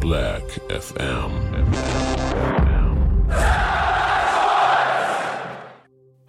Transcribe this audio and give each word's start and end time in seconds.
Black 0.00 0.60
FM. 0.68 1.30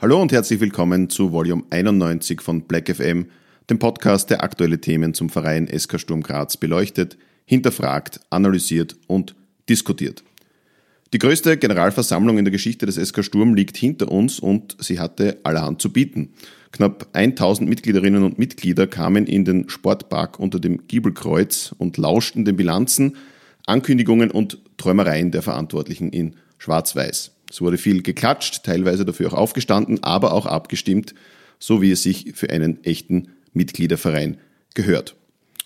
Hallo 0.01 0.21
und 0.21 0.31
herzlich 0.31 0.59
willkommen 0.59 1.09
zu 1.09 1.31
Volume 1.33 1.63
91 1.69 2.41
von 2.41 2.61
Black 2.61 2.95
FM, 2.95 3.25
dem 3.69 3.77
Podcast, 3.79 4.29
der 4.29 4.43
aktuelle 4.43 4.79
Themen 4.79 5.13
zum 5.13 5.29
Verein 5.29 5.67
SK 5.67 5.99
Sturm 5.99 6.23
Graz 6.23 6.55
beleuchtet, 6.55 7.17
hinterfragt, 7.45 8.21
analysiert 8.29 8.95
und 9.07 9.35
diskutiert. 9.67 10.23
Die 11.13 11.19
größte 11.19 11.57
Generalversammlung 11.57 12.37
in 12.37 12.45
der 12.45 12.53
Geschichte 12.53 12.85
des 12.85 12.95
SK 12.95 13.25
Sturm 13.25 13.53
liegt 13.53 13.75
hinter 13.75 14.09
uns 14.09 14.39
und 14.39 14.77
sie 14.79 14.97
hatte 14.97 15.39
allerhand 15.43 15.81
zu 15.81 15.91
bieten. 15.91 16.29
Knapp 16.71 17.09
1000 17.11 17.69
Mitgliederinnen 17.69 18.23
und 18.23 18.39
Mitglieder 18.39 18.87
kamen 18.87 19.27
in 19.27 19.43
den 19.43 19.67
Sportpark 19.67 20.39
unter 20.39 20.57
dem 20.57 20.87
Giebelkreuz 20.87 21.75
und 21.77 21.97
lauschten 21.97 22.45
den 22.45 22.55
Bilanzen, 22.55 23.17
Ankündigungen 23.65 24.31
und 24.31 24.59
Träumereien 24.77 25.31
der 25.31 25.41
Verantwortlichen 25.41 26.11
in 26.11 26.37
Schwarz-Weiß. 26.59 27.31
Es 27.49 27.59
wurde 27.59 27.77
viel 27.77 28.03
geklatscht, 28.03 28.63
teilweise 28.63 29.03
dafür 29.03 29.33
auch 29.33 29.37
aufgestanden, 29.37 30.01
aber 30.03 30.31
auch 30.31 30.45
abgestimmt, 30.45 31.13
so 31.59 31.81
wie 31.81 31.91
es 31.91 32.03
sich 32.03 32.31
für 32.35 32.49
einen 32.49 32.81
echten 32.85 33.33
Mitgliederverein 33.51 34.37
gehört. 34.75 35.17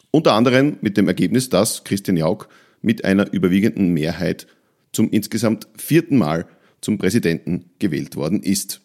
Unter 0.09 0.33
anderem 0.33 0.77
mit 0.81 0.97
dem 0.97 1.07
Ergebnis, 1.07 1.49
dass 1.49 1.83
Christian 1.83 2.17
Jauch 2.17 2.47
mit 2.81 3.05
einer 3.05 3.31
überwiegenden 3.31 3.93
Mehrheit 3.93 4.47
zum 4.95 5.09
insgesamt 5.09 5.67
vierten 5.77 6.17
Mal 6.17 6.47
zum 6.81 6.97
Präsidenten 6.97 7.65
gewählt 7.79 8.15
worden 8.15 8.41
ist. 8.41 8.81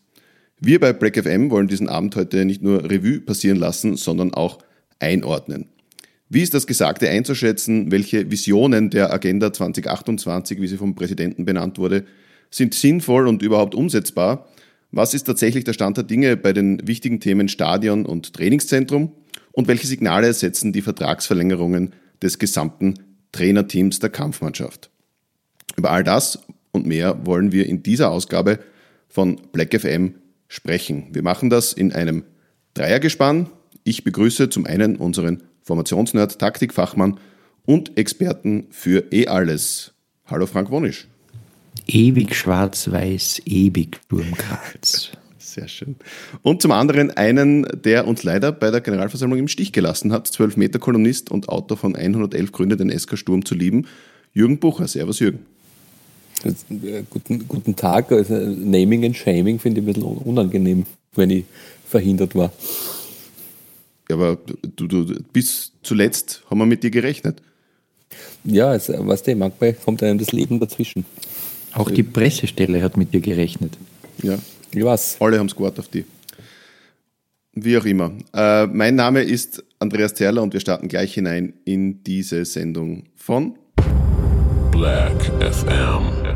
Wir 0.58 0.78
bei 0.78 0.92
Black 0.92 1.16
FM 1.16 1.50
wollen 1.50 1.68
diesen 1.68 1.88
Abend 1.88 2.16
heute 2.16 2.44
nicht 2.44 2.62
nur 2.62 2.84
Revue 2.90 3.20
passieren 3.20 3.58
lassen, 3.58 3.96
sondern 3.96 4.34
auch 4.34 4.58
einordnen. 4.98 5.68
Wie 6.28 6.42
ist 6.42 6.54
das 6.54 6.66
Gesagte 6.66 7.08
einzuschätzen? 7.08 7.90
Welche 7.90 8.30
Visionen 8.30 8.90
der 8.90 9.12
Agenda 9.12 9.52
2028, 9.52 10.60
wie 10.60 10.66
sie 10.66 10.76
vom 10.76 10.94
Präsidenten 10.94 11.44
benannt 11.44 11.78
wurde, 11.78 12.04
sind 12.50 12.74
sinnvoll 12.74 13.26
und 13.26 13.42
überhaupt 13.42 13.74
umsetzbar? 13.74 14.48
Was 14.92 15.14
ist 15.14 15.24
tatsächlich 15.24 15.64
der 15.64 15.72
Stand 15.72 15.96
der 15.96 16.04
Dinge 16.04 16.36
bei 16.36 16.52
den 16.52 16.86
wichtigen 16.86 17.20
Themen 17.20 17.48
Stadion 17.48 18.04
und 18.04 18.34
Trainingszentrum? 18.34 19.12
Und 19.52 19.66
welche 19.66 19.86
Signale 19.86 20.32
setzen 20.32 20.72
die 20.72 20.82
Vertragsverlängerungen 20.82 21.94
des 22.22 22.38
gesamten 22.38 22.94
Trainerteams 23.32 23.98
der 23.98 24.10
Kampfmannschaft? 24.10 24.89
Über 25.80 25.92
all 25.92 26.04
das 26.04 26.38
und 26.72 26.84
mehr 26.84 27.24
wollen 27.24 27.52
wir 27.52 27.64
in 27.64 27.82
dieser 27.82 28.10
Ausgabe 28.10 28.58
von 29.08 29.40
Black 29.50 29.74
FM 29.74 30.16
sprechen. 30.46 31.06
Wir 31.12 31.22
machen 31.22 31.48
das 31.48 31.72
in 31.72 31.90
einem 31.90 32.24
Dreiergespann. 32.74 33.48
Ich 33.82 34.04
begrüße 34.04 34.50
zum 34.50 34.66
einen 34.66 34.96
unseren 34.96 35.42
Formationsnerd, 35.62 36.38
Taktikfachmann 36.38 37.18
und 37.64 37.96
Experten 37.96 38.66
für 38.68 39.10
eh 39.10 39.26
alles. 39.26 39.94
Hallo 40.26 40.44
Frank 40.44 40.70
Wonisch. 40.70 41.08
Ewig 41.86 42.34
schwarz-weiß, 42.34 43.40
ewig 43.46 44.00
Sturmkreuz. 44.04 45.12
Sehr 45.38 45.66
schön. 45.66 45.96
Und 46.42 46.60
zum 46.60 46.72
anderen 46.72 47.10
einen, 47.10 47.66
der 47.86 48.06
uns 48.06 48.22
leider 48.22 48.52
bei 48.52 48.70
der 48.70 48.82
Generalversammlung 48.82 49.38
im 49.38 49.48
Stich 49.48 49.72
gelassen 49.72 50.12
hat, 50.12 50.26
12 50.26 50.58
Meter 50.58 50.78
Kolumnist 50.78 51.30
und 51.30 51.48
Autor 51.48 51.78
von 51.78 51.96
111 51.96 52.52
Gründe, 52.52 52.76
den 52.76 52.90
SK 52.90 53.16
Sturm 53.16 53.46
zu 53.46 53.54
lieben, 53.54 53.86
Jürgen 54.34 54.58
Bucher. 54.58 54.86
Servus 54.86 55.20
Jürgen. 55.20 55.46
Guten, 57.10 57.46
guten 57.46 57.76
Tag. 57.76 58.12
Also 58.12 58.34
Naming 58.34 59.04
and 59.04 59.16
Shaming 59.16 59.58
finde 59.58 59.80
ich 59.80 59.86
ein 59.86 59.92
bisschen 59.92 60.02
unangenehm, 60.02 60.86
wenn 61.14 61.30
ich 61.30 61.44
verhindert 61.86 62.34
war. 62.34 62.52
Aber 64.10 64.38
du, 64.76 64.86
du, 64.86 65.14
bis 65.32 65.72
zuletzt 65.82 66.42
haben 66.50 66.58
wir 66.58 66.66
mit 66.66 66.82
dir 66.82 66.90
gerechnet. 66.90 67.42
Ja, 68.44 68.70
also, 68.70 69.06
weißt 69.06 69.28
du, 69.28 69.36
manchmal 69.36 69.74
kommt 69.74 70.02
einem 70.02 70.18
das 70.18 70.32
Leben 70.32 70.58
dazwischen. 70.58 71.04
Auch 71.72 71.90
die 71.90 72.02
Pressestelle 72.02 72.82
hat 72.82 72.96
mit 72.96 73.14
dir 73.14 73.20
gerechnet. 73.20 73.76
Ja, 74.22 74.38
ich 74.72 74.84
weiß. 74.84 75.18
Alle 75.20 75.38
haben 75.38 75.46
es 75.46 75.54
gewartet 75.54 75.80
auf 75.80 75.88
die. 75.88 76.04
Wie 77.52 77.76
auch 77.76 77.84
immer. 77.84 78.12
Äh, 78.32 78.66
mein 78.66 78.94
Name 78.94 79.22
ist 79.22 79.62
Andreas 79.78 80.14
Zerler 80.14 80.42
und 80.42 80.52
wir 80.52 80.60
starten 80.60 80.88
gleich 80.88 81.14
hinein 81.14 81.52
in 81.64 82.02
diese 82.04 82.44
Sendung 82.44 83.04
von 83.16 83.54
Black. 84.70 85.12
FM. 85.40 86.29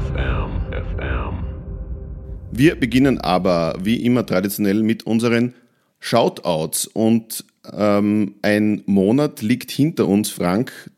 Wir 2.56 2.76
beginnen 2.76 3.18
aber 3.18 3.76
wie 3.82 3.96
immer 4.04 4.24
traditionell 4.24 4.84
mit 4.84 5.04
unseren 5.04 5.54
Shoutouts 5.98 6.86
und 6.86 7.44
ähm, 7.72 8.36
ein 8.42 8.82
Monat 8.86 9.42
liegt 9.42 9.72
hinter 9.72 10.06
uns, 10.06 10.30
Frank, 10.30 10.90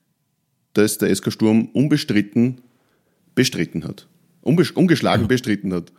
dass 0.74 0.98
der 0.98 1.14
SK 1.14 1.32
Sturm 1.32 1.70
unbestritten 1.72 2.60
bestritten 3.34 3.84
hat. 3.84 4.06
Unbes 4.42 4.70
ungeschlagen 4.72 5.22
ja. 5.22 5.28
bestritten 5.28 5.72
hat. 5.72 5.92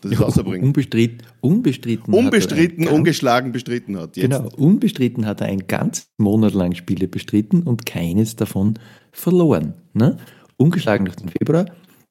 Das 0.00 0.10
ist 0.10 0.18
ja, 0.18 0.42
unbestritten, 0.42 1.26
unbestritten. 1.40 2.12
Unbestritten, 2.12 2.88
ungeschlagen 2.88 3.52
bestritten 3.52 3.96
hat. 3.98 4.16
Jetzt. 4.16 4.24
Genau, 4.30 4.48
unbestritten 4.56 5.24
hat 5.24 5.40
er 5.40 5.46
ein 5.46 5.68
ganz 5.68 6.08
Monat 6.18 6.52
lang 6.52 6.74
Spiele 6.74 7.06
bestritten 7.06 7.62
und 7.62 7.86
keines 7.86 8.34
davon 8.34 8.74
verloren. 9.12 9.74
Ne? 9.94 10.18
Ungeschlagen 10.56 11.04
durch 11.06 11.16
den 11.16 11.28
Februar. 11.28 11.66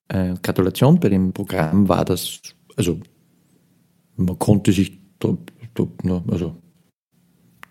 Äh, 0.08 0.36
Gratulation, 0.42 1.00
bei 1.00 1.10
dem 1.10 1.34
Programm 1.34 1.90
war 1.90 2.06
das, 2.06 2.42
also 2.76 3.00
man 4.18 4.40
konnte 4.40 4.72
sich, 4.72 5.00
da, 5.20 5.38
da, 5.74 6.24
also 6.28 6.56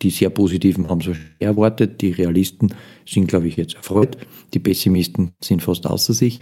die 0.03 0.11
sehr 0.11 0.31
Positiven 0.31 0.89
haben 0.89 1.01
es 1.01 1.17
erwartet, 1.39 2.01
die 2.03 2.11
Realisten 2.11 2.75
sind, 3.07 3.29
glaube 3.29 3.49
ich, 3.49 3.57
jetzt 3.57 3.75
erfreut, 3.75 4.19
die 4.53 4.59
Pessimisten 4.59 5.33
sind 5.43 5.63
fast 5.63 5.87
außer 5.87 6.13
sich. 6.13 6.41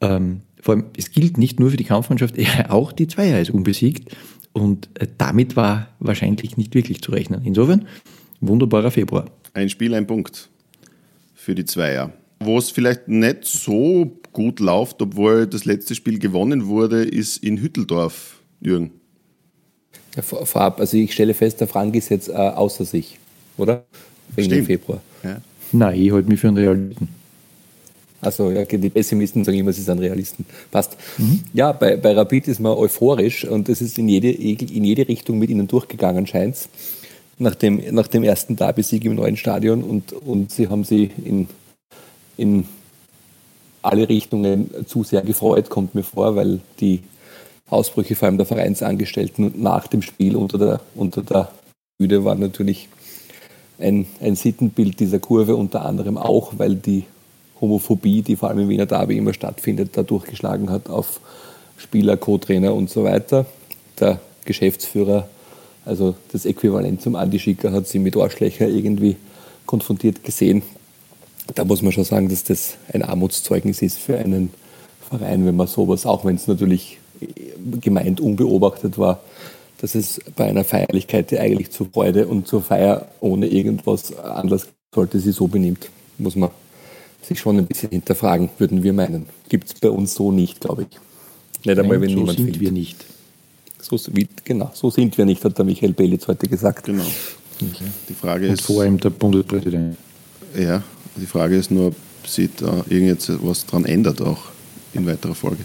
Ähm, 0.00 0.40
vor 0.60 0.74
allem, 0.74 0.86
es 0.96 1.10
gilt 1.10 1.36
nicht 1.36 1.60
nur 1.60 1.70
für 1.70 1.76
die 1.76 1.84
Kampfmannschaft, 1.84 2.36
auch 2.68 2.92
die 2.92 3.06
Zweier 3.06 3.40
ist 3.40 3.50
unbesiegt 3.50 4.16
und 4.52 4.88
äh, 4.94 5.06
damit 5.18 5.56
war 5.56 5.88
wahrscheinlich 5.98 6.56
nicht 6.56 6.74
wirklich 6.74 7.02
zu 7.02 7.12
rechnen. 7.12 7.42
Insofern, 7.44 7.86
wunderbarer 8.40 8.90
Februar. 8.90 9.26
Ein 9.52 9.68
Spiel, 9.68 9.94
ein 9.94 10.06
Punkt 10.06 10.48
für 11.34 11.54
die 11.54 11.64
Zweier. 11.64 12.12
Wo 12.44 12.58
es 12.58 12.70
vielleicht 12.70 13.08
nicht 13.08 13.44
so 13.44 14.10
gut 14.32 14.60
läuft, 14.60 15.00
obwohl 15.00 15.46
das 15.46 15.64
letzte 15.64 15.94
Spiel 15.94 16.18
gewonnen 16.18 16.66
wurde, 16.66 17.04
ist 17.04 17.42
in 17.42 17.58
Hütteldorf, 17.58 18.40
Jürgen. 18.60 18.90
Ja, 20.16 20.22
vorab, 20.22 20.80
also 20.80 20.96
ich 20.96 21.12
stelle 21.12 21.34
fest, 21.34 21.60
der 21.60 21.68
Frank 21.68 21.94
ist 21.96 22.08
jetzt 22.08 22.28
äh, 22.28 22.32
außer 22.32 22.84
sich, 22.84 23.18
oder? 23.56 23.84
Wegen 24.34 24.46
Stimmt. 24.46 24.60
dem 24.60 24.66
Februar. 24.66 25.02
Ja. 25.22 25.40
Nein, 25.72 26.00
ich 26.00 26.12
halte 26.12 26.28
mich 26.28 26.40
für 26.40 26.48
einen 26.48 26.58
Realisten. 26.58 27.08
Also 28.20 28.50
ja, 28.50 28.64
die 28.64 28.90
Pessimisten 28.90 29.44
sagen 29.44 29.58
immer, 29.58 29.72
sie 29.72 29.82
sind 29.82 29.98
Realisten. 29.98 30.46
Passt. 30.70 30.96
Mhm. 31.18 31.40
Ja, 31.52 31.72
bei, 31.72 31.96
bei 31.96 32.12
Rapid 32.14 32.48
ist 32.48 32.60
man 32.60 32.72
euphorisch 32.72 33.44
und 33.44 33.68
es 33.68 33.82
ist 33.82 33.98
in 33.98 34.08
jede, 34.08 34.30
in 34.30 34.84
jede 34.84 35.06
Richtung 35.06 35.38
mit 35.38 35.50
ihnen 35.50 35.68
durchgegangen, 35.68 36.26
scheint 36.26 36.54
es. 36.54 36.68
Nach 37.38 37.54
dem, 37.54 37.82
nach 37.90 38.06
dem 38.06 38.22
ersten 38.22 38.56
Derby-Sieg 38.56 39.04
im 39.04 39.16
neuen 39.16 39.36
Stadion 39.36 39.82
und, 39.82 40.12
und 40.12 40.52
sie 40.52 40.68
haben 40.68 40.84
sie 40.84 41.10
in, 41.24 41.48
in 42.36 42.66
alle 43.82 44.08
Richtungen 44.08 44.70
zu 44.86 45.04
sehr 45.04 45.22
gefreut, 45.22 45.68
kommt 45.68 45.94
mir 45.94 46.02
vor, 46.02 46.36
weil 46.36 46.60
die 46.80 47.00
Ausbrüche 47.68 48.14
vor 48.14 48.26
allem 48.26 48.38
der 48.38 48.46
Vereinsangestellten 48.46 49.52
nach 49.56 49.86
dem 49.86 50.02
Spiel 50.02 50.36
unter 50.36 50.58
der, 50.58 50.80
unter 50.94 51.22
der 51.22 51.50
Bühne 51.98 52.24
war 52.24 52.34
natürlich 52.34 52.88
ein, 53.78 54.06
ein 54.20 54.36
Sittenbild 54.36 55.00
dieser 55.00 55.18
Kurve 55.18 55.56
unter 55.56 55.84
anderem 55.84 56.16
auch, 56.16 56.54
weil 56.58 56.76
die 56.76 57.04
Homophobie, 57.60 58.22
die 58.22 58.36
vor 58.36 58.48
allem 58.48 58.60
im 58.60 58.68
Wiener 58.68 58.86
Derby 58.86 59.16
immer 59.16 59.34
stattfindet, 59.34 59.96
da 59.96 60.02
durchgeschlagen 60.02 60.70
hat 60.70 60.88
auf 60.88 61.20
Spieler, 61.76 62.16
Co-Trainer 62.16 62.74
und 62.74 62.90
so 62.90 63.04
weiter. 63.04 63.46
Der 63.98 64.20
Geschäftsführer, 64.44 65.28
also 65.84 66.14
das 66.32 66.46
Äquivalent 66.46 67.02
zum 67.02 67.16
Andi 67.16 67.38
Schicker, 67.38 67.72
hat 67.72 67.86
sie 67.86 67.98
mit 67.98 68.16
Arschlöcher 68.16 68.68
irgendwie 68.68 69.16
konfrontiert 69.66 70.22
gesehen. 70.22 70.62
Da 71.54 71.64
muss 71.64 71.82
man 71.82 71.92
schon 71.92 72.04
sagen, 72.04 72.28
dass 72.28 72.44
das 72.44 72.76
ein 72.92 73.02
Armutszeugnis 73.02 73.82
ist 73.82 73.98
für 73.98 74.16
einen 74.16 74.50
Verein, 75.08 75.44
wenn 75.44 75.56
man 75.56 75.66
sowas, 75.66 76.06
auch 76.06 76.24
wenn 76.24 76.36
es 76.36 76.46
natürlich 76.46 76.98
gemeint 77.80 78.20
unbeobachtet 78.20 78.98
war, 78.98 79.20
dass 79.78 79.94
es 79.94 80.20
bei 80.36 80.46
einer 80.46 80.64
Feierlichkeit, 80.64 81.30
die 81.30 81.38
eigentlich 81.38 81.70
zur 81.70 81.88
Freude 81.90 82.26
und 82.26 82.48
zur 82.48 82.62
Feier 82.62 83.08
ohne 83.20 83.46
irgendwas 83.46 84.16
Anlass 84.16 84.68
sollte, 84.94 85.20
sie 85.20 85.32
so 85.32 85.46
benimmt, 85.46 85.90
muss 86.18 86.36
man 86.36 86.50
sich 87.22 87.38
schon 87.38 87.58
ein 87.58 87.66
bisschen 87.66 87.90
hinterfragen, 87.90 88.50
würden 88.58 88.82
wir 88.82 88.92
meinen. 88.92 89.26
Gibt 89.48 89.68
es 89.68 89.74
bei 89.74 89.90
uns 89.90 90.14
so 90.14 90.32
nicht, 90.32 90.60
glaube 90.60 90.86
ich. 90.90 91.66
Nicht 91.66 91.78
einmal, 91.78 92.00
wenn 92.00 92.10
so 92.10 92.16
niemand 92.16 92.36
sind 92.36 92.46
fehlt. 92.46 92.60
wir 92.60 92.72
nicht. 92.72 93.04
So, 93.80 93.98
wie, 94.12 94.28
genau, 94.44 94.70
so 94.72 94.90
sind 94.90 95.18
wir 95.18 95.24
nicht, 95.24 95.44
hat 95.44 95.58
der 95.58 95.64
Michael 95.64 95.92
Belitz 95.92 96.26
heute 96.28 96.48
gesagt. 96.48 96.86
Genau. 96.86 97.04
Okay. 97.60 97.84
Die 98.08 98.14
Frage 98.14 98.48
und 98.48 98.54
ist. 98.54 98.62
Vor 98.62 98.82
allem 98.82 98.98
der 98.98 99.10
Bundespräsident. 99.10 99.96
Ja, 100.58 100.82
die 101.16 101.26
Frage 101.26 101.56
ist 101.56 101.70
nur, 101.70 101.88
ob 101.88 101.96
sich 102.26 102.50
da 102.56 102.84
irgendetwas 102.88 103.66
dran 103.66 103.84
ändert, 103.84 104.20
auch 104.20 104.42
in 104.92 105.06
weiterer 105.06 105.34
Folge. 105.34 105.64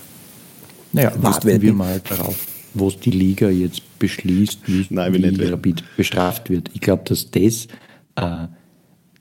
Naja, 0.92 1.12
warten 1.22 1.62
wir 1.62 1.74
mal 1.74 2.02
darauf. 2.08 2.48
was 2.74 3.00
die 3.00 3.12
Liga 3.12 3.50
jetzt 3.50 3.82
beschließt, 4.00 4.60
wie, 4.66 4.86
Nein, 4.90 5.14
wie 5.14 5.20
nicht. 5.20 5.52
Rapid 5.52 5.84
bestraft 5.96 6.50
wird. 6.50 6.70
Ich 6.74 6.82
glaube, 6.82 7.04
dass 7.06 7.30
das, 7.32 7.68
äh, 8.16 8.48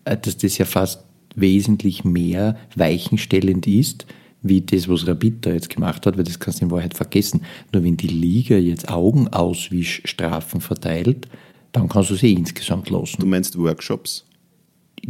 dass 0.05 0.37
das 0.37 0.59
ja 0.59 0.65
fast 0.65 1.03
wesentlich 1.35 2.05
mehr 2.05 2.57
weichenstellend 2.75 3.67
ist, 3.67 4.07
wie 4.43 4.61
das, 4.61 4.89
was 4.89 5.07
Rapid 5.07 5.47
da 5.47 5.51
jetzt 5.51 5.71
gemacht 5.71 6.07
hat, 6.07 6.17
weil 6.17 6.25
das 6.25 6.39
kannst 6.39 6.61
du 6.61 6.67
in 6.67 6.71
Wahrheit 6.71 6.95
vergessen. 6.95 7.43
Nur 7.73 7.85
wenn 7.85 7.97
die 7.97 8.09
Liga 8.09 8.57
jetzt 8.57 8.89
Augenauswischstrafen 8.89 10.61
verteilt, 10.61 11.29
dann 11.73 11.89
kannst 11.89 12.11
du 12.11 12.15
sie 12.15 12.33
insgesamt 12.33 12.89
lassen. 12.89 13.21
Du 13.21 13.27
meinst 13.27 13.59
Workshops? 13.59 14.25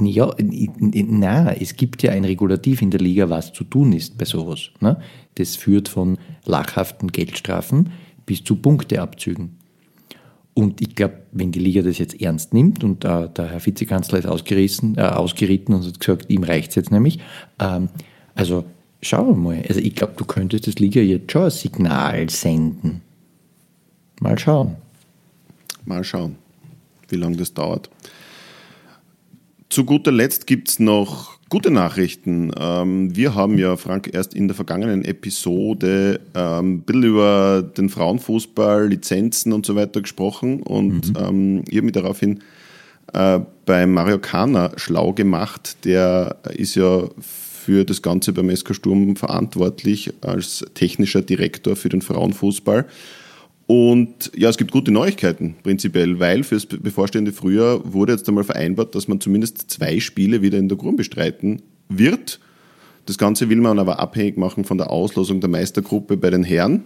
Ja, 0.01 0.35
na, 0.39 1.53
es 1.55 1.77
gibt 1.77 2.03
ja 2.03 2.13
ein 2.13 2.25
Regulativ 2.25 2.83
in 2.83 2.91
der 2.91 3.01
Liga, 3.01 3.31
was 3.31 3.53
zu 3.53 3.65
tun 3.65 3.93
ist 3.93 4.19
bei 4.19 4.25
sowas. 4.25 4.71
Ne? 4.81 5.01
Das 5.37 5.57
führt 5.57 5.89
von 5.89 6.19
lachhaften 6.45 7.11
Geldstrafen 7.11 7.91
bis 8.27 8.45
zu 8.45 8.57
Punkteabzügen. 8.57 9.57
Und 10.55 10.81
ich 10.81 10.97
glaube, 10.97 11.23
wenn 11.31 11.53
die 11.53 11.61
Liga 11.61 11.83
das 11.83 11.99
jetzt 11.99 12.21
ernst 12.21 12.53
nimmt 12.53 12.83
und 12.83 13.05
äh, 13.05 13.29
der 13.29 13.53
Herr 13.53 13.65
Vizekanzler 13.65 14.19
ist 14.19 14.27
ausgerissen, 14.27 14.97
äh, 14.99 15.03
ausgeritten 15.03 15.73
und 15.73 15.87
hat 15.87 16.01
gesagt, 16.01 16.29
ihm 16.29 16.43
reicht 16.43 16.71
es 16.71 16.75
jetzt 16.75 16.91
nämlich. 16.91 17.21
Ähm, 17.61 17.89
also 18.35 18.65
schauen 19.01 19.29
wir 19.29 19.37
mal. 19.37 19.65
Also 19.69 19.81
ich 19.81 19.95
glaube, 19.95 20.15
du 20.17 20.25
könntest 20.25 20.67
das 20.67 20.75
Liga 20.81 21.01
jetzt 21.01 21.31
schon 21.31 21.45
ein 21.45 21.51
Signal 21.51 22.29
senden. 22.29 23.03
Mal 24.21 24.37
schauen. 24.37 24.75
Mal 25.85 26.03
schauen, 26.03 26.35
wie 27.09 27.17
lange 27.17 27.37
das 27.37 27.55
dauert. 27.55 27.89
Zu 29.69 29.85
guter 29.85 30.13
Letzt 30.13 30.47
gibt 30.47 30.69
es 30.69 30.79
noch 30.79 31.39
gute 31.51 31.71
Nachrichten. 31.71 32.53
Ähm, 32.59 33.15
wir 33.15 33.35
haben 33.35 33.59
ja, 33.59 33.77
Frank, 33.77 34.11
erst 34.13 34.35
in 34.35 34.49
der 34.49 34.55
vergangenen 34.55 35.05
Episode 35.05 36.21
ähm, 36.35 36.75
ein 36.75 36.81
bisschen 36.83 37.05
über 37.05 37.63
den 37.63 37.89
Frauenfußball, 37.89 38.89
Lizenzen 38.89 39.53
und 39.53 39.67
so 39.67 39.77
weiter 39.77 40.01
gesprochen 40.01 40.63
und 40.63 41.11
mhm. 41.11 41.17
ähm, 41.19 41.65
ich 41.69 41.77
habe 41.77 41.85
mich 41.85 41.93
daraufhin 41.93 42.41
äh, 43.13 43.41
bei 43.67 43.87
Mario 43.87 44.19
Kana 44.19 44.73
schlau 44.77 45.13
gemacht. 45.13 45.85
Der 45.85 46.37
ist 46.55 46.75
ja 46.75 47.05
für 47.21 47.85
das 47.85 48.01
Ganze 48.01 48.33
beim 48.33 48.55
SK 48.55 48.75
Sturm 48.75 49.17
verantwortlich 49.17 50.13
als 50.23 50.65
technischer 50.73 51.21
Direktor 51.21 51.77
für 51.77 51.91
den 51.91 52.01
Frauenfußball. 52.01 52.87
Und 53.69 54.33
ja, 54.35 54.49
es 54.49 54.57
gibt 54.57 54.73
gute 54.73 54.91
Neuigkeiten 54.91 55.57
prinzipiell, 55.63 56.19
weil 56.19 56.43
fürs 56.43 56.65
bevorstehende 56.65 57.33
Frühjahr 57.33 57.93
wurde 57.93 58.13
jetzt 58.13 58.27
einmal 58.27 58.45
vereinbart, 58.45 58.95
dass 58.95 59.09
man 59.09 59.21
zumindest 59.21 59.71
zwei 59.71 60.01
Spiele 60.01 60.41
wieder 60.41 60.57
in 60.57 60.71
der 60.71 60.79
Grum 60.79 60.97
bestreiten 60.97 61.61
wird. 61.91 62.41
Das 63.05 63.19
Ganze 63.19 63.51
will 63.51 63.59
man 63.59 63.79
aber 63.79 63.99
abhängig 63.99 64.39
machen 64.39 64.65
von 64.65 64.79
der 64.79 64.91
Auslosung 64.91 65.43
der 65.43 65.51
Meistergruppe 65.51 66.17
bei 66.17 66.31
den 66.31 66.45
Herren. 66.45 66.85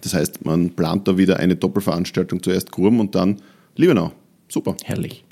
Das 0.00 0.14
heißt, 0.14 0.44
man 0.44 0.70
plant 0.70 1.08
da 1.08 1.18
wieder 1.18 1.40
eine 1.40 1.56
Doppelveranstaltung, 1.56 2.44
zuerst 2.44 2.70
Grum 2.70 3.00
und 3.00 3.16
dann 3.16 3.42
Liebenau. 3.74 4.12
Super. 4.48 4.76
Herrlich. 4.84 5.24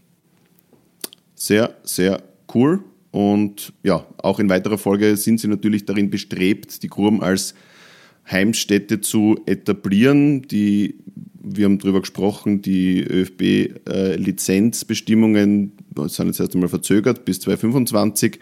Sehr, 1.37 1.77
sehr 1.85 2.25
cool. 2.53 2.81
Und 3.13 3.73
ja, 3.85 4.05
auch 4.19 4.41
in 4.41 4.49
weiterer 4.49 4.79
Folge 4.79 5.17
sind 5.17 5.39
sie 5.39 5.47
natürlich 5.47 5.85
darin 5.85 6.11
bestrebt, 6.11 6.83
die 6.83 6.89
Grum 6.89 7.21
als 7.21 7.55
Heimstätte 8.31 9.01
zu 9.01 9.41
etablieren. 9.47 10.43
Die, 10.43 10.97
wir 11.43 11.65
haben 11.67 11.79
darüber 11.79 12.01
gesprochen, 12.01 12.63
die 12.63 13.03
ÖFB-Lizenzbestimmungen 13.03 15.73
äh, 15.97 16.09
sind 16.09 16.27
jetzt 16.27 16.41
erst 16.41 16.55
einmal 16.55 16.69
verzögert 16.69 17.25
bis 17.25 17.41
2025. 17.41 18.41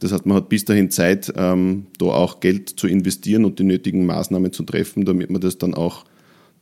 Das 0.00 0.12
heißt, 0.12 0.24
man 0.24 0.38
hat 0.38 0.48
bis 0.48 0.64
dahin 0.64 0.90
Zeit, 0.90 1.32
ähm, 1.36 1.86
da 1.98 2.06
auch 2.06 2.40
Geld 2.40 2.70
zu 2.70 2.88
investieren 2.88 3.44
und 3.44 3.58
die 3.58 3.64
nötigen 3.64 4.06
Maßnahmen 4.06 4.52
zu 4.52 4.62
treffen, 4.62 5.04
damit 5.04 5.30
man 5.30 5.42
das 5.42 5.58
dann 5.58 5.74
auch 5.74 6.06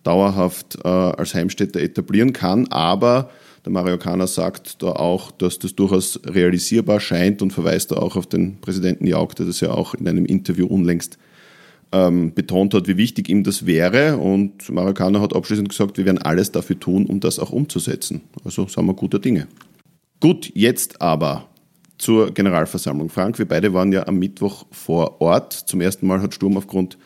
dauerhaft 0.03 0.79
äh, 0.85 0.89
als 0.89 1.35
Heimstätte 1.35 1.81
etablieren 1.81 2.33
kann. 2.33 2.67
Aber 2.69 3.31
der 3.65 3.73
Mario 3.73 3.99
Kana 3.99 4.27
sagt 4.27 4.83
da 4.83 4.93
auch, 4.93 5.31
dass 5.31 5.61
das 5.61 5.77
durchaus 5.77 6.21
realisierbar 6.25 6.99
scheint 6.99 7.43
und 7.43 7.53
verweist 7.53 7.93
da 7.93 7.97
auch 7.97 8.17
auf 8.17 8.27
den 8.27 8.61
Präsidenten 8.61 9.07
Jauch, 9.07 9.35
der 9.35 9.47
das 9.47 9.61
ja 9.61 9.71
auch 9.71 9.95
in 9.95 10.09
einem 10.09 10.27
Interview 10.27 10.67
unlängst 10.67 11.19
ähm, 11.93 12.35
betont 12.35 12.75
hat, 12.75 12.89
wie 12.89 12.97
wichtig 12.97 13.29
ihm 13.29 13.45
das 13.45 13.67
wäre. 13.67 14.19
Und 14.19 14.69
Marokkaner 14.71 15.21
hat 15.21 15.35
abschließend 15.35 15.69
gesagt, 15.69 15.99
wir 15.99 16.05
werden 16.05 16.19
alles 16.19 16.53
dafür 16.53 16.79
tun, 16.79 17.07
um 17.07 17.21
das 17.21 17.39
auch 17.39 17.51
umzusetzen. 17.51 18.23
Also 18.45 18.67
sind 18.67 18.87
wir 18.87 18.95
guter 18.95 19.19
Dinge. 19.19 19.47
Gut, 20.21 20.51
jetzt 20.55 21.01
aber 21.01 21.49
zur 21.99 22.33
Generalversammlung. 22.33 23.09
Frank, 23.09 23.39
wir 23.39 23.47
beide 23.47 23.73
waren 23.73 23.93
ja 23.93 24.07
am 24.07 24.19
Mittwoch 24.19 24.67
vor 24.71 25.21
Ort. 25.21 25.53
Zum 25.53 25.81
ersten 25.81 26.07
Mal 26.07 26.21
hat 26.23 26.35
Sturm 26.35 26.57
aufgrund 26.57 26.99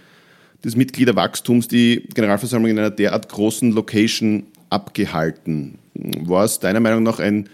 des 0.64 0.76
Mitgliederwachstums 0.76 1.68
die 1.68 2.06
Generalversammlung 2.14 2.70
in 2.70 2.78
einer 2.78 2.90
derart 2.90 3.28
großen 3.28 3.72
Location 3.72 4.44
abgehalten. 4.70 5.78
War 5.94 6.44
es 6.44 6.60
deiner 6.60 6.80
Meinung 6.80 7.02
nach 7.02 7.18
ein 7.20 7.48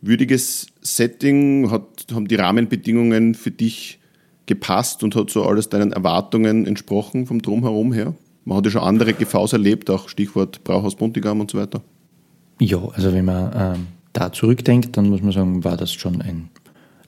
würdiges 0.00 0.68
Setting? 0.80 1.70
Hat, 1.70 2.06
haben 2.12 2.28
die 2.28 2.36
Rahmenbedingungen 2.36 3.34
für 3.34 3.50
dich 3.50 3.98
gepasst 4.46 5.02
und 5.02 5.16
hat 5.16 5.30
so 5.30 5.44
alles 5.44 5.68
deinen 5.68 5.92
Erwartungen 5.92 6.66
entsprochen 6.66 7.26
vom 7.26 7.40
Drumherum 7.40 7.92
her? 7.92 8.14
Man 8.44 8.58
hat 8.58 8.66
ja 8.66 8.72
schon 8.72 8.82
andere 8.82 9.14
GVs 9.14 9.52
erlebt, 9.54 9.88
auch 9.90 10.08
Stichwort 10.08 10.64
Brauhaus 10.64 10.96
Buntigam 10.96 11.40
und 11.40 11.50
so 11.50 11.58
weiter. 11.58 11.80
Ja, 12.60 12.78
also 12.94 13.12
wenn 13.12 13.24
man 13.24 13.52
ähm, 13.56 13.86
da 14.12 14.32
zurückdenkt, 14.32 14.96
dann 14.96 15.08
muss 15.08 15.22
man 15.22 15.32
sagen, 15.32 15.64
war 15.64 15.76
das 15.76 15.92
schon 15.92 16.20
ein, 16.20 16.50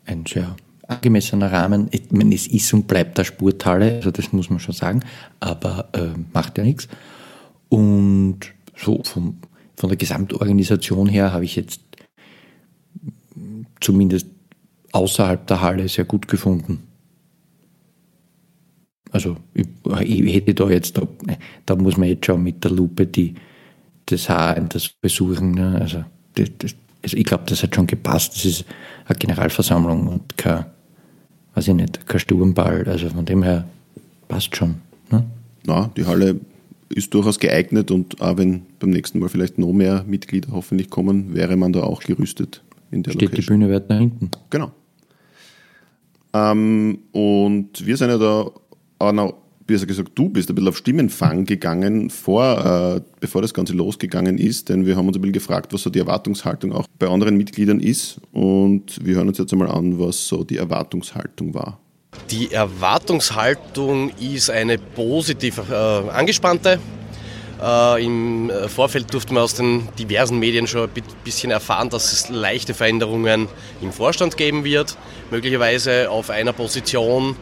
ein 0.06 0.24
sehr 0.26 0.56
angemessener 0.88 1.52
Rahmen. 1.52 1.88
Ich 1.90 2.10
meine, 2.10 2.34
es 2.34 2.46
ist 2.46 2.72
und 2.72 2.86
bleibt 2.86 3.18
der 3.18 3.24
Spurthalle, 3.24 3.96
also 3.96 4.10
das 4.10 4.32
muss 4.32 4.50
man 4.50 4.60
schon 4.60 4.74
sagen, 4.74 5.00
aber 5.40 5.88
äh, 5.92 6.18
macht 6.32 6.58
ja 6.58 6.64
nichts. 6.64 6.88
Und 7.68 8.40
so 8.76 9.02
vom, 9.04 9.38
von 9.76 9.88
der 9.88 9.96
Gesamtorganisation 9.96 11.08
her 11.08 11.32
habe 11.32 11.44
ich 11.44 11.56
jetzt 11.56 11.80
zumindest 13.80 14.26
außerhalb 14.92 15.46
der 15.46 15.60
Halle 15.60 15.88
sehr 15.88 16.04
gut 16.04 16.28
gefunden. 16.28 16.85
Also 19.10 19.36
ich, 19.54 19.66
ich, 20.00 20.34
hätte 20.34 20.54
da 20.54 20.68
jetzt, 20.68 20.98
da, 20.98 21.06
da, 21.64 21.76
muss 21.76 21.96
man 21.96 22.08
jetzt 22.08 22.26
schon 22.26 22.42
mit 22.42 22.62
der 22.64 22.72
Lupe 22.72 23.06
die, 23.06 23.34
das 24.06 24.28
Haar 24.28 24.56
in 24.56 24.68
das 24.68 24.88
besuchen. 24.88 25.52
Ne? 25.52 25.78
Also, 25.80 26.04
das, 26.34 26.50
das, 26.58 26.74
also 27.02 27.16
ich 27.16 27.24
glaube, 27.24 27.44
das 27.46 27.62
hat 27.62 27.74
schon 27.74 27.86
gepasst. 27.86 28.34
Das 28.34 28.44
ist 28.44 28.64
eine 29.06 29.18
Generalversammlung 29.18 30.08
und 30.08 30.36
kein, 30.36 30.66
weiß 31.54 31.68
ich 31.68 31.74
nicht, 31.74 32.06
kein 32.06 32.20
Sturmball. 32.20 32.84
Also 32.88 33.08
von 33.08 33.24
dem 33.24 33.42
her 33.42 33.66
passt 34.28 34.56
schon. 34.56 34.76
Ne? 35.10 35.24
Ja, 35.66 35.90
die 35.96 36.04
Halle 36.04 36.40
ist 36.88 37.12
durchaus 37.14 37.38
geeignet 37.38 37.90
und 37.90 38.20
auch 38.20 38.36
wenn 38.36 38.62
beim 38.78 38.90
nächsten 38.90 39.18
Mal 39.18 39.28
vielleicht 39.28 39.58
noch 39.58 39.72
mehr 39.72 40.04
Mitglieder 40.06 40.48
hoffentlich 40.52 40.90
kommen, 40.90 41.34
wäre 41.34 41.56
man 41.56 41.72
da 41.72 41.82
auch 41.82 42.00
gerüstet 42.00 42.62
in 42.90 43.02
der 43.02 43.12
Steht 43.12 43.30
Location. 43.30 43.60
die 43.60 43.66
Bühne 43.66 43.74
weit 43.74 43.88
nach 43.88 43.98
hinten. 43.98 44.30
Genau. 44.50 44.72
Ähm, 46.32 46.98
und 47.12 47.86
wir 47.86 47.96
sind 47.96 48.10
ja 48.10 48.18
da 48.18 48.50
Anna, 48.98 49.32
besser 49.66 49.86
gesagt, 49.86 50.12
du 50.14 50.28
bist 50.28 50.48
ein 50.48 50.54
bisschen 50.54 50.68
auf 50.68 50.76
Stimmenfang 50.76 51.44
gegangen, 51.44 52.10
vor, 52.10 52.96
äh, 52.96 53.00
bevor 53.20 53.42
das 53.42 53.52
Ganze 53.52 53.72
losgegangen 53.72 54.38
ist, 54.38 54.68
denn 54.68 54.86
wir 54.86 54.96
haben 54.96 55.08
uns 55.08 55.16
ein 55.16 55.20
bisschen 55.20 55.32
gefragt, 55.32 55.72
was 55.72 55.82
so 55.82 55.90
die 55.90 55.98
Erwartungshaltung 55.98 56.72
auch 56.72 56.86
bei 56.98 57.08
anderen 57.08 57.36
Mitgliedern 57.36 57.80
ist 57.80 58.20
und 58.32 59.04
wir 59.04 59.16
hören 59.16 59.28
uns 59.28 59.38
jetzt 59.38 59.52
einmal 59.52 59.68
an, 59.68 59.98
was 59.98 60.28
so 60.28 60.44
die 60.44 60.56
Erwartungshaltung 60.56 61.54
war. 61.54 61.80
Die 62.30 62.50
Erwartungshaltung 62.52 64.10
ist 64.18 64.50
eine 64.50 64.78
positiv 64.78 65.60
äh, 65.70 65.74
angespannte. 65.74 66.78
Äh, 67.62 68.04
Im 68.04 68.50
Vorfeld 68.68 69.12
durfte 69.12 69.34
man 69.34 69.42
aus 69.42 69.54
den 69.54 69.88
diversen 69.98 70.38
Medien 70.38 70.66
schon 70.66 70.82
ein 70.82 71.02
bisschen 71.24 71.50
erfahren, 71.50 71.90
dass 71.90 72.12
es 72.12 72.28
leichte 72.28 72.74
Veränderungen 72.74 73.48
im 73.82 73.92
Vorstand 73.92 74.36
geben 74.36 74.64
wird, 74.64 74.96
möglicherweise 75.30 76.10
auf 76.10 76.30
einer 76.30 76.52
Position, 76.52 77.36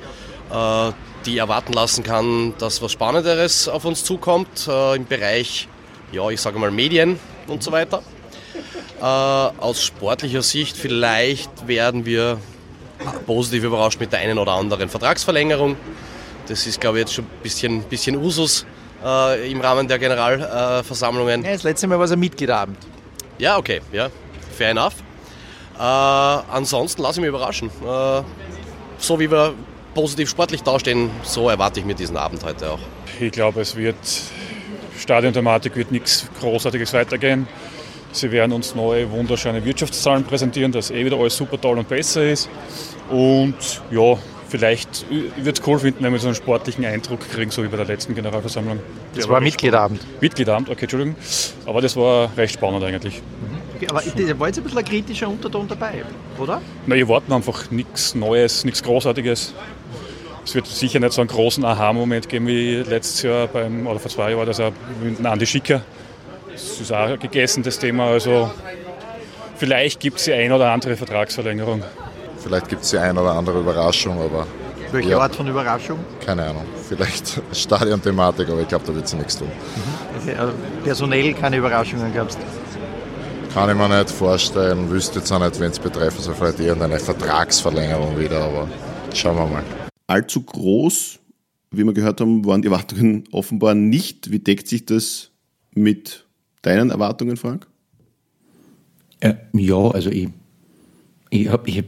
äh, 0.52 0.92
die 1.26 1.38
erwarten 1.38 1.72
lassen 1.72 2.04
kann, 2.04 2.54
dass 2.58 2.82
was 2.82 2.92
Spannenderes 2.92 3.68
auf 3.68 3.84
uns 3.84 4.04
zukommt 4.04 4.68
äh, 4.68 4.96
im 4.96 5.06
Bereich, 5.06 5.68
ja, 6.12 6.28
ich 6.30 6.40
sage 6.40 6.58
mal 6.58 6.70
Medien 6.70 7.18
und 7.46 7.62
so 7.62 7.72
weiter. 7.72 8.02
Äh, 9.00 9.04
aus 9.04 9.82
sportlicher 9.82 10.42
Sicht 10.42 10.76
vielleicht 10.76 11.66
werden 11.66 12.06
wir 12.06 12.38
positiv 13.26 13.64
überrascht 13.64 14.00
mit 14.00 14.12
der 14.12 14.20
einen 14.20 14.38
oder 14.38 14.52
anderen 14.52 14.88
Vertragsverlängerung. 14.88 15.76
Das 16.46 16.66
ist, 16.66 16.80
glaube 16.80 16.98
ich, 16.98 17.02
jetzt 17.02 17.14
schon 17.14 17.24
ein 17.24 17.42
bisschen, 17.42 17.82
bisschen 17.82 18.16
Usus 18.16 18.66
äh, 19.04 19.50
im 19.50 19.60
Rahmen 19.60 19.88
der 19.88 19.98
Generalversammlungen. 19.98 21.44
Ja, 21.44 21.52
das 21.52 21.62
letzte 21.62 21.86
Mal 21.86 21.98
war 21.98 22.04
es 22.04 22.12
ein 22.12 22.20
Mitgliederabend. 22.20 22.78
Ja, 23.38 23.56
okay, 23.56 23.80
ja, 23.92 24.08
fair 24.56 24.70
enough. 24.70 24.94
Äh, 25.76 25.82
ansonsten 25.82 27.02
lasse 27.02 27.18
ich 27.18 27.22
mich 27.22 27.28
überraschen. 27.28 27.68
Äh, 27.68 28.22
so 28.98 29.18
wie 29.18 29.30
wir 29.30 29.54
positiv 29.94 30.28
sportlich 30.28 30.62
dastehen, 30.62 31.10
so 31.22 31.48
erwarte 31.48 31.80
ich 31.80 31.86
mir 31.86 31.94
diesen 31.94 32.16
Abend 32.16 32.44
heute 32.44 32.72
auch. 32.72 32.80
Ich 33.20 33.32
glaube, 33.32 33.60
es 33.60 33.76
wird 33.76 33.96
Stadionthematik 34.98 35.76
wird 35.76 35.92
nichts 35.92 36.28
Großartiges 36.40 36.92
weitergehen. 36.92 37.48
Sie 38.12 38.30
werden 38.30 38.52
uns 38.52 38.74
neue, 38.74 39.10
wunderschöne 39.10 39.64
Wirtschaftszahlen 39.64 40.24
präsentieren, 40.24 40.70
dass 40.70 40.90
eh 40.90 41.04
wieder 41.04 41.18
alles 41.18 41.36
super 41.36 41.60
toll 41.60 41.78
und 41.78 41.88
besser 41.88 42.24
ist. 42.24 42.48
Und 43.10 43.56
ja, 43.90 44.16
vielleicht 44.48 45.04
würde 45.10 45.50
es 45.50 45.66
cool 45.66 45.80
finden, 45.80 46.04
wenn 46.04 46.12
wir 46.12 46.20
so 46.20 46.28
einen 46.28 46.36
sportlichen 46.36 46.84
Eindruck 46.84 47.20
kriegen, 47.28 47.50
so 47.50 47.64
wie 47.64 47.68
bei 47.68 47.76
der 47.76 47.86
letzten 47.86 48.14
Generalversammlung. 48.14 48.78
Das 49.16 49.28
war 49.28 49.40
Mitgliederabend. 49.40 50.00
Mitgliederabend, 50.20 50.70
okay, 50.70 50.82
Entschuldigung. 50.82 51.16
Aber 51.66 51.80
das 51.80 51.96
war 51.96 52.30
recht 52.36 52.54
spannend 52.54 52.84
eigentlich. 52.84 53.20
Okay, 53.74 53.88
aber 53.90 54.00
da 54.00 54.38
war 54.38 54.46
jetzt 54.46 54.58
ein 54.58 54.62
bisschen 54.62 54.78
ein 54.78 54.84
kritischer 54.84 55.28
Unterton 55.28 55.66
dabei, 55.66 56.04
oder? 56.38 56.62
Na, 56.86 56.94
wir 56.94 57.08
warten 57.08 57.32
einfach 57.32 57.68
nichts 57.72 58.14
Neues, 58.14 58.64
nichts 58.64 58.80
Großartiges. 58.84 59.54
Es 60.44 60.54
wird 60.54 60.66
sicher 60.66 61.00
nicht 61.00 61.12
so 61.12 61.22
einen 61.22 61.28
großen 61.28 61.64
Aha-Moment 61.64 62.28
geben 62.28 62.46
wie 62.46 62.76
letztes 62.76 63.22
Jahr 63.22 63.46
beim, 63.46 63.86
oder 63.86 63.98
vor 63.98 64.10
zwei 64.10 64.30
Jahren 64.30 64.38
war 64.38 64.46
das 64.46 64.60
auch 64.60 64.72
mit 65.02 65.24
Andi 65.24 65.46
Schicker. 65.46 65.80
Das 66.52 66.80
ist 66.80 66.92
auch 66.92 67.18
gegessen, 67.18 67.62
das 67.62 67.78
Thema. 67.78 68.06
Also 68.06 68.50
vielleicht 69.56 70.00
gibt 70.00 70.18
es 70.18 70.24
die 70.24 70.32
ein 70.32 70.52
oder 70.52 70.70
andere 70.70 70.96
Vertragsverlängerung. 70.96 71.82
Vielleicht 72.38 72.68
gibt 72.68 72.82
es 72.82 72.90
die 72.90 72.98
ein 72.98 73.16
oder 73.16 73.32
andere 73.32 73.60
Überraschung, 73.60 74.20
aber. 74.20 74.46
Welche 74.92 75.10
ja, 75.10 75.18
Art 75.18 75.34
von 75.34 75.48
Überraschung? 75.48 75.98
Keine 76.24 76.44
Ahnung. 76.44 76.64
Vielleicht 76.88 77.40
Stadionthematik, 77.52 78.48
aber 78.48 78.60
ich 78.60 78.68
glaube, 78.68 78.84
da 78.86 78.94
wird 78.94 79.08
sie 79.08 79.16
nichts 79.16 79.38
tun. 79.38 79.50
Okay, 80.20 80.36
also 80.36 80.52
personell 80.84 81.32
keine 81.34 81.56
Überraschungen 81.56 82.14
gab's? 82.14 82.36
Kann 83.54 83.70
ich 83.70 83.76
mir 83.76 83.88
nicht 83.88 84.10
vorstellen, 84.10 84.90
wüsste 84.90 85.20
jetzt 85.20 85.32
auch 85.32 85.38
nicht, 85.38 85.58
wenn 85.58 85.70
es 85.70 85.78
betreffen 85.78 86.20
soll, 86.20 86.34
vielleicht 86.34 86.60
irgendeine 86.60 86.98
Vertragsverlängerung 86.98 88.18
wieder, 88.18 88.42
aber 88.42 88.68
schauen 89.12 89.36
wir 89.36 89.46
mal. 89.46 89.83
Allzu 90.06 90.42
groß, 90.42 91.18
wie 91.70 91.84
wir 91.84 91.92
gehört 91.92 92.20
haben, 92.20 92.44
waren 92.44 92.62
die 92.62 92.68
Erwartungen 92.68 93.24
offenbar 93.32 93.74
nicht. 93.74 94.30
Wie 94.30 94.38
deckt 94.38 94.68
sich 94.68 94.84
das 94.86 95.30
mit 95.74 96.26
deinen 96.62 96.90
Erwartungen, 96.90 97.36
Frank? 97.36 97.66
Äh, 99.20 99.34
ja, 99.52 99.88
also 99.90 100.10
ich, 100.10 100.28
ich 101.30 101.48
habe 101.48 101.68
ich 101.68 101.78
hab 101.78 101.86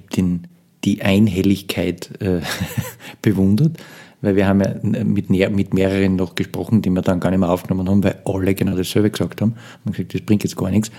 die 0.85 1.03
Einhelligkeit 1.03 2.21
äh, 2.21 2.41
bewundert, 3.23 3.79
weil 4.23 4.37
wir 4.37 4.47
haben 4.47 4.63
ja 4.63 5.05
mit, 5.05 5.29
mit 5.31 5.75
mehreren 5.75 6.17
noch 6.17 6.35
gesprochen, 6.35 6.83
die 6.83 6.91
wir 6.91 7.03
dann 7.03 7.21
gar 7.21 7.31
nicht 7.31 7.41
mehr 7.41 7.51
aufgenommen 7.51 7.89
haben, 7.89 8.03
weil 8.03 8.21
alle 8.25 8.55
genau 8.55 8.77
dasselbe 8.77 9.11
gesagt 9.11 9.43
haben. 9.43 9.55
Man 9.85 9.93
gesagt, 9.93 10.15
das 10.15 10.23
bringt 10.23 10.43
jetzt 10.45 10.57
gar 10.57 10.71
nichts. 10.71 10.91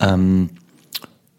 Ähm, 0.00 0.50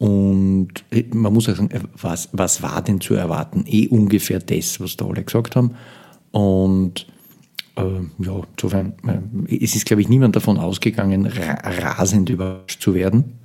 und 0.04 0.84
man 1.14 1.32
muss 1.32 1.48
auch 1.48 1.56
sagen, 1.56 1.70
was, 1.96 2.28
was 2.34 2.62
war 2.62 2.82
denn 2.82 3.00
zu 3.00 3.14
erwarten? 3.14 3.64
Eh 3.66 3.88
ungefähr 3.88 4.40
das, 4.40 4.82
was 4.82 4.98
da 4.98 5.06
alle 5.06 5.24
gesagt 5.24 5.56
haben. 5.56 5.76
Und 6.32 7.08
äh, 7.78 7.84
ja, 8.20 8.42
insofern, 8.52 8.96
äh, 9.08 9.64
es 9.64 9.78
ist, 9.78 9.86
glaube 9.86 10.02
ich, 10.02 10.10
niemand 10.10 10.36
davon 10.36 10.58
ausgegangen, 10.58 11.26
ra 11.26 11.54
rasend 11.64 12.30
überrascht 12.30 12.82
zu 12.82 12.94
werden. 12.94 13.40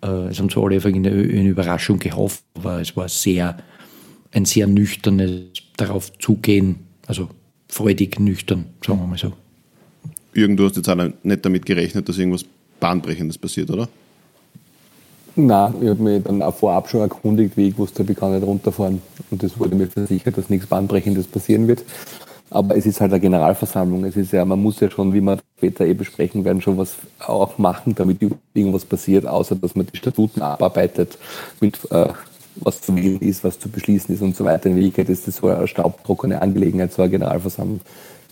Äh, 0.00 0.28
es 0.28 0.38
haben 0.38 0.48
zwar 0.48 0.66
alle 0.66 0.80
eine, 0.80 1.10
eine 1.10 1.48
Überraschung 1.48 1.98
gehofft, 1.98 2.44
aber 2.54 2.80
es 2.80 2.96
war 2.96 3.08
sehr, 3.08 3.56
ein 4.30 4.44
sehr 4.44 4.68
nüchternes 4.68 5.50
darauf 5.76 6.16
zugehen, 6.20 6.86
also 7.08 7.30
freudig 7.66 8.20
nüchtern, 8.20 8.66
sagen 8.86 9.00
wir 9.00 9.08
mal 9.08 9.18
so. 9.18 9.32
Jürgen, 10.34 10.56
du 10.56 10.66
hast 10.66 10.76
jetzt 10.76 10.88
auch 10.88 11.10
nicht 11.24 11.44
damit 11.44 11.66
gerechnet, 11.66 12.08
dass 12.08 12.16
irgendwas 12.16 12.44
Bahnbrechendes 12.78 13.38
passiert, 13.38 13.70
oder? 13.70 13.88
Nein, 15.36 15.74
ich 15.80 15.88
habe 15.88 16.02
mich 16.02 16.22
dann 16.24 16.42
auch 16.42 16.54
vorab 16.54 16.88
schon 16.88 17.00
erkundigt, 17.00 17.56
wie 17.56 17.68
ich 17.68 17.78
wusste, 17.78 18.02
ich 18.02 18.16
kann 18.16 18.34
nicht 18.34 18.46
runterfahren. 18.46 19.00
Und 19.30 19.42
es 19.42 19.58
wurde 19.58 19.76
mir 19.76 19.86
versichert, 19.86 20.36
dass 20.36 20.50
nichts 20.50 20.66
Bahnbrechendes 20.66 21.26
passieren 21.26 21.68
wird. 21.68 21.84
Aber 22.50 22.76
es 22.76 22.84
ist 22.84 23.00
halt 23.00 23.12
eine 23.12 23.20
Generalversammlung. 23.20 24.04
Es 24.04 24.16
ist 24.16 24.32
ja, 24.32 24.44
man 24.44 24.60
muss 24.60 24.80
ja 24.80 24.90
schon, 24.90 25.14
wie 25.14 25.20
wir 25.20 25.38
später 25.56 25.86
eh 25.86 25.94
besprechen 25.94 26.44
werden, 26.44 26.60
schon 26.60 26.76
was 26.78 26.96
auch 27.20 27.58
machen, 27.58 27.94
damit 27.94 28.18
irgendwas 28.54 28.84
passiert, 28.84 29.24
außer 29.24 29.54
dass 29.54 29.76
man 29.76 29.86
die 29.86 29.96
Statuten 29.96 30.42
abarbeitet, 30.42 31.16
mit 31.60 31.78
äh, 31.92 32.08
was 32.56 32.80
zu 32.80 32.96
wählen 32.96 33.20
ist, 33.20 33.44
was 33.44 33.60
zu 33.60 33.68
beschließen 33.68 34.12
ist 34.12 34.22
und 34.22 34.34
so 34.34 34.44
weiter. 34.44 34.68
In 34.68 34.74
Wirklichkeit 34.74 35.08
ist 35.08 35.28
das 35.28 35.36
so 35.36 35.46
eine 35.46 35.68
staubtrockene 35.68 36.42
Angelegenheit, 36.42 36.92
so 36.92 37.02
eine 37.02 37.10
Generalversammlung. 37.12 37.80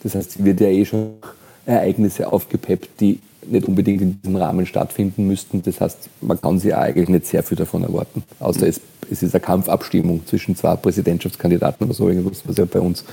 Das 0.02 0.16
heißt, 0.16 0.32
sie 0.32 0.44
wird 0.44 0.60
ja 0.60 0.68
eh 0.68 0.84
schon 0.84 1.14
Ereignisse 1.68 2.32
aufgepeppt, 2.32 3.00
die 3.00 3.20
nicht 3.46 3.66
unbedingt 3.66 4.00
in 4.00 4.20
diesem 4.20 4.36
Rahmen 4.36 4.66
stattfinden 4.66 5.26
müssten. 5.26 5.62
Das 5.62 5.80
heißt, 5.80 6.08
man 6.20 6.40
kann 6.40 6.58
sich 6.58 6.74
eigentlich 6.74 7.08
nicht 7.08 7.26
sehr 7.26 7.42
viel 7.42 7.56
davon 7.56 7.82
erwarten. 7.82 8.22
Außer 8.40 8.66
es, 8.66 8.80
es 9.10 9.22
ist 9.22 9.34
eine 9.34 9.40
Kampfabstimmung 9.40 10.26
zwischen 10.26 10.56
zwei 10.56 10.76
Präsidentschaftskandidaten 10.76 11.86
oder 11.86 11.94
so 11.94 12.08
irgendwas, 12.08 12.42
was 12.46 12.56
ja 12.56 12.64
bei 12.64 12.80
uns 12.80 13.04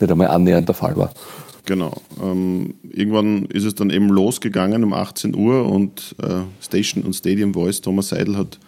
nicht 0.00 0.10
einmal 0.10 0.28
annähernd 0.28 0.68
der 0.68 0.74
Fall 0.74 0.96
war. 0.96 1.12
Genau. 1.64 1.92
Ähm, 2.20 2.74
irgendwann 2.90 3.44
ist 3.46 3.64
es 3.64 3.74
dann 3.74 3.90
eben 3.90 4.08
losgegangen 4.08 4.82
um 4.82 4.92
18 4.92 5.34
Uhr 5.34 5.70
und 5.70 6.16
äh, 6.20 6.42
Station 6.60 7.04
und 7.04 7.14
Stadium 7.14 7.54
Voice, 7.54 7.80
Thomas 7.80 8.08
Seidel 8.08 8.36
hat 8.36 8.58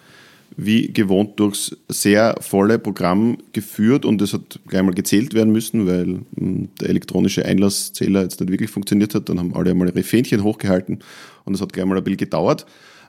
wie 0.57 0.91
gewohnt 0.93 1.39
durchs 1.39 1.75
sehr 1.89 2.35
volle 2.39 2.79
Programm 2.79 3.37
geführt 3.51 4.05
und 4.05 4.21
es 4.21 4.33
hat 4.33 4.59
gleich 4.67 4.83
mal 4.83 4.93
gezählt 4.93 5.33
werden 5.33 5.51
müssen, 5.51 5.85
weil 5.85 6.21
hm, 6.37 6.69
der 6.79 6.89
elektronische 6.89 7.45
Einlasszähler 7.45 8.23
jetzt 8.23 8.39
nicht 8.39 8.51
wirklich 8.51 8.69
funktioniert 8.69 9.15
hat. 9.15 9.29
Dann 9.29 9.39
haben 9.39 9.53
alle 9.53 9.71
einmal 9.71 9.89
ihre 9.89 10.03
Fähnchen 10.03 10.43
hochgehalten 10.43 10.99
und 11.43 11.53
es 11.53 11.61
hat 11.61 11.73
gleich 11.73 11.85
mal 11.85 11.97
ein 11.97 12.03
bisschen 12.03 12.17
gedauert. 12.17 12.65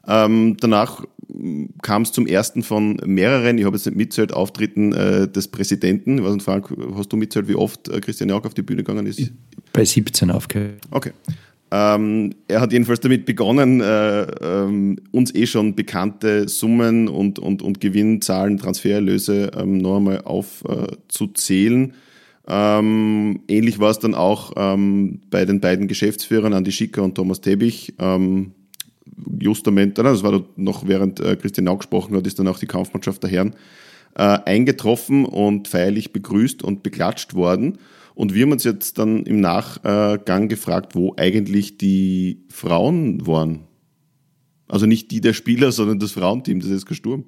Ähm, 0.09 0.57
danach 0.61 1.05
hm, 1.33 1.71
kam 1.83 2.03
es 2.03 2.13
zum 2.13 2.27
ersten 2.27 2.63
von 2.63 3.01
mehreren, 3.05 3.59
ich 3.59 3.65
habe 3.65 3.77
jetzt 3.77 3.87
nicht 3.87 3.97
mitzählt, 3.97 4.33
Auftritten 4.33 4.93
äh, 4.93 5.29
des 5.29 5.49
Präsidenten. 5.49 6.19
Ich 6.19 6.25
weiß 6.25 6.35
nicht, 6.35 6.45
Frank, 6.45 6.73
hast 6.95 7.13
du 7.13 7.17
mitzählt, 7.17 7.49
wie 7.49 7.57
oft 7.57 7.89
äh, 7.89 8.01
Christian 8.01 8.31
Jauch 8.31 8.45
auf 8.45 8.55
die 8.55 8.63
Bühne 8.63 8.83
gegangen 8.83 9.07
ist? 9.07 9.33
Bei 9.73 9.85
17 9.85 10.31
aufgehört. 10.31 10.83
Okay. 10.91 11.13
Ähm, 11.71 12.35
er 12.47 12.61
hat 12.61 12.73
jedenfalls 12.73 13.01
damit 13.01 13.27
begonnen, 13.27 13.81
äh, 13.81 14.23
ähm, 14.23 14.99
uns 15.11 15.35
eh 15.35 15.47
schon 15.47 15.75
bekannte 15.75 16.49
Summen 16.49 17.09
und, 17.09 17.39
und, 17.39 17.61
und 17.61 17.81
Gewinnzahlen, 17.81 18.59
Transfererlöse 18.59 19.51
ähm, 19.57 19.79
noch 19.79 19.97
einmal 19.97 20.21
aufzuzählen. 20.23 21.93
Äh, 22.49 22.79
ähnlich 23.49 23.81
war 23.81 23.91
es 23.91 23.99
dann 23.99 24.15
auch 24.15 24.53
ähm, 24.57 25.21
bei 25.31 25.45
den 25.45 25.61
beiden 25.61 25.89
Geschäftsführern, 25.89 26.53
Andi 26.53 26.71
Schicker 26.71 27.03
und 27.03 27.17
Thomas 27.17 27.41
Tebich. 27.41 27.95
Ähm, 27.99 28.53
justament, 29.41 29.99
das 29.99 30.23
war 30.23 30.45
noch 30.57 30.87
während 30.87 31.19
äh, 31.21 31.37
Christian 31.37 31.65
Nau 31.65 31.77
gesprochen 31.77 32.17
hat, 32.17 32.27
ist 32.27 32.39
dann 32.39 32.49
auch 32.49 32.59
die 32.59 32.67
Kampfmannschaft 32.67 33.23
der 33.23 33.31
Herren 33.31 33.55
äh, 34.15 34.39
eingetroffen 34.45 35.25
und 35.25 35.69
feierlich 35.69 36.13
begrüßt 36.13 36.63
und 36.63 36.83
beklatscht 36.83 37.35
worden. 37.35 37.79
Und 38.17 38.33
wir 38.33 38.45
haben 38.45 38.53
uns 38.53 38.65
jetzt 38.65 38.97
dann 38.99 39.25
im 39.25 39.41
Nachgang 39.41 40.49
gefragt, 40.49 40.95
wo 40.95 41.15
eigentlich 41.19 41.77
die 41.77 42.47
Frauen 42.49 43.27
waren. 43.27 43.65
Also 44.69 44.87
nicht 44.87 45.11
die 45.11 45.21
der 45.21 45.35
Spieler, 45.35 45.71
sondern 45.71 45.99
das 45.99 46.13
Frauenteam, 46.13 46.61
das 46.61 46.71
ist 46.71 46.93
Sturm. 46.95 47.27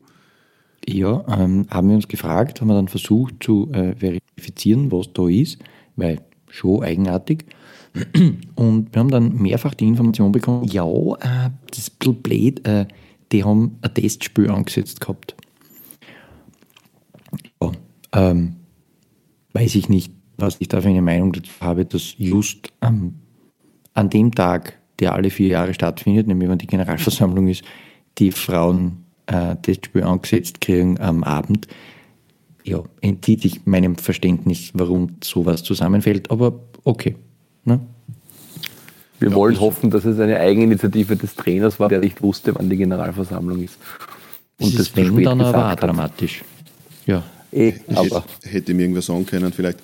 Ja, 0.89 1.25
ähm, 1.29 1.67
haben 1.71 1.89
wir 1.89 1.97
uns 1.97 2.09
gefragt, 2.09 2.63
haben 2.63 2.69
wir 2.69 2.75
dann 2.75 2.89
versucht 2.89 3.35
zu 3.41 3.71
äh, 3.73 3.95
verifizieren, 3.97 4.91
was 4.91 5.13
da 5.13 5.29
ist, 5.29 5.59
weil 5.97 6.23
schon 6.49 6.83
eigenartig. 6.83 7.45
Und 8.55 8.95
wir 8.95 9.01
haben 9.01 9.11
dann 9.11 9.37
mehrfach 9.37 9.75
die 9.75 9.89
Information 9.89 10.33
bekommen, 10.33 10.65
ja, 10.69 10.87
äh, 10.87 11.51
das 11.71 11.79
ist 11.81 11.91
ein 11.91 11.97
bisschen 11.99 12.23
blöd, 12.23 12.67
äh, 12.67 12.87
die 13.31 13.45
haben 13.45 13.77
ein 13.83 13.93
Testspiel 13.93 14.49
angesetzt 14.49 15.03
gehabt. 15.03 15.37
Ja, 17.61 17.73
ähm, 18.15 18.57
weiß 19.53 19.75
ich 19.75 19.91
nicht, 19.91 20.15
was 20.39 20.57
ich 20.61 20.69
da 20.69 20.81
für 20.81 20.89
eine 20.89 21.03
Meinung 21.03 21.33
dazu 21.33 21.51
habe, 21.61 21.85
dass 21.85 22.15
just 22.17 22.73
ähm, 22.81 23.15
an 23.95 24.09
dem 24.09 24.35
Tag, 24.35 24.79
der 25.01 25.15
alle 25.15 25.31
vier 25.31 25.49
Jahre 25.49 25.75
stattfindet, 25.75 26.27
nämlich 26.27 26.49
wenn 26.49 26.59
die 26.59 26.67
Generalversammlung 26.67 27.49
ist, 27.49 27.63
die 28.19 28.33
Frauen 28.33 29.05
äh, 29.27 29.57
das 29.61 29.77
Spiel 29.85 30.05
angesetzt 30.05 30.61
kriegen 30.61 30.99
am 31.01 31.25
Abend, 31.25 31.67
ja, 32.65 32.83
entzieht 33.01 33.43
sich 33.43 33.67
meinem 33.67 33.97
Verständnis, 33.97 34.71
warum 34.75 35.17
sowas 35.23 35.63
zusammenfällt, 35.63 36.31
aber 36.31 36.61
okay. 36.85 37.17
Ne? 37.65 37.81
Wir 39.19 39.31
ja, 39.31 39.35
wollen 39.35 39.59
hoffen, 39.59 39.91
dass 39.91 40.05
es 40.05 40.21
eine 40.21 40.39
Eigeninitiative 40.39 41.17
des 41.17 41.35
Trainers 41.35 41.81
war, 41.81 41.89
der 41.89 42.01
nicht 42.01 42.23
wusste, 42.23 42.55
wann 42.55 42.71
die 42.71 42.77
Generalversammlung 42.77 43.63
ist. 43.63 43.79
Und 44.61 44.79
das, 44.79 44.93
das 44.93 44.97
wenn 44.97 45.23
dann 45.23 45.41
aber 45.41 45.75
dramatisch. 45.75 46.45
Ja. 47.07 47.25
Eh, 47.51 47.73
aber 47.95 48.25
hätte 48.43 48.75
mir 48.75 48.83
irgendwas 48.83 49.07
sagen 49.07 49.25
können, 49.27 49.53
vielleicht. 49.53 49.79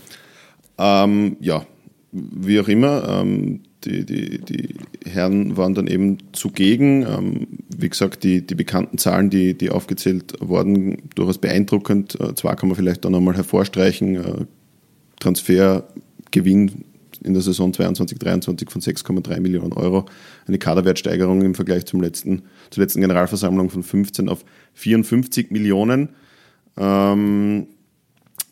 Ähm, 0.79 1.37
ja, 1.41 1.67
wie 2.13 2.61
auch 2.61 2.69
immer, 2.69 3.09
ähm, 3.09 3.61
die, 3.85 4.05
die, 4.07 4.39
die 4.39 4.75
Herren 5.05 5.57
waren 5.57 5.75
dann 5.75 5.87
eben 5.87 6.19
zugegen. 6.33 7.03
Ähm, 7.03 7.47
wie 7.77 7.89
gesagt, 7.89 8.25
die, 8.25 8.47
die 8.47 8.55
bekannten 8.55 8.99
Zahlen, 8.99 9.31
die, 9.31 9.55
die 9.55 9.71
aufgezählt 9.71 10.35
wurden, 10.41 11.03
durchaus 11.15 11.39
beeindruckend. 11.39 12.19
Äh, 12.21 12.35
zwar 12.35 12.57
kann 12.57 12.69
man 12.69 12.77
vielleicht 12.77 13.05
dann 13.05 13.13
nochmal 13.13 13.37
hervorstreichen, 13.37 14.17
äh, 14.17 14.45
Transfergewinn 15.21 16.85
in 17.23 17.33
der 17.33 17.43
Saison 17.43 17.73
22-23 17.73 18.71
von 18.71 18.81
6,3 18.81 19.41
Millionen 19.41 19.73
Euro. 19.73 20.07
Eine 20.47 20.59
Kaderwertsteigerung 20.59 21.43
im 21.43 21.55
Vergleich 21.55 21.87
zum 21.87 22.01
letzten, 22.01 22.43
zur 22.71 22.83
letzten 22.83 23.01
Generalversammlung 23.01 23.71
von 23.71 23.83
15 23.83 24.29
auf 24.29 24.45
54 24.75 25.51
Millionen. 25.51 26.11
Ähm, 26.77 27.67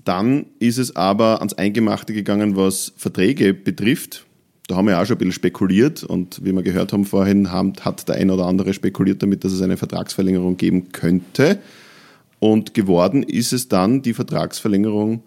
dann 0.05 0.47
ist 0.59 0.79
es 0.79 0.97
aber 0.97 1.39
ans 1.39 1.55
Eingemachte 1.55 2.13
gegangen, 2.13 2.57
was 2.57 2.93
Verträge 2.97 3.55
betrifft. 3.55 4.27
Da 4.69 4.77
haben 4.77 4.89
wir 4.89 5.01
auch 5.01 5.07
schon 5.07 5.17
ein 5.17 5.19
bisschen 5.19 5.33
spekuliert 5.33 6.03
und 6.05 6.45
wie 6.45 6.53
wir 6.53 6.63
gehört 6.63 6.93
haben 6.93 7.05
vorhin, 7.05 7.53
hat 7.53 8.09
der 8.09 8.17
ein 8.17 8.31
oder 8.31 8.47
andere 8.47 8.73
spekuliert 8.75 9.23
damit, 9.23 9.45
dass 9.45 9.53
es 9.53 9.63
eine 9.63 9.77
Vertragsverlängerung 9.77 10.57
geben 10.57 10.93
könnte. 10.93 11.59
Und 12.39 12.75
geworden 12.75 13.23
ist 13.23 13.53
es 13.53 13.69
dann 13.69 14.03
die 14.03 14.15
Vertragsverlängerung 14.15 15.23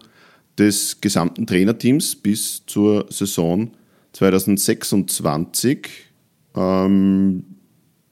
des 0.58 1.00
gesamten 1.00 1.46
Trainerteams 1.46 2.16
bis 2.16 2.64
zur 2.66 3.06
Saison 3.10 3.70
2026. 4.12 5.88
Ähm, 6.54 7.44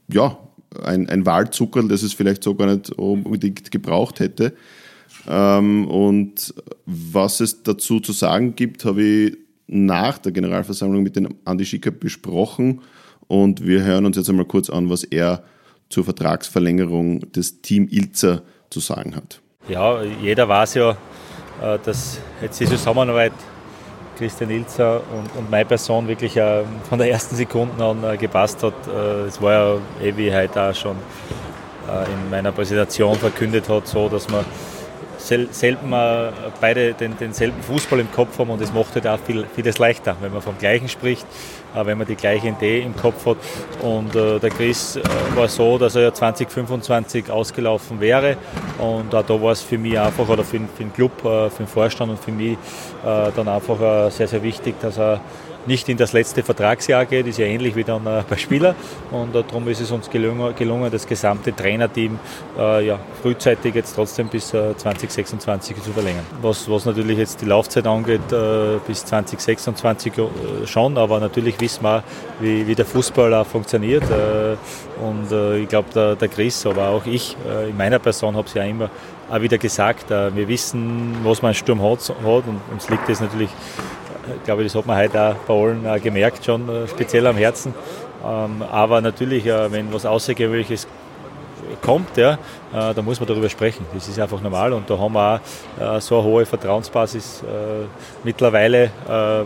ja, 0.09 0.38
ein, 0.83 1.09
ein 1.09 1.26
Wahlzuckerl, 1.26 1.88
das 1.88 2.02
es 2.02 2.12
vielleicht 2.12 2.42
so 2.42 2.54
gar 2.54 2.66
nicht 2.66 2.90
unbedingt 2.92 3.71
gebraucht 3.71 4.21
hätte. 4.21 4.54
Ähm, 5.28 5.88
und 5.88 6.54
was 6.87 7.40
es 7.40 7.62
dazu 7.62 8.00
zu 8.00 8.12
sagen 8.12 8.54
gibt, 8.57 8.85
habe 8.85 9.02
ich 9.02 9.38
nach 9.66 10.19
der 10.19 10.33
Generalversammlung 10.33 11.02
mit 11.02 11.16
dem 11.16 11.35
Andi 11.45 11.64
Schicker 11.64 11.90
besprochen. 11.90 12.83
Und 13.26 13.66
wir 13.66 13.83
hören 13.83 14.04
uns 14.07 14.16
jetzt 14.16 14.28
einmal 14.28 14.45
kurz 14.45 14.69
an, 14.69 14.90
was 14.90 15.04
er 15.04 15.43
zur 15.88 16.04
Vertragsverlängerung 16.04 17.33
des 17.33 17.62
Team 17.62 17.88
Ilzer 17.90 18.43
zu 18.71 18.81
sagen 18.81 19.16
hat. 19.16 19.40
Ja, 19.69 20.02
jeder 20.02 20.49
weiß 20.49 20.75
ja, 20.75 20.90
äh, 21.62 21.78
dass 21.83 22.19
jetzt 22.43 22.61
die 22.61 22.66
Zusammenarbeit 22.66 23.33
Christian 24.19 24.50
Ilzer 24.50 25.02
und, 25.12 25.38
und 25.38 25.50
meine 25.50 25.64
Person 25.64 26.07
wirklich 26.07 26.37
äh, 26.37 26.62
von 26.88 26.99
der 26.99 27.11
ersten 27.11 27.35
Sekunde 27.35 27.83
an 27.83 28.04
äh, 28.04 28.16
gepasst 28.16 28.62
hat. 28.62 28.75
Es 29.26 29.40
war 29.40 29.52
ja, 29.52 29.76
eh 30.02 30.16
wie 30.16 30.33
heute 30.33 30.62
auch 30.62 30.75
schon 30.75 30.97
in 31.87 32.31
meiner 32.31 32.50
Präsentation 32.50 33.14
verkündet 33.14 33.69
hat, 33.69 33.87
so, 33.87 34.09
dass 34.09 34.31
man 34.31 34.43
sel 35.25 35.49
selten 35.50 35.93
äh, 35.93 36.31
beide 36.61 36.93
den, 36.95 37.16
denselben 37.19 37.62
Fußball 37.62 38.00
im 38.00 38.12
Kopf 38.12 38.38
haben 38.38 38.50
und 38.50 38.61
es 38.61 38.73
macht 38.73 38.95
halt 38.95 39.07
auch 39.07 39.19
viel, 39.19 39.47
vieles 39.54 39.78
leichter, 39.78 40.16
wenn 40.21 40.33
man 40.33 40.43
vom 40.43 40.59
Gleichen 40.59 40.88
spricht, 40.88 41.26
äh, 41.75 41.85
wenn 41.87 41.99
man 41.99 42.07
die 42.07 42.14
gleiche 42.14 42.49
Idee 42.49 42.83
im 42.83 42.95
Kopf 42.95 43.25
hat. 43.26 43.38
Und 43.83 44.14
äh, 44.14 44.38
der 44.38 44.50
Chris 44.50 44.97
äh, 44.97 45.02
war 45.35 45.49
so, 45.49 45.78
dass 45.78 45.97
er 45.97 46.02
ja 46.02 46.14
2025 46.14 47.31
ausgelaufen 47.31 48.00
wäre 48.00 48.37
und 48.78 49.14
auch 49.14 49.25
da 49.25 49.40
war 49.40 49.52
es 49.52 49.62
für 49.62 49.78
mich 49.78 49.99
einfach, 49.99 50.28
oder 50.28 50.45
für, 50.45 50.59
für 50.59 50.83
den 50.83 50.93
Club, 50.93 51.12
äh, 51.25 51.49
für 51.49 51.62
den 51.62 51.69
Vorstand 51.69 52.11
und 52.11 52.21
für 52.21 52.33
mich 52.33 52.52
äh, 52.52 53.31
dann 53.35 53.49
einfach 53.49 54.11
sehr, 54.11 54.28
sehr 54.28 54.43
wichtig, 54.43 54.75
dass 54.81 54.99
er 54.99 55.21
nicht 55.66 55.88
in 55.88 55.97
das 55.97 56.12
letzte 56.12 56.42
Vertragsjahr 56.42 57.06
geht, 57.06 57.26
ist 57.26 57.38
ja 57.38 57.47
ähnlich 57.47 57.76
wie 57.76 57.85
dann 57.85 58.06
äh, 58.06 58.23
bei 58.28 58.37
Spieler. 58.37 58.75
Und 59.11 59.35
äh, 59.35 59.42
darum 59.47 59.68
ist 59.68 59.80
es 59.80 59.90
uns 59.90 60.11
gelungen, 60.11 60.90
das 60.90 61.06
gesamte 61.06 61.54
Trainerteam 61.54 62.18
äh, 62.59 62.87
ja, 62.87 62.99
frühzeitig 63.23 63.75
jetzt 63.75 63.94
trotzdem 63.94 64.28
bis 64.28 64.49
2026 64.49 65.83
zu 65.83 65.92
verlängern. 65.92 66.25
Was, 66.42 66.68
was 66.71 66.85
natürlich 66.85 67.18
jetzt 67.18 67.40
die 67.40 67.47
Laufzeit 67.47 67.87
angeht, 67.87 68.21
bis 68.87 69.04
2026 69.04 70.12
schon, 70.66 70.99
aber 70.99 71.21
natürlich 71.21 71.61
wissen 71.61 71.83
wir, 71.83 72.02
wie, 72.40 72.66
wie 72.66 72.75
der 72.75 72.85
Fußball 72.85 73.33
auch 73.35 73.47
funktioniert. 73.47 74.04
Und 75.00 75.33
ich 75.61 75.68
glaube, 75.68 75.88
der, 75.94 76.16
der 76.16 76.28
Chris, 76.28 76.66
aber 76.66 76.88
auch 76.88 77.06
ich 77.06 77.37
in 77.68 77.76
meiner 77.76 77.99
Person 77.99 78.37
habe 78.37 78.47
es 78.47 78.54
ja 78.54 78.64
immer 78.64 78.90
auch 79.30 79.40
wieder 79.40 79.59
gesagt, 79.59 80.11
wir 80.11 80.49
wissen, 80.49 81.16
was 81.23 81.42
man 81.42 81.54
Sturm 81.54 81.83
hat, 81.83 82.11
und 82.25 82.61
uns 82.73 82.90
liegt 82.90 83.09
es 83.09 83.21
natürlich 83.21 83.50
ich 84.37 84.45
glaube, 84.45 84.64
das 84.64 84.75
hat 84.75 84.87
man 84.87 84.97
heute 84.97 85.21
auch 85.21 85.35
bei 85.47 85.54
allen 85.54 85.87
äh, 85.87 86.00
gemerkt, 86.00 86.45
schon 86.45 86.69
äh, 86.69 86.88
speziell 86.88 87.26
am 87.26 87.37
Herzen. 87.37 87.75
Ähm, 88.25 88.62
aber 88.62 89.00
natürlich, 89.00 89.47
äh, 89.47 89.71
wenn 89.71 89.93
was 89.93 90.07
Außergewöhnliches 90.07 90.87
kommt, 91.81 92.16
ja, 92.16 92.38
da 92.73 93.02
muss 93.02 93.21
man 93.21 93.26
darüber 93.26 93.49
sprechen. 93.49 93.85
Das 93.93 94.09
ist 94.09 94.19
einfach 94.19 94.40
normal 94.40 94.73
und 94.73 94.88
da 94.88 94.99
haben 94.99 95.14
wir 95.14 95.40
auch 95.81 96.00
so 96.00 96.19
eine 96.19 96.25
hohe 96.25 96.47
Vertrauensbasis 96.47 97.43
mittlerweile, 98.23 98.90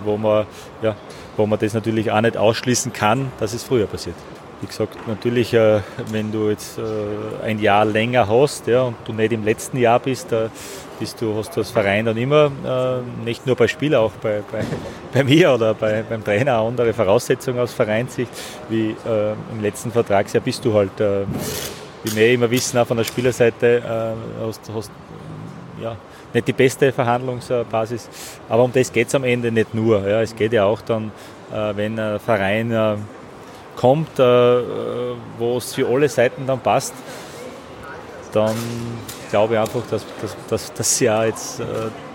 wo 0.04 0.16
man, 0.16 0.46
ja, 0.82 0.94
wo 1.36 1.46
man 1.46 1.58
das 1.58 1.74
natürlich 1.74 2.10
auch 2.10 2.20
nicht 2.20 2.36
ausschließen 2.36 2.92
kann, 2.92 3.32
dass 3.40 3.54
es 3.54 3.64
früher 3.64 3.86
passiert. 3.86 4.16
Wie 4.60 4.66
gesagt, 4.66 5.06
natürlich, 5.06 5.54
äh, 5.54 5.80
wenn 6.10 6.32
du 6.32 6.50
jetzt 6.50 6.78
äh, 6.78 7.44
ein 7.44 7.60
Jahr 7.60 7.84
länger 7.84 8.28
hast 8.28 8.66
ja, 8.66 8.82
und 8.82 8.96
du 9.04 9.12
nicht 9.12 9.32
im 9.32 9.44
letzten 9.44 9.78
Jahr 9.78 10.00
bist, 10.00 10.32
äh, 10.32 10.48
bist 10.98 11.20
du, 11.20 11.36
hast 11.36 11.54
du 11.56 11.60
als 11.60 11.70
Verein 11.70 12.04
dann 12.04 12.16
immer, 12.16 12.50
nicht 13.24 13.46
nur 13.46 13.56
bei 13.56 13.68
Spielern, 13.68 14.02
auch 14.02 14.12
bei, 14.12 14.42
bei, 14.50 14.64
bei 15.12 15.24
mir 15.24 15.52
oder 15.52 15.74
bei, 15.74 16.02
beim 16.02 16.24
Trainer 16.24 16.58
andere 16.58 16.92
Voraussetzungen 16.92 17.60
aus 17.60 17.72
Vereinssicht, 17.72 18.30
wie 18.68 18.94
im 19.52 19.62
letzten 19.62 19.90
Vertragsjahr 19.90 20.42
bist 20.42 20.64
du 20.64 20.74
halt, 20.74 20.92
wie 20.98 22.16
wir 22.16 22.32
immer 22.32 22.50
wissen, 22.50 22.78
auch 22.78 22.86
von 22.86 22.96
der 22.96 23.04
Spielerseite, 23.04 23.82
hast, 24.44 24.60
hast 24.74 24.90
ja, 25.80 25.96
nicht 26.34 26.48
die 26.48 26.52
beste 26.52 26.92
Verhandlungsbasis. 26.92 28.08
Aber 28.48 28.64
um 28.64 28.72
das 28.72 28.92
geht 28.92 29.08
es 29.08 29.14
am 29.14 29.24
Ende 29.24 29.52
nicht 29.52 29.74
nur. 29.74 30.06
Ja. 30.06 30.20
Es 30.20 30.34
geht 30.34 30.52
ja 30.52 30.64
auch 30.64 30.80
dann, 30.80 31.12
wenn 31.50 31.98
ein 31.98 32.18
Verein 32.20 32.98
kommt, 33.78 34.18
äh, 34.18 34.22
wo 35.38 35.56
es 35.56 35.74
für 35.74 35.86
alle 35.86 36.08
Seiten 36.08 36.46
dann 36.46 36.58
passt, 36.58 36.94
dann 38.32 38.56
glaube 39.30 39.54
ich 39.54 39.60
einfach, 39.60 39.82
dass, 39.90 40.04
dass, 40.20 40.36
dass, 40.48 40.72
dass 40.72 41.00
ja 41.00 41.24
jetzt 41.24 41.60
äh, 41.60 41.64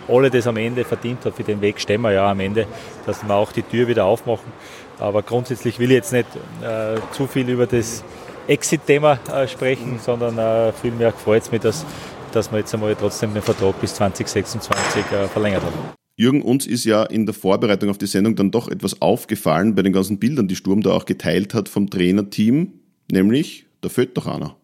alle 0.08 0.30
das 0.30 0.48
am 0.48 0.58
Ende 0.58 0.84
verdient 0.84 1.26
hat. 1.26 1.36
Für 1.36 1.44
den 1.44 1.62
Weg 1.62 1.80
stehen 1.80 2.02
wir 2.02 2.12
ja 2.12 2.30
am 2.30 2.40
Ende, 2.40 2.68
dass 3.06 3.24
wir 3.24 3.34
auch 3.34 3.52
die 3.52 3.64
Tür 3.64 3.88
wieder 3.88 4.06
aufmachen. 4.06 4.52
Aber 5.00 5.22
grundsätzlich 5.22 5.80
will 5.80 5.92
ich 5.92 5.96
jetzt 5.96 6.14
nicht 6.14 6.28
äh, 6.62 7.00
zu 7.12 7.28
viel 7.28 7.50
über 7.50 7.66
das 7.66 8.04
Exit-Thema 8.48 9.20
äh, 9.34 9.48
sprechen, 9.48 10.00
sondern 10.00 10.38
äh, 10.38 10.74
vielmehr 10.74 11.12
gefreut 11.12 11.44
es 11.44 11.52
mich, 11.52 11.62
dass, 11.62 11.86
dass 12.32 12.52
wir 12.52 12.60
jetzt 12.60 12.74
einmal 12.74 12.96
trotzdem 12.96 13.34
den 13.34 13.42
Vertrag 13.42 13.80
bis 13.80 13.96
2026 13.96 15.04
äh, 15.12 15.28
verlängert 15.28 15.64
haben. 15.64 15.94
Jürgen, 16.16 16.44
uns 16.44 16.68
ist 16.68 16.86
ja 16.86 17.04
in 17.04 17.26
der 17.26 17.34
Vorbereitung 17.34 17.90
auf 17.90 17.98
die 17.98 18.06
Sendung 18.06 18.36
dann 18.36 18.52
doch 18.52 18.68
etwas 18.68 19.02
aufgefallen 19.02 19.74
bei 19.74 19.82
den 19.82 19.94
ganzen 19.94 20.20
Bildern, 20.20 20.48
die 20.48 20.56
Sturm 20.56 20.84
da 20.84 20.92
auch 20.92 21.06
geteilt 21.06 21.56
hat 21.56 21.70
vom 21.70 21.90
Trainerteam, 21.90 22.74
nämlich, 23.12 23.66
da 23.82 23.90
fehlt 23.90 24.16
doch 24.16 24.28
einer. 24.28 24.56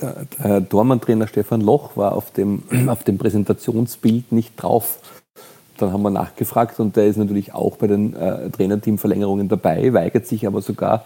Der, 0.00 0.26
der 0.38 0.60
Dormann-Trainer 0.60 1.26
Stefan 1.26 1.60
Loch 1.60 1.96
war 1.96 2.14
auf 2.14 2.30
dem, 2.30 2.62
auf 2.88 3.04
dem 3.04 3.18
Präsentationsbild 3.18 4.32
nicht 4.32 4.54
drauf. 4.56 4.98
Dann 5.78 5.92
haben 5.92 6.02
wir 6.02 6.10
nachgefragt 6.10 6.80
und 6.80 6.96
der 6.96 7.06
ist 7.06 7.16
natürlich 7.16 7.54
auch 7.54 7.76
bei 7.76 7.86
den 7.86 8.14
äh, 8.14 8.50
Trainerteam-Verlängerungen 8.50 9.48
dabei, 9.48 9.92
weigert 9.92 10.26
sich 10.26 10.46
aber 10.46 10.60
sogar 10.60 11.04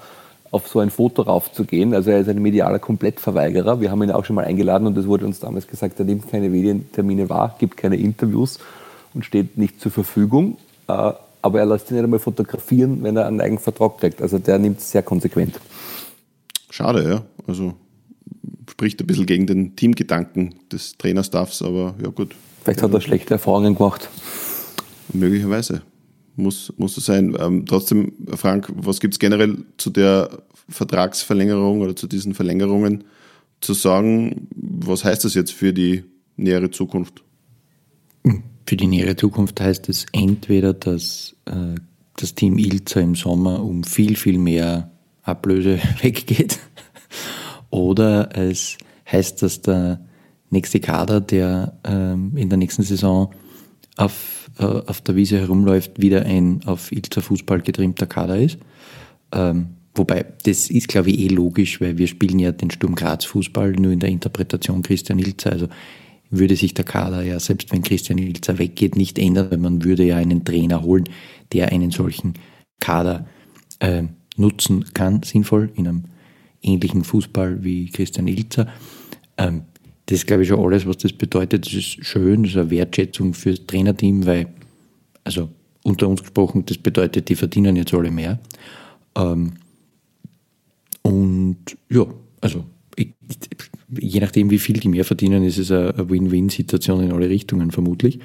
auf 0.50 0.68
so 0.68 0.80
ein 0.80 0.90
Foto 0.90 1.22
raufzugehen. 1.22 1.94
Also 1.94 2.10
er 2.10 2.20
ist 2.20 2.28
ein 2.28 2.40
medialer 2.40 2.78
Komplettverweigerer. 2.78 3.80
Wir 3.80 3.90
haben 3.90 4.02
ihn 4.02 4.10
auch 4.10 4.24
schon 4.24 4.36
mal 4.36 4.44
eingeladen 4.44 4.86
und 4.86 4.96
es 4.96 5.06
wurde 5.06 5.26
uns 5.26 5.40
damals 5.40 5.66
gesagt, 5.66 5.98
er 5.98 6.04
nimmt 6.04 6.30
keine 6.30 6.48
Medientermine 6.48 7.28
wahr, 7.28 7.56
gibt 7.58 7.76
keine 7.76 7.96
Interviews 7.96 8.58
und 9.14 9.24
steht 9.24 9.58
nicht 9.58 9.80
zur 9.80 9.92
Verfügung. 9.92 10.58
Äh, 10.88 11.12
aber 11.42 11.58
er 11.58 11.66
lässt 11.66 11.88
sich 11.88 11.96
nicht 11.96 12.04
einmal 12.04 12.20
fotografieren, 12.20 13.02
wenn 13.02 13.16
er 13.16 13.26
einen 13.26 13.40
eigenen 13.40 13.58
Vertrag 13.58 13.98
kriegt. 13.98 14.22
Also 14.22 14.38
der 14.38 14.58
nimmt 14.58 14.78
es 14.78 14.90
sehr 14.90 15.02
konsequent. 15.02 15.58
Schade, 16.70 17.08
ja. 17.08 17.22
Also 17.46 17.74
spricht 18.70 19.00
ein 19.00 19.06
bisschen 19.06 19.26
gegen 19.26 19.46
den 19.46 19.76
Teamgedanken 19.76 20.54
des 20.70 20.96
Trainerstaffs, 20.98 21.62
aber 21.62 21.94
ja 22.02 22.10
gut. 22.10 22.34
Vielleicht 22.62 22.82
hat 22.82 22.92
er 22.92 23.00
schlechte 23.00 23.34
Erfahrungen 23.34 23.74
gemacht. 23.74 24.08
Möglicherweise. 25.12 25.82
Muss, 26.36 26.72
muss 26.78 26.96
es 26.96 27.04
sein. 27.04 27.36
Ähm, 27.38 27.66
trotzdem, 27.66 28.12
Frank, 28.34 28.72
was 28.74 29.00
gibt 29.00 29.14
es 29.14 29.18
generell 29.18 29.58
zu 29.76 29.90
der 29.90 30.42
Vertragsverlängerung 30.68 31.80
oder 31.82 31.94
zu 31.94 32.06
diesen 32.06 32.34
Verlängerungen 32.34 33.04
zu 33.60 33.74
sagen? 33.74 34.48
Was 34.54 35.04
heißt 35.04 35.24
das 35.24 35.34
jetzt 35.34 35.52
für 35.52 35.72
die 35.72 36.04
nähere 36.36 36.70
Zukunft? 36.70 37.22
Für 38.66 38.76
die 38.76 38.86
nähere 38.86 39.16
Zukunft 39.16 39.60
heißt 39.60 39.88
es 39.88 40.06
entweder, 40.12 40.72
dass 40.72 41.36
äh, 41.44 41.74
das 42.16 42.34
Team 42.34 42.58
Ilza 42.58 43.00
im 43.00 43.14
Sommer 43.14 43.62
um 43.62 43.84
viel, 43.84 44.16
viel 44.16 44.38
mehr 44.38 44.90
Ablöse 45.22 45.78
weggeht, 46.00 46.58
oder 47.72 48.36
es 48.36 48.76
heißt, 49.10 49.42
dass 49.42 49.62
der 49.62 50.00
nächste 50.50 50.78
Kader, 50.78 51.20
der 51.20 51.78
ähm, 51.84 52.36
in 52.36 52.48
der 52.48 52.58
nächsten 52.58 52.82
Saison 52.82 53.32
auf, 53.96 54.50
äh, 54.58 54.64
auf 54.64 55.00
der 55.00 55.16
Wiese 55.16 55.40
herumläuft, 55.40 56.00
wieder 56.00 56.26
ein 56.26 56.60
auf 56.66 56.92
Ilza 56.92 57.22
Fußball 57.22 57.62
getrimmter 57.62 58.06
Kader 58.06 58.36
ist. 58.36 58.58
Ähm, 59.32 59.70
wobei, 59.94 60.26
das 60.44 60.70
ist, 60.70 60.88
glaube 60.88 61.10
ich, 61.10 61.18
eh 61.20 61.28
logisch, 61.28 61.80
weil 61.80 61.96
wir 61.96 62.06
spielen 62.06 62.38
ja 62.38 62.52
den 62.52 62.70
Sturm 62.70 62.94
Graz 62.94 63.24
Fußball 63.24 63.72
nur 63.72 63.92
in 63.92 64.00
der 64.00 64.10
Interpretation 64.10 64.82
Christian 64.82 65.18
Ilzer. 65.18 65.52
Also 65.52 65.68
würde 66.28 66.56
sich 66.56 66.74
der 66.74 66.84
Kader 66.84 67.22
ja, 67.22 67.40
selbst 67.40 67.72
wenn 67.72 67.82
Christian 67.82 68.18
Ilzer 68.18 68.58
weggeht, 68.58 68.96
nicht 68.96 69.18
ändern, 69.18 69.50
weil 69.50 69.58
man 69.58 69.82
würde 69.82 70.04
ja 70.04 70.16
einen 70.16 70.44
Trainer 70.44 70.82
holen, 70.82 71.04
der 71.54 71.72
einen 71.72 71.90
solchen 71.90 72.34
Kader 72.80 73.26
äh, 73.78 74.02
nutzen 74.36 74.84
kann, 74.92 75.22
sinnvoll, 75.22 75.70
in 75.74 75.88
einem 75.88 76.04
ähnlichen 76.62 77.04
Fußball 77.04 77.62
wie 77.62 77.90
Christian 77.90 78.28
Ilzer. 78.28 78.68
Ähm, 79.36 79.62
das 80.06 80.18
ist, 80.18 80.26
glaube 80.26 80.42
ich, 80.42 80.48
schon 80.48 80.60
alles, 80.60 80.86
was 80.86 80.98
das 80.98 81.12
bedeutet. 81.12 81.66
Das 81.66 81.72
ist 81.72 82.04
schön, 82.04 82.42
das 82.42 82.52
ist 82.52 82.58
eine 82.58 82.70
Wertschätzung 82.70 83.34
fürs 83.34 83.66
Trainerteam, 83.66 84.26
weil, 84.26 84.48
also 85.24 85.48
unter 85.84 86.08
uns 86.08 86.20
gesprochen, 86.22 86.64
das 86.66 86.78
bedeutet, 86.78 87.28
die 87.28 87.36
verdienen 87.36 87.76
jetzt 87.76 87.94
alle 87.94 88.10
mehr. 88.10 88.38
Ähm, 89.16 89.54
und 91.02 91.58
ja, 91.90 92.06
also 92.40 92.64
ich, 92.96 93.14
je 94.00 94.20
nachdem, 94.20 94.50
wie 94.50 94.58
viel 94.58 94.78
die 94.78 94.88
mehr 94.88 95.04
verdienen, 95.04 95.44
ist 95.44 95.58
es 95.58 95.70
eine 95.70 96.08
Win-Win-Situation 96.08 97.02
in 97.02 97.12
alle 97.12 97.28
Richtungen 97.28 97.70
vermutlich. 97.70 98.20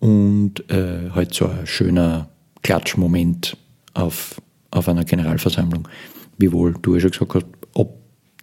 Und 0.00 0.70
äh, 0.70 1.10
halt 1.10 1.34
so 1.34 1.46
ein 1.46 1.66
schöner 1.66 2.28
Klatschmoment 2.62 3.56
auf, 3.94 4.40
auf 4.70 4.88
einer 4.88 5.04
Generalversammlung. 5.04 5.88
Wiewohl 6.38 6.74
du 6.80 6.94
ja 6.94 7.00
schon 7.00 7.10
gesagt 7.10 7.34
hast, 7.34 7.46
ob 7.74 7.98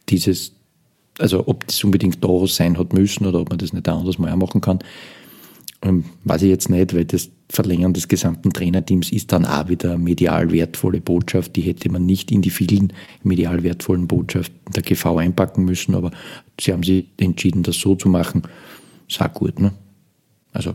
dieses, 0.10 0.54
also 1.18 1.48
ob 1.48 1.66
das 1.68 1.84
unbedingt 1.84 2.24
da 2.24 2.48
sein 2.48 2.78
hat 2.78 2.94
müssen 2.94 3.26
oder 3.26 3.42
ob 3.42 3.50
man 3.50 3.58
das 3.58 3.74
nicht 3.74 3.88
auch 3.90 4.00
anders 4.00 4.20
mal 4.20 4.36
machen 4.36 4.62
kann. 4.62 4.80
ähm, 5.82 6.06
weiß 6.24 6.42
ich 6.44 6.50
jetzt 6.50 6.70
nicht, 6.70 6.94
weil 6.94 7.06
das 7.06 7.30
Verlängern 7.50 7.94
des 7.94 8.08
gesamten 8.08 8.52
Trainerteams 8.52 9.12
ist 9.12 9.32
dann 9.32 9.46
auch 9.46 9.70
wieder 9.70 9.92
eine 9.94 10.00
medial 10.00 10.52
wertvolle 10.52 11.00
Botschaft. 11.00 11.56
Die 11.56 11.62
hätte 11.62 11.90
man 11.90 12.06
nicht 12.06 12.32
in 12.32 12.42
die 12.42 12.50
vielen 12.50 12.92
medial 13.24 13.64
wertvollen 13.64 14.08
Botschaften 14.08 14.60
der 14.74 14.84
GV 14.84 15.18
einpacken 15.18 15.64
müssen, 15.64 15.96
aber 15.96 16.12
sie 16.60 16.74
haben 16.74 16.84
sich 16.84 17.06
entschieden, 17.18 17.64
das 17.64 17.78
so 17.78 17.96
zu 17.96 18.10
machen. 18.10 18.44
Auch 19.20 19.34
gut, 19.34 19.60
ne? 19.60 19.74
Also, 20.52 20.74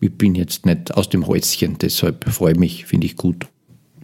ich 0.00 0.12
bin 0.12 0.34
jetzt 0.34 0.66
nicht 0.66 0.94
aus 0.94 1.08
dem 1.08 1.26
Häuschen, 1.26 1.78
deshalb 1.78 2.28
freue 2.28 2.52
ich 2.52 2.58
mich, 2.58 2.84
finde 2.84 3.06
ich 3.06 3.16
gut. 3.16 3.46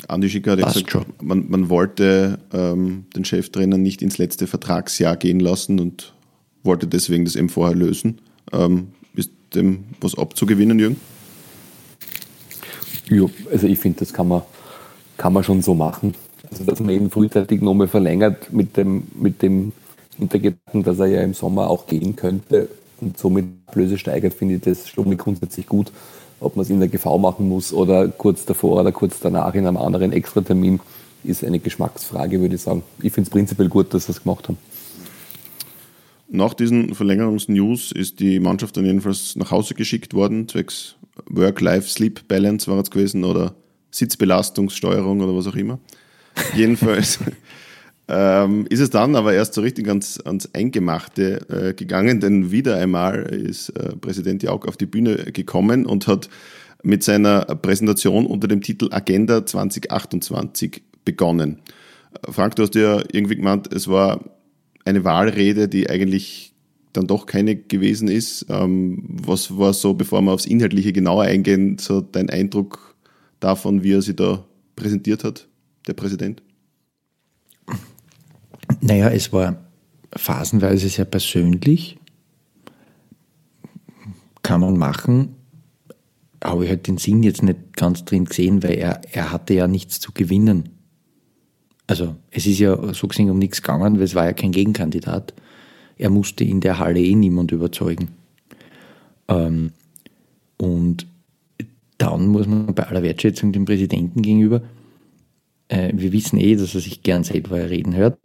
Andi 0.08 0.30
Schicker 0.30 0.52
hat 0.52 0.60
ja 0.60 0.66
gesagt, 0.66 1.22
man, 1.22 1.48
man 1.48 1.68
wollte 1.68 2.38
ähm, 2.52 3.04
den 3.14 3.24
Cheftrainer 3.24 3.78
nicht 3.78 4.02
ins 4.02 4.18
letzte 4.18 4.46
Vertragsjahr 4.46 5.16
gehen 5.16 5.40
lassen 5.40 5.80
und 5.80 6.14
wollte 6.62 6.86
deswegen 6.86 7.24
das 7.24 7.36
eben 7.36 7.48
vorher 7.48 7.76
lösen. 7.76 8.20
Ähm, 8.52 8.88
ist 9.14 9.30
dem 9.54 9.84
was 10.00 10.16
abzugewinnen, 10.16 10.78
Jürgen? 10.78 10.96
Ja, 13.08 13.26
also 13.50 13.66
ich 13.66 13.78
finde, 13.78 14.00
das 14.00 14.12
kann 14.12 14.28
man, 14.28 14.42
kann 15.16 15.32
man 15.32 15.44
schon 15.44 15.62
so 15.62 15.74
machen. 15.74 16.14
Also 16.50 16.64
dass 16.64 16.80
man 16.80 16.90
eben 16.90 17.10
frühzeitig 17.10 17.60
nochmal 17.60 17.88
verlängert 17.88 18.52
mit 18.52 18.76
dem, 18.76 19.04
mit 19.14 19.42
dem 19.42 19.72
Hintergedanken, 20.18 20.82
dass 20.82 20.98
er 20.98 21.06
ja 21.06 21.22
im 21.22 21.34
Sommer 21.34 21.68
auch 21.68 21.86
gehen 21.86 22.16
könnte 22.16 22.68
und 23.00 23.18
somit 23.18 23.66
Blöße 23.66 23.98
steigert, 23.98 24.34
finde 24.34 24.56
ich 24.56 24.60
das 24.62 24.88
schon 24.88 25.16
grundsätzlich 25.16 25.66
gut. 25.66 25.92
Ob 26.42 26.56
man 26.56 26.64
es 26.64 26.70
in 26.70 26.80
der 26.80 26.88
GV 26.88 27.18
machen 27.18 27.48
muss 27.48 27.72
oder 27.72 28.08
kurz 28.08 28.44
davor 28.44 28.80
oder 28.80 28.92
kurz 28.92 29.20
danach 29.20 29.54
in 29.54 29.66
einem 29.66 29.76
anderen 29.76 30.12
Extratermin, 30.12 30.80
ist 31.24 31.44
eine 31.44 31.60
Geschmacksfrage, 31.60 32.40
würde 32.40 32.56
ich 32.56 32.62
sagen. 32.62 32.82
Ich 33.00 33.12
finde 33.12 33.28
es 33.28 33.30
prinzipiell 33.30 33.68
gut, 33.68 33.94
dass 33.94 34.06
sie 34.06 34.12
es 34.12 34.22
gemacht 34.22 34.48
haben. 34.48 34.58
Nach 36.28 36.54
diesen 36.54 36.94
Verlängerungsnews 36.94 37.92
ist 37.92 38.18
die 38.18 38.40
Mannschaft 38.40 38.76
dann 38.76 38.86
jedenfalls 38.86 39.36
nach 39.36 39.50
Hause 39.50 39.74
geschickt 39.74 40.14
worden, 40.14 40.48
zwecks 40.48 40.96
Work-Life-Sleep-Balance 41.26 42.70
war 42.70 42.78
es 42.80 42.90
gewesen 42.90 43.24
oder 43.24 43.54
Sitzbelastungssteuerung 43.90 45.20
oder 45.20 45.36
was 45.36 45.46
auch 45.46 45.54
immer. 45.54 45.78
Jedenfalls 46.56 47.18
ähm, 48.12 48.66
ist 48.68 48.80
es 48.80 48.90
dann 48.90 49.16
aber 49.16 49.32
erst 49.32 49.54
so 49.54 49.62
richtig 49.62 49.88
ans, 49.88 50.20
ans 50.20 50.50
Eingemachte 50.52 51.48
äh, 51.48 51.72
gegangen, 51.72 52.20
denn 52.20 52.52
wieder 52.52 52.76
einmal 52.76 53.22
ist 53.22 53.70
äh, 53.70 53.96
Präsident 53.96 54.42
Jauch 54.42 54.66
auf 54.66 54.76
die 54.76 54.84
Bühne 54.84 55.16
gekommen 55.32 55.86
und 55.86 56.06
hat 56.06 56.28
mit 56.82 57.02
seiner 57.02 57.46
Präsentation 57.46 58.26
unter 58.26 58.48
dem 58.48 58.60
Titel 58.60 58.88
Agenda 58.92 59.46
2028 59.46 60.82
begonnen. 61.06 61.62
Äh, 62.12 62.32
Frank, 62.32 62.56
du 62.56 62.64
hast 62.64 62.74
ja 62.74 63.02
irgendwie 63.10 63.36
gemeint, 63.36 63.72
es 63.72 63.88
war 63.88 64.22
eine 64.84 65.04
Wahlrede, 65.04 65.68
die 65.68 65.88
eigentlich 65.88 66.52
dann 66.92 67.06
doch 67.06 67.24
keine 67.24 67.56
gewesen 67.56 68.08
ist. 68.08 68.44
Ähm, 68.50 69.04
was 69.08 69.56
war 69.56 69.72
so, 69.72 69.94
bevor 69.94 70.20
wir 70.20 70.32
aufs 70.32 70.44
Inhaltliche 70.44 70.92
genauer 70.92 71.22
eingehen, 71.22 71.78
so 71.78 72.02
dein 72.02 72.28
Eindruck 72.28 72.94
davon, 73.40 73.82
wie 73.82 73.94
er 73.94 74.02
sie 74.02 74.14
da 74.14 74.44
präsentiert 74.76 75.24
hat, 75.24 75.48
der 75.86 75.94
Präsident? 75.94 76.42
Naja, 78.82 79.10
es 79.10 79.32
war 79.32 79.56
phasenweise 80.14 80.88
sehr 80.88 81.04
persönlich. 81.04 81.98
Kann 84.42 84.60
man 84.60 84.76
machen. 84.76 85.36
Habe 86.42 86.64
ich 86.64 86.70
halt 86.70 86.88
den 86.88 86.98
Sinn 86.98 87.22
jetzt 87.22 87.44
nicht 87.44 87.76
ganz 87.76 88.04
drin 88.04 88.24
gesehen, 88.24 88.64
weil 88.64 88.72
er, 88.72 89.00
er 89.12 89.30
hatte 89.30 89.54
ja 89.54 89.68
nichts 89.68 90.00
zu 90.00 90.10
gewinnen. 90.10 90.68
Also 91.86 92.16
es 92.32 92.44
ist 92.46 92.58
ja 92.58 92.92
so 92.92 93.06
gesehen 93.06 93.30
um 93.30 93.38
nichts 93.38 93.62
gegangen, 93.62 93.96
weil 93.96 94.02
es 94.02 94.16
war 94.16 94.24
ja 94.24 94.32
kein 94.32 94.50
Gegenkandidat. 94.50 95.32
Er 95.96 96.10
musste 96.10 96.42
in 96.42 96.60
der 96.60 96.80
Halle 96.80 97.00
eh 97.00 97.14
niemand 97.14 97.52
überzeugen. 97.52 98.08
Ähm, 99.28 99.70
und 100.56 101.06
dann 101.98 102.26
muss 102.26 102.48
man 102.48 102.74
bei 102.74 102.88
aller 102.88 103.04
Wertschätzung 103.04 103.52
dem 103.52 103.64
Präsidenten 103.64 104.22
gegenüber, 104.22 104.62
äh, 105.68 105.92
wir 105.94 106.10
wissen 106.10 106.40
eh, 106.40 106.56
dass 106.56 106.74
er 106.74 106.80
sich 106.80 107.04
gern 107.04 107.22
selber 107.22 107.70
reden 107.70 107.94
hört 107.94 108.18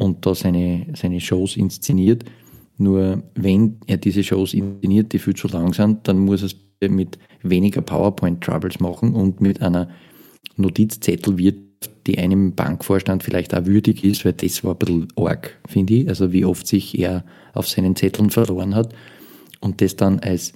und 0.00 0.24
da 0.24 0.34
seine, 0.34 0.86
seine 0.96 1.20
Shows 1.20 1.56
inszeniert. 1.56 2.24
Nur 2.78 3.22
wenn 3.34 3.76
er 3.86 3.98
diese 3.98 4.24
Shows 4.24 4.54
inszeniert, 4.54 5.12
die 5.12 5.18
viel 5.18 5.34
zu 5.34 5.46
lang 5.48 5.74
sind, 5.74 6.08
dann 6.08 6.18
muss 6.18 6.42
er 6.42 6.46
es 6.46 6.90
mit 6.90 7.18
weniger 7.42 7.82
PowerPoint-Troubles 7.82 8.80
machen 8.80 9.14
und 9.14 9.42
mit 9.42 9.60
einer 9.60 9.90
Notizzettelwirtschaft, 10.56 11.90
die 12.06 12.18
einem 12.18 12.54
Bankvorstand 12.54 13.22
vielleicht 13.22 13.54
auch 13.54 13.66
würdig 13.66 14.02
ist, 14.02 14.24
weil 14.24 14.32
das 14.32 14.64
war 14.64 14.72
ein 14.72 14.78
bisschen 14.78 15.08
arg, 15.16 15.58
finde 15.68 15.92
ich. 15.92 16.08
Also 16.08 16.32
wie 16.32 16.46
oft 16.46 16.66
sich 16.66 16.98
er 16.98 17.26
auf 17.52 17.68
seinen 17.68 17.94
Zetteln 17.94 18.30
verloren 18.30 18.74
hat 18.74 18.94
und 19.60 19.82
das 19.82 19.96
dann 19.96 20.18
als, 20.20 20.54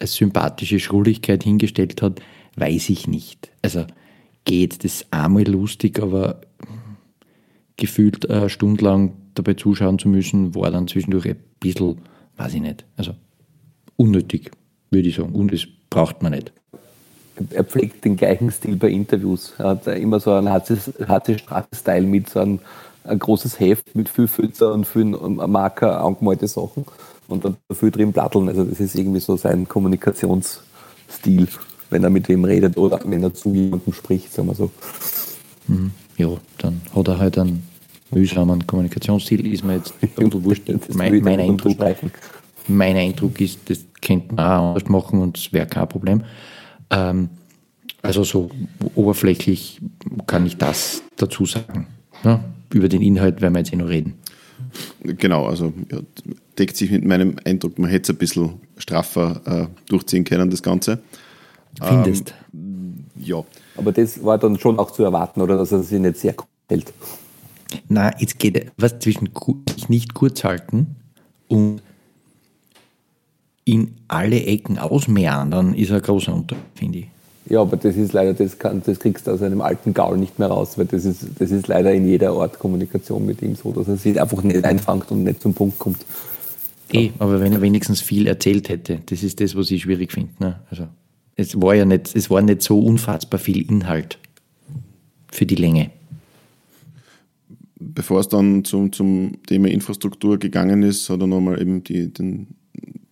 als 0.00 0.14
sympathische 0.14 0.80
Schrulligkeit 0.80 1.44
hingestellt 1.44 2.02
hat, 2.02 2.20
weiß 2.56 2.90
ich 2.90 3.06
nicht. 3.06 3.52
Also 3.62 3.84
geht 4.44 4.82
das 4.82 5.06
einmal 5.12 5.46
lustig, 5.46 6.02
aber 6.02 6.40
gefühlt 7.80 8.30
eine 8.30 8.48
Stunde 8.48 8.84
lang 8.84 9.12
dabei 9.34 9.54
zuschauen 9.54 9.98
zu 9.98 10.08
müssen, 10.08 10.54
war 10.54 10.70
dann 10.70 10.86
zwischendurch 10.86 11.26
ein 11.26 11.36
bisschen, 11.58 11.98
weiß 12.36 12.54
ich 12.54 12.60
nicht, 12.60 12.84
also 12.96 13.14
unnötig, 13.96 14.52
würde 14.90 15.08
ich 15.08 15.16
sagen. 15.16 15.34
Und 15.34 15.52
das 15.52 15.66
braucht 15.88 16.22
man 16.22 16.32
nicht. 16.32 16.52
Er 17.50 17.64
pflegt 17.64 18.04
den 18.04 18.16
gleichen 18.16 18.50
Stil 18.50 18.76
bei 18.76 18.90
Interviews. 18.90 19.54
Er 19.58 19.70
hat 19.70 19.86
immer 19.86 20.20
so 20.20 20.32
einen 20.32 20.50
HC-Straße-Style 20.50 22.06
mit 22.06 22.28
so 22.28 22.40
einem 22.40 22.60
ein 23.02 23.18
großes 23.18 23.58
Heft 23.58 23.96
mit 23.96 24.10
viel 24.10 24.28
Filzer 24.28 24.74
und 24.74 24.86
viel 24.86 25.06
Marker 25.06 26.04
angemalte 26.04 26.46
Sachen 26.46 26.84
und 27.28 27.44
dann 27.44 27.56
viel 27.72 27.90
drin 27.90 28.12
platteln. 28.12 28.46
Also 28.48 28.64
das 28.64 28.78
ist 28.78 28.94
irgendwie 28.94 29.20
so 29.20 29.38
sein 29.38 29.66
Kommunikationsstil, 29.66 31.48
wenn 31.88 32.04
er 32.04 32.10
mit 32.10 32.28
wem 32.28 32.44
redet 32.44 32.76
oder 32.76 33.00
wenn 33.04 33.22
er 33.22 33.32
zu 33.32 33.54
jemandem 33.54 33.94
spricht, 33.94 34.34
sagen 34.34 34.48
wir 34.48 34.54
so. 34.54 34.70
Mhm. 35.66 35.92
Ja, 36.18 36.28
dann 36.58 36.82
hat 36.94 37.08
er 37.08 37.18
halt 37.18 37.38
einen 37.38 37.69
mühsamen 38.10 38.66
Kommunikationsstil, 38.66 39.52
ist 39.52 39.64
mir 39.64 39.76
jetzt 39.76 39.94
ein 40.02 40.08
bisschen 40.08 40.44
wurscht. 40.44 40.68
Mein, 40.94 41.22
mein, 41.22 41.40
Eindruck, 41.40 41.76
mein 42.68 42.96
Eindruck 42.96 43.40
ist, 43.40 43.58
das 43.68 43.84
könnte 44.00 44.34
man 44.34 44.44
auch 44.44 44.68
anders 44.68 44.88
machen 44.88 45.20
und 45.20 45.38
es 45.38 45.52
wäre 45.52 45.66
kein 45.66 45.88
Problem. 45.88 46.22
Ähm, 46.90 47.30
also 48.02 48.24
so 48.24 48.50
oberflächlich 48.94 49.80
kann 50.26 50.46
ich 50.46 50.56
das 50.56 51.02
dazu 51.16 51.44
sagen. 51.44 51.86
Ja, 52.24 52.42
über 52.72 52.88
den 52.88 53.02
Inhalt 53.02 53.40
werden 53.40 53.54
wir 53.54 53.60
jetzt 53.60 53.72
eh 53.72 53.76
noch 53.76 53.88
reden. 53.88 54.14
Genau, 55.02 55.46
also 55.46 55.72
ja, 55.90 55.98
deckt 56.58 56.76
sich 56.76 56.90
mit 56.90 57.04
meinem 57.04 57.36
Eindruck, 57.44 57.78
man 57.78 57.90
hätte 57.90 58.12
es 58.12 58.16
ein 58.16 58.18
bisschen 58.18 58.60
straffer 58.76 59.40
äh, 59.44 59.66
durchziehen 59.88 60.24
können, 60.24 60.50
das 60.50 60.62
Ganze. 60.62 61.00
Findest? 61.82 62.34
Ähm, 62.52 63.04
ja. 63.16 63.42
Aber 63.76 63.92
das 63.92 64.22
war 64.24 64.38
dann 64.38 64.58
schon 64.58 64.78
auch 64.78 64.90
zu 64.90 65.02
erwarten, 65.02 65.40
oder 65.40 65.56
dass 65.56 65.72
er 65.72 65.82
sich 65.82 65.98
nicht 65.98 66.16
sehr 66.16 66.34
hält. 66.68 66.92
Na, 67.88 68.18
jetzt 68.18 68.38
geht 68.38 68.72
was 68.76 68.98
zwischen 68.98 69.30
sich 69.74 69.88
nicht 69.88 70.14
kurz 70.14 70.44
halten 70.44 70.96
und 71.48 71.82
in 73.64 73.92
alle 74.08 74.44
Ecken 74.44 74.78
ausmeandern, 74.78 75.74
ist 75.74 75.92
ein 75.92 76.02
großer 76.02 76.34
Unterschied, 76.34 76.64
finde 76.74 76.98
ich. 77.00 77.06
Ja, 77.48 77.62
aber 77.62 77.76
das 77.76 77.96
ist 77.96 78.12
leider, 78.12 78.34
das, 78.34 78.58
kann, 78.58 78.82
das 78.84 79.00
kriegst 79.00 79.26
du 79.26 79.32
aus 79.32 79.42
einem 79.42 79.60
alten 79.60 79.92
Gaul 79.94 80.18
nicht 80.18 80.38
mehr 80.38 80.48
raus, 80.48 80.78
weil 80.78 80.86
das 80.86 81.04
ist, 81.04 81.24
das 81.38 81.50
ist 81.50 81.68
leider 81.68 81.92
in 81.92 82.06
jeder 82.06 82.32
Art 82.32 82.58
Kommunikation 82.58 83.26
mit 83.26 83.42
ihm 83.42 83.56
so, 83.56 83.72
dass 83.72 83.88
er 83.88 83.96
sich 83.96 84.20
einfach 84.20 84.42
nicht 84.42 84.64
einfängt 84.64 85.10
und 85.10 85.24
nicht 85.24 85.42
zum 85.42 85.54
Punkt 85.54 85.78
kommt. 85.78 86.04
Eh, 86.92 87.10
aber 87.18 87.40
wenn 87.40 87.52
er 87.52 87.60
wenigstens 87.60 88.00
viel 88.00 88.26
erzählt 88.26 88.68
hätte, 88.68 89.00
das 89.06 89.22
ist 89.22 89.40
das, 89.40 89.56
was 89.56 89.70
ich 89.70 89.82
schwierig 89.82 90.12
finde. 90.12 90.30
Ne? 90.38 90.60
Also, 90.70 90.88
es 91.36 91.60
war 91.60 91.74
ja 91.74 91.84
nicht, 91.84 92.14
es 92.14 92.30
war 92.30 92.42
nicht 92.42 92.62
so 92.62 92.78
unfassbar 92.78 93.40
viel 93.40 93.68
Inhalt 93.68 94.18
für 95.32 95.46
die 95.46 95.54
Länge. 95.54 95.90
Bevor 97.94 98.20
es 98.20 98.28
dann 98.28 98.64
zum, 98.64 98.92
zum 98.92 99.38
Thema 99.46 99.68
Infrastruktur 99.68 100.38
gegangen 100.38 100.82
ist, 100.82 101.08
hat 101.10 101.20
er 101.20 101.26
nochmal 101.26 101.60
eben 101.60 101.82
die, 101.84 102.12
den 102.12 102.48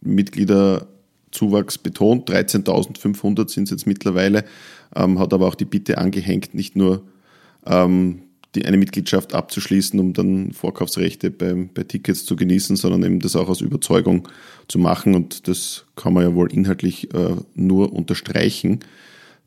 Mitgliederzuwachs 0.00 1.78
betont. 1.78 2.30
13.500 2.30 3.50
sind 3.50 3.64
es 3.64 3.70
jetzt 3.70 3.86
mittlerweile, 3.86 4.44
ähm, 4.94 5.18
hat 5.18 5.32
aber 5.32 5.46
auch 5.48 5.54
die 5.54 5.64
Bitte 5.64 5.98
angehängt, 5.98 6.54
nicht 6.54 6.76
nur 6.76 7.02
ähm, 7.66 8.22
die, 8.54 8.64
eine 8.64 8.76
Mitgliedschaft 8.76 9.34
abzuschließen, 9.34 9.98
um 10.00 10.12
dann 10.12 10.52
Vorkaufsrechte 10.52 11.30
bei, 11.30 11.68
bei 11.72 11.84
Tickets 11.84 12.24
zu 12.24 12.36
genießen, 12.36 12.76
sondern 12.76 13.02
eben 13.04 13.20
das 13.20 13.36
auch 13.36 13.48
aus 13.48 13.60
Überzeugung 13.60 14.28
zu 14.68 14.78
machen. 14.78 15.14
Und 15.14 15.48
das 15.48 15.86
kann 15.96 16.14
man 16.14 16.24
ja 16.24 16.34
wohl 16.34 16.52
inhaltlich 16.52 17.12
äh, 17.14 17.36
nur 17.54 17.92
unterstreichen. 17.92 18.80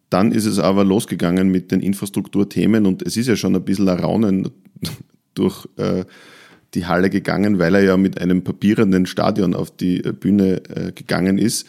Dann 0.10 0.32
ist 0.32 0.46
es 0.46 0.60
aber 0.60 0.84
losgegangen 0.84 1.50
mit 1.50 1.72
den 1.72 1.80
Infrastrukturthemen 1.80 2.86
und 2.86 3.02
es 3.02 3.16
ist 3.16 3.28
ja 3.28 3.38
schon 3.38 3.56
ein 3.56 3.64
bisschen 3.64 3.88
ein 3.88 4.00
Raunen 4.00 4.50
durch 5.42 5.68
äh, 5.78 6.06
die 6.74 6.86
Halle 6.86 7.10
gegangen, 7.10 7.60
weil 7.60 7.76
er 7.76 7.84
ja 7.84 7.98
mit 7.98 8.20
einem 8.22 8.44
papierenden 8.44 9.06
Stadion 9.06 9.54
auf 9.54 9.72
die 9.72 10.04
äh, 10.04 10.14
Bühne 10.14 10.62
äh, 10.70 10.92
gegangen 10.92 11.38
ist. 11.38 11.68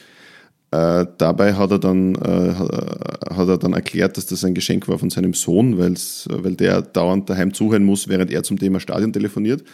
Äh, 0.70 1.06
dabei 1.18 1.54
hat 1.54 1.70
er, 1.70 1.78
dann, 1.78 2.14
äh, 2.14 2.54
hat 2.54 3.48
er 3.48 3.58
dann 3.58 3.74
erklärt, 3.74 4.16
dass 4.16 4.26
das 4.26 4.44
ein 4.44 4.54
Geschenk 4.54 4.88
war 4.88 4.98
von 4.98 5.10
seinem 5.10 5.34
Sohn, 5.34 5.78
weil's, 5.78 6.26
weil 6.30 6.54
der 6.54 6.80
dauernd 6.82 7.28
daheim 7.28 7.52
zuhören 7.52 7.84
muss, 7.84 8.08
während 8.08 8.30
er 8.30 8.42
zum 8.42 8.58
Thema 8.58 8.80
Stadion 8.80 9.12
telefoniert. 9.12 9.64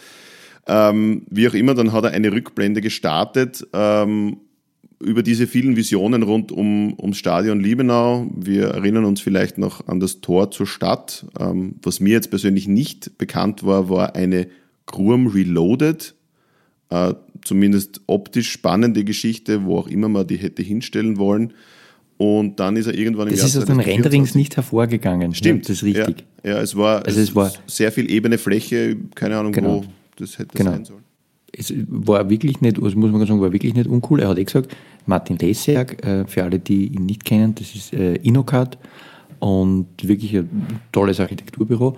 Ähm, 0.67 1.23
wie 1.29 1.47
auch 1.47 1.53
immer, 1.53 1.73
dann 1.73 1.93
hat 1.93 2.03
er 2.03 2.11
eine 2.11 2.31
Rückblende 2.31 2.81
gestartet, 2.81 3.65
ähm, 3.71 4.37
über 5.01 5.23
diese 5.23 5.47
vielen 5.47 5.75
Visionen 5.75 6.23
rund 6.23 6.51
um, 6.51 6.93
ums 6.99 7.17
Stadion 7.17 7.59
Liebenau. 7.59 8.29
Wir 8.35 8.67
erinnern 8.67 9.05
uns 9.05 9.21
vielleicht 9.21 9.57
noch 9.57 9.87
an 9.87 9.99
das 9.99 10.21
Tor 10.21 10.51
zur 10.51 10.67
Stadt. 10.67 11.25
Ähm, 11.39 11.75
was 11.81 11.99
mir 11.99 12.11
jetzt 12.11 12.29
persönlich 12.29 12.67
nicht 12.67 13.17
bekannt 13.17 13.63
war, 13.65 13.89
war 13.89 14.15
eine 14.15 14.47
Grum 14.85 15.27
Reloaded. 15.27 16.15
Äh, 16.89 17.13
zumindest 17.43 18.01
optisch 18.07 18.51
spannende 18.51 19.03
Geschichte, 19.03 19.63
wo 19.63 19.77
auch 19.77 19.87
immer 19.87 20.09
man 20.09 20.27
die 20.27 20.37
hätte 20.37 20.63
hinstellen 20.63 21.17
wollen. 21.17 21.53
Und 22.17 22.59
dann 22.59 22.75
ist 22.75 22.87
er 22.87 22.95
irgendwann 22.95 23.27
im 23.27 23.33
das 23.33 23.39
Jahr. 23.39 23.47
Das 23.47 23.55
ist 23.55 23.61
aus 23.61 23.67
den 23.67 23.79
Renderings 23.79 24.35
nicht 24.35 24.57
hervorgegangen. 24.57 25.33
Stimmt. 25.33 25.65
Ja, 25.65 25.67
das 25.69 25.77
ist 25.77 25.83
richtig. 25.83 26.25
Ja, 26.43 26.51
ja 26.51 26.61
es 26.61 26.75
war 26.75 27.05
also 27.05 27.21
es 27.21 27.33
war 27.33 27.53
sehr 27.65 27.93
viel 27.93 28.11
ebene 28.11 28.37
Fläche, 28.37 28.97
keine 29.15 29.37
Ahnung, 29.37 29.53
genau. 29.53 29.83
wo 29.83 29.85
das 30.17 30.37
hätte 30.37 30.57
genau. 30.57 30.71
sein 30.71 30.83
sollen. 30.83 31.03
Es 31.51 31.73
war 31.87 32.29
wirklich 32.29 32.61
nicht, 32.61 32.81
also 32.81 32.97
muss 32.97 33.11
man 33.11 33.25
sagen, 33.25 33.41
war 33.41 33.53
wirklich 33.53 33.73
nicht 33.73 33.87
uncool. 33.87 34.21
Er 34.21 34.29
hat 34.29 34.37
eh 34.37 34.43
gesagt, 34.43 34.75
Martin 35.05 35.37
Lesiak, 35.37 36.05
äh, 36.05 36.25
für 36.25 36.43
alle, 36.43 36.59
die 36.59 36.87
ihn 36.87 37.05
nicht 37.05 37.25
kennen, 37.25 37.55
das 37.55 37.75
ist 37.75 37.93
äh, 37.93 38.19
und 39.39 39.87
wirklich 40.01 40.35
ein 40.35 40.81
tolles 40.91 41.19
Architekturbüro. 41.19 41.97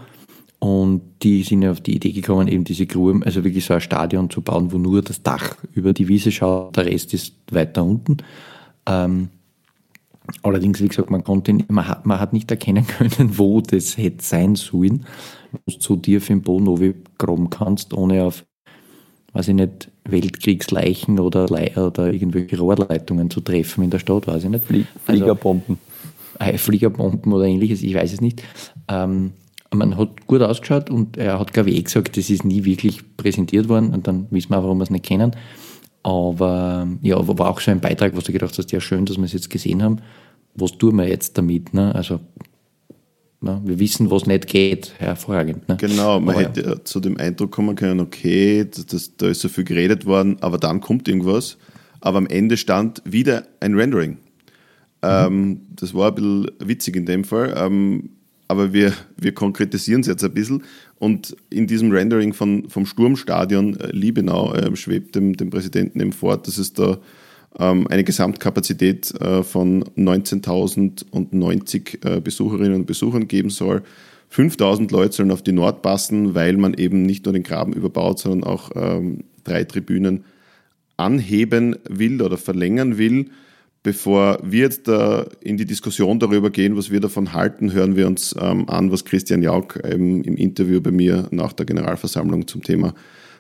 Und 0.60 1.02
die 1.24 1.42
sind 1.42 1.66
auf 1.66 1.82
die 1.82 1.96
Idee 1.96 2.12
gekommen, 2.12 2.48
eben 2.48 2.64
diese 2.64 2.86
Gruben, 2.86 3.24
also 3.24 3.44
wirklich 3.44 3.66
so 3.66 3.74
ein 3.74 3.82
Stadion 3.82 4.30
zu 4.30 4.42
bauen, 4.42 4.72
wo 4.72 4.78
nur 4.78 5.02
das 5.02 5.24
Dach 5.24 5.56
über 5.74 5.92
die 5.92 6.08
Wiese 6.08 6.32
schaut, 6.32 6.78
der 6.78 6.86
Rest 6.86 7.16
ist 7.16 7.34
weiter 7.50 7.84
unten. 7.84 8.18
Ähm, 8.86 9.30
Allerdings, 10.44 10.82
wie 10.82 10.88
gesagt, 10.88 11.10
man 11.10 11.24
konnte, 11.24 11.58
man 11.68 11.88
hat, 11.88 12.06
man 12.06 12.20
hat 12.20 12.34
nicht 12.34 12.50
erkennen 12.52 12.86
können, 12.88 13.38
wo 13.38 13.62
das 13.62 13.98
hätte 13.98 14.24
sein 14.24 14.56
sollen, 14.56 15.06
wo 15.52 15.60
du 15.68 15.80
zu 15.80 15.96
tief 15.98 16.30
im 16.30 16.42
Boden 16.42 17.04
graben 17.18 17.50
kannst, 17.50 17.94
ohne 17.94 18.24
auf, 18.24 18.46
weiß 19.34 19.48
ich 19.50 19.56
nicht, 19.56 19.90
Weltkriegsleichen 20.06 21.20
oder, 21.20 21.46
oder 21.46 22.12
irgendwelche 22.12 22.60
Rohrleitungen 22.60 23.30
zu 23.30 23.42
treffen 23.42 23.84
in 23.84 23.90
der 23.90 24.00
Stadt, 24.00 24.28
weiß 24.28 24.44
ich 24.44 24.50
nicht. 24.50 24.66
Flie 24.66 24.86
also, 25.06 25.20
Fliegerbomben. 25.20 25.78
Also, 26.38 26.58
Fliegerbomben 26.58 27.32
oder 27.32 27.46
ähnliches, 27.46 27.82
ich 27.82 27.94
weiß 27.94 28.14
es 28.14 28.22
nicht. 28.22 28.44
Ähm, 28.88 29.34
man 29.74 29.98
hat 29.98 30.28
gut 30.28 30.42
ausgeschaut 30.42 30.90
und 30.90 31.18
er 31.18 31.40
hat, 31.40 31.54
glaube 31.54 31.70
ich, 31.70 31.78
eh 31.78 31.82
gesagt, 31.84 32.18
das 32.18 32.30
ist 32.30 32.44
nie 32.44 32.66
wirklich 32.66 33.16
präsentiert 33.16 33.70
worden 33.70 33.94
und 33.94 34.06
dann 34.08 34.28
wissen 34.30 34.50
wir, 34.50 34.62
warum 34.62 34.80
wir 34.80 34.84
es 34.84 34.90
nicht 34.90 35.06
kennen. 35.06 35.32
Aber 36.04 36.88
ja, 37.02 37.16
war 37.26 37.50
auch 37.50 37.62
so 37.62 37.72
ein 37.72 37.80
Beitrag, 37.80 38.16
was 38.18 38.26
du 38.26 38.34
gedacht 38.34 38.58
hast, 38.58 38.72
ja 38.72 38.82
schön, 38.82 39.06
dass 39.06 39.18
wir 39.18 39.24
es 39.24 39.34
jetzt 39.34 39.50
gesehen 39.50 39.82
haben. 39.84 40.00
Was 40.56 40.78
tun 40.78 40.98
wir 40.98 41.08
jetzt 41.08 41.38
damit? 41.38 41.74
Ne? 41.74 41.94
Also 41.96 42.20
ne? 43.42 43.62
wir 43.64 43.80
wissen, 43.80 44.10
was 44.10 44.26
nicht 44.26 44.48
geht. 44.48 44.94
Hervorragend. 44.98 45.68
Ne? 45.68 45.78
Genau, 45.78 46.20
man 46.20 46.36
aber 46.36 46.44
hätte 46.44 46.62
ja. 46.62 46.84
zu 46.84 47.00
dem 47.00 47.18
Eindruck 47.18 47.52
kommen 47.52 47.76
können, 47.76 48.00
okay, 48.00 48.66
das, 48.70 48.86
das, 48.86 49.18
da 49.18 49.28
ist 49.28 49.42
so 49.42 49.50
viel 49.50 49.64
geredet 49.64 50.06
worden, 50.06 50.38
aber 50.42 50.58
dann 50.58 50.82
kommt 50.82 51.08
irgendwas. 51.08 51.58
Aber 52.00 52.18
am 52.18 52.28
Ende 52.28 52.58
stand 52.58 53.02
wieder 53.06 53.48
ein 53.60 53.76
Rendering. 53.76 54.12
Mhm. 54.12 54.18
Ähm, 55.04 55.62
das 55.76 55.94
war 55.94 56.10
ein 56.10 56.16
bisschen 56.16 56.52
witzig 56.60 56.96
in 56.96 57.06
dem 57.06 57.24
Fall. 57.24 57.54
Ähm, 57.58 58.10
aber 58.52 58.74
wir, 58.74 58.92
wir 59.18 59.34
konkretisieren 59.34 60.02
es 60.02 60.08
jetzt 60.08 60.24
ein 60.26 60.34
bisschen. 60.34 60.64
Und 61.00 61.38
in 61.50 61.68
diesem 61.68 61.92
Rendering 61.92 62.34
von, 62.34 62.70
vom 62.70 62.86
Sturmstadion 62.86 63.80
äh, 63.80 63.92
Liebenau 63.92 64.54
äh, 64.54 64.76
schwebt 64.76 65.16
dem, 65.16 65.38
dem 65.38 65.50
Präsidenten 65.50 66.02
eben 66.02 66.12
fort, 66.12 66.48
dass 66.48 66.58
es 66.58 66.74
da 66.74 67.00
eine 67.60 68.04
Gesamtkapazität 68.04 69.14
äh, 69.20 69.44
von 69.44 69.84
19.090 69.98 72.06
äh, 72.06 72.22
Besucherinnen 72.22 72.76
und 72.76 72.86
Besuchern 72.86 73.28
geben 73.28 73.50
soll. 73.50 73.84
5000 74.30 74.92
Leute 74.92 75.14
sollen 75.14 75.32
auf 75.32 75.42
die 75.42 75.52
Nord 75.52 75.82
passen, 75.82 76.36
weil 76.36 76.56
man 76.56 76.74
eben 76.74 77.04
nicht 77.04 77.26
nur 77.26 77.34
den 77.34 77.44
Graben 77.44 77.74
überbaut, 77.74 78.20
sondern 78.20 78.50
auch 78.50 78.72
ähm, 78.76 79.26
drei 79.44 79.66
Tribünen 79.66 80.24
anheben 80.96 81.76
will 81.90 82.22
oder 82.22 82.38
verlängern 82.38 82.98
will. 82.98 83.32
Bevor 83.84 84.40
wir 84.44 84.62
jetzt 84.62 84.88
da 84.88 85.26
in 85.42 85.58
die 85.58 85.66
Diskussion 85.66 86.20
darüber 86.20 86.52
gehen, 86.52 86.78
was 86.78 86.92
wir 86.92 87.00
davon 87.00 87.34
halten, 87.34 87.74
hören 87.74 87.96
wir 87.96 88.06
uns 88.08 88.36
ähm, 88.40 88.70
an, 88.70 88.92
was 88.92 89.06
Christian 89.06 89.42
Jauch 89.42 89.76
im 89.76 90.24
Interview 90.24 90.80
bei 90.80 90.92
mir 90.92 91.28
nach 91.32 91.52
der 91.52 91.66
Generalversammlung 91.66 92.48
zum 92.48 92.62
Thema 92.62 92.94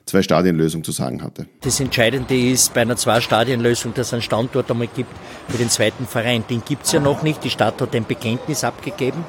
Zwei-Stadien-Lösung 0.06 0.84
zu 0.84 0.92
sagen 0.92 1.24
hatte. 1.24 1.46
Das 1.62 1.80
Entscheidende 1.80 2.38
ist 2.38 2.74
bei 2.74 2.82
einer 2.82 2.98
Zwei-Stadien-Lösung, 2.98 3.94
dass 3.94 4.08
es 4.08 4.14
einen 4.14 4.22
Standort 4.22 4.70
einmal 4.70 4.88
gibt 4.88 5.12
für 5.48 5.58
den 5.58 5.70
zweiten 5.70 6.06
Verein. 6.06 6.44
Den 6.50 6.64
gibt 6.66 6.86
es 6.86 6.92
ja 6.92 7.00
noch 7.00 7.22
nicht. 7.24 7.44
Die 7.44 7.50
Stadt 7.50 7.82
hat 7.82 7.96
ein 7.96 8.06
Bekenntnis 8.06 8.64
abgegeben. 8.64 9.24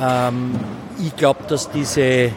Ähm, 0.00 0.52
ich 1.04 1.14
glaube, 1.16 1.40
dass 1.48 1.70
diese 1.70 2.30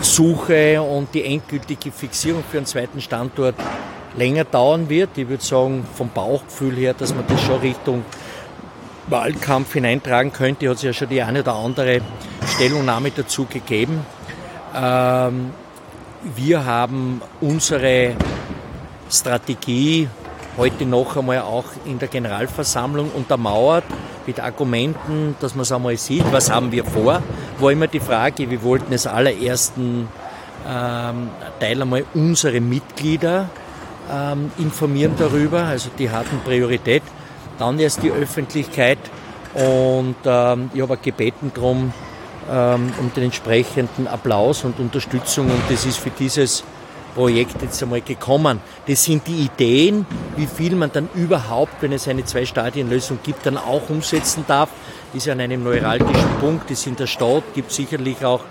Suche 0.00 0.80
und 0.80 1.12
die 1.14 1.24
endgültige 1.24 1.90
Fixierung 1.90 2.44
für 2.48 2.58
einen 2.58 2.66
zweiten 2.66 3.00
Standort 3.00 3.56
länger 4.16 4.44
dauern 4.44 4.88
wird. 4.88 5.16
Ich 5.16 5.28
würde 5.28 5.44
sagen, 5.44 5.86
vom 5.94 6.10
Bauchgefühl 6.10 6.76
her, 6.76 6.94
dass 6.94 7.14
man 7.14 7.24
das 7.26 7.40
schon 7.42 7.60
Richtung 7.60 8.04
Wahlkampf 9.08 9.72
hineintragen 9.72 10.32
könnte, 10.32 10.68
hat 10.68 10.76
es 10.76 10.82
ja 10.82 10.92
schon 10.92 11.08
die 11.08 11.22
eine 11.22 11.40
oder 11.40 11.54
andere 11.54 12.00
Stellungnahme 12.54 13.10
dazu 13.10 13.46
gegeben. 13.46 14.04
Ähm, 14.76 15.50
wir 16.22 16.64
haben 16.64 17.22
unsere 17.40 18.14
Strategie 19.10 20.08
heute 20.56 20.84
noch 20.84 21.16
einmal 21.16 21.40
auch 21.40 21.66
in 21.84 21.98
der 21.98 22.08
Generalversammlung 22.08 23.10
untermauert 23.10 23.84
mit 24.26 24.40
Argumenten, 24.40 25.36
dass 25.40 25.54
man 25.54 25.62
es 25.62 25.72
einmal 25.72 25.96
sieht, 25.96 26.24
was 26.32 26.50
haben 26.50 26.72
wir 26.72 26.84
vor. 26.84 27.22
War 27.58 27.72
immer 27.72 27.86
die 27.86 28.00
Frage, 28.00 28.50
wir 28.50 28.62
wollten 28.62 28.92
als 28.92 29.06
allerersten 29.06 30.08
ähm, 30.68 31.30
Teil 31.60 31.80
einmal 31.80 32.04
unsere 32.14 32.60
Mitglieder 32.60 33.48
ähm, 34.12 34.50
informieren 34.58 35.14
darüber, 35.16 35.64
also 35.64 35.90
die 35.98 36.10
hatten 36.10 36.40
Priorität. 36.44 37.02
Dann 37.58 37.78
erst 37.78 38.02
die 38.02 38.10
Öffentlichkeit 38.10 38.98
und 39.54 40.16
ähm, 40.24 40.70
ich 40.74 40.82
habe 40.82 40.96
gebeten 40.96 41.52
darum, 41.54 41.92
ähm, 42.50 42.92
um 42.98 43.12
den 43.14 43.24
entsprechenden 43.24 44.06
Applaus 44.06 44.64
und 44.64 44.78
Unterstützung 44.78 45.46
und 45.46 45.62
das 45.68 45.84
ist 45.84 45.98
für 45.98 46.10
dieses 46.10 46.64
Projekt 47.14 47.60
jetzt 47.62 47.82
einmal 47.82 48.00
gekommen. 48.00 48.60
Das 48.86 49.04
sind 49.04 49.26
die 49.26 49.46
Ideen, 49.46 50.06
wie 50.36 50.46
viel 50.46 50.76
man 50.76 50.92
dann 50.92 51.08
überhaupt, 51.14 51.82
wenn 51.82 51.92
es 51.92 52.06
eine 52.06 52.24
Zwei-Stadien-Lösung 52.24 53.18
gibt, 53.22 53.44
dann 53.44 53.56
auch 53.56 53.90
umsetzen 53.90 54.44
darf. 54.46 54.68
Ist 55.12 55.28
an 55.28 55.40
einem 55.40 55.64
neuralgischen 55.64 56.30
Punkt, 56.40 56.70
ist 56.70 56.86
in 56.86 56.94
der 56.96 57.06
Stadt, 57.06 57.42
gibt 57.54 57.72
sicherlich 57.72 58.24
auch 58.24 58.44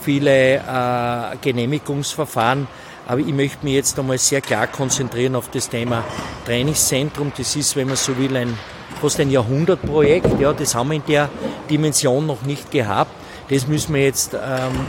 viele 0.00 0.56
äh, 0.56 1.36
Genehmigungsverfahren. 1.40 2.68
Aber 3.08 3.20
ich 3.20 3.34
möchte 3.34 3.64
mich 3.64 3.74
jetzt 3.74 3.98
einmal 3.98 4.18
sehr 4.18 4.40
klar 4.40 4.68
konzentrieren 4.68 5.34
auf 5.34 5.50
das 5.50 5.68
Thema 5.68 6.04
Trainingszentrum. 6.46 7.32
Das 7.36 7.56
ist, 7.56 7.74
wenn 7.74 7.88
man 7.88 7.96
so 7.96 8.16
will, 8.16 8.36
ein 8.36 8.56
fast 9.00 9.18
ein 9.18 9.30
Jahrhundertprojekt. 9.30 10.38
Ja, 10.38 10.52
das 10.52 10.76
haben 10.76 10.90
wir 10.90 10.96
in 10.96 11.06
der 11.08 11.28
Dimension 11.68 12.26
noch 12.26 12.42
nicht 12.42 12.70
gehabt. 12.70 13.10
Das 13.52 13.68
müssen 13.68 13.94
wir 13.94 14.04
jetzt 14.04 14.32
ähm, 14.32 14.86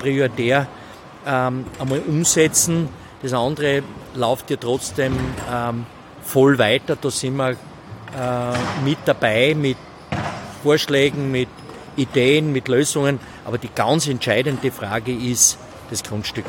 prioritär 0.00 0.66
ähm, 1.24 1.64
einmal 1.78 2.00
umsetzen. 2.08 2.88
Das 3.22 3.32
andere 3.32 3.84
läuft 4.16 4.50
ja 4.50 4.56
trotzdem 4.56 5.16
ähm, 5.48 5.86
voll 6.20 6.58
weiter. 6.58 6.96
Da 6.96 7.08
sind 7.08 7.36
wir 7.36 7.50
äh, 7.50 7.54
mit 8.84 8.98
dabei, 9.04 9.54
mit 9.54 9.76
Vorschlägen, 10.64 11.30
mit 11.30 11.50
Ideen, 11.94 12.52
mit 12.52 12.66
Lösungen. 12.66 13.20
Aber 13.44 13.58
die 13.58 13.70
ganz 13.72 14.08
entscheidende 14.08 14.72
Frage 14.72 15.14
ist 15.14 15.56
das 15.88 16.02
Grundstück. 16.02 16.46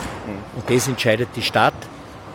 Und 0.55 0.67
das 0.67 0.87
entscheidet 0.87 1.29
die 1.35 1.43
Stadt. 1.43 1.75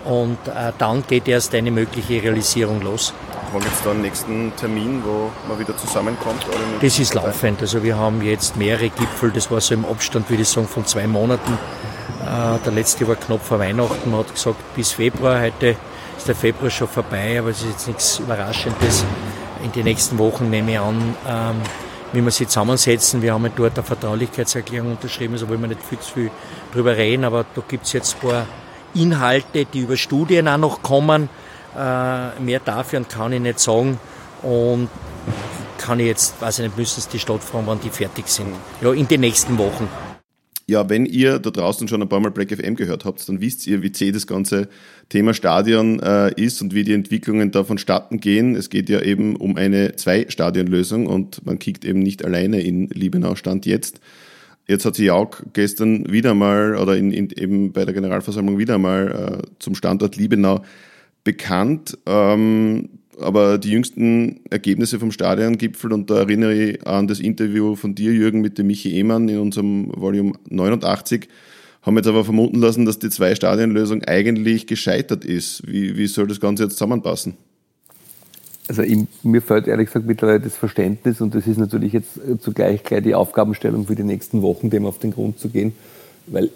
Und 0.04 0.38
äh, 0.46 0.70
dann 0.78 1.02
geht 1.04 1.26
erst 1.26 1.52
eine 1.56 1.72
mögliche 1.72 2.22
Realisierung 2.22 2.80
los. 2.80 3.12
Wann 3.56 3.62
gibt 3.62 3.74
es 3.74 3.82
da 3.84 3.90
einen 3.92 4.02
nächsten 4.02 4.52
Termin, 4.56 5.02
wo 5.02 5.30
man 5.48 5.58
wieder 5.58 5.74
zusammenkommt? 5.78 6.44
das 6.82 6.98
ist 6.98 7.14
laufend. 7.14 7.62
Also 7.62 7.82
wir 7.82 7.96
haben 7.96 8.20
jetzt 8.20 8.54
mehrere 8.58 8.90
Gipfel, 8.90 9.30
das 9.30 9.50
war 9.50 9.62
so 9.62 9.72
im 9.72 9.86
Abstand, 9.86 10.28
würde 10.28 10.42
ich 10.42 10.48
sagen, 10.50 10.68
von 10.68 10.84
zwei 10.84 11.06
Monaten. 11.06 11.54
Äh, 12.20 12.58
der 12.62 12.72
letzte 12.74 13.08
war 13.08 13.16
knapp 13.16 13.42
vor 13.42 13.58
Weihnachten, 13.58 14.10
man 14.10 14.20
hat 14.20 14.34
gesagt 14.34 14.58
bis 14.74 14.92
Februar. 14.92 15.40
Heute 15.40 15.74
ist 16.18 16.28
der 16.28 16.34
Februar 16.34 16.68
schon 16.68 16.86
vorbei, 16.86 17.38
aber 17.38 17.48
es 17.48 17.62
ist 17.62 17.70
jetzt 17.70 17.86
nichts 17.86 18.18
Überraschendes. 18.18 19.06
In 19.64 19.72
den 19.72 19.84
nächsten 19.84 20.18
Wochen 20.18 20.50
nehme 20.50 20.72
ich 20.72 20.78
an, 20.78 21.14
ähm, 21.26 21.56
wie 22.12 22.20
wir 22.20 22.30
sie 22.32 22.46
zusammensetzen. 22.46 23.22
Wir 23.22 23.32
haben 23.32 23.50
dort 23.56 23.78
eine 23.78 23.86
Vertraulichkeitserklärung 23.86 24.90
unterschrieben, 24.90 25.32
also 25.32 25.48
wollen 25.48 25.62
wir 25.62 25.68
nicht 25.68 25.82
viel 25.82 25.98
zu 25.98 26.12
viel 26.12 26.30
drüber 26.74 26.94
reden, 26.94 27.24
aber 27.24 27.46
da 27.54 27.62
gibt 27.66 27.86
es 27.86 27.94
jetzt 27.94 28.16
ein 28.16 28.28
paar 28.28 28.46
Inhalte, 28.92 29.64
die 29.64 29.80
über 29.80 29.96
Studien 29.96 30.46
auch 30.46 30.58
noch 30.58 30.82
kommen. 30.82 31.30
Äh, 31.76 32.40
mehr 32.40 32.60
dafür 32.64 33.04
kann 33.04 33.32
ich 33.32 33.40
nicht 33.40 33.60
sagen. 33.60 33.98
Und 34.42 34.88
kann 35.78 36.00
ich 36.00 36.06
jetzt, 36.06 36.40
weiß 36.40 36.58
ich 36.58 36.64
nicht, 36.66 36.78
müssen 36.78 37.00
es 37.00 37.08
die 37.08 37.18
Stadt 37.18 37.42
fragen, 37.42 37.66
wann 37.66 37.80
die 37.80 37.90
fertig 37.90 38.28
sind. 38.28 38.48
Ja, 38.80 38.92
in 38.92 39.06
den 39.08 39.20
nächsten 39.20 39.58
Wochen. 39.58 39.88
Ja, 40.68 40.88
wenn 40.88 41.06
ihr 41.06 41.38
da 41.38 41.50
draußen 41.50 41.86
schon 41.86 42.02
ein 42.02 42.08
paar 42.08 42.18
Mal 42.18 42.32
Black 42.32 42.50
FM 42.50 42.74
gehört 42.74 43.04
habt, 43.04 43.28
dann 43.28 43.40
wisst 43.40 43.68
ihr, 43.68 43.82
wie 43.82 43.92
zäh 43.92 44.10
das 44.10 44.26
ganze 44.26 44.68
Thema 45.08 45.32
Stadion 45.32 46.00
äh, 46.00 46.32
ist 46.34 46.60
und 46.60 46.74
wie 46.74 46.82
die 46.82 46.92
Entwicklungen 46.92 47.52
da 47.52 47.62
vonstatten 47.62 48.18
gehen. 48.18 48.56
Es 48.56 48.68
geht 48.68 48.88
ja 48.88 49.00
eben 49.00 49.36
um 49.36 49.56
eine 49.56 49.94
Zwei-Stadion-Lösung 49.94 51.06
und 51.06 51.46
man 51.46 51.60
kickt 51.60 51.84
eben 51.84 52.00
nicht 52.00 52.24
alleine 52.24 52.62
in 52.62 52.88
Liebenau 52.88 53.36
Stand 53.36 53.64
jetzt. 53.64 54.00
Jetzt 54.66 54.84
hat 54.84 54.96
sich 54.96 55.12
auch 55.12 55.40
gestern 55.52 56.10
wieder 56.10 56.34
mal 56.34 56.74
oder 56.74 56.96
in, 56.96 57.12
in, 57.12 57.30
eben 57.30 57.70
bei 57.70 57.84
der 57.84 57.94
Generalversammlung 57.94 58.58
wieder 58.58 58.78
mal 58.78 59.42
äh, 59.44 59.46
zum 59.60 59.76
Standort 59.76 60.16
Liebenau 60.16 60.64
bekannt. 61.26 61.98
Ähm, 62.06 62.88
aber 63.20 63.58
die 63.58 63.70
jüngsten 63.70 64.40
Ergebnisse 64.48 65.00
vom 65.00 65.10
Stadiongipfel, 65.10 65.92
und 65.92 66.08
da 66.08 66.18
erinnere 66.18 66.54
ich 66.54 66.86
an 66.86 67.08
das 67.08 67.18
Interview 67.18 67.74
von 67.74 67.94
dir, 67.94 68.12
Jürgen, 68.12 68.40
mit 68.40 68.58
dem 68.58 68.68
Michi 68.68 68.94
Ehmann 68.94 69.28
in 69.28 69.38
unserem 69.38 69.90
Volume 69.94 70.34
89, 70.48 71.28
haben 71.82 71.96
jetzt 71.96 72.06
aber 72.06 72.24
vermuten 72.24 72.60
lassen, 72.60 72.84
dass 72.84 72.98
die 72.98 73.10
Zwei-Stadien-Lösung 73.10 74.04
eigentlich 74.04 74.66
gescheitert 74.66 75.24
ist. 75.24 75.66
Wie, 75.66 75.96
wie 75.96 76.06
soll 76.06 76.26
das 76.26 76.40
Ganze 76.40 76.64
jetzt 76.64 76.74
zusammenpassen? 76.74 77.36
Also 78.68 78.82
ich, 78.82 78.98
mir 79.22 79.42
fällt 79.42 79.66
ehrlich 79.66 79.86
gesagt 79.86 80.06
mittlerweile 80.06 80.40
das 80.40 80.56
Verständnis 80.56 81.20
und 81.20 81.34
das 81.34 81.46
ist 81.46 81.58
natürlich 81.58 81.92
jetzt 81.92 82.20
zugleich 82.40 82.82
gleich 82.82 83.02
die 83.02 83.14
Aufgabenstellung 83.14 83.86
für 83.86 83.94
die 83.94 84.02
nächsten 84.02 84.42
Wochen, 84.42 84.70
dem 84.70 84.86
auf 84.86 84.98
den 84.98 85.12
Grund 85.12 85.38
zu 85.38 85.48
gehen, 85.48 85.72
weil 86.26 86.50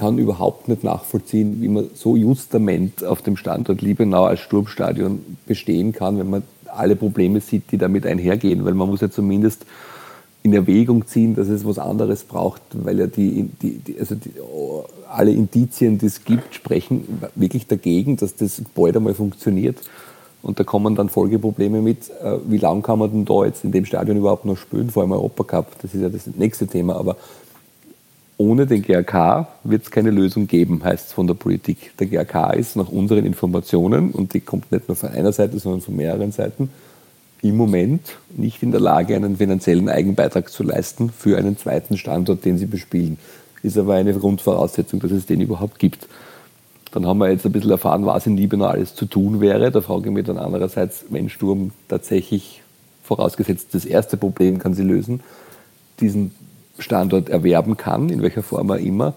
kann 0.00 0.16
überhaupt 0.16 0.66
nicht 0.66 0.82
nachvollziehen, 0.82 1.60
wie 1.60 1.68
man 1.68 1.90
so 1.94 2.16
justament 2.16 3.04
auf 3.04 3.20
dem 3.20 3.36
Standort 3.36 3.82
Liebenau 3.82 4.24
als 4.24 4.40
Sturmstadion 4.40 5.20
bestehen 5.46 5.92
kann, 5.92 6.18
wenn 6.18 6.30
man 6.30 6.42
alle 6.74 6.96
Probleme 6.96 7.42
sieht, 7.42 7.70
die 7.70 7.76
damit 7.76 8.06
einhergehen, 8.06 8.64
weil 8.64 8.72
man 8.72 8.88
muss 8.88 9.02
ja 9.02 9.10
zumindest 9.10 9.66
in 10.42 10.54
Erwägung 10.54 11.06
ziehen, 11.06 11.34
dass 11.34 11.48
es 11.48 11.66
was 11.66 11.78
anderes 11.78 12.24
braucht, 12.24 12.62
weil 12.72 12.98
ja 12.98 13.08
die, 13.08 13.50
die, 13.60 13.76
die 13.76 14.00
also 14.00 14.14
die, 14.14 14.32
alle 15.10 15.32
Indizien, 15.32 15.98
die 15.98 16.06
es 16.06 16.24
gibt, 16.24 16.54
sprechen 16.54 17.20
wirklich 17.34 17.66
dagegen, 17.66 18.16
dass 18.16 18.34
das 18.36 18.56
Gebäude 18.56 19.00
mal 19.00 19.12
funktioniert. 19.12 19.76
Und 20.40 20.58
da 20.58 20.64
kommen 20.64 20.94
dann 20.94 21.10
Folgeprobleme 21.10 21.82
mit, 21.82 22.08
äh, 22.08 22.38
wie 22.46 22.56
lange 22.56 22.80
kann 22.80 22.98
man 22.98 23.10
denn 23.10 23.26
da 23.26 23.44
jetzt 23.44 23.64
in 23.64 23.72
dem 23.72 23.84
Stadion 23.84 24.16
überhaupt 24.16 24.46
noch 24.46 24.56
spielen, 24.56 24.88
vor 24.88 25.02
allem 25.02 25.12
Europacup, 25.12 25.66
das 25.82 25.92
ist 25.92 26.00
ja 26.00 26.08
das 26.08 26.26
nächste 26.38 26.66
Thema, 26.66 26.96
aber 26.96 27.16
ohne 28.40 28.66
den 28.66 28.80
GRK 28.80 29.48
wird 29.64 29.82
es 29.82 29.90
keine 29.90 30.10
Lösung 30.10 30.46
geben, 30.46 30.82
heißt 30.82 31.08
es 31.08 31.12
von 31.12 31.26
der 31.26 31.34
Politik. 31.34 31.92
Der 31.98 32.06
GRK 32.06 32.54
ist 32.54 32.74
nach 32.74 32.88
unseren 32.88 33.26
Informationen, 33.26 34.12
und 34.12 34.32
die 34.32 34.40
kommt 34.40 34.72
nicht 34.72 34.88
nur 34.88 34.96
von 34.96 35.10
einer 35.10 35.30
Seite, 35.30 35.58
sondern 35.58 35.82
von 35.82 35.94
mehreren 35.94 36.32
Seiten, 36.32 36.70
im 37.42 37.58
Moment 37.58 38.00
nicht 38.34 38.62
in 38.62 38.70
der 38.70 38.80
Lage, 38.80 39.14
einen 39.14 39.36
finanziellen 39.36 39.90
Eigenbeitrag 39.90 40.48
zu 40.48 40.62
leisten 40.62 41.10
für 41.10 41.36
einen 41.36 41.58
zweiten 41.58 41.98
Standort, 41.98 42.46
den 42.46 42.56
sie 42.56 42.64
bespielen. 42.64 43.18
Ist 43.62 43.76
aber 43.76 43.96
eine 43.96 44.14
Grundvoraussetzung, 44.14 45.00
dass 45.00 45.10
es 45.10 45.26
den 45.26 45.42
überhaupt 45.42 45.78
gibt. 45.78 46.08
Dann 46.92 47.06
haben 47.06 47.18
wir 47.18 47.30
jetzt 47.30 47.44
ein 47.44 47.52
bisschen 47.52 47.70
erfahren, 47.70 48.06
was 48.06 48.26
in 48.26 48.38
Libanon 48.38 48.70
alles 48.70 48.94
zu 48.94 49.04
tun 49.04 49.42
wäre. 49.42 49.70
Da 49.70 49.82
frage 49.82 50.08
ich 50.08 50.14
mich 50.14 50.24
dann 50.24 50.38
andererseits, 50.38 51.04
wenn 51.10 51.28
Sturm 51.28 51.72
tatsächlich, 51.88 52.62
vorausgesetzt 53.04 53.74
das 53.74 53.84
erste 53.84 54.16
Problem 54.16 54.58
kann 54.58 54.72
sie 54.72 54.82
lösen, 54.82 55.20
diesen 56.00 56.30
Standort 56.80 57.28
erwerben 57.28 57.76
kann, 57.76 58.08
in 58.08 58.22
welcher 58.22 58.42
Form 58.42 58.70
auch 58.70 58.76
immer, 58.76 59.14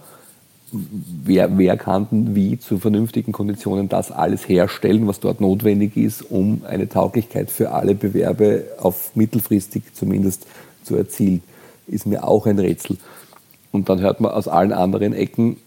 wer, 0.71 1.57
wer 1.57 1.77
kann 1.77 2.35
wie 2.35 2.59
zu 2.59 2.79
vernünftigen 2.79 3.31
Konditionen 3.31 3.89
das 3.89 4.11
alles 4.11 4.47
herstellen, 4.47 5.07
was 5.07 5.19
dort 5.19 5.39
notwendig 5.39 5.95
ist, 5.97 6.21
um 6.29 6.61
eine 6.67 6.89
Tauglichkeit 6.89 7.51
für 7.51 7.71
alle 7.71 7.95
Bewerbe 7.95 8.65
auf 8.79 9.15
mittelfristig 9.15 9.83
zumindest 9.93 10.45
zu 10.83 10.95
erzielen, 10.95 11.43
ist 11.87 12.05
mir 12.05 12.27
auch 12.27 12.45
ein 12.47 12.59
Rätsel. 12.59 12.97
Und 13.71 13.89
dann 13.89 14.01
hört 14.01 14.19
man 14.19 14.31
aus 14.31 14.47
allen 14.47 14.71
anderen 14.71 15.13
Ecken, 15.13 15.57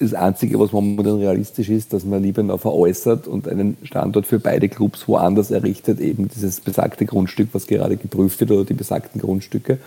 das 0.00 0.14
Einzige, 0.14 0.58
was 0.58 0.72
momentan 0.72 1.18
realistisch 1.18 1.68
ist, 1.68 1.92
dass 1.92 2.04
man 2.04 2.22
Liebenau 2.22 2.56
veräußert 2.56 3.28
und 3.28 3.48
einen 3.48 3.76
Standort 3.84 4.26
für 4.26 4.40
beide 4.40 4.68
Clubs 4.68 5.06
woanders 5.06 5.50
errichtet, 5.50 6.00
eben 6.00 6.28
dieses 6.28 6.60
besagte 6.60 7.06
Grundstück, 7.06 7.50
was 7.52 7.66
gerade 7.66 7.96
geprüft 7.96 8.40
wird, 8.40 8.50
oder 8.50 8.64
die 8.64 8.74
besagten 8.74 9.20
Grundstücke. 9.20 9.78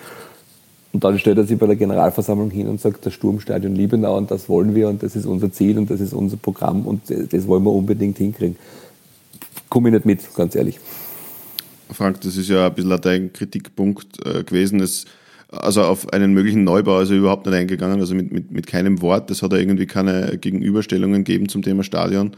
Und 0.93 1.04
dann 1.04 1.19
stellt 1.19 1.38
er 1.38 1.43
sich 1.43 1.60
bei 1.60 1.67
der 1.67 1.76
Generalversammlung 1.76 2.50
hin 2.50 2.67
und 2.67 2.80
sagt, 2.80 3.06
das 3.06 3.13
Sturmstadion 3.13 3.76
Liebenau 3.76 4.17
und 4.17 4.32
das 4.32 4.50
wollen 4.50 4.73
wir 4.73 4.88
und 4.88 5.04
das 5.04 5.15
ist 5.15 5.26
unser 5.26 5.52
Ziel 5.52 5.78
und 5.78 5.89
das 5.89 6.00
ist 6.00 6.13
unser 6.13 6.38
Programm 6.38 6.88
und 6.88 7.02
das 7.10 7.47
wollen 7.47 7.63
wir 7.63 7.71
unbedingt 7.71 8.17
hinkriegen. 8.17 8.56
Komme 9.69 9.89
ich 9.89 9.93
nicht 9.93 10.06
mit, 10.06 10.36
ganz 10.36 10.56
ehrlich. 10.56 10.80
Frank, 11.91 12.21
das 12.21 12.38
ist 12.38 12.50
ja 12.50 12.67
ein 12.67 12.73
bisschen 12.73 13.02
dein 13.02 13.34
Kritikpunkt 13.34 14.26
äh, 14.26 14.43
gewesen. 14.43 14.80
Es, 14.80 15.06
also 15.50 15.84
auf 15.84 16.12
einen 16.13 16.34
möglichen 16.34 16.63
Neubau 16.63 17.00
ist 17.00 17.10
er 17.10 17.17
überhaupt 17.17 17.45
nicht 17.45 17.56
eingegangen, 17.56 18.00
also 18.00 18.15
mit, 18.15 18.32
mit, 18.32 18.52
mit 18.52 18.67
keinem 18.67 19.02
Wort. 19.02 19.30
Das 19.30 19.41
hat 19.41 19.54
er 19.54 19.60
irgendwie 19.60 19.86
keine 19.86 20.38
Gegenüberstellungen 20.38 21.23
gegeben 21.23 21.50
zum 21.50 21.62
Thema 21.62 21.84
Stadion. 21.84 22.32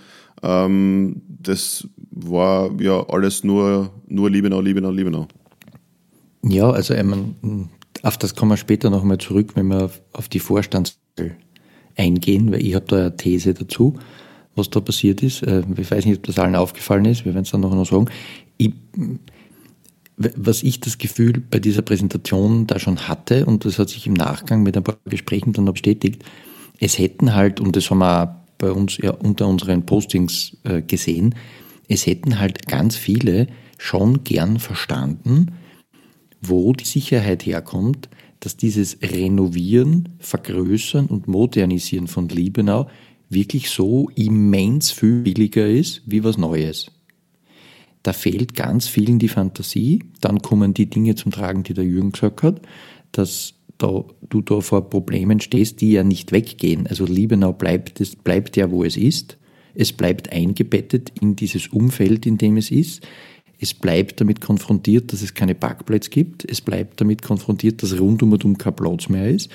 Ähm, 0.43 1.21
das 1.27 1.87
war 2.11 2.71
ja 2.79 3.05
alles 3.09 3.43
nur, 3.43 3.91
nur 4.07 4.29
Liebenau, 4.29 4.61
Liebenau, 4.61 4.91
Liebenau. 4.91 5.27
Ja, 6.43 6.69
also 6.69 6.93
ich 6.93 7.03
meine, 7.03 7.35
auf 8.03 8.17
das 8.17 8.35
kommen 8.35 8.51
wir 8.51 8.57
später 8.57 8.89
nochmal 8.89 9.17
zurück, 9.17 9.51
wenn 9.55 9.67
wir 9.67 9.91
auf 10.13 10.29
die 10.29 10.39
Vorstandswahl 10.39 11.35
eingehen, 11.95 12.51
weil 12.51 12.65
ich 12.65 12.75
habe 12.75 12.85
da 12.87 12.97
eine 12.97 13.17
These 13.17 13.53
dazu, 13.53 13.99
was 14.55 14.69
da 14.69 14.79
passiert 14.79 15.21
ist. 15.21 15.43
Äh, 15.43 15.63
ich 15.77 15.91
weiß 15.91 16.05
nicht, 16.05 16.17
ob 16.17 16.23
das 16.23 16.39
allen 16.39 16.55
aufgefallen 16.55 17.05
ist, 17.05 17.25
wir 17.25 17.33
werden 17.33 17.43
es 17.43 17.51
dann 17.51 17.61
noch 17.61 17.85
sagen. 17.85 18.09
Ich, 18.57 18.73
was 20.17 20.63
ich 20.63 20.79
das 20.79 20.97
Gefühl 20.97 21.41
bei 21.49 21.59
dieser 21.59 21.81
Präsentation 21.81 22.67
da 22.67 22.79
schon 22.79 23.07
hatte, 23.07 23.45
und 23.45 23.65
das 23.65 23.79
hat 23.79 23.89
sich 23.89 24.05
im 24.05 24.13
Nachgang 24.13 24.63
mit 24.63 24.75
ein 24.75 24.83
paar 24.83 24.97
Gesprächen 25.05 25.53
dann 25.53 25.65
bestätigt, 25.65 26.23
es 26.79 26.97
hätten 26.97 27.35
halt, 27.35 27.59
und 27.59 27.75
das 27.75 27.89
haben 27.89 27.99
wir 27.99 28.23
auch 28.23 28.35
bei 28.57 28.71
uns 28.71 28.97
ja 28.97 29.11
unter 29.11 29.47
unseren 29.47 29.85
Postings 29.85 30.57
äh, 30.63 30.81
gesehen, 30.81 31.35
es 31.87 32.05
hätten 32.05 32.39
halt 32.39 32.67
ganz 32.67 32.95
viele 32.95 33.47
schon 33.77 34.23
gern 34.23 34.59
verstanden, 34.59 35.53
wo 36.41 36.73
die 36.73 36.85
Sicherheit 36.85 37.45
herkommt, 37.45 38.09
dass 38.39 38.55
dieses 38.55 38.97
Renovieren, 39.01 40.09
Vergrößern 40.19 41.07
und 41.07 41.27
Modernisieren 41.27 42.07
von 42.07 42.29
Liebenau 42.29 42.89
wirklich 43.29 43.69
so 43.69 44.09
immens 44.15 44.91
viel 44.91 45.21
billiger 45.21 45.67
ist 45.67 46.01
wie 46.05 46.23
was 46.23 46.37
Neues. 46.37 46.91
Da 48.03 48.13
fehlt 48.13 48.55
ganz 48.55 48.87
vielen 48.87 49.19
die 49.19 49.27
Fantasie. 49.27 50.03
Dann 50.21 50.41
kommen 50.41 50.73
die 50.73 50.89
Dinge 50.89 51.15
zum 51.15 51.31
Tragen, 51.31 51.63
die 51.63 51.73
der 51.73 51.83
Jürgen 51.83 52.13
gesagt 52.13 52.43
hat, 52.43 52.61
dass 53.11 53.55
da, 53.77 54.05
du 54.29 54.41
da 54.41 54.61
vor 54.61 54.89
Problemen 54.89 55.39
stehst, 55.39 55.81
die 55.81 55.91
ja 55.93 56.03
nicht 56.03 56.31
weggehen. 56.31 56.87
Also 56.87 57.05
Liebenau 57.05 57.53
bleibt, 57.53 57.99
es 57.99 58.15
bleibt 58.15 58.57
ja, 58.57 58.71
wo 58.71 58.83
es 58.83 58.97
ist. 58.97 59.37
Es 59.75 59.93
bleibt 59.93 60.31
eingebettet 60.31 61.11
in 61.21 61.35
dieses 61.35 61.67
Umfeld, 61.67 62.25
in 62.25 62.37
dem 62.37 62.57
es 62.57 62.71
ist. 62.71 63.05
Es 63.59 63.73
bleibt 63.73 64.21
damit 64.21 64.41
konfrontiert, 64.41 65.11
dass 65.11 65.21
es 65.21 65.33
keine 65.33 65.55
Parkplätze 65.55 66.09
gibt. 66.09 66.49
Es 66.49 66.61
bleibt 66.61 67.01
damit 67.01 67.21
konfrontiert, 67.21 67.83
dass 67.83 67.99
rund 67.99 68.23
um 68.23 68.31
und 68.31 68.45
um 68.45 68.57
kein 68.57 68.75
Platz 68.75 69.09
mehr 69.09 69.29
ist. 69.29 69.49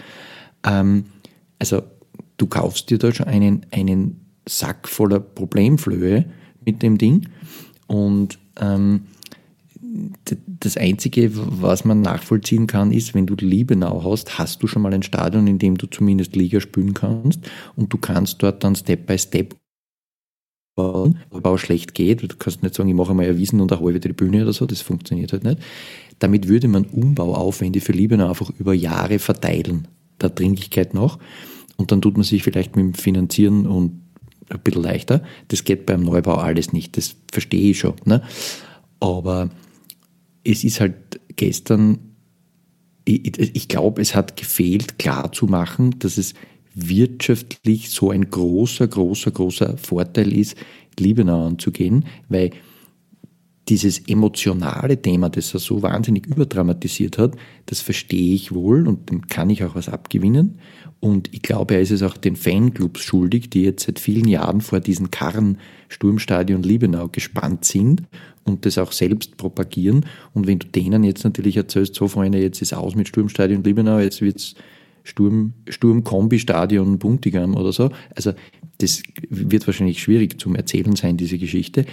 Ähm, 0.65 1.05
also 1.59 1.83
du 2.37 2.47
kaufst 2.47 2.91
dir 2.91 2.99
da 2.99 3.13
schon 3.13 3.27
einen, 3.27 3.67
einen 3.71 4.21
Sack 4.47 4.89
voller 4.89 5.21
Problemflöhe 5.21 6.27
mit 6.65 6.83
dem 6.83 6.99
Ding. 6.99 7.29
Und 7.87 8.39
ähm, 8.61 9.03
das 10.47 10.77
Einzige, 10.77 11.31
was 11.35 11.85
man 11.85 12.01
nachvollziehen 12.01 12.67
kann, 12.67 12.91
ist, 12.91 13.15
wenn 13.15 13.27
du 13.27 13.35
Liebenau 13.37 14.03
hast, 14.05 14.39
hast 14.39 14.63
du 14.63 14.67
schon 14.67 14.83
mal 14.83 14.93
ein 14.93 15.03
Stadion, 15.03 15.47
in 15.47 15.59
dem 15.59 15.79
du 15.79 15.87
zumindest 15.87 16.35
Liga 16.35 16.61
spielen 16.61 16.95
kannst 16.95 17.41
und 17.77 17.93
du 17.93 17.99
kannst 17.99 18.43
dort 18.43 18.65
dann 18.65 18.75
Step 18.75 19.07
by 19.07 19.19
Step 19.19 19.55
bauen, 20.75 21.19
aber 21.31 21.59
schlecht 21.59 21.95
geht. 21.95 22.23
Du 22.23 22.37
kannst 22.37 22.63
nicht 22.63 22.75
sagen, 22.75 22.89
ich 22.89 22.95
mache 22.95 23.15
mal 23.15 23.27
ein 23.27 23.39
Wiesen 23.39 23.61
und 23.61 23.73
eine 23.73 23.81
halbe 23.81 24.01
Tribüne 24.01 24.43
oder 24.43 24.53
so, 24.53 24.67
das 24.67 24.81
funktioniert 24.81 25.33
halt 25.33 25.45
nicht. 25.45 25.59
Damit 26.19 26.49
würde 26.49 26.69
man 26.69 26.85
Umbauaufwände 26.85 27.81
für 27.81 27.93
Liebenau 27.93 28.29
einfach 28.29 28.51
über 28.59 28.75
Jahre 28.75 29.19
verteilen, 29.19 29.89
der 30.21 30.31
Dringlichkeit 30.31 30.95
nach. 30.95 31.19
Und 31.77 31.93
dann 31.93 32.01
tut 32.01 32.17
man 32.17 32.25
sich 32.25 32.43
vielleicht 32.43 32.77
mit 32.77 32.85
dem 32.85 32.95
Finanzieren 32.95 33.67
und 33.67 34.01
ein 34.49 34.61
bisschen 34.61 34.83
leichter. 34.83 35.23
Das 35.49 35.65
geht 35.65 35.87
beim 35.87 36.03
Neubau 36.03 36.35
alles 36.35 36.73
nicht, 36.73 36.97
das 36.97 37.17
verstehe 37.33 37.71
ich 37.71 37.79
schon. 37.79 37.95
Ne? 38.05 38.23
Aber 39.01 39.51
es 40.45 40.65
ist 40.65 40.81
halt 40.81 41.21
gestern, 41.37 41.99
ich, 43.05 43.39
ich 43.39 43.69
glaube, 43.69 44.03
es 44.03 44.15
hat 44.15 44.37
gefehlt, 44.37 44.99
klarzumachen, 44.99 45.99
dass 45.99 46.17
es 46.17 46.35
wirtschaftlich 46.75 47.91
so 47.91 48.11
ein 48.11 48.31
großer, 48.31 48.87
großer, 48.87 49.31
großer 49.31 49.77
Vorteil 49.79 50.33
ist, 50.33 50.57
Liebenau 50.99 51.47
anzugehen, 51.47 52.05
weil 52.29 52.51
dieses 53.69 54.07
emotionale 54.09 55.01
Thema, 55.01 55.31
das 55.31 55.55
er 55.55 55.61
so 55.61 55.83
wahnsinnig 55.83 56.27
überdramatisiert 56.27 57.17
hat, 57.17 57.35
das 57.67 57.81
verstehe 57.81 58.35
ich 58.35 58.53
wohl 58.53 58.87
und 58.87 59.11
dem 59.11 59.27
kann 59.27 59.49
ich 59.49 59.65
auch 59.65 59.75
was 59.75 59.89
abgewinnen. 59.89 60.59
Und 61.01 61.33
ich 61.33 61.43
glaube, 61.43 61.75
er 61.75 61.81
ist 61.81 61.91
es 61.91 62.03
auch 62.03 62.17
den 62.17 62.37
Fanclubs 62.37 63.01
schuldig, 63.01 63.51
die 63.51 63.63
jetzt 63.63 63.87
seit 63.87 63.99
vielen 63.99 64.29
Jahren 64.29 64.61
vor 64.61 64.81
diesen 64.81 65.11
Karren 65.11 65.59
Sturmstadion 65.89 66.63
Liebenau 66.63 67.09
gespannt 67.09 67.65
sind 67.65 68.03
und 68.45 68.67
das 68.67 68.79
auch 68.79 68.93
selbst 68.93 69.37
propagieren. 69.37 70.07
Und 70.35 70.47
wenn 70.47 70.59
du 70.59 70.67
denen 70.67 71.05
jetzt 71.05 71.25
natürlich 71.25 71.57
erzählst, 71.57 71.95
so 71.95 72.09
Freunde, 72.09 72.39
jetzt 72.39 72.61
ist 72.61 72.75
aus 72.75 72.95
mit 72.95 73.09
Sturmstadion 73.09 73.65
Liebenau, 73.65 73.99
jetzt 73.99 74.21
wird's 74.21 74.55
Sturm, 75.05 75.53
Sturm-Kombi-Stadion 75.69 76.99
Buntigam 76.99 77.55
oder 77.55 77.73
so. 77.73 77.91
Also 78.17 78.33
das 78.79 79.03
wird 79.29 79.67
wahrscheinlich 79.67 80.03
schwierig 80.03 80.41
zum 80.41 80.57
Erzählen 80.57 80.97
sein, 80.97 81.17
diese 81.17 81.39
Geschichte. 81.39 81.85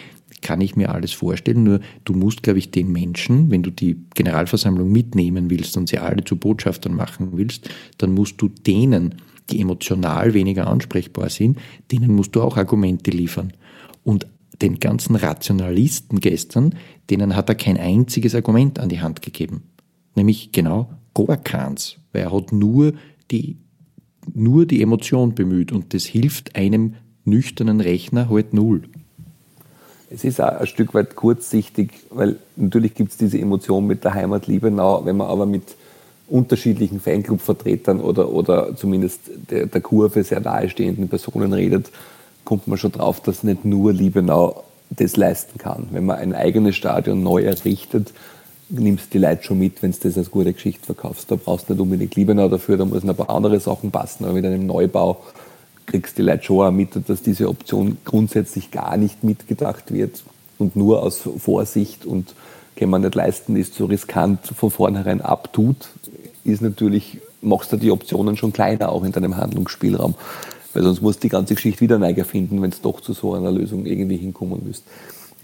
Kann 0.42 0.62
ich 0.62 0.76
mir 0.76 0.92
alles 0.92 1.12
vorstellen. 1.12 1.64
Nur 1.64 1.82
du 2.06 2.14
musst, 2.14 2.42
glaube 2.42 2.58
ich, 2.58 2.72
den 2.72 2.92
Menschen, 2.92 3.52
wenn 3.52 3.62
du 3.62 3.70
die 3.70 3.98
Generalversammlung 4.16 4.92
mitnehmen 4.92 5.50
willst 5.50 5.78
und 5.78 5.90
sie 5.90 6.00
alle 6.00 6.24
zu 6.24 6.38
Botschaftern 6.38 6.96
machen 6.96 7.34
willst, 7.34 7.70
dann 8.00 8.14
musst 8.14 8.42
du 8.42 8.48
denen, 8.48 9.16
die 9.52 9.60
emotional 9.60 10.34
weniger 10.34 10.68
ansprechbar 10.68 11.30
sind, 11.30 11.60
denen 11.92 12.16
musst 12.16 12.36
du 12.36 12.42
auch 12.42 12.58
Argumente 12.58 13.12
liefern. 13.12 13.54
Und 14.04 14.26
den 14.62 14.80
ganzen 14.80 15.16
Rationalisten 15.16 16.20
gestern, 16.20 16.76
denen 17.10 17.36
hat 17.36 17.50
er 17.50 17.56
kein 17.56 17.78
einziges 17.78 18.36
Argument 18.36 18.80
an 18.80 18.90
die 18.90 19.02
Hand 19.02 19.22
gegeben. 19.22 19.64
Nämlich 20.16 20.52
genau 20.52 20.90
gar 21.14 21.38
keins, 21.38 21.98
weil 22.14 22.24
er 22.24 22.34
hat 22.34 22.52
nur 22.52 22.94
die, 23.32 23.58
nur 24.34 24.66
die 24.66 24.82
Emotion 24.82 25.36
bemüht 25.36 25.72
und 25.72 25.94
das 25.94 26.06
hilft 26.06 26.56
einem 26.56 26.96
nüchternen 27.26 27.82
Rechner 27.82 28.30
halt 28.30 28.54
null. 28.54 28.84
Es 30.10 30.24
ist 30.26 30.42
auch 30.42 30.60
ein 30.60 30.68
Stück 30.68 30.94
weit 30.94 31.16
kurzsichtig, 31.16 31.92
weil 32.10 32.38
natürlich 32.58 32.96
gibt 32.96 33.12
es 33.12 33.18
diese 33.18 33.40
Emotion 33.40 33.88
mit 33.88 34.04
der 34.04 34.14
Heimat 34.14 34.48
Liebenau, 34.48 35.06
wenn 35.06 35.16
man 35.16 35.28
aber 35.28 35.46
mit 35.46 35.64
unterschiedlichen 36.28 37.00
Fanclub-Vertretern 37.00 38.02
oder, 38.02 38.30
oder 38.30 38.76
zumindest 38.76 39.22
der, 39.50 39.68
der 39.68 39.82
Kurve 39.82 40.24
sehr 40.24 40.40
nahestehenden 40.40 41.08
Personen 41.08 41.54
redet, 41.54 41.92
kommt 42.44 42.68
man 42.68 42.78
schon 42.78 42.92
drauf, 42.92 43.22
dass 43.22 43.44
nicht 43.44 43.64
nur 43.66 43.94
Liebenau 43.94 44.64
das 44.90 45.16
leisten 45.16 45.58
kann. 45.58 45.88
Wenn 45.92 46.06
man 46.06 46.18
ein 46.18 46.34
eigenes 46.34 46.76
Stadion 46.76 47.24
neu 47.24 47.44
errichtet, 47.44 48.14
nimmst 48.72 49.14
die 49.14 49.18
Leute 49.18 49.44
schon 49.44 49.60
mit, 49.60 49.82
wenn 49.84 49.92
du 49.92 49.98
das 50.02 50.18
als 50.18 50.32
gute 50.32 50.54
Geschichte 50.54 50.86
verkaufst. 50.86 51.30
Da 51.30 51.36
brauchst 51.36 51.70
du 51.70 51.74
nicht 51.74 51.82
unbedingt 51.82 52.16
Liebenau 52.16 52.48
dafür, 52.48 52.78
da 52.78 52.86
müssen 52.86 53.10
ein 53.10 53.16
paar 53.16 53.30
andere 53.30 53.60
Sachen 53.60 53.92
passen. 53.92 54.26
Aber 54.26 54.34
mit 54.34 54.46
einem 54.46 54.66
Neubau 54.66 55.22
kriegst 55.86 56.18
du 56.18 56.22
die 56.24 56.30
Leute 56.30 56.44
schon 56.44 56.66
auch 56.66 56.72
mit, 56.72 56.90
dass 57.08 57.22
diese 57.22 57.50
Option 57.50 57.98
grundsätzlich 58.06 58.72
gar 58.72 58.98
nicht 58.98 59.24
mitgedacht 59.24 59.94
wird 59.94 60.24
und 60.58 60.76
nur 60.76 61.04
aus 61.04 61.22
Vorsicht 61.38 62.06
und 62.06 62.34
kann 62.76 62.90
man 62.90 63.02
nicht 63.02 63.16
leisten, 63.16 63.56
ist 63.56 63.76
so 63.76 63.86
riskant 63.86 64.40
von 64.48 64.72
vornherein 64.72 65.22
abtut, 65.22 65.90
ist 66.44 66.62
natürlich, 66.62 67.20
machst 67.42 67.72
du 67.72 67.78
die 67.78 67.92
Optionen 67.92 68.38
schon 68.38 68.54
kleiner 68.54 68.90
auch 68.90 69.04
in 69.04 69.12
deinem 69.12 69.38
Handlungsspielraum. 69.38 70.16
Weil 70.74 70.84
sonst 70.84 71.02
musst 71.02 71.20
du 71.20 71.24
die 71.24 71.30
ganze 71.30 71.56
Geschichte 71.56 71.82
wieder 71.82 72.00
neu 72.00 72.12
erfinden, 72.12 72.62
wenn 72.62 72.72
es 72.72 72.82
doch 72.82 73.02
zu 73.02 73.14
so 73.14 73.34
einer 73.34 73.52
Lösung 73.52 73.86
irgendwie 73.86 74.18
hinkommen 74.18 74.62
müsst. 74.66 74.86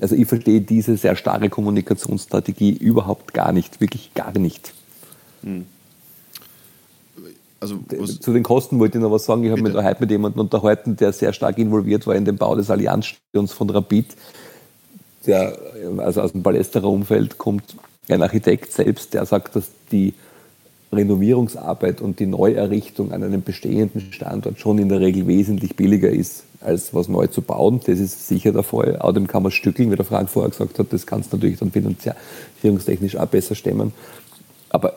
Also 0.01 0.15
ich 0.15 0.27
verstehe 0.27 0.61
diese 0.61 0.97
sehr 0.97 1.15
starre 1.15 1.49
Kommunikationsstrategie 1.49 2.71
überhaupt 2.71 3.33
gar 3.33 3.51
nicht, 3.51 3.81
wirklich 3.81 4.13
gar 4.13 4.37
nicht. 4.37 4.73
Hm. 5.43 5.65
Also, 7.59 7.79
Zu 8.19 8.33
den 8.33 8.43
Kosten 8.43 8.77
wollte 8.79 8.99
ich 8.99 9.03
noch 9.03 9.11
was 9.11 9.25
sagen. 9.25 9.43
Ich 9.43 9.49
habe 9.49 9.61
mich 9.61 9.73
da 9.73 9.83
heute 9.83 10.01
mit 10.01 10.11
jemandem 10.11 10.41
unterhalten, 10.41 10.95
der 10.95 11.11
sehr 11.11 11.33
stark 11.33 11.57
involviert 11.57 12.05
war 12.05 12.15
in 12.15 12.23
den 12.23 12.37
Bau 12.37 12.55
des 12.55 12.69
Allianzstadions 12.69 13.51
von 13.51 13.69
Rapid. 13.69 14.15
Der, 15.25 15.57
also 15.97 16.21
aus 16.21 16.33
dem 16.33 16.43
Palästerer 16.43 16.87
Umfeld 16.87 17.37
kommt 17.39 17.75
ein 18.09 18.21
Architekt 18.21 18.71
selbst, 18.71 19.13
der 19.13 19.25
sagt, 19.25 19.55
dass 19.55 19.71
die 19.91 20.13
Renovierungsarbeit 20.91 22.01
und 22.01 22.19
die 22.19 22.25
Neuerrichtung 22.25 23.11
an 23.11 23.23
einem 23.23 23.43
bestehenden 23.43 24.13
Standort 24.13 24.59
schon 24.59 24.77
in 24.79 24.89
der 24.89 25.01
Regel 25.01 25.27
wesentlich 25.27 25.75
billiger 25.75 26.09
ist, 26.09 26.43
als 26.61 26.93
was 26.93 27.09
neu 27.09 27.27
zu 27.27 27.41
bauen. 27.41 27.81
Das 27.85 27.99
ist 27.99 28.27
sicher 28.27 28.53
der 28.53 28.63
Fall. 28.63 28.97
Außerdem 28.97 29.27
kann 29.27 29.43
man 29.43 29.51
stückeln, 29.51 29.91
wie 29.91 29.95
der 29.95 30.05
Frank 30.05 30.29
vorher 30.29 30.49
gesagt 30.49 30.79
hat, 30.79 30.93
das 30.93 31.05
kannst 31.05 31.31
du 31.31 31.37
natürlich 31.37 31.59
dann 31.59 31.71
finanzierungstechnisch 31.71 33.17
auch 33.17 33.27
besser 33.27 33.55
stemmen. 33.55 33.91
Aber 34.69 34.93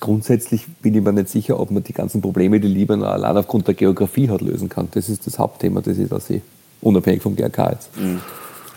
grundsätzlich 0.00 0.66
bin 0.80 0.94
ich 0.94 1.02
mir 1.02 1.12
nicht 1.12 1.28
sicher, 1.28 1.58
ob 1.58 1.70
man 1.70 1.82
die 1.82 1.92
ganzen 1.92 2.20
Probleme, 2.20 2.60
die 2.60 2.68
Libanon 2.68 3.08
allein 3.08 3.36
aufgrund 3.36 3.66
der 3.66 3.74
Geografie 3.74 4.28
hat, 4.28 4.40
lösen 4.40 4.68
kann. 4.68 4.88
Das 4.92 5.08
ist 5.08 5.26
das 5.26 5.38
Hauptthema, 5.38 5.80
das 5.80 5.98
ich 5.98 6.08
da 6.08 6.20
sehe, 6.20 6.42
unabhängig 6.80 7.22
vom 7.22 7.34
GRK 7.34 7.72
jetzt. 7.72 7.90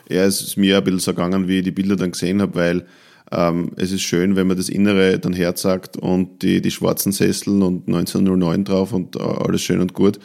Ja, 0.09 0.23
es 0.23 0.41
ist 0.41 0.57
mir 0.57 0.77
ein 0.77 0.83
bisschen 0.83 0.99
so 0.99 1.11
gegangen, 1.11 1.47
wie 1.47 1.59
ich 1.59 1.63
die 1.63 1.71
Bilder 1.71 1.95
dann 1.95 2.11
gesehen 2.11 2.41
habe, 2.41 2.55
weil 2.55 2.85
ähm, 3.31 3.71
es 3.75 3.91
ist 3.91 4.01
schön, 4.01 4.35
wenn 4.35 4.47
man 4.47 4.57
das 4.57 4.69
Innere 4.69 5.19
dann 5.19 5.33
herzagt 5.33 5.97
und 5.97 6.41
die, 6.41 6.61
die 6.61 6.71
schwarzen 6.71 7.11
Sessel 7.11 7.61
und 7.61 7.87
1909 7.87 8.63
drauf 8.63 8.93
und 8.93 9.15
äh, 9.15 9.19
alles 9.19 9.61
schön 9.61 9.79
und 9.79 9.93
gut. 9.93 10.19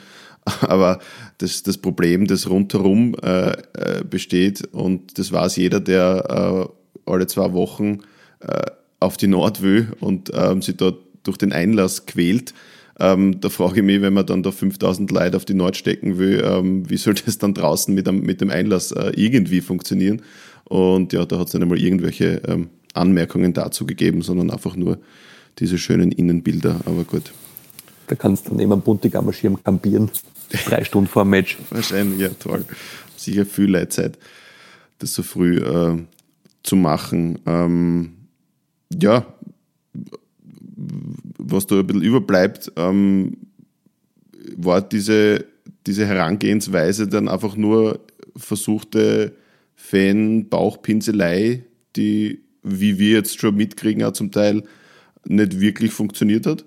Aber 0.60 0.98
das, 1.38 1.62
das 1.62 1.78
Problem, 1.78 2.26
das 2.26 2.48
rundherum 2.48 3.14
äh, 3.22 3.50
äh, 3.50 4.04
besteht, 4.08 4.66
und 4.72 5.18
das 5.18 5.32
weiß 5.32 5.56
jeder, 5.56 5.80
der 5.80 6.68
äh, 7.06 7.10
alle 7.10 7.26
zwei 7.26 7.52
Wochen 7.52 8.00
äh, 8.40 8.62
auf 9.00 9.16
die 9.16 9.26
Nord 9.26 9.62
will 9.62 9.92
und 10.00 10.30
ähm, 10.34 10.62
sich 10.62 10.76
dort 10.76 10.98
durch 11.22 11.38
den 11.38 11.52
Einlass 11.52 12.06
quält, 12.06 12.54
ähm, 13.00 13.40
da 13.40 13.48
frage 13.48 13.80
ich 13.80 13.82
mich, 13.82 14.00
wenn 14.02 14.12
man 14.12 14.26
dann 14.26 14.42
da 14.42 14.52
5000 14.52 15.10
Leute 15.10 15.36
auf 15.36 15.44
die 15.44 15.54
Nord 15.54 15.76
stecken 15.76 16.18
will, 16.18 16.42
ähm, 16.44 16.88
wie 16.88 16.96
soll 16.96 17.14
das 17.14 17.38
dann 17.38 17.54
draußen 17.54 17.92
mit, 17.92 18.06
dem, 18.06 18.20
mit 18.20 18.40
dem 18.40 18.50
Einlass 18.50 18.92
äh, 18.92 19.12
irgendwie 19.16 19.60
funktionieren? 19.60 20.22
Und 20.64 21.12
ja, 21.12 21.24
da 21.24 21.38
hat 21.38 21.48
es 21.48 21.54
nicht 21.54 21.62
einmal 21.62 21.80
irgendwelche 21.80 22.40
ähm, 22.46 22.68
Anmerkungen 22.94 23.52
dazu 23.52 23.86
gegeben, 23.86 24.22
sondern 24.22 24.50
einfach 24.50 24.76
nur 24.76 24.98
diese 25.58 25.78
schönen 25.78 26.12
Innenbilder. 26.12 26.80
Aber 26.86 27.04
gut. 27.04 27.32
Da 28.06 28.14
kannst 28.14 28.48
du 28.48 28.54
neben 28.54 28.72
einem 28.72 28.82
Buntigammer 28.82 29.32
Schirm 29.32 29.62
kampieren, 29.62 30.10
drei 30.66 30.84
Stunden 30.84 31.08
vor 31.08 31.24
dem 31.24 31.30
Match. 31.30 31.58
Wahrscheinlich, 31.70 32.20
ja, 32.20 32.28
toll. 32.28 32.64
Sicher 33.16 33.46
viel 33.46 33.70
Leitzeit, 33.70 34.18
das 34.98 35.14
so 35.14 35.22
früh 35.22 35.58
äh, 35.58 35.98
zu 36.62 36.76
machen. 36.76 37.38
Ähm, 37.46 38.12
ja, 39.00 39.26
was 41.38 41.66
da 41.66 41.78
ein 41.78 41.86
bisschen 41.86 42.02
überbleibt, 42.02 42.72
ähm, 42.76 43.36
war 44.56 44.82
diese, 44.82 45.44
diese 45.86 46.06
Herangehensweise 46.06 47.08
dann 47.08 47.28
einfach 47.28 47.56
nur 47.56 48.00
versuchte 48.36 49.32
Fan-Bauchpinselei, 49.76 51.64
die 51.96 52.43
wie 52.64 52.98
wir 52.98 53.10
jetzt 53.10 53.38
schon 53.38 53.54
mitkriegen, 53.54 54.02
auch 54.02 54.12
zum 54.12 54.32
Teil 54.32 54.64
nicht 55.24 55.60
wirklich 55.60 55.92
funktioniert 55.92 56.46
hat? 56.46 56.64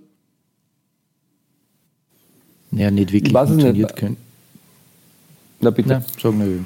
Ja, 2.71 2.91
nicht 2.91 3.11
wirklich 3.11 3.33
funktioniert 3.33 3.95
können. 3.95 4.17
Na 5.59 5.71
bitte. 5.71 5.89
Na, 5.89 6.21
sagen 6.21 6.39
wir. 6.39 6.63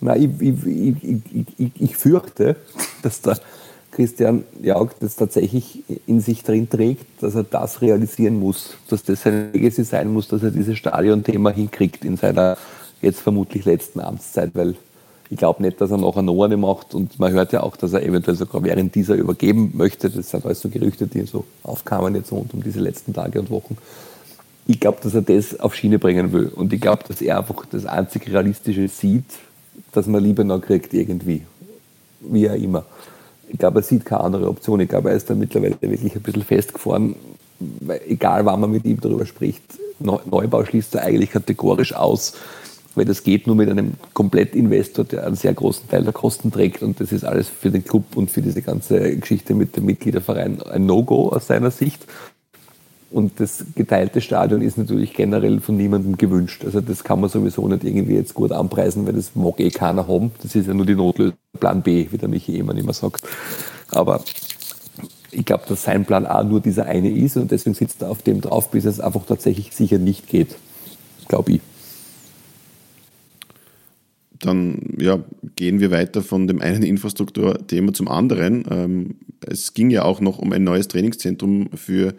Na, 0.00 0.16
ich, 0.16 0.30
ich, 0.40 1.54
ich, 1.58 1.70
ich, 1.78 1.96
fürchte, 1.96 2.56
dass 3.02 3.20
der 3.20 3.38
Christian 3.90 4.44
Jauch 4.62 4.90
das 4.98 5.16
tatsächlich 5.16 5.82
in 6.06 6.20
sich 6.20 6.42
drin 6.42 6.70
trägt, 6.70 7.04
dass 7.20 7.34
er 7.34 7.42
das 7.42 7.82
realisieren 7.82 8.38
muss, 8.38 8.76
dass 8.88 9.02
das 9.02 9.22
sein 9.22 9.52
Legacy 9.52 9.84
sein 9.84 10.12
muss, 10.12 10.28
dass 10.28 10.42
er 10.42 10.50
dieses 10.50 10.78
Stadionthema 10.78 11.50
hinkriegt 11.50 12.04
in 12.04 12.16
seiner 12.16 12.56
jetzt 13.02 13.20
vermutlich 13.20 13.64
letzten 13.64 14.00
Amtszeit, 14.00 14.50
weil 14.54 14.76
ich 15.30 15.36
glaube 15.36 15.62
nicht, 15.62 15.80
dass 15.80 15.92
er 15.92 15.96
nachher 15.96 16.22
noch 16.22 16.42
eine 16.42 16.56
macht 16.56 16.92
und 16.92 17.20
man 17.20 17.32
hört 17.32 17.52
ja 17.52 17.62
auch, 17.62 17.76
dass 17.76 17.92
er 17.92 18.02
eventuell 18.02 18.36
sogar 18.36 18.64
während 18.64 18.96
dieser 18.96 19.14
übergeben 19.14 19.70
möchte. 19.74 20.10
Das 20.10 20.28
sind 20.28 20.44
alles 20.44 20.60
so 20.60 20.68
Gerüchte, 20.68 21.06
die 21.06 21.22
so 21.22 21.44
aufkamen 21.62 22.16
jetzt 22.16 22.32
rund 22.32 22.52
um 22.52 22.62
diese 22.64 22.80
letzten 22.80 23.14
Tage 23.14 23.38
und 23.38 23.48
Wochen. 23.48 23.78
Ich 24.66 24.80
glaube, 24.80 24.98
dass 25.00 25.14
er 25.14 25.22
das 25.22 25.58
auf 25.60 25.76
Schiene 25.76 26.00
bringen 26.00 26.32
will 26.32 26.48
und 26.48 26.72
ich 26.72 26.80
glaube, 26.80 27.04
dass 27.06 27.22
er 27.22 27.38
einfach 27.38 27.64
das 27.70 27.86
einzig 27.86 28.28
Realistische 28.28 28.88
sieht, 28.88 29.24
dass 29.92 30.08
man 30.08 30.22
lieber 30.22 30.42
noch 30.42 30.60
kriegt 30.60 30.92
irgendwie, 30.92 31.42
wie 32.20 32.46
er 32.46 32.56
immer. 32.56 32.84
Ich 33.48 33.58
glaube, 33.58 33.80
er 33.80 33.82
sieht 33.84 34.04
keine 34.04 34.24
andere 34.24 34.48
Option. 34.48 34.80
Ich 34.80 34.88
glaube, 34.88 35.10
er 35.10 35.16
ist 35.16 35.30
da 35.30 35.34
mittlerweile 35.34 35.80
wirklich 35.80 36.14
ein 36.14 36.22
bisschen 36.22 36.42
festgefahren, 36.42 37.14
weil 37.58 38.00
egal 38.08 38.44
wann 38.46 38.60
man 38.60 38.72
mit 38.72 38.84
ihm 38.84 39.00
darüber 39.00 39.26
spricht, 39.26 39.62
Neubau 40.00 40.64
schließt 40.64 40.96
er 40.96 41.04
eigentlich 41.04 41.30
kategorisch 41.30 41.94
aus 41.94 42.34
weil 42.94 43.04
das 43.04 43.22
geht 43.22 43.46
nur 43.46 43.56
mit 43.56 43.70
einem 43.70 43.94
Komplettinvestor, 44.14 45.04
der 45.04 45.26
einen 45.26 45.36
sehr 45.36 45.54
großen 45.54 45.88
Teil 45.88 46.02
der 46.02 46.12
Kosten 46.12 46.50
trägt 46.50 46.82
und 46.82 47.00
das 47.00 47.12
ist 47.12 47.24
alles 47.24 47.48
für 47.48 47.70
den 47.70 47.84
Club 47.84 48.16
und 48.16 48.30
für 48.30 48.42
diese 48.42 48.62
ganze 48.62 49.16
Geschichte 49.16 49.54
mit 49.54 49.76
dem 49.76 49.86
Mitgliederverein 49.86 50.62
ein 50.62 50.86
No-Go 50.86 51.28
aus 51.28 51.46
seiner 51.46 51.70
Sicht. 51.70 52.04
Und 53.12 53.40
das 53.40 53.64
geteilte 53.74 54.20
Stadion 54.20 54.62
ist 54.62 54.78
natürlich 54.78 55.14
generell 55.14 55.60
von 55.60 55.76
niemandem 55.76 56.16
gewünscht. 56.16 56.64
Also 56.64 56.80
das 56.80 57.02
kann 57.02 57.20
man 57.20 57.28
sowieso 57.28 57.66
nicht 57.66 57.82
irgendwie 57.82 58.14
jetzt 58.14 58.34
gut 58.34 58.52
anpreisen, 58.52 59.04
weil 59.04 59.14
das 59.14 59.34
mag 59.34 59.58
eh 59.58 59.70
keiner 59.70 60.06
haben. 60.06 60.30
Das 60.42 60.54
ist 60.54 60.68
ja 60.68 60.74
nur 60.74 60.86
die 60.86 60.94
Notlösung, 60.94 61.34
Plan 61.58 61.82
B, 61.82 62.06
wie 62.10 62.18
der 62.18 62.28
Michi 62.28 62.54
Ehemann 62.54 62.76
immer 62.76 62.92
sagt. 62.92 63.22
Aber 63.88 64.22
ich 65.32 65.44
glaube, 65.44 65.64
dass 65.68 65.82
sein 65.82 66.04
Plan 66.04 66.24
A 66.24 66.44
nur 66.44 66.60
dieser 66.60 66.86
eine 66.86 67.10
ist 67.10 67.36
und 67.36 67.50
deswegen 67.50 67.74
sitzt 67.74 68.02
er 68.02 68.10
auf 68.10 68.22
dem 68.22 68.40
drauf, 68.40 68.70
bis 68.70 68.84
es 68.84 69.00
einfach 69.00 69.26
tatsächlich 69.26 69.74
sicher 69.74 69.98
nicht 69.98 70.28
geht. 70.28 70.54
Glaube 71.26 71.52
ich 71.52 71.60
dann 74.40 74.96
ja, 74.98 75.22
gehen 75.56 75.80
wir 75.80 75.90
weiter 75.90 76.22
von 76.22 76.46
dem 76.46 76.60
einen 76.60 76.82
Infrastrukturthema 76.82 77.92
zum 77.92 78.08
anderen. 78.08 78.64
Ähm, 78.70 79.16
es 79.46 79.74
ging 79.74 79.90
ja 79.90 80.04
auch 80.04 80.20
noch 80.20 80.38
um 80.38 80.52
ein 80.52 80.64
neues 80.64 80.88
Trainingszentrum 80.88 81.70
für 81.74 82.14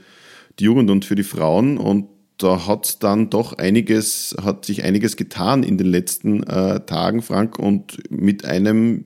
die 0.60 0.66
Jugend 0.66 0.90
und 0.90 1.06
für 1.06 1.16
die 1.16 1.24
Frauen 1.24 1.78
und 1.78 2.06
da 2.38 2.66
hat 2.66 3.04
dann 3.04 3.30
doch 3.30 3.54
einiges, 3.54 4.36
hat 4.42 4.66
sich 4.66 4.84
einiges 4.84 5.16
getan 5.16 5.64
in 5.64 5.78
den 5.78 5.88
letzten 5.88 6.42
äh, 6.44 6.80
Tagen, 6.86 7.22
Frank, 7.22 7.60
und 7.60 8.00
mit 8.10 8.46
einem 8.46 9.06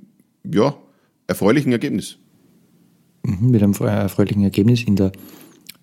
ja, 0.49 0.75
erfreulichen 1.27 1.71
Ergebnis. 1.73 2.17
Mhm, 3.23 3.51
mit 3.51 3.61
einem 3.61 3.73
erfreulichen 3.73 4.43
Ergebnis 4.43 4.83
in 4.83 4.95
der 4.95 5.11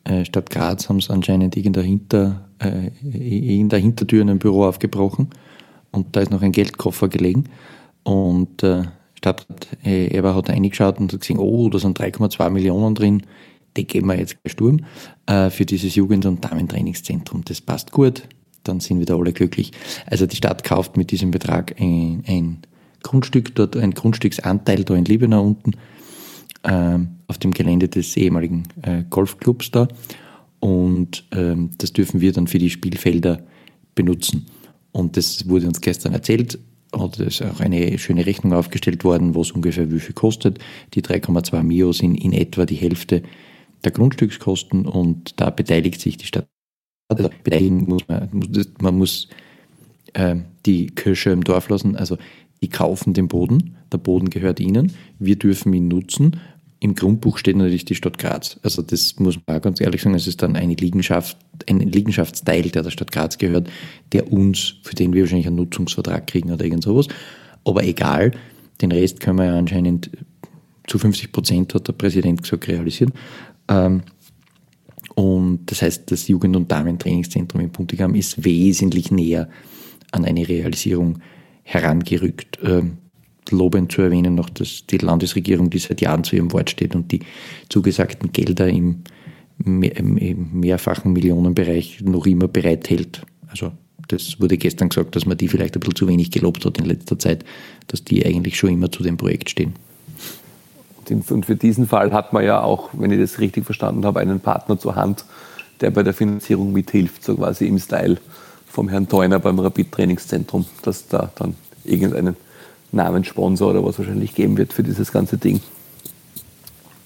äh, 0.05 0.25
Stadt 0.25 0.49
Graz 0.49 0.89
haben 0.89 1.01
sie 1.01 1.13
anscheinend 1.13 1.57
irgendeine, 1.57 1.87
Hinter, 1.87 2.49
äh, 2.59 2.91
irgendeine 3.03 3.83
Hintertür 3.83 4.23
in 4.23 4.31
einem 4.31 4.39
Büro 4.39 4.65
aufgebrochen 4.65 5.29
und 5.93 6.17
da 6.17 6.21
ist 6.21 6.31
noch 6.31 6.43
ein 6.43 6.53
Geldkoffer 6.53 7.09
gelegen. 7.09 7.45
Und 8.03 8.63
äh, 8.63 8.85
Stadtrat 9.15 9.69
äh, 9.85 10.07
Eber 10.09 10.35
hat 10.35 10.49
reingeschaut 10.49 10.99
und 10.99 11.13
hat 11.13 11.21
gesehen, 11.21 11.39
oh, 11.39 11.69
da 11.69 11.79
sind 11.79 12.01
3,2 12.01 12.51
Millionen 12.51 12.95
drin, 12.95 13.23
die 13.77 13.87
geben 13.87 14.09
wir 14.09 14.19
jetzt 14.19 14.37
Sturm 14.47 14.81
äh, 15.27 15.51
für 15.51 15.65
dieses 15.65 15.95
Jugend- 15.95 16.27
und 16.27 16.45
Damentrainingszentrum. 16.45 17.43
Das 17.45 17.61
passt 17.61 17.93
gut. 17.93 18.25
dann 18.65 18.81
sind 18.81 19.01
wieder 19.01 19.17
alle 19.17 19.33
glücklich. 19.33 19.73
Also 20.07 20.27
die 20.27 20.37
Stadt 20.37 20.65
kauft 20.65 20.97
mit 20.97 21.11
diesem 21.11 21.31
Betrag 21.31 21.81
ein, 21.81 22.23
ein 22.27 22.59
Grundstück 23.03 23.55
dort, 23.55 23.77
ein 23.77 23.93
Grundstücksanteil 23.93 24.85
da 24.85 24.95
in 24.95 25.05
Liebenau 25.05 25.45
unten 25.45 25.73
ähm, 26.65 27.17
auf 27.27 27.39
dem 27.39 27.53
Gelände 27.53 27.89
des 27.89 28.17
ehemaligen 28.17 28.65
äh, 28.83 29.03
Golfclubs 29.11 29.71
da. 29.71 29.89
Und 30.61 31.25
ähm, 31.33 31.71
das 31.79 31.93
dürfen 31.93 32.21
wir 32.21 32.33
dann 32.33 32.47
für 32.47 32.59
die 32.59 32.71
Spielfelder 32.71 33.43
benutzen. 33.95 34.47
Und 34.93 35.17
das 35.17 35.49
wurde 35.49 35.67
uns 35.67 35.81
gestern 35.81 36.13
erzählt. 36.13 36.59
Und 36.93 37.19
es 37.19 37.41
ist 37.41 37.43
auch 37.43 37.61
eine 37.61 37.99
schöne 37.99 38.27
Rechnung 38.27 38.53
aufgestellt 38.53 39.03
worden, 39.03 39.35
was 39.35 39.51
ungefähr 39.51 39.91
wie 39.91 40.01
viel 40.01 40.15
kostet. 40.15 40.59
Die 40.95 41.03
3,2 41.03 41.63
Mio 41.63 41.93
sind 41.93 42.17
in 42.17 42.33
etwa 42.33 42.67
die 42.67 42.77
Hälfte 42.77 43.23
der 43.83 43.93
Grundstückskosten 43.93 44.87
und 44.87 45.41
da 45.41 45.51
beteiligt 45.51 46.01
sich 46.01 46.19
die 46.19 46.27
Stadt. 46.27 46.47
Also 47.09 47.31
beteiligen 47.43 47.85
muss 47.89 48.07
man, 48.09 48.29
man 48.81 48.99
muss 48.99 49.29
äh, 50.13 50.37
die 50.67 50.87
Kirsche 50.87 51.31
im 51.31 51.45
Dorf 51.45 51.69
lassen. 51.69 51.97
Also 51.97 52.19
die 52.63 52.69
kaufen 52.69 53.13
den 53.13 53.29
Boden, 53.29 53.77
der 53.93 53.99
Boden 53.99 54.31
gehört 54.31 54.61
ihnen, 54.61 54.93
wir 55.19 55.37
dürfen 55.37 55.73
ihn 55.73 55.89
nutzen. 55.89 56.41
Im 56.79 56.95
Grundbuch 56.95 57.39
steht 57.39 57.57
natürlich 57.57 57.85
die 57.85 57.95
Stadt 57.95 58.19
Graz. 58.19 58.59
Also 58.63 58.83
das 58.83 59.19
muss 59.19 59.39
man 59.47 59.57
auch 59.57 59.63
ganz 59.63 59.81
ehrlich 59.81 60.03
sagen, 60.03 60.15
es 60.15 60.27
ist 60.27 60.43
dann 60.43 60.57
eine 60.57 60.75
Liegenschaft, 60.75 61.37
ein 61.69 61.81
Liegenschaftsteil, 61.81 62.63
der 62.63 62.83
der 62.83 62.91
Stadt 62.91 63.13
Graz 63.13 63.39
gehört, 63.39 63.71
der 64.13 64.33
uns, 64.33 64.75
für 64.83 64.95
den 64.95 65.13
wir 65.13 65.23
wahrscheinlich 65.23 65.47
einen 65.47 65.57
Nutzungsvertrag 65.57 66.27
kriegen 66.27 66.53
oder 66.53 66.65
irgend 66.65 66.85
sowas. 66.85 67.09
Aber 67.65 67.85
egal, 67.85 68.33
den 68.81 68.93
Rest 68.93 69.21
können 69.21 69.39
wir 69.39 69.47
ja 69.47 69.59
anscheinend 69.59 70.11
zu 70.87 70.99
50 70.99 71.33
Prozent, 71.33 71.75
hat 71.75 71.89
der 71.89 71.93
Präsident 71.93 72.43
gesagt, 72.43 72.69
realisieren. 72.69 73.13
Ähm, 73.69 74.03
und 75.15 75.71
das 75.71 75.83
heißt, 75.83 76.11
das 76.11 76.29
Jugend- 76.29 76.57
und 76.57 76.71
Damentrainingszentrum 76.71 77.61
in 77.61 77.71
Puntigam 77.71 78.15
ist 78.15 78.45
wesentlich 78.45 79.11
näher 79.11 79.49
an 80.11 80.25
eine 80.25 80.49
Realisierung 80.49 81.19
herangerückt. 81.63 82.59
Ähm, 82.63 82.99
lobend 83.51 83.93
zu 83.93 84.03
erwähnen 84.03 84.35
noch, 84.35 84.51
dass 84.51 84.87
die 84.87 84.99
Landesregierung, 84.99 85.69
die 85.69 85.79
seit 85.79 86.01
Jahren 86.01 86.25
zu 86.25 86.37
ihrem 86.37 86.53
Wort 86.53 86.71
steht 86.71 86.95
und 86.95 87.13
die 87.13 87.21
zugesagten 87.69 88.33
Gelder 88.33 88.69
im, 88.69 89.03
im 89.65 90.49
mehrfachen 90.53 91.13
Millionenbereich 91.13 92.03
noch 92.03 92.27
immer 92.27 92.49
bereithält. 92.49 93.23
Also 93.49 93.73
das 94.09 94.41
wurde 94.41 94.59
gestern 94.59 94.89
gesagt, 94.89 95.17
dass 95.17 95.27
man 95.27 95.37
die 95.37 95.49
vielleicht 95.49 95.77
ein 95.77 95.81
bisschen 95.81 95.97
zu 95.97 96.09
wenig 96.09 96.31
gelobt 96.31 96.65
hat 96.65 96.79
in 96.79 96.85
letzter 96.85 97.19
Zeit, 97.19 97.45
dass 97.89 98.05
die 98.05 98.25
eigentlich 98.25 98.57
schon 98.57 98.71
immer 98.71 98.91
zu 98.91 99.03
dem 99.03 99.17
Projekt 99.17 99.51
stehen. 99.51 99.75
Und 101.09 101.47
für 101.47 101.57
diesen 101.57 101.87
Fall 101.87 102.13
hat 102.13 102.33
man 102.33 102.45
ja 102.45 102.63
auch, 102.63 102.91
wenn 102.93 103.11
ich 103.11 103.21
das 103.21 103.39
richtig 103.39 103.65
verstanden 103.65 104.05
habe, 104.05 104.21
einen 104.21 104.41
Partner 104.41 104.79
zur 104.79 104.97
Hand, 104.97 105.25
der 105.81 105.91
bei 105.91 106.03
der 106.03 106.15
Finanzierung 106.15 106.73
mithilft, 106.73 107.25
so 107.25 107.37
quasi 107.37 107.67
im 107.67 107.79
Style 107.79 108.19
vom 108.67 108.89
Herrn 108.89 109.09
Theuner 109.09 109.39
beim 109.39 109.59
Rapid-Trainingszentrum, 109.59 110.65
dass 110.83 111.09
da 111.09 111.31
dann 111.35 111.55
irgendeinen 111.85 112.37
Namenssponsor 112.93 113.71
oder 113.71 113.85
was 113.85 113.99
wahrscheinlich 113.99 114.35
geben 114.35 114.57
wird 114.57 114.73
für 114.73 114.83
dieses 114.83 115.13
ganze 115.13 115.39
Ding. 115.39 115.61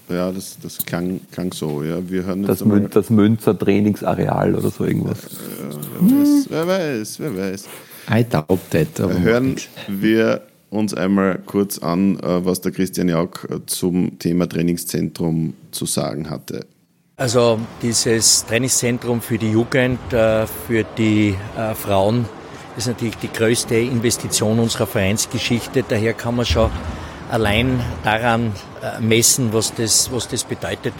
Ja, 0.09 0.31
das, 0.31 0.57
das 0.61 0.77
klang, 0.85 1.19
klang 1.31 1.51
so. 1.51 1.83
Ja. 1.83 1.97
Wir 2.09 2.23
hören 2.23 2.43
das, 2.43 2.63
Mün 2.63 2.89
das 2.89 3.09
Münzer 3.09 3.57
Trainingsareal 3.57 4.55
oder 4.55 4.69
so 4.69 4.85
irgendwas. 4.85 5.19
Ja, 5.21 5.69
wer, 5.99 6.19
weiß, 6.19 6.47
wer 6.49 6.67
weiß, 6.67 7.19
wer 7.19 7.37
weiß. 7.37 7.67
I 8.09 8.23
doubt 8.23 8.59
that. 8.71 8.87
Hören 8.99 9.57
wir 9.89 10.41
uns 10.69 10.93
einmal 10.93 11.39
kurz 11.45 11.79
an, 11.79 12.19
äh, 12.19 12.45
was 12.45 12.61
der 12.61 12.71
Christian 12.71 13.09
Jauch 13.09 13.43
äh, 13.49 13.65
zum 13.65 14.19
Thema 14.19 14.47
Trainingszentrum 14.47 15.53
zu 15.71 15.85
sagen 15.85 16.29
hatte. 16.29 16.65
Also 17.15 17.59
dieses 17.81 18.45
Trainingszentrum 18.45 19.21
für 19.21 19.37
die 19.37 19.51
Jugend, 19.51 20.13
äh, 20.13 20.45
für 20.45 20.85
die 20.97 21.35
Frauen 21.73 22.25
ist 22.77 22.87
natürlich 22.87 23.15
die 23.17 23.31
größte 23.31 23.75
Investition 23.75 24.59
unserer 24.59 24.85
Vereinsgeschichte. 24.85 25.83
Daher 25.87 26.13
kann 26.13 26.35
man 26.35 26.45
schon 26.45 26.69
allein 27.31 27.79
daran 28.03 28.53
messen, 28.99 29.53
was 29.53 29.73
das, 29.73 30.11
was 30.11 30.27
das 30.27 30.43
bedeutet. 30.43 30.93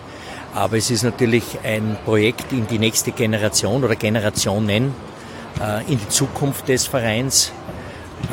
Aber 0.53 0.77
es 0.77 0.89
ist 0.89 1.03
natürlich 1.03 1.43
ein 1.63 1.97
Projekt 2.05 2.51
in 2.51 2.67
die 2.67 2.79
nächste 2.79 3.11
Generation 3.11 3.83
oder 3.83 3.95
Generationen, 3.95 4.93
in 5.87 5.99
die 5.99 6.09
Zukunft 6.09 6.67
des 6.67 6.87
Vereins. 6.87 7.51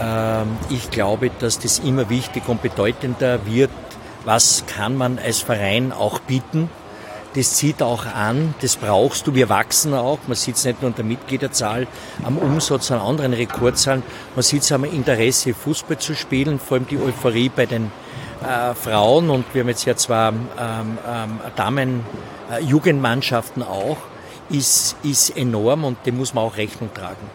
Ähm, 0.01 0.57
ich 0.71 0.91
glaube, 0.91 1.31
dass 1.31 1.59
das 1.59 1.79
immer 1.81 2.09
wichtig 2.11 2.49
und 2.49 2.63
bedeutender 2.63 3.45
wird. 3.47 3.71
Was 4.25 4.65
kann 4.67 4.97
man 4.97 5.19
als 5.19 5.41
Verein 5.41 5.93
auch 5.93 6.19
bieten? 6.21 6.71
Das 7.35 7.55
zieht 7.55 7.83
auch 7.83 8.07
an, 8.07 8.55
das 8.61 8.77
brauchst 8.77 9.27
du. 9.27 9.35
Wir 9.35 9.49
wachsen 9.49 9.93
auch. 9.93 10.19
Man 10.27 10.37
sieht 10.37 10.57
es 10.57 10.65
nicht 10.65 10.81
nur 10.81 10.91
an 10.91 10.95
der 10.95 11.05
Mitgliederzahl, 11.05 11.87
am 12.23 12.39
Umsatz, 12.39 12.91
an 12.93 13.01
anderen 13.01 13.35
Rekordzahlen. 13.35 14.03
Man 14.35 14.43
sieht 14.43 14.63
es 14.63 14.73
am 14.73 14.85
Interesse, 14.85 15.53
Fußball 15.53 15.99
zu 15.99 16.15
spielen, 16.15 16.59
vor 16.61 16.77
allem 16.77 16.87
die 16.87 16.99
Euphorie 16.99 17.51
bei 17.55 17.67
den 17.67 17.91
äh, 18.45 18.75
Frauen. 18.75 19.31
Und 19.31 19.47
wir 19.53 19.63
haben 19.63 19.69
jetzt 19.69 19.85
ja 19.85 19.97
zwar 19.97 20.33
ähm, 20.33 20.99
ähm, 21.09 21.41
Damen-Jugendmannschaften 21.57 23.63
äh, 23.63 23.67
auch, 23.67 23.99
ist, 24.51 24.97
ist 25.03 25.37
enorm 25.37 25.85
und 25.85 25.99
dem 26.07 26.19
muss 26.19 26.35
man 26.35 26.45
auch 26.45 26.57
Rechnung 26.57 26.93
tragen. 26.93 27.31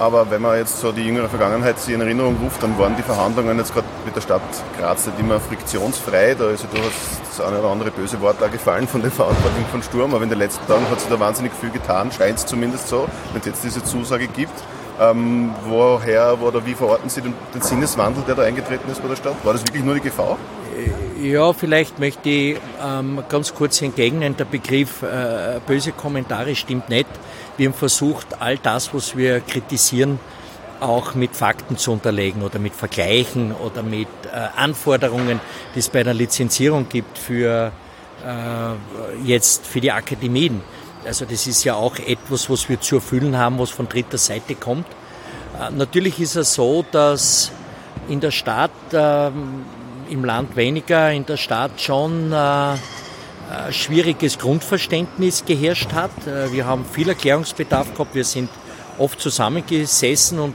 Aber 0.00 0.30
wenn 0.30 0.40
man 0.40 0.56
jetzt 0.56 0.80
so 0.80 0.92
die 0.92 1.02
jüngere 1.02 1.28
Vergangenheit 1.28 1.76
in 1.86 2.00
Erinnerung 2.00 2.38
ruft, 2.42 2.62
dann 2.62 2.78
waren 2.78 2.96
die 2.96 3.02
Verhandlungen 3.02 3.58
jetzt 3.58 3.74
gerade 3.74 3.86
mit 4.06 4.16
der 4.16 4.22
Stadt 4.22 4.40
Graz 4.78 5.06
nicht 5.06 5.18
immer 5.18 5.38
friktionsfrei. 5.38 6.34
Da 6.38 6.48
ist 6.48 6.62
ja 6.62 6.70
durchaus 6.70 6.92
das 7.28 7.46
eine 7.46 7.58
oder 7.58 7.68
andere 7.68 7.90
böse 7.90 8.18
Wort 8.22 8.42
auch 8.42 8.50
gefallen 8.50 8.88
von 8.88 9.02
den 9.02 9.10
Verantwortlichen 9.10 9.68
von 9.70 9.82
Sturm. 9.82 10.14
Aber 10.14 10.22
in 10.22 10.30
den 10.30 10.38
letzten 10.38 10.66
Tagen 10.66 10.88
hat 10.90 11.00
sich 11.00 11.10
da 11.10 11.20
wahnsinnig 11.20 11.52
viel 11.52 11.68
getan, 11.68 12.10
scheint 12.10 12.38
es 12.38 12.46
zumindest 12.46 12.88
so, 12.88 13.08
wenn 13.32 13.40
es 13.40 13.46
jetzt 13.46 13.62
diese 13.62 13.84
Zusage 13.84 14.26
gibt. 14.26 14.54
Ähm, 15.00 15.50
woher 15.66 16.40
oder 16.42 16.66
wie 16.66 16.74
verorten 16.74 17.08
Sie 17.08 17.22
den, 17.22 17.32
den 17.54 17.62
Sinneswandel, 17.62 18.22
der 18.26 18.34
da 18.34 18.42
eingetreten 18.42 18.90
ist 18.90 19.00
bei 19.00 19.08
der 19.08 19.16
Stadt? 19.16 19.34
War 19.44 19.54
das 19.54 19.62
wirklich 19.62 19.82
nur 19.82 19.94
die 19.94 20.02
Gefahr? 20.02 20.36
Ja, 21.22 21.54
vielleicht 21.54 21.98
möchte 21.98 22.28
ich 22.28 22.58
ähm, 22.84 23.22
ganz 23.28 23.54
kurz 23.54 23.80
entgegnen, 23.80 24.36
der 24.36 24.44
Begriff 24.44 25.02
äh, 25.02 25.60
böse 25.66 25.92
Kommentare 25.92 26.54
stimmt 26.54 26.90
nicht. 26.90 27.06
Wir 27.56 27.68
haben 27.68 27.74
versucht, 27.74 28.40
all 28.40 28.58
das, 28.58 28.92
was 28.92 29.16
wir 29.16 29.40
kritisieren, 29.40 30.18
auch 30.80 31.14
mit 31.14 31.34
Fakten 31.34 31.78
zu 31.78 31.92
unterlegen 31.92 32.42
oder 32.42 32.58
mit 32.58 32.74
Vergleichen 32.74 33.52
oder 33.52 33.82
mit 33.82 34.08
äh, 34.32 34.36
Anforderungen, 34.56 35.40
die 35.74 35.78
es 35.78 35.88
bei 35.88 36.00
einer 36.00 36.14
Lizenzierung 36.14 36.88
gibt 36.88 37.16
für 37.18 37.72
äh, 38.24 39.26
jetzt 39.26 39.66
für 39.66 39.80
die 39.80 39.92
Akademien. 39.92 40.62
Also 41.04 41.24
das 41.24 41.46
ist 41.46 41.64
ja 41.64 41.74
auch 41.74 41.98
etwas, 41.98 42.50
was 42.50 42.68
wir 42.68 42.80
zu 42.80 42.96
erfüllen 42.96 43.36
haben, 43.36 43.58
was 43.58 43.70
von 43.70 43.88
dritter 43.88 44.18
Seite 44.18 44.54
kommt. 44.54 44.86
Äh, 45.58 45.70
natürlich 45.72 46.20
ist 46.20 46.36
es 46.36 46.54
so, 46.54 46.84
dass 46.90 47.50
in 48.08 48.20
der 48.20 48.30
Stadt, 48.30 48.70
ähm, 48.92 49.64
im 50.10 50.24
Land 50.24 50.56
weniger, 50.56 51.10
in 51.10 51.24
der 51.24 51.36
Stadt 51.36 51.80
schon 51.80 52.32
äh, 52.32 52.74
äh, 52.74 52.76
schwieriges 53.70 54.38
Grundverständnis 54.38 55.44
geherrscht 55.44 55.92
hat. 55.92 56.10
Wir 56.50 56.66
haben 56.66 56.84
viel 56.84 57.08
Erklärungsbedarf 57.08 57.92
gehabt, 57.94 58.14
wir 58.14 58.24
sind 58.24 58.50
oft 58.98 59.20
zusammengesessen 59.20 60.38
und 60.38 60.54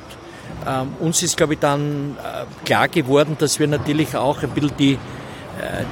ähm, 0.67 0.93
uns 0.99 1.23
ist, 1.23 1.37
glaube 1.37 1.53
ich, 1.53 1.59
dann 1.59 2.17
klar 2.63 2.87
geworden, 2.87 3.35
dass 3.39 3.59
wir 3.59 3.67
natürlich 3.67 4.15
auch 4.15 4.43
ein 4.43 4.49
bisschen 4.49 4.77
die, 4.77 4.97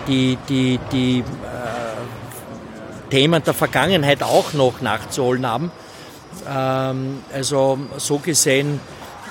die, 0.07 0.37
die, 0.47 0.79
die 0.91 1.23
Themen 3.13 3.43
der 3.43 3.53
Vergangenheit 3.53 4.23
auch 4.23 4.53
noch 4.53 4.81
nachzuholen 4.81 5.45
haben. 5.45 5.71
Ähm, 6.49 7.19
also 7.31 7.77
so 7.97 8.17
gesehen 8.17 8.79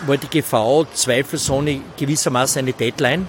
war 0.06 0.16
die 0.16 0.28
GV 0.28 0.86
zweifelsohne 0.94 1.80
gewissermaßen 1.96 2.60
eine 2.60 2.72
Deadline 2.72 3.26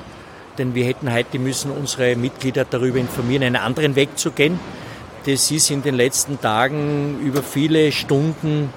denn 0.57 0.75
wir 0.75 0.85
hätten 0.85 1.11
heute 1.11 1.39
müssen 1.39 1.71
unsere 1.71 2.15
Mitglieder 2.15 2.65
darüber 2.65 2.99
informieren, 2.99 3.43
einen 3.43 3.55
anderen 3.55 3.95
Weg 3.95 4.17
zu 4.17 4.31
gehen. 4.31 4.59
Das 5.25 5.49
ist 5.51 5.71
in 5.71 5.81
den 5.81 5.95
letzten 5.95 6.39
Tagen 6.39 7.19
über 7.21 7.41
viele 7.41 7.91
Stunden 7.91 8.69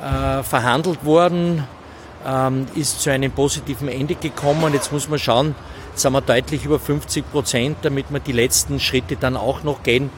äh, 0.00 0.42
verhandelt 0.42 1.04
worden, 1.04 1.64
ähm, 2.26 2.66
ist 2.74 3.00
zu 3.00 3.10
einem 3.10 3.32
positiven 3.32 3.88
Ende 3.88 4.14
gekommen. 4.14 4.74
Jetzt 4.74 4.92
muss 4.92 5.08
man 5.08 5.18
schauen, 5.18 5.54
jetzt 5.90 6.02
sind 6.02 6.12
wir 6.12 6.20
deutlich 6.20 6.64
über 6.64 6.78
50 6.78 7.30
Prozent, 7.30 7.78
damit 7.82 8.06
wir 8.10 8.20
die 8.20 8.32
letzten 8.32 8.80
Schritte 8.80 9.16
dann 9.16 9.36
auch 9.36 9.62
noch 9.62 9.82
gehen. 9.82 10.10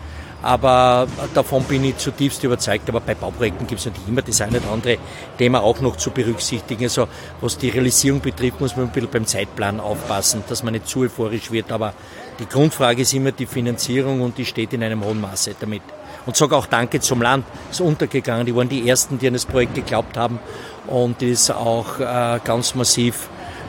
Aber 0.42 1.06
davon 1.34 1.64
bin 1.64 1.84
ich 1.84 1.98
zutiefst 1.98 2.42
überzeugt. 2.44 2.88
Aber 2.88 3.00
bei 3.00 3.14
Bauprojekten 3.14 3.66
gibt 3.66 3.80
es 3.80 3.86
natürlich 3.86 4.08
immer 4.08 4.22
das 4.22 4.40
eine 4.40 4.58
oder 4.58 4.72
andere 4.72 4.98
Thema 5.38 5.62
auch 5.62 5.80
noch 5.80 5.96
zu 5.96 6.10
berücksichtigen. 6.10 6.84
Also 6.84 7.08
was 7.40 7.58
die 7.58 7.68
Realisierung 7.68 8.20
betrifft, 8.20 8.60
muss 8.60 8.76
man 8.76 8.86
ein 8.86 8.92
bisschen 8.92 9.10
beim 9.10 9.26
Zeitplan 9.26 9.80
aufpassen, 9.80 10.42
dass 10.48 10.62
man 10.62 10.72
nicht 10.72 10.88
zu 10.88 11.00
euphorisch 11.00 11.50
wird. 11.50 11.70
Aber 11.72 11.92
die 12.38 12.46
Grundfrage 12.46 13.02
ist 13.02 13.12
immer 13.12 13.32
die 13.32 13.46
Finanzierung 13.46 14.22
und 14.22 14.38
die 14.38 14.46
steht 14.46 14.72
in 14.72 14.82
einem 14.82 15.04
hohen 15.04 15.20
Maße 15.20 15.54
damit. 15.60 15.82
Und 16.26 16.36
sage 16.36 16.56
auch 16.56 16.66
Danke 16.66 17.00
zum 17.00 17.22
Land, 17.22 17.44
ist 17.70 17.80
untergegangen. 17.80 18.46
Die 18.46 18.54
waren 18.54 18.68
die 18.68 18.88
Ersten, 18.88 19.18
die 19.18 19.26
an 19.26 19.34
das 19.34 19.46
Projekt 19.46 19.74
geglaubt 19.74 20.16
haben 20.16 20.38
und 20.86 21.22
es 21.22 21.50
auch 21.50 21.98
äh, 21.98 22.40
ganz 22.44 22.74
massiv 22.74 23.28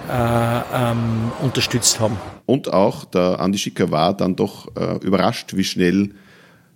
äh, 0.09 0.13
ähm, 0.13 1.31
unterstützt 1.41 1.99
haben. 1.99 2.17
Und 2.45 2.71
auch 2.71 3.05
der 3.05 3.39
Andi 3.39 3.57
Schicker 3.57 3.91
war 3.91 4.15
dann 4.15 4.35
doch 4.35 4.67
äh, 4.75 4.97
überrascht, 4.97 5.55
wie 5.55 5.63
schnell 5.63 6.11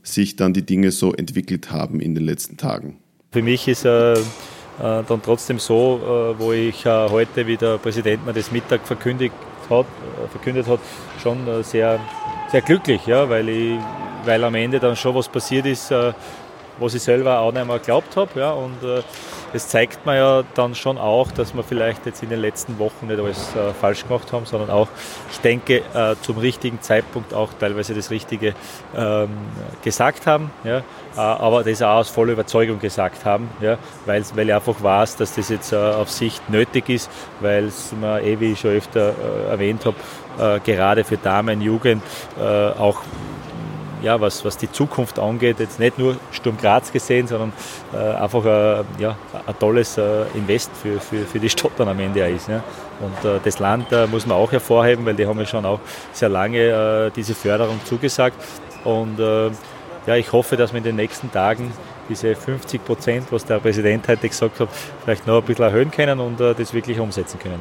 sich 0.08 0.36
dann 0.36 0.53
die 0.53 0.66
Dinge 0.66 0.91
so 0.91 1.14
entwickelt 1.14 1.72
haben 1.72 1.99
in 1.99 2.16
den 2.16 2.24
letzten 2.24 2.58
Tagen? 2.58 2.97
Für 3.32 3.41
mich 3.41 3.68
ist 3.68 3.86
äh, 3.86 4.14
äh, 4.14 4.18
dann 4.80 5.22
trotzdem 5.24 5.60
so, 5.60 5.99
äh, 6.03 6.39
wo 6.39 6.51
ich 6.53 6.86
äh, 6.86 7.10
heute, 7.10 7.47
wie 7.47 7.58
der 7.58 7.78
Präsident 7.78 8.26
mir 8.26 8.34
das 8.34 8.51
Mittag 8.51 8.86
verkündigt 8.86 9.34
hat, 9.70 9.86
äh, 9.86 10.28
verkündet 10.30 10.68
hat, 10.68 10.80
schon 11.22 11.47
äh, 11.47 11.64
sehr, 11.64 11.99
sehr 12.51 12.62
glücklich, 12.62 13.06
ja, 13.06 13.30
weil, 13.30 13.49
ich, 13.49 13.80
weil 14.26 14.43
am 14.43 14.56
Ende 14.56 14.80
dann 14.80 14.95
schon 14.95 15.16
was 15.16 15.28
passiert 15.28 15.66
ist, 15.66 15.91
was 15.91 16.93
ich 16.93 17.01
selber 17.01 17.39
auch 17.39 17.51
nicht 17.51 17.66
mehr 17.66 17.80
geglaubt 17.80 18.16
habe. 18.16 18.39
Ja, 18.39 18.51
und 18.51 18.78
das 19.56 19.70
zeigt 19.70 20.06
mir 20.06 20.18
ja 20.18 20.43
dann 20.56 20.76
schon 20.76 20.97
auch, 20.97 21.32
dass 21.32 21.56
wir 21.56 21.64
vielleicht 21.64 22.06
jetzt 22.06 22.22
in 22.22 22.28
den 22.28 22.41
letzten 22.41 22.78
Wochen 22.78 23.08
nicht 23.08 23.18
alles 23.18 23.56
äh, 23.56 23.74
falsch 23.74 24.06
gemacht 24.06 24.34
haben, 24.34 24.45
sondern 24.45 24.70
auch, 24.70 24.89
ich 25.32 25.39
denke, 25.39 25.82
äh, 25.93 26.16
zum 26.22 26.38
richtigen 26.38 26.82
Zeitpunkt 26.82 27.34
auch 27.34 27.53
teilweise 27.58 27.93
das 27.93 28.12
Richtige 28.12 28.53
ähm, 28.93 29.30
gesagt 29.82 30.28
haben. 30.28 30.51
Ja, 30.66 30.80
äh, 30.80 30.84
aber 31.16 31.64
das 31.64 31.82
auch 31.82 31.99
aus 31.99 32.10
voller 32.10 32.34
Überzeugung 32.34 32.80
gesagt 32.80 33.24
haben, 33.24 33.49
ja, 33.62 33.78
weil, 34.06 34.24
ich 34.24 34.53
einfach 34.53 34.84
weiß, 34.84 35.16
dass 35.16 35.36
das 35.36 35.47
jetzt 35.47 35.72
äh, 35.72 35.78
auf 35.78 36.12
Sicht 36.12 36.49
nötig 36.49 36.89
ist, 36.89 37.10
weil 37.39 37.64
es 37.68 37.93
mir 37.93 38.22
eh, 38.24 38.38
wie 38.41 38.51
ich 38.51 38.60
schon 38.60 38.72
öfter 38.72 39.14
äh, 39.14 39.51
erwähnt 39.51 39.86
habe, 39.86 39.95
gerade 40.66 41.06
für 41.06 41.16
Damen, 41.16 41.62
Jugend 41.62 42.03
auch 42.78 43.03
ja, 44.02 44.20
was, 44.20 44.43
was 44.46 44.58
die 44.58 44.72
Zukunft 44.72 45.20
angeht, 45.20 45.60
jetzt 45.60 45.80
nicht 45.80 45.98
nur 45.98 46.18
Sturm 46.32 46.58
Graz 46.58 46.91
gesehen, 46.91 47.28
sondern 47.28 47.54
äh, 47.93 47.98
einfach 47.98 48.46
äh, 48.46 48.84
ja, 49.00 49.18
ein 49.46 49.60
tolles 49.60 49.98
äh, 49.98 50.24
Invest 50.34 50.72
für, 50.82 51.00
für, 51.00 51.26
für 51.26 51.39
die 51.39 51.50
Stadt 51.50 51.72
dann 51.78 51.88
am 51.88 52.00
Ende 52.00 52.28
ist. 52.28 52.48
Ja. 52.48 52.64
Und 53.00 53.30
äh, 53.30 53.39
das 53.43 53.60
Land 53.60 53.91
äh, 53.91 54.08
muss 54.08 54.26
man 54.26 54.38
auch 54.38 54.52
hervorheben, 54.52 55.06
weil 55.06 55.16
die 55.16 55.26
haben 55.26 55.39
ja 55.39 55.46
schon 55.46 55.66
auch 55.66 55.80
sehr 56.14 56.30
lange 56.30 56.58
äh, 56.60 57.12
diese 57.12 57.36
Förderung 57.36 57.80
zugesagt. 57.86 58.38
Und 58.84 59.18
ja, 60.06 60.16
ich 60.16 60.32
hoffe, 60.32 60.58
dass 60.58 60.72
wir 60.72 60.78
in 60.78 60.84
den 60.84 60.96
nächsten 60.96 61.32
Tagen 61.32 61.74
diese 62.08 62.36
50 62.36 62.86
Prozent, 62.86 63.32
was 63.32 63.46
der 63.46 63.58
Präsident 63.58 64.08
heute 64.08 64.30
gesagt 64.30 64.60
hat, 64.60 64.70
vielleicht 65.04 65.26
noch 65.26 65.38
ein 65.38 65.43
bisschen 65.43 65.66
erhöhen 65.66 65.89
können 65.89 66.20
und 66.20 66.39
das 66.39 66.72
wirklich 66.72 67.00
umsetzen 67.00 67.39
können. 67.39 67.60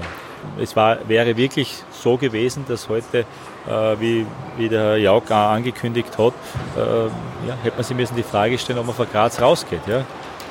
Es 0.61 0.77
war, 0.77 0.99
wäre 1.09 1.35
wirklich 1.39 1.83
so 1.93 2.19
gewesen, 2.19 2.67
dass 2.69 2.91
heute 2.91 3.25
wie, 3.67 4.27
wie 4.57 4.69
der 4.69 4.83
Herr 4.83 4.97
Jauch 4.97 5.29
angekündigt 5.31 6.19
hat, 6.19 6.35
äh, 6.77 7.07
ja, 7.49 7.57
hätte 7.63 7.77
man 7.77 7.85
sich 7.85 7.97
müssen 7.97 8.17
die 8.17 8.23
Frage 8.23 8.59
stellen, 8.59 8.79
ob 8.79 8.87
man 8.87 8.95
von 8.95 9.07
Graz 9.11 9.41
rausgeht. 9.41 9.81
Ja? 9.87 10.01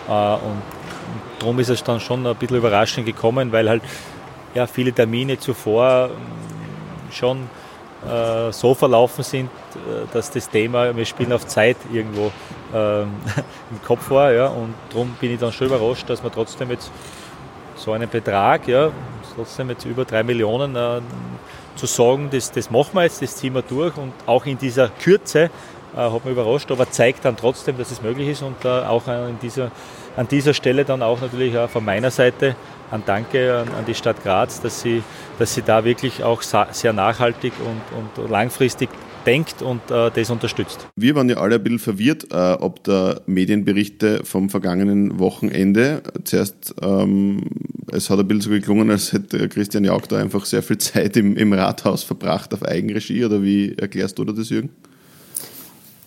Äh, 0.08 0.38
und 0.38 0.62
darum 1.40 1.60
ist 1.60 1.70
es 1.70 1.84
dann 1.84 2.00
schon 2.00 2.26
ein 2.26 2.36
bisschen 2.36 2.58
überraschend 2.58 3.06
gekommen, 3.06 3.52
weil 3.52 3.70
halt 3.70 3.84
ja, 4.54 4.68
viele 4.68 4.94
Termine 4.94 5.38
zuvor 5.40 6.10
schon 7.12 7.50
äh, 8.08 8.52
so 8.52 8.74
verlaufen 8.74 9.24
sind, 9.24 9.50
äh, 9.76 10.12
dass 10.12 10.32
das 10.32 10.50
Thema, 10.50 10.96
wir 10.96 11.06
spielen 11.06 11.34
auf 11.34 11.48
Zeit 11.48 11.78
irgendwo 11.92 12.32
ähm, 12.74 13.14
im 13.72 13.82
Kopf 13.86 14.10
war. 14.10 14.32
Ja? 14.32 14.48
Und 14.48 14.74
darum 14.90 15.16
bin 15.20 15.34
ich 15.34 15.40
dann 15.40 15.52
schon 15.52 15.68
überrascht, 15.68 16.10
dass 16.10 16.22
man 16.24 16.32
trotzdem 16.32 16.70
jetzt 16.72 16.92
so 17.76 17.92
einen 17.92 18.10
Betrag, 18.10 18.68
ja, 18.68 18.92
trotzdem 19.36 19.70
jetzt 19.70 19.86
über 19.86 20.06
drei 20.06 20.24
Millionen 20.24 20.76
äh, 20.76 21.02
zu 21.76 21.86
sagen, 21.86 22.30
das, 22.32 22.52
das 22.52 22.70
machen 22.70 22.92
wir 22.94 23.04
jetzt, 23.04 23.22
das 23.22 23.36
ziehen 23.38 23.54
wir 23.54 23.62
durch. 23.62 23.96
Und 23.98 24.14
auch 24.26 24.46
in 24.46 24.58
dieser 24.58 24.90
Kürze 24.90 25.50
äh, 25.96 25.98
hat 25.98 26.26
mich 26.26 26.34
überrascht, 26.34 26.72
aber 26.72 26.90
zeigt 26.90 27.26
dann 27.26 27.38
trotzdem, 27.38 27.78
dass 27.78 27.92
es 27.92 28.02
möglich 28.02 28.30
ist. 28.30 28.42
Und 28.42 28.66
äh, 28.66 28.68
auch 28.68 29.08
an 29.08 29.38
dieser, 29.42 29.72
an 30.16 30.28
dieser 30.28 30.54
Stelle 30.54 30.86
dann 30.86 31.02
auch 31.02 31.22
natürlich 31.22 31.58
auch 31.58 31.70
von 31.70 31.86
meiner 31.86 32.12
Seite 32.12 32.56
ein 32.92 33.04
Danke 33.06 33.60
an, 33.60 33.74
an, 33.76 33.86
die 33.86 33.96
Stadt 33.96 34.24
Graz, 34.24 34.62
dass 34.62 34.82
sie, 34.82 35.04
dass 35.40 35.54
sie 35.54 35.64
da 35.64 35.84
wirklich 35.84 36.24
auch 36.24 36.42
sehr 36.42 36.94
nachhaltig 36.94 37.54
und, 37.60 38.20
und 38.20 38.30
langfristig 38.30 38.90
denkt 39.26 39.62
und 39.62 39.82
äh, 39.90 40.12
das 40.12 40.30
unterstützt. 40.30 40.88
Wir 40.96 41.16
waren 41.16 41.30
ja 41.30 41.38
alle 41.38 41.56
ein 41.56 41.64
bisschen 41.64 41.80
verwirrt, 41.80 42.28
äh, 42.32 42.54
ob 42.54 42.84
der 42.84 43.22
Medienberichte 43.26 44.22
vom 44.24 44.50
vergangenen 44.50 45.20
Wochenende. 45.20 46.04
Zuerst, 46.24 46.76
ähm, 46.82 47.42
es 47.92 48.10
hat 48.10 48.20
ein 48.20 48.28
bisschen 48.28 48.42
so 48.42 48.50
geklungen, 48.50 48.90
als 48.90 49.14
hätte 49.14 49.48
Christian 49.50 49.84
Jauch 49.84 50.06
da 50.08 50.18
einfach 50.18 50.46
sehr 50.46 50.64
viel 50.64 50.78
Zeit 50.78 51.18
im, 51.18 51.36
im 51.38 51.54
Rathaus 51.54 52.04
verbracht 52.04 52.54
auf 52.54 52.64
Eigenregie, 52.64 53.26
oder 53.26 53.42
wie 53.44 53.74
erklärst 53.76 54.18
du 54.18 54.26
das, 54.26 54.50
Jürgen? 54.50 54.70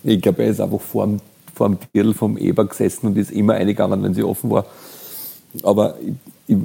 Ich 0.04 0.20
glaube, 0.20 0.42
er 0.42 0.50
ist 0.50 0.60
einfach 0.60 0.80
vor 0.80 1.06
dem, 1.06 1.20
vor 1.54 1.68
dem 1.68 1.78
Viertel 1.92 2.14
vom 2.14 2.36
Eber 2.38 2.64
gesessen 2.66 3.06
und 3.06 3.16
ist 3.16 3.32
immer 3.32 3.54
eingegangen, 3.54 4.02
wenn 4.02 4.14
sie 4.14 4.22
offen 4.22 4.50
war. 4.50 4.66
Aber 5.62 5.96
ich, 6.00 6.14
ich 6.54 6.56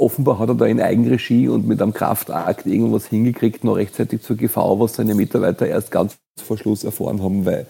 offenbar 0.00 0.38
hat 0.38 0.48
er 0.48 0.54
da 0.54 0.66
in 0.66 0.80
Eigenregie 0.80 1.48
und 1.48 1.66
mit 1.66 1.80
einem 1.80 1.92
Kraftakt 1.92 2.66
irgendwas 2.66 3.06
hingekriegt, 3.06 3.64
noch 3.64 3.76
rechtzeitig 3.76 4.22
zur 4.22 4.36
GV, 4.36 4.78
was 4.80 4.94
seine 4.94 5.14
Mitarbeiter 5.14 5.66
erst 5.66 5.90
ganz 5.90 6.16
vor 6.42 6.56
Schluss 6.58 6.84
erfahren 6.84 7.22
haben, 7.22 7.44
weil 7.44 7.66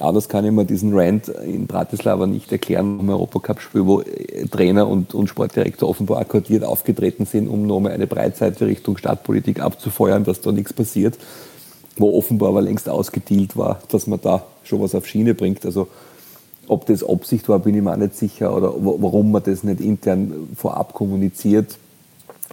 anders 0.00 0.28
kann 0.28 0.44
ich 0.44 0.50
mir 0.52 0.64
diesen 0.64 0.92
Rant 0.94 1.28
in 1.28 1.66
Bratislava 1.66 2.26
nicht 2.26 2.50
erklären, 2.50 2.98
im 3.00 3.08
Europacup-Spiel, 3.08 3.86
wo 3.86 4.02
Trainer 4.50 4.88
und, 4.88 5.14
und 5.14 5.28
Sportdirektor 5.28 5.88
offenbar 5.88 6.18
akkordiert 6.18 6.64
aufgetreten 6.64 7.26
sind, 7.26 7.48
um 7.48 7.66
nochmal 7.66 7.92
eine 7.92 8.06
Breitseite 8.06 8.66
Richtung 8.66 8.96
Stadtpolitik 8.96 9.60
abzufeuern, 9.60 10.24
dass 10.24 10.40
da 10.40 10.52
nichts 10.52 10.72
passiert, 10.72 11.18
wo 11.96 12.16
offenbar 12.16 12.50
aber 12.50 12.62
längst 12.62 12.88
ausgedealt 12.88 13.56
war, 13.56 13.80
dass 13.90 14.06
man 14.06 14.20
da 14.20 14.44
schon 14.64 14.80
was 14.80 14.94
auf 14.94 15.06
Schiene 15.06 15.34
bringt. 15.34 15.64
Also 15.64 15.88
ob 16.72 16.86
das 16.86 17.04
Absicht 17.04 17.48
war, 17.48 17.58
bin 17.58 17.74
ich 17.74 17.82
mir 17.82 17.92
auch 17.92 17.96
nicht 17.96 18.16
sicher 18.16 18.56
oder 18.56 18.74
warum 18.76 19.30
man 19.30 19.42
das 19.42 19.62
nicht 19.62 19.80
intern 19.80 20.48
vorab 20.56 20.94
kommuniziert. 20.94 21.78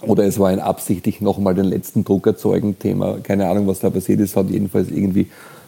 Oder 0.02 0.26
es 0.26 0.40
war 0.40 0.50
ein 0.50 0.60
absichtlich 0.60 1.20
nochmal 1.20 1.56
den 1.56 1.66
letzten 1.66 2.06
Druck 2.06 2.28
erzeugen 2.28 2.80
Thema. 2.80 3.18
Keine 3.22 3.50
Ahnung, 3.50 3.68
was 3.68 3.80
da 3.80 3.90
passiert 3.90 4.22
ist, 4.22 4.36
hat 4.36 4.50
jedenfalls 4.50 4.90
irgendwie 4.90 5.28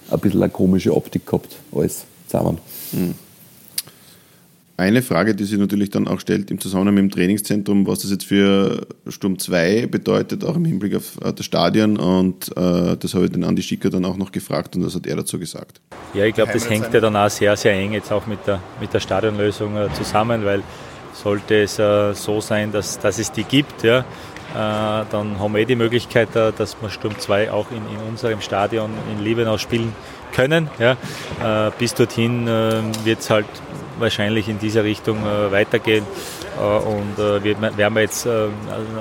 ein 0.10 0.20
bisschen 0.20 0.42
eine 0.42 0.52
komische 0.52 0.96
Optik 0.96 1.26
gehabt, 1.26 1.58
alles 1.76 2.06
zusammen. 2.28 2.60
Mhm. 2.94 3.16
Eine 4.82 5.04
Frage, 5.04 5.36
die 5.36 5.44
sich 5.44 5.60
natürlich 5.60 5.92
dann 5.92 6.08
auch 6.08 6.20
stellt 6.20 6.50
im 6.50 6.60
Zusammenhang 6.60 6.96
mit 6.96 7.04
dem 7.04 7.12
Trainingszentrum, 7.12 7.86
was 7.86 8.00
das 8.00 8.10
jetzt 8.10 8.26
für 8.26 8.88
Sturm 9.08 9.38
2 9.38 9.86
bedeutet, 9.86 10.44
auch 10.44 10.56
im 10.56 10.66
Hinblick 10.66 10.96
auf 10.96 11.20
äh, 11.24 11.32
das 11.32 11.46
Stadion. 11.46 11.98
Und 11.98 12.50
äh, 12.58 12.98
das 12.98 13.14
habe 13.14 13.26
ich 13.26 13.32
den 13.32 13.44
Andi 13.44 13.62
Schicker 13.62 13.92
dann 13.92 14.06
auch 14.06 14.18
noch 14.18 14.32
gefragt 14.32 14.76
und 14.76 14.82
das 14.82 14.96
hat 14.96 15.06
er 15.06 15.18
dazu 15.18 15.38
gesagt. 15.38 15.82
Ja, 16.16 16.26
ich 16.26 16.34
glaube, 16.34 16.54
das 16.54 16.68
hängt 16.68 16.92
ja 16.92 17.00
dann 17.00 17.16
auch 17.16 17.30
sehr, 17.30 17.56
sehr 17.58 17.74
eng 17.74 17.94
jetzt 17.94 18.12
auch 18.12 18.26
mit 18.26 18.40
der, 18.48 18.60
mit 18.80 18.92
der 18.92 19.00
Stadionlösung 19.00 19.78
äh, 19.78 19.94
zusammen, 19.94 20.44
weil 20.46 20.64
sollte 21.14 21.62
es 21.62 21.78
äh, 21.78 22.16
so 22.16 22.42
sein, 22.42 22.72
dass, 22.72 22.98
dass 22.98 23.20
es 23.20 23.32
die 23.32 23.44
gibt, 23.44 23.84
ja, 23.84 24.00
äh, 24.00 24.04
dann 25.12 25.40
haben 25.40 25.54
wir 25.54 25.62
eh 25.62 25.66
die 25.66 25.76
Möglichkeit, 25.76 26.36
äh, 26.36 26.52
dass 26.58 26.76
wir 26.82 26.90
Sturm 26.90 27.20
2 27.20 27.52
auch 27.52 27.70
in, 27.70 27.78
in 27.78 28.10
unserem 28.10 28.42
Stadion 28.42 28.90
in 29.16 29.24
Liebenau 29.24 29.60
spielen 29.60 29.94
können. 30.34 30.70
Ja. 30.80 30.96
bis 31.78 31.94
dorthin 31.94 32.46
wird 33.04 33.20
es 33.20 33.30
halt 33.30 33.46
wahrscheinlich 34.02 34.50
in 34.50 34.60
dieser 34.60 34.84
Richtung 34.84 35.26
äh, 35.26 35.52
weitergehen. 35.52 36.06
Äh, 36.58 36.62
und 36.62 37.18
äh, 37.18 37.44
wir 37.44 37.62
werden 37.78 37.96
wir 37.96 38.02
jetzt 38.02 38.28
also 38.28 38.52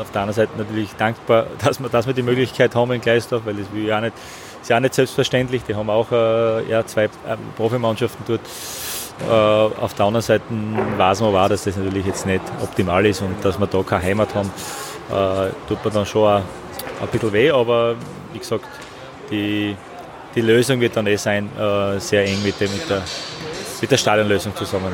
auf 0.01 0.11
der 0.13 0.23
anderen 0.23 0.35
Seite 0.35 0.53
natürlich 0.57 0.91
dankbar, 0.97 1.47
dass 1.65 1.81
wir, 1.81 1.89
dass 1.89 2.07
wir 2.07 2.15
die 2.15 2.23
Möglichkeit 2.23 2.75
haben 2.75 2.93
in 2.93 3.01
Gleisdorf, 3.01 3.43
weil 3.45 3.55
das 3.55 3.67
ist 3.67 3.87
ja 3.87 4.01
nicht, 4.01 4.15
ist 4.63 4.71
ja 4.71 4.81
nicht 4.81 4.95
selbstverständlich. 4.95 5.63
Die 5.65 5.75
haben 5.75 5.91
auch 5.91 6.13
ja, 6.13 6.85
zwei 6.87 7.09
Profimannschaften 7.57 8.25
dort. 8.27 8.41
auf 9.81 9.95
der 9.95 10.07
anderen 10.07 10.23
Seite 10.23 10.45
weiß 10.97 11.21
man 11.23 11.35
auch, 11.35 11.49
dass 11.49 11.65
das 11.65 11.77
natürlich 11.77 12.07
jetzt 12.07 12.27
nicht 12.27 12.43
optimal 12.63 13.05
ist 13.07 13.23
und 13.23 13.43
dass 13.43 13.59
wir 13.59 13.67
da 13.67 13.83
keine 13.83 14.03
Heimat 14.03 14.35
haben, 14.35 14.51
tut 15.67 15.85
man 15.85 15.95
dann 15.95 16.07
schon 16.07 16.29
ein, 16.29 16.43
ein 17.01 17.09
bisschen 17.09 17.33
weh, 17.33 17.51
aber 17.51 17.97
wie 18.33 18.39
gesagt, 18.39 18.65
die, 19.31 19.77
die 20.35 20.41
Lösung 20.43 20.81
wird 20.81 20.97
dann 20.97 21.07
eh 21.07 21.17
sein, 21.17 21.49
sehr 21.99 22.27
eng 22.27 22.43
mit, 22.43 22.61
dem, 22.61 22.71
mit 22.71 22.89
der 22.89 23.03
mit 23.81 23.91
der 23.91 23.97
Stadionlösung 23.97 24.55
zusammen. 24.57 24.93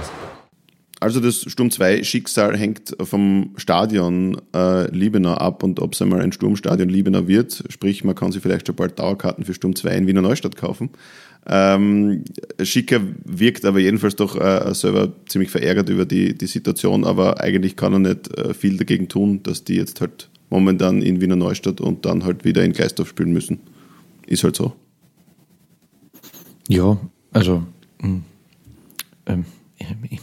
Also 0.98 1.20
das 1.20 1.42
Sturm 1.42 1.70
2 1.70 2.04
Schicksal 2.04 2.56
hängt 2.56 2.96
vom 3.00 3.52
Stadion 3.56 4.40
äh, 4.54 4.90
Liebenau 4.90 5.34
ab 5.34 5.62
und 5.62 5.78
ob 5.80 5.92
es 5.92 6.00
einmal 6.00 6.22
ein 6.22 6.32
Sturmstadion 6.32 6.88
Liebenau 6.88 7.28
wird, 7.28 7.64
sprich 7.68 8.02
man 8.02 8.14
kann 8.14 8.32
sich 8.32 8.40
vielleicht 8.40 8.66
schon 8.66 8.76
bald 8.76 8.98
Dauerkarten 8.98 9.44
für 9.44 9.52
Sturm 9.52 9.76
2 9.76 9.90
in 9.90 10.06
Wiener 10.06 10.22
Neustadt 10.22 10.56
kaufen. 10.56 10.90
Ähm, 11.46 12.24
Schicker 12.62 13.00
wirkt 13.24 13.66
aber 13.66 13.78
jedenfalls 13.78 14.16
doch 14.16 14.40
äh, 14.40 14.74
selber 14.74 15.12
ziemlich 15.28 15.50
verärgert 15.50 15.90
über 15.90 16.06
die, 16.06 16.36
die 16.36 16.46
Situation, 16.46 17.04
aber 17.04 17.40
eigentlich 17.40 17.76
kann 17.76 17.92
er 17.92 17.98
nicht 17.98 18.36
äh, 18.36 18.54
viel 18.54 18.78
dagegen 18.78 19.08
tun, 19.08 19.42
dass 19.42 19.64
die 19.64 19.76
jetzt 19.76 20.00
halt 20.00 20.30
momentan 20.48 21.02
in 21.02 21.20
Wiener 21.20 21.36
Neustadt 21.36 21.80
und 21.80 22.06
dann 22.06 22.24
halt 22.24 22.44
wieder 22.44 22.64
in 22.64 22.72
Gleisdorf 22.72 23.08
spielen 23.08 23.32
müssen. 23.32 23.60
Ist 24.26 24.44
halt 24.44 24.56
so. 24.56 24.72
Ja, 26.68 26.98
also 27.32 27.62
mh 28.00 28.08
hm, 28.08 28.24
ähm, 29.26 29.44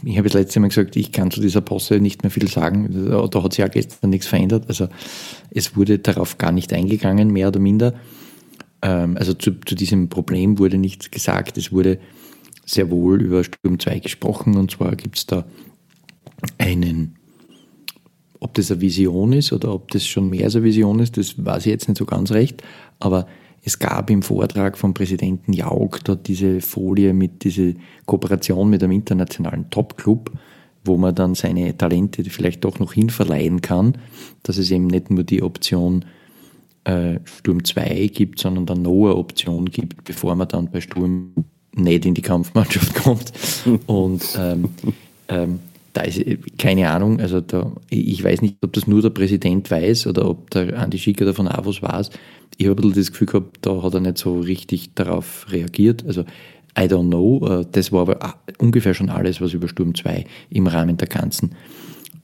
ich 0.04 0.18
habe 0.18 0.28
das 0.28 0.34
letzte 0.34 0.58
Mal 0.58 0.68
gesagt, 0.68 0.96
ich 0.96 1.12
kann 1.12 1.30
zu 1.30 1.40
dieser 1.40 1.60
Posse 1.60 2.00
nicht 2.00 2.22
mehr 2.22 2.30
viel 2.30 2.48
sagen. 2.48 3.06
Da 3.08 3.42
hat 3.42 3.52
sich 3.52 3.60
ja 3.60 3.68
gestern 3.68 4.10
nichts 4.10 4.26
verändert. 4.26 4.64
Also 4.68 4.88
es 5.50 5.76
wurde 5.76 6.00
darauf 6.00 6.38
gar 6.38 6.50
nicht 6.50 6.72
eingegangen, 6.72 7.30
mehr 7.30 7.48
oder 7.48 7.60
minder. 7.60 7.94
Ähm, 8.82 9.16
also 9.16 9.32
zu, 9.34 9.52
zu 9.60 9.76
diesem 9.76 10.08
Problem 10.08 10.58
wurde 10.58 10.76
nichts 10.76 11.10
gesagt. 11.10 11.56
Es 11.56 11.70
wurde 11.70 12.00
sehr 12.66 12.90
wohl 12.90 13.22
über 13.22 13.44
Sturm 13.44 13.78
2 13.78 14.00
gesprochen. 14.00 14.56
Und 14.56 14.72
zwar 14.72 14.96
gibt 14.96 15.18
es 15.18 15.26
da 15.26 15.44
einen, 16.58 17.16
ob 18.40 18.54
das 18.54 18.72
eine 18.72 18.80
Vision 18.80 19.32
ist 19.32 19.52
oder 19.52 19.72
ob 19.72 19.90
das 19.92 20.04
schon 20.06 20.30
mehr 20.30 20.46
als 20.46 20.56
eine 20.56 20.64
Vision 20.64 20.98
ist, 20.98 21.16
das 21.16 21.42
weiß 21.42 21.66
ich 21.66 21.70
jetzt 21.70 21.88
nicht 21.88 21.98
so 21.98 22.06
ganz 22.06 22.32
recht. 22.32 22.62
Aber 22.98 23.26
es 23.64 23.78
gab 23.78 24.10
im 24.10 24.22
Vortrag 24.22 24.76
vom 24.76 24.92
Präsidenten 24.92 25.54
Jauch 25.54 25.98
dort 26.04 26.28
diese 26.28 26.60
Folie 26.60 27.14
mit 27.14 27.44
dieser 27.44 27.72
Kooperation 28.04 28.68
mit 28.68 28.82
einem 28.82 28.92
internationalen 28.92 29.70
Top-Club, 29.70 30.32
wo 30.84 30.98
man 30.98 31.14
dann 31.14 31.34
seine 31.34 31.76
Talente 31.76 32.22
vielleicht 32.24 32.64
doch 32.64 32.78
noch 32.78 32.92
hinverleihen 32.92 33.62
kann, 33.62 33.96
dass 34.42 34.58
es 34.58 34.70
eben 34.70 34.86
nicht 34.86 35.10
nur 35.10 35.24
die 35.24 35.42
Option 35.42 36.04
äh, 36.84 37.20
Sturm 37.24 37.64
2 37.64 38.10
gibt, 38.12 38.38
sondern 38.38 38.66
dann 38.66 38.82
noch 38.82 39.06
eine 39.06 39.16
Option 39.16 39.70
gibt, 39.70 40.04
bevor 40.04 40.34
man 40.36 40.48
dann 40.48 40.70
bei 40.70 40.82
Sturm 40.82 41.32
nicht 41.74 42.04
in 42.04 42.12
die 42.12 42.22
Kampfmannschaft 42.22 42.94
kommt. 43.02 43.32
Und 43.86 44.22
ähm, 44.38 44.68
ähm, 45.28 45.60
da 45.94 46.02
ist 46.02 46.20
keine 46.58 46.90
Ahnung, 46.90 47.20
also 47.20 47.40
da, 47.40 47.72
ich 47.88 48.22
weiß 48.22 48.42
nicht, 48.42 48.56
ob 48.62 48.72
das 48.72 48.86
nur 48.86 49.00
der 49.00 49.10
Präsident 49.10 49.70
weiß 49.70 50.08
oder 50.08 50.28
ob 50.28 50.50
der 50.50 50.78
Andi 50.78 50.98
Schicker 50.98 51.24
davon 51.24 51.48
auch 51.48 51.64
was 51.64 51.82
weiß. 51.82 52.10
Ich 52.58 52.66
habe 52.66 52.82
ein 52.82 52.88
bisschen 52.88 53.02
das 53.02 53.12
Gefühl 53.12 53.28
gehabt, 53.28 53.58
da 53.62 53.82
hat 53.82 53.94
er 53.94 54.00
nicht 54.00 54.18
so 54.18 54.40
richtig 54.40 54.94
darauf 54.94 55.46
reagiert. 55.50 56.04
Also 56.06 56.22
I 56.76 56.82
don't 56.82 57.08
know. 57.08 57.46
Äh, 57.46 57.66
das 57.70 57.92
war 57.92 58.02
aber 58.02 58.34
ungefähr 58.58 58.94
schon 58.94 59.08
alles, 59.08 59.40
was 59.40 59.54
über 59.54 59.68
Sturm 59.68 59.94
2 59.94 60.24
im 60.50 60.66
Rahmen 60.66 60.96
der 60.96 61.08
ganzen 61.08 61.52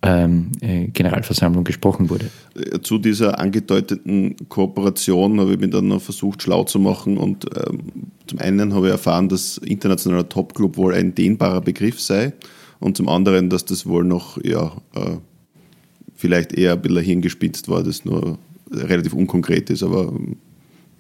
ähm, 0.03 0.51
äh, 0.61 0.87
Generalversammlung 0.89 1.63
gesprochen 1.63 2.11
wurde. 2.11 2.31
Äh, 2.57 2.81
zu 2.81 2.99
dieser 2.99 3.39
angedeuteten 3.39 4.35
Kooperation 4.49 5.39
habe 5.39 5.53
ich 5.53 5.61
mich 5.61 5.71
dann 5.71 5.89
noch 5.89 6.03
versucht, 6.03 6.43
schlau 6.43 6.65
zu 6.65 6.81
machen. 6.81 7.19
Und 7.19 7.47
ähm, 7.57 7.79
zum 8.27 8.41
einen 8.41 8.75
habe 8.75 8.87
ich 8.87 8.93
erfahren, 8.93 9.29
dass 9.29 9.59
internationaler 9.59 10.29
Topclub 10.29 10.77
wohl 10.77 10.95
ein 10.95 11.15
dehnbarer 11.15 11.61
Begriff 11.61 12.01
sei. 12.01 12.33
Und 12.81 12.97
zum 12.97 13.09
anderen, 13.09 13.51
dass 13.51 13.65
das 13.65 13.87
wohl 13.87 14.05
noch 14.05 14.43
ja, 14.43 14.73
äh, 14.95 15.17
vielleicht 16.17 16.53
eher 16.53 16.73
ein 16.73 16.83
bisschen 16.83 17.03
hingespitzt 17.03 17.69
war, 17.69 17.83
das 17.83 18.05
nur 18.05 18.39
relativ 18.71 19.13
unkonkret 19.13 19.71
ist. 19.71 19.83
Aber 19.83 20.09
ähm, 20.09 20.37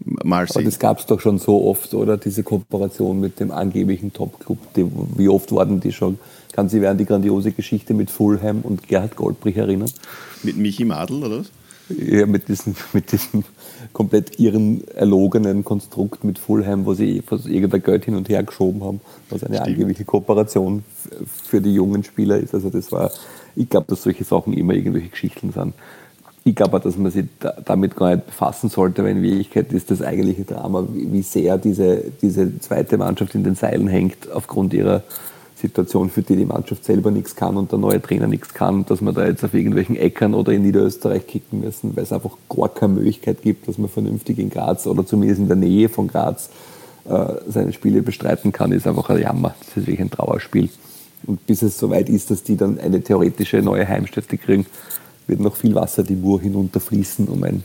Mal 0.05 0.47
sehen. 0.47 0.57
Aber 0.57 0.65
das 0.65 0.79
gab 0.79 0.99
es 0.99 1.07
doch 1.07 1.21
schon 1.21 1.39
so 1.39 1.67
oft, 1.67 1.93
oder? 1.93 2.17
Diese 2.17 2.43
Kooperation 2.43 3.21
mit 3.21 3.39
dem 3.39 3.51
angeblichen 3.51 4.13
Top-Club. 4.13 4.59
Wie 5.17 5.29
oft 5.29 5.53
wurden 5.53 5.81
die 5.81 5.93
schon? 5.93 6.19
Kann 6.53 6.69
sich 6.69 6.87
an 6.87 6.97
die 6.97 7.05
grandiose 7.05 7.53
Geschichte 7.53 7.93
mit 7.93 8.11
Fulham 8.11 8.63
und 8.63 8.89
Gerhard 8.89 9.15
Goldbrich 9.15 9.57
erinnern? 9.57 9.91
Mit 10.43 10.57
Michi 10.57 10.85
Madl, 10.85 11.23
oder 11.23 11.41
was? 11.41 11.51
Ja, 11.91 12.27
mit 12.27 12.49
diesem, 12.49 12.75
mit 12.93 13.13
diesem 13.13 13.45
komplett 13.93 14.39
irren, 14.39 14.83
erlogenen 14.95 15.65
Konstrukt 15.65 16.25
mit 16.25 16.39
Fulham, 16.39 16.87
wo 16.87 16.95
sie 16.95 17.23
irgendein 17.47 17.83
Geld 17.83 18.05
hin 18.05 18.15
und 18.15 18.29
her 18.29 18.43
geschoben 18.43 18.83
haben, 18.83 19.01
was 19.29 19.43
eine 19.43 19.57
Stimmt. 19.57 19.69
angebliche 19.69 20.05
Kooperation 20.05 20.85
für 21.27 21.61
die 21.61 21.75
jungen 21.75 22.05
Spieler 22.05 22.39
ist. 22.39 22.55
Also 22.55 22.71
das 22.71 22.93
war, 22.93 23.11
ich 23.57 23.69
glaube, 23.69 23.87
dass 23.89 24.03
solche 24.03 24.25
Sachen 24.25 24.53
immer 24.53 24.75
irgendwelche 24.75 25.09
Geschichten 25.09 25.53
sind 25.53 25.75
ich 26.45 26.55
glaube, 26.55 26.81
dass 26.81 26.97
man 26.97 27.11
sich 27.11 27.27
damit 27.65 27.97
gar 27.97 28.15
nicht 28.15 28.27
befassen 28.27 28.71
sollte, 28.71 29.05
weil 29.05 29.13
in 29.13 29.23
Wirklichkeit 29.23 29.73
ist 29.73 29.91
das 29.91 30.03
eigentliche 30.03 30.45
Drama, 30.45 30.87
wie 30.91 31.23
sehr 31.23 31.59
diese, 31.59 32.03
diese 32.23 32.59
zweite 32.61 32.97
Mannschaft 32.99 33.35
in 33.35 33.45
den 33.45 33.55
Seilen 33.55 33.89
hängt 33.89 34.31
aufgrund 34.33 34.73
ihrer 34.73 35.03
Situation, 35.61 36.11
für 36.11 36.23
die 36.23 36.37
die 36.37 36.45
Mannschaft 36.45 36.85
selber 36.85 37.11
nichts 37.11 37.37
kann 37.37 37.57
und 37.57 37.71
der 37.71 37.79
neue 37.79 38.01
Trainer 38.01 38.27
nichts 38.27 38.55
kann, 38.55 38.87
dass 38.87 39.01
man 39.01 39.15
da 39.15 39.27
jetzt 39.27 39.45
auf 39.45 39.55
irgendwelchen 39.55 39.97
Äckern 39.97 40.35
oder 40.35 40.53
in 40.53 40.63
Niederösterreich 40.63 41.27
kicken 41.27 41.61
müssen, 41.61 41.97
weil 41.97 42.05
es 42.05 42.13
einfach 42.13 42.37
gar 42.49 42.69
keine 42.69 42.95
Möglichkeit 42.95 43.43
gibt, 43.43 43.69
dass 43.69 43.79
man 43.79 43.89
vernünftig 43.89 44.39
in 44.39 44.51
Graz 44.51 44.87
oder 44.87 45.07
zumindest 45.07 45.41
in 45.41 45.49
der 45.49 45.57
Nähe 45.57 45.89
von 45.89 46.09
Graz 46.09 46.51
äh, 47.05 47.35
seine 47.49 47.73
Spiele 47.73 48.03
bestreiten 48.03 48.53
kann, 48.53 48.73
ist 48.73 48.87
einfach 48.87 49.11
ein 49.11 49.21
Jammer. 49.21 49.55
Das 49.61 49.69
ist 49.69 49.77
wirklich 49.87 50.01
ein 50.01 50.11
Trauerspiel. 50.11 50.69
Und 51.27 51.47
bis 51.47 51.63
es 51.63 51.79
soweit 51.79 52.09
ist, 52.09 52.31
dass 52.31 52.43
die 52.43 52.57
dann 52.57 52.79
eine 52.79 53.03
theoretische 53.03 53.63
neue 53.63 53.87
Heimstätte 53.87 54.39
kriegen, 54.39 54.67
wird 55.27 55.41
noch 55.41 55.57
viel 55.57 55.75
Wasser 55.75 56.03
die 56.03 56.17
Mur 56.17 56.41
hinunterfließen, 56.41 57.29
um 57.29 57.43
ein, 57.45 57.63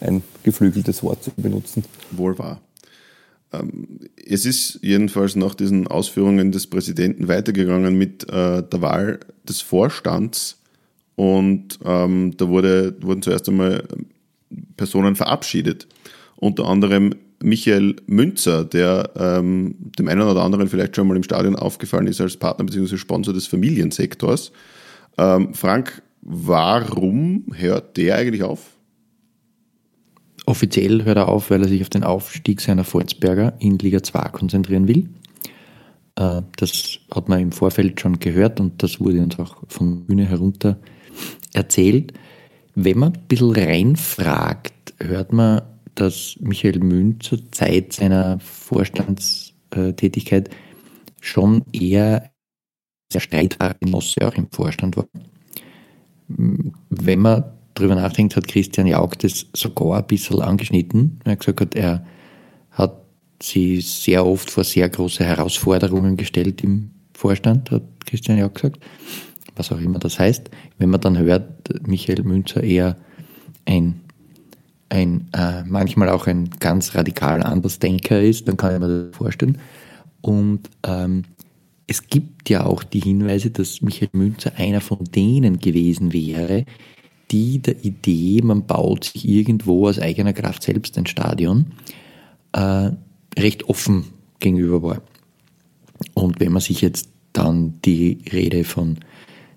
ein 0.00 0.22
geflügeltes 0.42 1.02
Wort 1.02 1.22
zu 1.22 1.30
benutzen. 1.36 1.84
Wohl 2.10 2.38
wahr. 2.38 2.58
Ähm, 3.52 4.00
es 4.24 4.46
ist 4.46 4.80
jedenfalls 4.82 5.36
nach 5.36 5.54
diesen 5.54 5.86
Ausführungen 5.86 6.52
des 6.52 6.66
Präsidenten 6.66 7.28
weitergegangen 7.28 7.96
mit 7.96 8.28
äh, 8.28 8.62
der 8.62 8.82
Wahl 8.82 9.20
des 9.48 9.60
Vorstands 9.60 10.58
und 11.14 11.78
ähm, 11.84 12.36
da 12.36 12.48
wurde, 12.48 12.96
wurden 13.00 13.22
zuerst 13.22 13.48
einmal 13.48 13.84
Personen 14.76 15.16
verabschiedet. 15.16 15.86
Unter 16.36 16.66
anderem 16.66 17.14
Michael 17.42 17.96
Münzer, 18.06 18.64
der 18.64 19.10
ähm, 19.16 19.76
dem 19.98 20.08
einen 20.08 20.22
oder 20.22 20.42
anderen 20.42 20.68
vielleicht 20.68 20.96
schon 20.96 21.08
mal 21.08 21.16
im 21.16 21.22
Stadion 21.22 21.56
aufgefallen 21.56 22.06
ist 22.06 22.20
als 22.20 22.36
Partner 22.36 22.64
bzw. 22.64 22.96
Sponsor 22.96 23.32
des 23.32 23.46
Familiensektors. 23.46 24.52
Ähm, 25.18 25.54
Frank, 25.54 26.02
Warum 26.28 27.44
hört 27.54 27.96
der 27.96 28.16
eigentlich 28.16 28.42
auf? 28.42 28.75
Offiziell 30.46 31.04
hört 31.04 31.18
er 31.18 31.28
auf, 31.28 31.50
weil 31.50 31.62
er 31.62 31.68
sich 31.68 31.82
auf 31.82 31.90
den 31.90 32.04
Aufstieg 32.04 32.60
seiner 32.60 32.84
Volzberger 32.84 33.54
in 33.58 33.78
Liga 33.78 34.02
2 34.02 34.30
konzentrieren 34.30 34.88
will. 34.88 35.08
Äh, 36.16 36.42
das 36.56 36.98
hat 37.14 37.28
man 37.28 37.40
im 37.40 37.52
Vorfeld 37.52 38.00
schon 38.00 38.18
gehört 38.18 38.58
und 38.60 38.82
das 38.82 38.98
wurde 39.00 39.22
uns 39.22 39.38
auch 39.38 39.56
von 39.68 40.06
Bühne 40.06 40.24
herunter 40.26 40.78
erzählt. 41.52 42.14
Wenn 42.74 42.98
man 42.98 43.12
ein 43.12 43.28
bisschen 43.28 43.52
reinfragt, 43.52 44.94
hört 44.98 45.32
man, 45.32 45.62
dass 45.94 46.36
Michael 46.40 46.80
Münz 46.80 47.26
zur 47.26 47.52
Zeit 47.52 47.92
seiner 47.92 48.40
Vorstandstätigkeit 48.40 50.50
schon 51.20 51.62
eher 51.72 52.32
sehr 53.10 53.20
streitbarer 53.20 53.76
Genosse 53.80 54.26
auch 54.26 54.34
im 54.34 54.48
Vorstand 54.50 54.96
war 54.96 55.06
wenn 56.28 57.20
man 57.20 57.44
darüber 57.76 57.94
nachdenkt, 57.94 58.36
hat 58.36 58.48
Christian 58.48 58.86
Jauch 58.86 59.14
das 59.14 59.46
sogar 59.52 59.98
ein 59.98 60.06
bisschen 60.06 60.42
angeschnitten. 60.42 61.20
Er 61.24 61.32
hat 61.32 61.40
gesagt, 61.40 61.74
er 61.74 62.04
hat 62.70 63.02
sie 63.40 63.80
sehr 63.80 64.26
oft 64.26 64.50
vor 64.50 64.64
sehr 64.64 64.88
große 64.88 65.24
Herausforderungen 65.24 66.16
gestellt 66.16 66.64
im 66.64 66.90
Vorstand, 67.14 67.70
hat 67.70 67.82
Christian 68.04 68.38
Jauch 68.38 68.52
gesagt. 68.52 68.80
Was 69.54 69.72
auch 69.72 69.80
immer 69.80 69.98
das 69.98 70.18
heißt. 70.18 70.50
Wenn 70.78 70.90
man 70.90 71.00
dann 71.00 71.16
hört, 71.16 71.86
Michael 71.86 72.24
Münzer 72.24 72.62
eher 72.62 72.96
ein, 73.64 74.00
ein 74.90 75.28
äh, 75.32 75.62
manchmal 75.64 76.10
auch 76.10 76.26
ein 76.26 76.50
ganz 76.60 76.94
radikal 76.94 77.42
Andersdenker 77.42 78.20
ist, 78.20 78.48
dann 78.48 78.56
kann 78.56 78.74
ich 78.74 78.80
mir 78.80 78.88
das 78.88 79.16
vorstellen. 79.16 79.58
Und 80.20 80.68
ähm, 80.86 81.24
es 81.86 82.08
gibt 82.08 82.50
ja 82.50 82.66
auch 82.66 82.82
die 82.82 83.00
Hinweise, 83.00 83.50
dass 83.50 83.80
Michael 83.80 84.10
Münzer 84.12 84.52
einer 84.56 84.80
von 84.80 85.04
denen 85.04 85.58
gewesen 85.58 86.12
wäre, 86.12 86.64
die 87.30 87.58
der 87.60 87.84
Idee, 87.84 88.40
man 88.42 88.66
baut 88.66 89.04
sich 89.04 89.28
irgendwo 89.28 89.88
aus 89.88 89.98
eigener 89.98 90.32
Kraft 90.32 90.62
selbst 90.62 90.96
ein 90.96 91.06
Stadion, 91.06 91.72
äh, 92.52 92.90
recht 93.38 93.68
offen 93.68 94.04
gegenüber 94.38 94.82
war. 94.82 95.02
Und 96.14 96.40
wenn 96.40 96.52
man 96.52 96.62
sich 96.62 96.80
jetzt 96.80 97.10
dann 97.32 97.80
die 97.84 98.18
Rede 98.32 98.64
von 98.64 98.98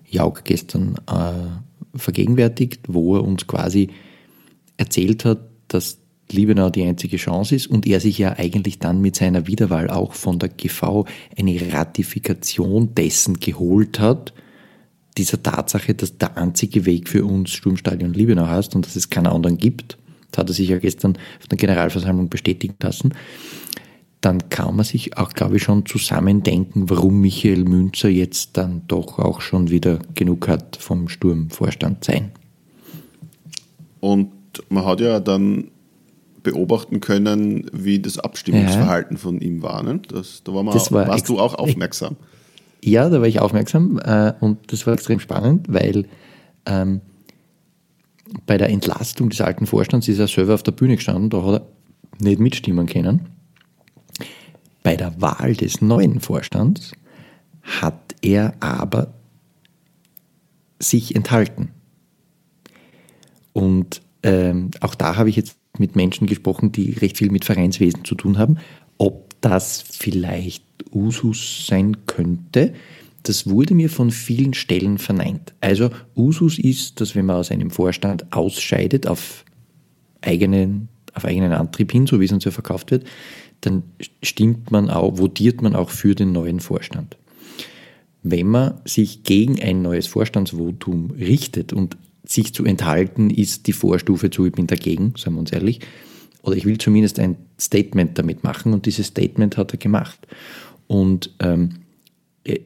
Jauch 0.08 0.42
gestern 0.44 0.96
äh, 1.06 1.98
vergegenwärtigt, 1.98 2.80
wo 2.88 3.16
er 3.16 3.24
uns 3.24 3.46
quasi 3.46 3.90
erzählt 4.76 5.24
hat, 5.24 5.40
dass 5.68 5.98
Liebenau 6.30 6.70
die 6.70 6.84
einzige 6.84 7.16
Chance 7.16 7.54
ist 7.54 7.66
und 7.66 7.86
er 7.86 8.00
sich 8.00 8.18
ja 8.18 8.36
eigentlich 8.38 8.78
dann 8.78 9.00
mit 9.00 9.16
seiner 9.16 9.46
Wiederwahl 9.46 9.90
auch 9.90 10.14
von 10.14 10.38
der 10.38 10.48
GV 10.48 11.04
eine 11.36 11.72
Ratifikation 11.72 12.94
dessen 12.94 13.40
geholt 13.40 13.98
hat, 13.98 14.32
dieser 15.16 15.42
Tatsache, 15.42 15.94
dass 15.94 16.18
der 16.18 16.36
einzige 16.36 16.86
Weg 16.86 17.08
für 17.08 17.24
uns 17.24 17.50
Sturmstadion 17.50 18.14
Liebenau 18.14 18.46
heißt 18.46 18.74
und 18.74 18.86
dass 18.86 18.96
es 18.96 19.10
keinen 19.10 19.26
anderen 19.26 19.58
gibt, 19.58 19.98
das 20.30 20.38
hat 20.38 20.50
er 20.50 20.54
sich 20.54 20.68
ja 20.68 20.78
gestern 20.78 21.14
von 21.14 21.48
der 21.50 21.58
Generalversammlung 21.58 22.28
bestätigen 22.28 22.76
lassen, 22.80 23.14
dann 24.20 24.50
kann 24.50 24.76
man 24.76 24.84
sich 24.84 25.16
auch, 25.16 25.32
glaube 25.32 25.56
ich, 25.56 25.62
schon 25.62 25.86
zusammendenken, 25.86 26.90
warum 26.90 27.20
Michael 27.20 27.64
Münzer 27.64 28.08
jetzt 28.08 28.56
dann 28.56 28.82
doch 28.86 29.18
auch 29.18 29.40
schon 29.40 29.70
wieder 29.70 29.98
genug 30.14 30.46
hat 30.46 30.76
vom 30.76 31.08
Sturmvorstand 31.08 32.04
sein. 32.04 32.32
Und 34.00 34.30
man 34.68 34.84
hat 34.84 35.00
ja 35.00 35.20
dann 35.20 35.70
beobachten 36.42 37.00
können, 37.00 37.70
wie 37.72 37.98
das 37.98 38.18
Abstimmungsverhalten 38.18 39.16
ja. 39.16 39.22
von 39.22 39.40
ihm 39.40 39.62
war. 39.62 39.82
Ne? 39.82 40.00
Das, 40.08 40.42
da 40.42 40.54
war 40.54 40.62
man, 40.62 40.74
das 40.74 40.92
war 40.92 41.06
warst 41.06 41.28
du 41.28 41.38
auch 41.38 41.54
aufmerksam. 41.54 42.16
Ja, 42.82 43.08
da 43.10 43.20
war 43.20 43.28
ich 43.28 43.40
aufmerksam 43.40 43.98
äh, 43.98 44.32
und 44.40 44.72
das 44.72 44.86
war 44.86 44.94
extrem 44.94 45.20
spannend, 45.20 45.66
weil 45.68 46.06
ähm, 46.66 47.00
bei 48.46 48.56
der 48.56 48.70
Entlastung 48.70 49.28
des 49.30 49.40
alten 49.40 49.66
Vorstands 49.66 50.08
ist 50.08 50.18
er 50.18 50.28
selber 50.28 50.54
auf 50.54 50.62
der 50.62 50.72
Bühne 50.72 50.96
gestanden, 50.96 51.30
da 51.30 51.42
hat 51.42 51.62
er 51.62 51.66
nicht 52.24 52.40
mitstimmen 52.40 52.86
können. 52.86 53.26
Bei 54.82 54.96
der 54.96 55.20
Wahl 55.20 55.54
des 55.54 55.82
neuen 55.82 56.20
Vorstands 56.20 56.92
hat 57.62 58.14
er 58.22 58.54
aber 58.60 59.12
sich 60.78 61.14
enthalten. 61.14 61.70
Und 63.52 64.00
ähm, 64.22 64.70
auch 64.80 64.94
da 64.94 65.16
habe 65.16 65.28
ich 65.28 65.36
jetzt 65.36 65.56
mit 65.78 65.96
Menschen 65.96 66.26
gesprochen, 66.26 66.72
die 66.72 66.92
recht 66.92 67.18
viel 67.18 67.30
mit 67.30 67.44
Vereinswesen 67.44 68.04
zu 68.04 68.14
tun 68.14 68.38
haben, 68.38 68.58
ob 68.98 69.34
das 69.40 69.82
vielleicht 69.82 70.64
Usus 70.92 71.66
sein 71.66 72.06
könnte. 72.06 72.72
Das 73.22 73.48
wurde 73.48 73.74
mir 73.74 73.90
von 73.90 74.10
vielen 74.10 74.54
Stellen 74.54 74.98
verneint. 74.98 75.52
Also 75.60 75.90
Usus 76.16 76.58
ist, 76.58 77.00
dass 77.00 77.14
wenn 77.14 77.26
man 77.26 77.36
aus 77.36 77.50
einem 77.50 77.70
Vorstand 77.70 78.32
ausscheidet 78.32 79.06
auf 79.06 79.44
eigenen, 80.22 80.88
auf 81.14 81.24
eigenen 81.24 81.52
Antrieb 81.52 81.92
hin, 81.92 82.06
so 82.06 82.20
wie 82.20 82.24
es 82.24 82.32
uns 82.32 82.44
ja 82.44 82.50
verkauft 82.50 82.90
wird, 82.90 83.04
dann 83.60 83.82
stimmt 84.22 84.70
man 84.70 84.88
auch, 84.88 85.18
votiert 85.18 85.60
man 85.60 85.76
auch 85.76 85.90
für 85.90 86.14
den 86.14 86.32
neuen 86.32 86.60
Vorstand. 86.60 87.16
wenn 88.22 88.46
man 88.48 88.80
sich 88.84 89.22
gegen 89.22 89.60
ein 89.62 89.82
neues 89.82 90.06
Vorstandsvotum 90.06 91.10
richtet 91.12 91.72
und 91.72 91.96
sich 92.24 92.52
zu 92.54 92.64
enthalten, 92.64 93.30
ist 93.30 93.66
die 93.66 93.72
Vorstufe 93.72 94.30
zu, 94.30 94.46
ich 94.46 94.52
bin 94.52 94.66
dagegen, 94.66 95.14
sagen 95.16 95.36
wir 95.36 95.40
uns 95.40 95.52
ehrlich. 95.52 95.80
Oder 96.42 96.56
ich 96.56 96.64
will 96.64 96.78
zumindest 96.78 97.18
ein 97.18 97.36
Statement 97.58 98.18
damit 98.18 98.44
machen 98.44 98.72
und 98.72 98.86
dieses 98.86 99.08
Statement 99.08 99.56
hat 99.56 99.72
er 99.72 99.78
gemacht. 99.78 100.18
Und 100.90 101.30
ähm, 101.38 101.70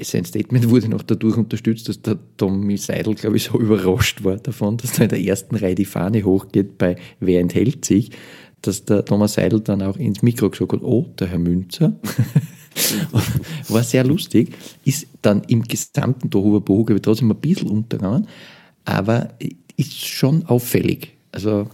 sein 0.01 0.25
Statement 0.25 0.70
wurde 0.70 0.89
noch 0.89 1.03
dadurch 1.03 1.37
unterstützt, 1.37 1.91
dass 1.91 2.01
der 2.01 2.16
Tommy 2.39 2.79
Seidel, 2.79 3.14
glaube 3.16 3.37
ich, 3.37 3.45
so 3.45 3.61
überrascht 3.61 4.25
war 4.25 4.37
davon, 4.37 4.79
dass 4.79 4.93
da 4.93 5.03
in 5.03 5.11
der 5.11 5.20
ersten 5.20 5.57
Reihe 5.57 5.75
die 5.75 5.85
Fahne 5.85 6.25
hochgeht 6.25 6.79
bei 6.79 6.97
Wer 7.20 7.43
enthält 7.43 7.85
sich, 7.85 8.12
dass 8.62 8.87
der 8.87 9.05
Thomas 9.05 9.35
Seidel 9.35 9.61
dann 9.61 9.83
auch 9.83 9.99
ins 9.99 10.22
Mikro 10.22 10.49
gesagt 10.49 10.72
hat, 10.72 10.83
oh, 10.83 11.05
der 11.18 11.27
Herr 11.27 11.39
Münzer. 11.39 11.93
war 13.68 13.83
sehr 13.83 14.05
lustig, 14.05 14.55
ist 14.87 15.07
dann 15.20 15.43
im 15.49 15.64
gesamten 15.64 16.31
Tohuwa 16.31 16.61
Bohu, 16.61 16.85
glaube 16.87 16.97
ich, 16.97 17.03
trotzdem 17.03 17.31
ein 17.31 17.37
bisschen 17.37 17.68
untergegangen, 17.68 18.27
aber 18.87 19.35
ist 19.77 20.03
schon 20.03 20.47
auffällig. 20.47 21.12
Also 21.31 21.68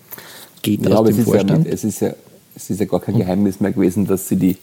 geht 0.63 0.85
ja, 0.85 0.97
aus 0.97 1.07
dem 1.07 1.25
Vorstand. 1.25 1.67
Ja, 1.67 1.73
es, 1.73 1.85
ist 1.85 2.01
ja, 2.01 2.13
es 2.57 2.71
ist 2.71 2.81
ja 2.81 2.87
gar 2.87 3.01
kein 3.01 3.19
Geheimnis 3.19 3.61
mehr 3.61 3.71
gewesen, 3.71 4.05
dass 4.05 4.29
sie 4.29 4.37
die, 4.37 4.57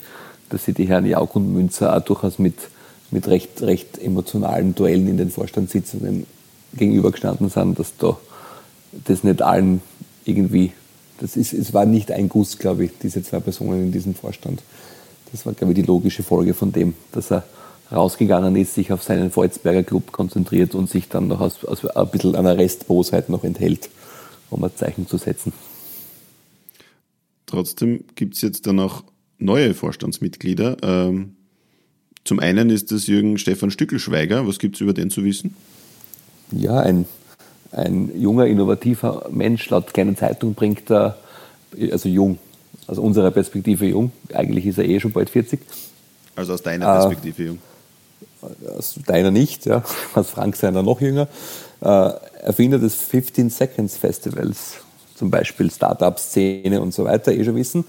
dass 0.49 0.65
sie 0.65 0.73
die 0.73 0.87
Herren 0.87 1.05
Jauk 1.05 1.35
und 1.35 1.53
Münzer 1.53 1.95
auch 1.95 2.01
durchaus 2.01 2.39
mit, 2.39 2.55
mit 3.11 3.27
recht, 3.27 3.61
recht 3.61 3.97
emotionalen 3.97 4.75
Duellen 4.75 5.07
in 5.07 5.17
den 5.17 5.29
Vorstandssitzungen 5.29 6.25
gegenübergestanden 6.73 7.49
sind, 7.49 7.79
dass 7.79 7.95
da 7.97 8.17
das 9.05 9.23
nicht 9.23 9.41
allen 9.41 9.81
irgendwie, 10.25 10.73
das 11.19 11.37
ist, 11.37 11.53
es 11.53 11.73
war 11.73 11.85
nicht 11.85 12.11
ein 12.11 12.29
Guss, 12.29 12.57
glaube 12.57 12.85
ich, 12.85 12.91
diese 13.01 13.23
zwei 13.23 13.39
Personen 13.39 13.83
in 13.83 13.91
diesem 13.91 14.15
Vorstand. 14.15 14.61
Das 15.31 15.45
war, 15.45 15.53
glaube 15.53 15.73
ich, 15.73 15.79
die 15.79 15.85
logische 15.85 16.23
Folge 16.23 16.53
von 16.53 16.71
dem, 16.71 16.93
dass 17.11 17.31
er 17.31 17.43
rausgegangen 17.91 18.55
ist, 18.55 18.73
sich 18.73 18.91
auf 18.91 19.03
seinen 19.03 19.31
Volzberger 19.31 19.83
Club 19.83 20.11
konzentriert 20.11 20.75
und 20.75 20.89
sich 20.89 21.07
dann 21.09 21.27
noch 21.27 21.39
aus, 21.39 21.63
aus 21.63 21.85
ein 21.85 22.07
bisschen 22.09 22.35
einer 22.35 22.57
Restbosheit 22.57 23.29
noch 23.29 23.43
enthält, 23.43 23.89
um 24.49 24.63
ein 24.63 24.75
Zeichen 24.75 25.07
zu 25.07 25.17
setzen. 25.17 25.53
Trotzdem 27.45 28.03
gibt 28.15 28.35
es 28.35 28.41
jetzt 28.41 28.67
dann 28.67 28.79
auch 28.79 29.03
neue 29.39 29.73
Vorstandsmitglieder. 29.73 30.77
Ähm, 30.81 31.35
zum 32.23 32.39
einen 32.39 32.69
ist 32.69 32.91
das 32.91 33.07
Jürgen 33.07 33.38
Stefan 33.38 33.71
Stückelschweiger. 33.71 34.47
Was 34.47 34.59
gibt 34.59 34.75
es 34.75 34.81
über 34.81 34.93
den 34.93 35.09
zu 35.09 35.23
wissen? 35.23 35.55
Ja, 36.51 36.79
ein, 36.79 37.05
ein 37.71 38.11
junger, 38.19 38.47
innovativer 38.47 39.29
Mensch. 39.31 39.69
Laut 39.69 39.93
kleinen 39.93 40.17
Zeitung 40.17 40.53
bringt 40.53 40.89
er, 40.91 41.17
also 41.91 42.09
jung, 42.09 42.38
aus 42.88 42.97
unserer 42.97 43.31
Perspektive 43.31 43.85
jung. 43.85 44.11
Eigentlich 44.33 44.65
ist 44.65 44.77
er 44.77 44.85
eh 44.85 44.99
schon 44.99 45.11
bald 45.11 45.29
40. 45.29 45.59
Also 46.35 46.53
aus 46.53 46.61
deiner 46.61 46.85
Perspektive 46.85 47.43
äh, 47.43 47.45
jung? 47.47 47.59
Aus 48.77 48.99
deiner 49.05 49.31
nicht, 49.31 49.65
ja. 49.65 49.83
Aus 50.13 50.29
Frank 50.29 50.55
seiner 50.55 50.83
noch 50.83 51.01
jünger. 51.01 51.27
Äh, 51.81 52.11
Erfinder 52.41 52.79
des 52.79 52.95
15 52.95 53.49
Seconds 53.49 53.97
Festivals, 53.97 54.75
zum 55.15 55.31
Beispiel 55.31 55.71
Startup-Szene 55.71 56.81
und 56.81 56.93
so 56.93 57.05
weiter, 57.05 57.31
eh 57.31 57.43
schon 57.43 57.55
wissen. 57.55 57.85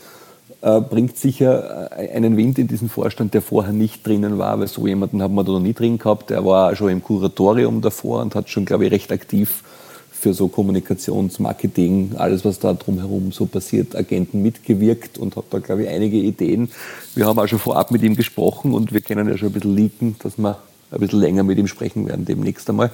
Äh, 0.60 0.80
bringt 0.80 1.16
sicher 1.16 1.92
äh, 1.96 2.10
einen 2.10 2.36
Wind 2.36 2.58
in 2.58 2.66
diesen 2.66 2.88
Vorstand, 2.88 3.32
der 3.32 3.42
vorher 3.42 3.72
nicht 3.72 4.04
drinnen 4.04 4.38
war, 4.38 4.58
weil 4.58 4.66
so 4.66 4.88
jemanden 4.88 5.22
haben 5.22 5.36
wir 5.36 5.44
da 5.44 5.52
noch 5.52 5.60
nie 5.60 5.72
drin 5.72 5.98
gehabt. 5.98 6.30
Der 6.30 6.44
war 6.44 6.74
schon 6.74 6.90
im 6.90 7.02
Kuratorium 7.02 7.80
davor 7.80 8.22
und 8.22 8.34
hat 8.34 8.50
schon, 8.50 8.64
glaube 8.64 8.86
ich, 8.86 8.90
recht 8.90 9.12
aktiv 9.12 9.62
für 10.10 10.34
so 10.34 10.48
Kommunikationsmarketing, 10.48 12.14
alles 12.16 12.44
was 12.44 12.58
da 12.58 12.74
drumherum 12.74 13.30
so 13.30 13.46
passiert, 13.46 13.94
Agenten 13.94 14.42
mitgewirkt 14.42 15.16
und 15.16 15.36
hat 15.36 15.44
da, 15.50 15.60
glaube 15.60 15.84
ich, 15.84 15.88
einige 15.90 16.16
Ideen. 16.16 16.72
Wir 17.14 17.26
haben 17.26 17.38
auch 17.38 17.46
schon 17.46 17.60
vorab 17.60 17.92
mit 17.92 18.02
ihm 18.02 18.16
gesprochen 18.16 18.74
und 18.74 18.92
wir 18.92 19.00
können 19.00 19.28
ja 19.28 19.38
schon 19.38 19.50
ein 19.50 19.52
bisschen 19.52 19.76
leaken, 19.76 20.16
dass 20.24 20.38
wir 20.38 20.58
ein 20.90 20.98
bisschen 20.98 21.20
länger 21.20 21.44
mit 21.44 21.56
ihm 21.58 21.68
sprechen 21.68 22.08
werden 22.08 22.24
demnächst 22.24 22.68
einmal. 22.68 22.90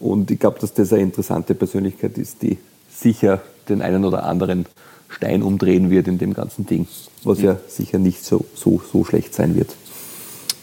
Und 0.00 0.30
ich 0.30 0.38
glaube, 0.38 0.58
dass 0.60 0.74
das 0.74 0.92
eine 0.92 1.00
interessante 1.00 1.54
Persönlichkeit 1.54 2.18
ist, 2.18 2.42
die 2.42 2.58
sicher 2.90 3.40
den 3.70 3.80
einen 3.80 4.04
oder 4.04 4.24
anderen 4.24 4.66
Stein 5.08 5.42
umdrehen 5.42 5.90
wird 5.90 6.08
in 6.08 6.18
dem 6.18 6.34
ganzen 6.34 6.66
Ding, 6.66 6.86
was 7.22 7.40
ja 7.40 7.58
sicher 7.68 7.98
nicht 7.98 8.24
so, 8.24 8.44
so, 8.54 8.82
so 8.92 9.04
schlecht 9.04 9.34
sein 9.34 9.54
wird. 9.54 9.74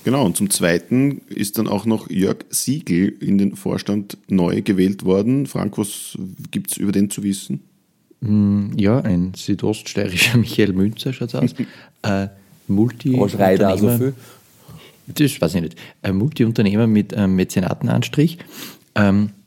Genau, 0.04 0.26
und 0.26 0.36
zum 0.36 0.50
Zweiten 0.50 1.22
ist 1.30 1.58
dann 1.58 1.68
auch 1.68 1.86
noch 1.86 2.10
Jörg 2.10 2.38
Siegel 2.50 3.14
in 3.20 3.38
den 3.38 3.56
Vorstand 3.56 4.18
neu 4.28 4.62
gewählt 4.62 5.06
worden. 5.06 5.46
Frank, 5.46 5.78
was 5.78 6.18
gibt 6.50 6.72
es 6.72 6.78
über 6.78 6.92
den 6.92 7.10
zu 7.12 7.22
wissen? 7.22 7.62
Mm, 8.22 8.72
ja, 8.78 9.00
ein 9.00 9.34
südoststeirischer 9.36 10.38
Michael 10.40 10.74
Münzer 10.74 11.14
schaut 11.14 11.36
aus. 11.36 11.54
äh, 12.02 12.28
Multi 12.68 13.20
Was 13.20 13.34
schreit 13.34 13.62
da 13.62 13.78
so 13.78 13.90
viel? 13.90 14.14
Das 15.08 15.42
weiß 15.42 15.56
ich 15.56 15.62
nicht. 15.62 15.76
Ein 16.02 16.16
Multiunternehmer 16.16 16.88
mit 16.88 17.14
einem 17.14 17.36
Mäzenatenanstrich. 17.36 18.38
Ähm, 18.96 19.30
äh, 19.30 19.41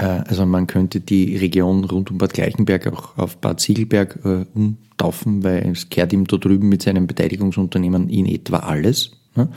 also 0.00 0.46
man 0.46 0.66
könnte 0.66 1.00
die 1.00 1.36
Region 1.36 1.84
rund 1.84 2.10
um 2.10 2.18
Bad 2.18 2.32
Gleichenberg 2.32 2.86
auch 2.86 3.16
auf 3.18 3.36
Bad 3.38 3.60
Siegelberg 3.60 4.18
äh, 4.24 4.46
umtaufen, 4.54 5.44
weil 5.44 5.70
es 5.70 5.90
kehrt 5.90 6.12
ihm 6.12 6.26
da 6.26 6.36
drüben 6.38 6.68
mit 6.68 6.82
seinem 6.82 7.06
Beteiligungsunternehmen 7.06 8.08
in 8.08 8.26
etwa 8.26 8.58
alles. 8.58 9.12
Ne? 9.36 9.48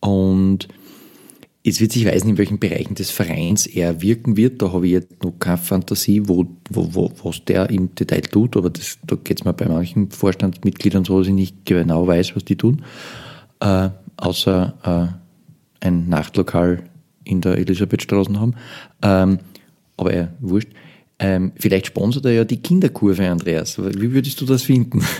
Und 0.00 0.68
es 1.62 1.80
wird 1.80 1.92
sich 1.92 2.06
weisen, 2.06 2.30
in 2.30 2.38
welchen 2.38 2.58
Bereichen 2.58 2.94
des 2.94 3.10
Vereins 3.10 3.66
er 3.66 4.00
wirken 4.00 4.36
wird. 4.36 4.62
Da 4.62 4.72
habe 4.72 4.86
ich 4.86 4.92
jetzt 4.92 5.22
noch 5.22 5.38
keine 5.38 5.58
Fantasie, 5.58 6.22
wo, 6.26 6.46
wo, 6.70 6.94
wo, 6.94 7.12
was 7.22 7.44
der 7.44 7.68
im 7.70 7.94
Detail 7.94 8.22
tut, 8.22 8.56
aber 8.56 8.70
das, 8.70 8.98
da 9.06 9.16
geht 9.16 9.40
es 9.40 9.44
mir 9.44 9.52
bei 9.52 9.68
manchen 9.68 10.10
Vorstandsmitgliedern 10.10 11.04
so, 11.04 11.18
dass 11.18 11.28
ich 11.28 11.34
nicht 11.34 11.66
genau 11.66 12.06
weiß, 12.06 12.34
was 12.34 12.44
die 12.44 12.56
tun. 12.56 12.82
Äh, 13.60 13.90
außer 14.16 15.20
äh, 15.82 15.86
ein 15.86 16.08
Nachtlokal 16.08 16.89
in 17.24 17.40
der 17.40 17.58
Elisabethstraße 17.58 18.38
haben. 18.38 18.54
Ähm, 19.02 19.38
aber 19.96 20.12
äh, 20.12 20.28
wurscht. 20.40 20.68
Ähm, 21.18 21.52
vielleicht 21.56 21.86
sponsert 21.86 22.24
er 22.24 22.32
ja 22.32 22.44
die 22.44 22.62
Kinderkurve, 22.62 23.28
Andreas. 23.28 23.78
Wie 23.78 24.12
würdest 24.12 24.40
du 24.40 24.46
das 24.46 24.62
finden? 24.62 25.04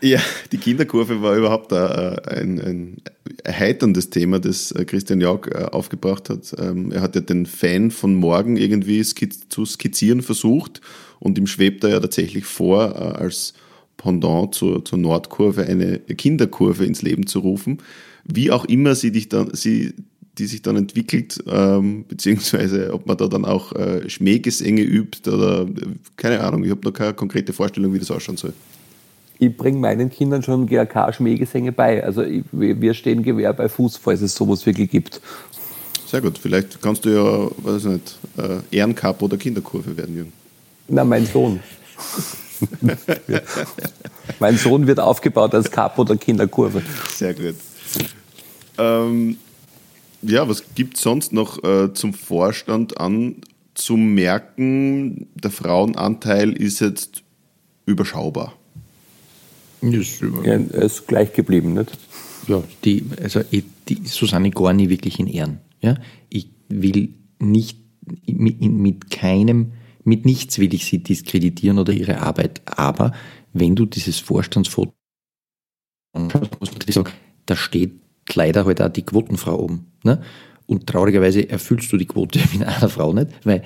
Ja, 0.00 0.20
die 0.50 0.58
Kinderkurve 0.58 1.22
war 1.22 1.36
überhaupt 1.36 1.72
ein, 1.72 2.60
ein 2.60 2.96
erheiterndes 3.44 4.10
Thema, 4.10 4.38
das 4.40 4.72
äh, 4.72 4.84
Christian 4.84 5.20
Jauch 5.20 5.46
äh, 5.46 5.64
aufgebracht 5.64 6.28
hat. 6.28 6.54
Ähm, 6.58 6.90
er 6.92 7.00
hat 7.02 7.14
ja 7.14 7.20
den 7.20 7.46
Fan 7.46 7.90
von 7.90 8.14
morgen 8.14 8.56
irgendwie 8.56 9.02
zu 9.02 9.64
skizzieren 9.64 10.22
versucht 10.22 10.80
und 11.18 11.38
ihm 11.38 11.46
schwebt 11.46 11.84
er 11.84 11.90
ja 11.90 12.00
tatsächlich 12.00 12.44
vor, 12.44 12.94
äh, 12.94 13.18
als 13.18 13.54
Pendant 13.96 14.54
zur, 14.54 14.84
zur 14.84 14.98
Nordkurve 14.98 15.64
eine 15.64 15.98
Kinderkurve 15.98 16.84
ins 16.84 17.02
Leben 17.02 17.26
zu 17.26 17.40
rufen. 17.40 17.78
Wie 18.24 18.50
auch 18.50 18.64
immer 18.64 18.94
sie, 18.94 19.12
dich 19.12 19.28
dann, 19.28 19.54
sie 19.54 19.94
die 20.38 20.46
sich 20.46 20.62
dann 20.62 20.76
entwickelt, 20.76 21.42
ähm, 21.46 22.04
beziehungsweise 22.08 22.92
ob 22.94 23.06
man 23.06 23.16
da 23.16 23.28
dann 23.28 23.44
auch 23.44 23.72
äh, 23.72 24.08
Schmähgesänge 24.08 24.82
übt 24.82 25.28
oder 25.30 25.66
keine 26.16 26.40
Ahnung, 26.40 26.64
ich 26.64 26.70
habe 26.70 26.80
noch 26.84 26.92
keine 26.92 27.12
konkrete 27.14 27.52
Vorstellung, 27.52 27.92
wie 27.92 27.98
das 27.98 28.10
ausschauen 28.10 28.36
soll. 28.36 28.52
Ich 29.38 29.56
bringe 29.56 29.78
meinen 29.78 30.08
Kindern 30.08 30.42
schon 30.42 30.66
GAK-Schmähgesänge 30.66 31.72
bei. 31.72 32.02
Also 32.04 32.22
ich, 32.22 32.44
wir 32.52 32.94
stehen 32.94 33.22
Gewehr 33.22 33.52
bei 33.52 33.68
Fuß, 33.68 33.96
falls 33.96 34.22
es 34.22 34.34
sowas 34.34 34.64
wirklich 34.64 34.90
gibt. 34.90 35.20
Sehr 36.06 36.20
gut, 36.20 36.38
vielleicht 36.38 36.80
kannst 36.80 37.04
du 37.04 37.10
ja, 37.10 37.50
weiß 37.64 37.84
nicht, 37.84 38.18
äh, 38.36 38.76
Ehrencup 38.76 39.20
oder 39.22 39.36
Kinderkurve 39.36 39.96
werden, 39.96 40.14
Jürgen. 40.14 40.32
Na, 40.88 41.04
mein 41.04 41.26
Sohn. 41.26 41.60
mein 44.38 44.56
Sohn 44.56 44.86
wird 44.86 45.00
aufgebaut 45.00 45.54
als 45.54 45.70
Cup 45.70 45.98
oder 45.98 46.16
Kinderkurve. 46.16 46.82
Sehr 47.14 47.34
gut. 47.34 47.54
Ähm, 48.78 49.36
ja, 50.22 50.48
was 50.48 50.74
gibt 50.74 50.96
es 50.96 51.02
sonst 51.02 51.32
noch 51.32 51.62
äh, 51.64 51.92
zum 51.92 52.14
Vorstand 52.14 52.98
an 52.98 53.36
zu 53.74 53.96
merken? 53.96 55.28
Der 55.34 55.50
Frauenanteil 55.50 56.52
ist 56.52 56.80
jetzt 56.80 57.22
überschaubar. 57.86 58.54
Ist 59.80 60.22
über 60.22 60.44
ja, 60.46 60.52
er 60.52 60.82
ist 60.82 61.08
gleich 61.08 61.32
geblieben, 61.32 61.74
nicht? 61.74 61.90
Ja, 62.46 62.62
die, 62.84 63.04
also 63.20 63.40
die 63.88 64.06
Susanne 64.06 64.50
Gorni 64.50 64.88
wirklich 64.88 65.18
in 65.18 65.26
Ehren. 65.26 65.58
Ja? 65.80 65.96
Ich 66.28 66.48
will 66.68 67.14
nicht 67.38 67.78
mit, 68.26 68.60
mit 68.60 69.10
keinem, 69.10 69.72
mit 70.04 70.24
nichts 70.24 70.58
will 70.58 70.72
ich 70.74 70.84
sie 70.86 70.98
diskreditieren 70.98 71.78
oder 71.78 71.92
ihre 71.92 72.20
Arbeit, 72.20 72.62
aber 72.66 73.12
wenn 73.52 73.76
du 73.76 73.86
dieses 73.86 74.18
Vorstandsfoto 74.18 74.92
anschaust, 76.14 76.60
musst 76.60 76.88
du 76.88 76.92
sagen, 76.92 77.12
da 77.46 77.56
steht 77.56 78.01
leider 78.34 78.64
halt 78.64 78.80
auch 78.82 78.88
die 78.88 79.02
Quotenfrau 79.02 79.58
oben. 79.58 79.86
Ne? 80.04 80.20
Und 80.66 80.86
traurigerweise 80.86 81.48
erfüllst 81.48 81.92
du 81.92 81.96
die 81.96 82.06
Quote 82.06 82.40
mit 82.52 82.66
einer 82.66 82.88
Frau 82.88 83.12
nicht, 83.12 83.28
weil 83.44 83.62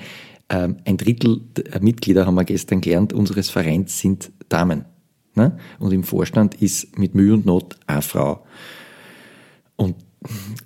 ähm, 0.49 0.77
ein 0.85 0.97
Drittel 0.97 1.41
der 1.55 1.81
Mitglieder, 1.81 2.25
haben 2.25 2.35
wir 2.35 2.45
gestern 2.45 2.81
gelernt, 2.81 3.13
unseres 3.13 3.49
Vereins 3.49 3.99
sind 3.99 4.31
Damen. 4.49 4.85
Ne? 5.35 5.57
Und 5.79 5.93
im 5.93 6.03
Vorstand 6.03 6.55
ist 6.55 6.97
mit 6.97 7.15
Mühe 7.15 7.33
und 7.33 7.45
Not 7.45 7.75
eine 7.85 8.01
Frau. 8.01 8.45
Und 9.75 9.95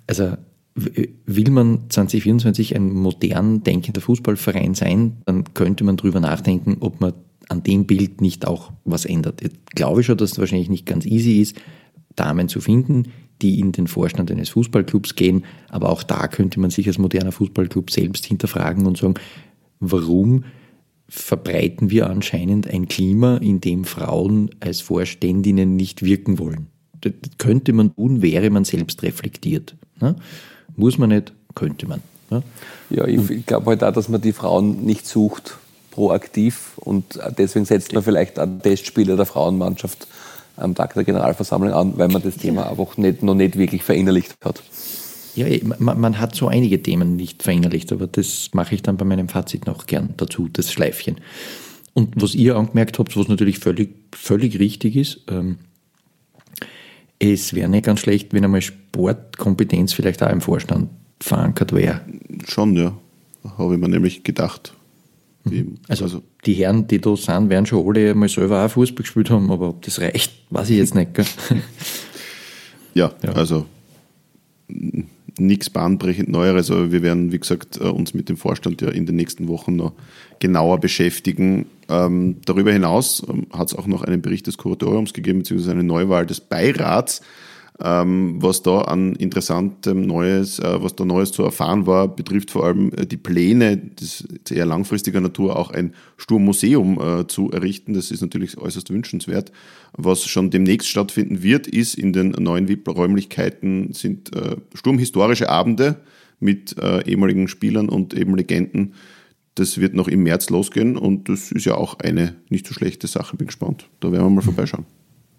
also 0.06 0.36
will 0.74 1.50
man 1.50 1.90
2024 1.90 2.74
ein 2.74 2.92
modern 2.92 3.62
denkender 3.62 4.00
Fußballverein 4.00 4.74
sein, 4.74 5.18
dann 5.26 5.52
könnte 5.52 5.84
man 5.84 5.96
darüber 5.96 6.20
nachdenken, 6.20 6.78
ob 6.80 7.00
man 7.00 7.12
an 7.48 7.62
dem 7.62 7.86
Bild 7.86 8.20
nicht 8.20 8.46
auch 8.46 8.72
was 8.84 9.04
ändert. 9.04 9.42
Ich 9.42 9.50
glaube 9.74 10.02
schon, 10.02 10.16
dass 10.16 10.32
es 10.32 10.38
wahrscheinlich 10.38 10.70
nicht 10.70 10.86
ganz 10.86 11.04
easy 11.04 11.40
ist, 11.40 11.56
Damen 12.16 12.48
zu 12.48 12.60
finden, 12.60 13.12
die 13.42 13.60
in 13.60 13.72
den 13.72 13.86
Vorstand 13.86 14.30
eines 14.30 14.50
Fußballclubs 14.50 15.16
gehen. 15.16 15.44
Aber 15.68 15.90
auch 15.90 16.02
da 16.02 16.28
könnte 16.28 16.60
man 16.60 16.70
sich 16.70 16.86
als 16.86 16.98
moderner 16.98 17.32
Fußballclub 17.32 17.90
selbst 17.90 18.24
hinterfragen 18.26 18.86
und 18.86 18.96
sagen, 18.96 19.14
warum 19.80 20.44
verbreiten 21.08 21.90
wir 21.90 22.08
anscheinend 22.08 22.66
ein 22.66 22.88
Klima, 22.88 23.36
in 23.36 23.60
dem 23.60 23.84
Frauen 23.84 24.50
als 24.60 24.80
Vorständinnen 24.80 25.76
nicht 25.76 26.02
wirken 26.02 26.38
wollen. 26.38 26.68
Das 27.02 27.12
könnte 27.36 27.74
man 27.74 27.94
tun, 27.94 28.22
wäre 28.22 28.48
man 28.48 28.64
selbst 28.64 29.02
reflektiert. 29.02 29.76
Ne? 30.00 30.16
Muss 30.74 30.96
man 30.96 31.10
nicht, 31.10 31.34
könnte 31.54 31.86
man. 31.86 32.00
Ne? 32.30 32.42
Ja, 32.88 33.06
ich, 33.06 33.28
ich 33.28 33.44
glaube 33.44 33.66
halt 33.66 33.84
auch, 33.84 33.92
dass 33.92 34.08
man 34.08 34.22
die 34.22 34.32
Frauen 34.32 34.84
nicht 34.86 35.06
sucht, 35.06 35.58
proaktiv. 35.90 36.72
Und 36.76 37.18
deswegen 37.36 37.66
setzt 37.66 37.92
man 37.92 38.02
vielleicht 38.02 38.38
einen 38.38 38.62
Testspieler 38.62 39.16
der 39.16 39.26
Frauenmannschaft 39.26 40.06
am 40.56 40.74
Tag 40.74 40.94
der 40.94 41.04
Generalversammlung 41.04 41.72
an, 41.72 41.98
weil 41.98 42.08
man 42.08 42.22
das 42.22 42.36
Thema 42.36 42.68
einfach 42.68 42.96
nicht, 42.96 43.22
noch 43.22 43.34
nicht 43.34 43.56
wirklich 43.56 43.82
verinnerlicht 43.82 44.34
hat. 44.44 44.62
Ja, 45.34 45.46
man, 45.78 45.98
man, 46.00 46.18
hat 46.18 46.34
so 46.34 46.48
einige 46.48 46.82
Themen 46.82 47.16
nicht 47.16 47.42
verinnerlicht, 47.42 47.90
aber 47.92 48.06
das 48.06 48.50
mache 48.52 48.74
ich 48.74 48.82
dann 48.82 48.98
bei 48.98 49.04
meinem 49.04 49.28
Fazit 49.28 49.66
noch 49.66 49.86
gern 49.86 50.14
dazu, 50.18 50.48
das 50.52 50.70
Schleifchen. 50.70 51.16
Und 51.94 52.20
was 52.20 52.34
ihr 52.34 52.56
angemerkt 52.56 52.98
habt, 52.98 53.16
was 53.16 53.28
natürlich 53.28 53.58
völlig, 53.58 53.94
völlig 54.14 54.58
richtig 54.58 54.96
ist, 54.96 55.20
ähm, 55.30 55.58
es 57.18 57.54
wäre 57.54 57.68
nicht 57.68 57.84
ganz 57.84 58.00
schlecht, 58.00 58.34
wenn 58.34 58.44
einmal 58.44 58.62
Sportkompetenz 58.62 59.92
vielleicht 59.92 60.22
auch 60.22 60.30
im 60.30 60.40
Vorstand 60.40 60.90
verankert 61.20 61.72
wäre. 61.72 62.00
Schon, 62.48 62.74
ja. 62.74 62.94
Habe 63.56 63.74
ich 63.74 63.80
mir 63.80 63.88
nämlich 63.88 64.24
gedacht. 64.24 64.74
Mhm. 65.44 65.78
Also, 65.88 66.04
also, 66.04 66.22
die 66.46 66.54
Herren, 66.54 66.86
die 66.86 67.00
da 67.00 67.16
sind, 67.16 67.50
werden 67.50 67.66
schon 67.66 67.86
alle 67.86 68.14
mal 68.14 68.28
selber 68.28 68.64
auch 68.64 68.70
Fußball 68.70 69.02
gespielt 69.02 69.30
haben, 69.30 69.50
aber 69.50 69.70
ob 69.70 69.82
das 69.82 70.00
reicht, 70.00 70.32
weiß 70.50 70.70
ich 70.70 70.76
jetzt 70.76 70.94
nicht. 70.94 71.10
ja, 72.94 73.12
ja, 73.22 73.32
also 73.32 73.66
nichts 75.38 75.70
bahnbrechend 75.70 76.28
Neueres, 76.28 76.70
aber 76.70 76.92
wir 76.92 77.02
werden, 77.02 77.32
wie 77.32 77.38
gesagt, 77.38 77.78
äh, 77.80 77.84
uns 77.84 78.14
mit 78.14 78.28
dem 78.28 78.36
Vorstand 78.36 78.82
ja 78.82 78.88
in 78.88 79.06
den 79.06 79.16
nächsten 79.16 79.48
Wochen 79.48 79.76
noch 79.76 79.92
genauer 80.38 80.78
beschäftigen. 80.78 81.66
Ähm, 81.88 82.36
darüber 82.44 82.72
hinaus 82.72 83.22
ähm, 83.28 83.46
hat 83.52 83.68
es 83.68 83.74
auch 83.74 83.86
noch 83.86 84.02
einen 84.02 84.22
Bericht 84.22 84.46
des 84.46 84.58
Kuratoriums 84.58 85.12
gegeben, 85.12 85.40
beziehungsweise 85.40 85.72
eine 85.72 85.84
Neuwahl 85.84 86.26
des 86.26 86.40
Beirats. 86.40 87.22
Ähm, 87.84 88.36
was 88.40 88.62
da 88.62 88.82
an 88.82 89.16
interessantem 89.16 90.02
Neues, 90.06 90.60
äh, 90.60 90.82
was 90.82 90.94
da 90.94 91.04
Neues 91.04 91.32
zu 91.32 91.42
erfahren 91.42 91.84
war, 91.84 92.06
betrifft 92.06 92.52
vor 92.52 92.64
allem 92.64 92.92
äh, 92.92 93.06
die 93.06 93.16
Pläne, 93.16 93.76
das 93.76 94.20
ist 94.20 94.52
eher 94.52 94.66
langfristiger 94.66 95.20
Natur, 95.20 95.56
auch 95.56 95.72
ein 95.72 95.92
Sturmmuseum 96.16 97.00
äh, 97.00 97.26
zu 97.26 97.50
errichten. 97.50 97.94
Das 97.94 98.12
ist 98.12 98.20
natürlich 98.20 98.56
äußerst 98.56 98.90
wünschenswert. 98.90 99.50
Was 99.94 100.24
schon 100.26 100.50
demnächst 100.50 100.88
stattfinden 100.88 101.42
wird, 101.42 101.66
ist 101.66 101.94
in 101.94 102.12
den 102.12 102.30
neuen 102.30 102.68
VIP-Räumlichkeiten 102.68 103.92
sind 103.92 104.30
sturmhistorische 104.74 105.50
Abende 105.50 106.00
mit 106.40 106.74
ehemaligen 107.04 107.46
Spielern 107.46 107.90
und 107.90 108.14
eben 108.14 108.34
Legenden. 108.34 108.94
Das 109.54 109.78
wird 109.78 109.92
noch 109.94 110.08
im 110.08 110.22
März 110.22 110.48
losgehen 110.48 110.96
und 110.96 111.28
das 111.28 111.52
ist 111.52 111.66
ja 111.66 111.74
auch 111.74 111.98
eine 111.98 112.36
nicht 112.48 112.66
so 112.66 112.72
schlechte 112.72 113.06
Sache. 113.06 113.36
Bin 113.36 113.48
gespannt. 113.48 113.90
Da 114.00 114.10
werden 114.10 114.24
wir 114.24 114.30
mal 114.30 114.40
vorbeischauen. 114.40 114.86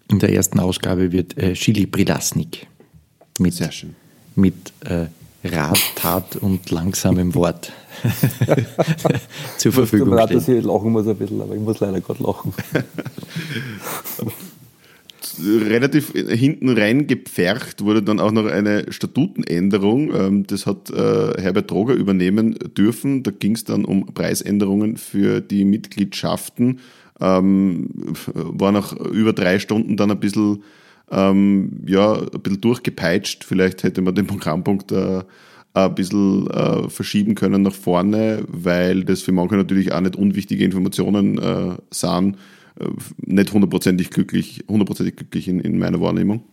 In 0.08 0.18
der 0.18 0.32
ersten 0.32 0.60
Ausgabe 0.60 1.12
wird 1.12 1.36
äh, 1.38 1.54
Chili 1.54 1.86
Prilasnik 1.86 2.66
mit, 3.38 3.54
Sehr 3.54 3.72
schön. 3.72 3.94
mit 4.34 4.54
äh, 4.84 5.06
Rat, 5.44 5.78
Tat 5.96 6.36
und 6.36 6.70
langsamem 6.70 7.34
Wort 7.34 7.72
zur 9.58 9.72
Verfügung 9.72 10.18
stehen. 10.18 10.38
Ich 10.38 10.46
dass 10.46 10.48
ich 10.48 10.64
lachen 10.64 10.92
muss 10.92 11.06
ein 11.06 11.16
bisschen, 11.16 11.40
aber 11.40 11.54
ich 11.54 11.60
muss 11.60 11.80
leider 11.80 12.00
gerade 12.00 12.22
lachen. 12.22 12.54
Relativ 15.42 16.12
hinten 16.12 16.68
rein 16.68 17.06
gepfercht 17.06 17.82
wurde 17.82 18.02
dann 18.02 18.20
auch 18.20 18.30
noch 18.30 18.46
eine 18.46 18.92
Statutenänderung. 18.92 20.14
Ähm, 20.14 20.46
das 20.46 20.64
hat 20.66 20.90
äh, 20.90 21.40
Herbert 21.40 21.70
Droger 21.70 21.94
übernehmen 21.94 22.54
dürfen. 22.76 23.22
Da 23.22 23.32
ging 23.32 23.54
es 23.54 23.64
dann 23.64 23.84
um 23.84 24.06
Preisänderungen 24.06 24.96
für 24.96 25.40
die 25.40 25.64
Mitgliedschaften 25.64 26.78
ähm, 27.20 27.88
war 28.34 28.72
nach 28.72 28.92
über 28.92 29.32
drei 29.32 29.58
Stunden 29.58 29.96
dann 29.96 30.10
ein 30.10 30.20
bisschen, 30.20 30.62
ähm, 31.10 31.82
ja, 31.86 32.14
ein 32.14 32.40
bisschen 32.42 32.60
durchgepeitscht. 32.60 33.44
Vielleicht 33.44 33.82
hätte 33.82 34.02
man 34.02 34.14
den 34.14 34.26
Programmpunkt 34.26 34.92
äh, 34.92 35.22
ein 35.74 35.94
bisschen 35.94 36.48
äh, 36.50 36.88
verschieben 36.88 37.34
können 37.34 37.62
nach 37.62 37.74
vorne, 37.74 38.44
weil 38.48 39.04
das 39.04 39.22
für 39.22 39.32
manche 39.32 39.56
natürlich 39.56 39.92
auch 39.92 40.00
nicht 40.00 40.16
unwichtige 40.16 40.64
Informationen 40.64 41.38
äh, 41.38 41.76
sahen. 41.90 42.36
Äh, 42.78 42.86
nicht 43.18 43.52
hundertprozentig 43.52 44.10
glücklich, 44.10 44.64
hundertprozentig 44.68 45.16
glücklich 45.16 45.48
in, 45.48 45.60
in 45.60 45.78
meiner 45.78 46.00
Wahrnehmung. 46.00 46.44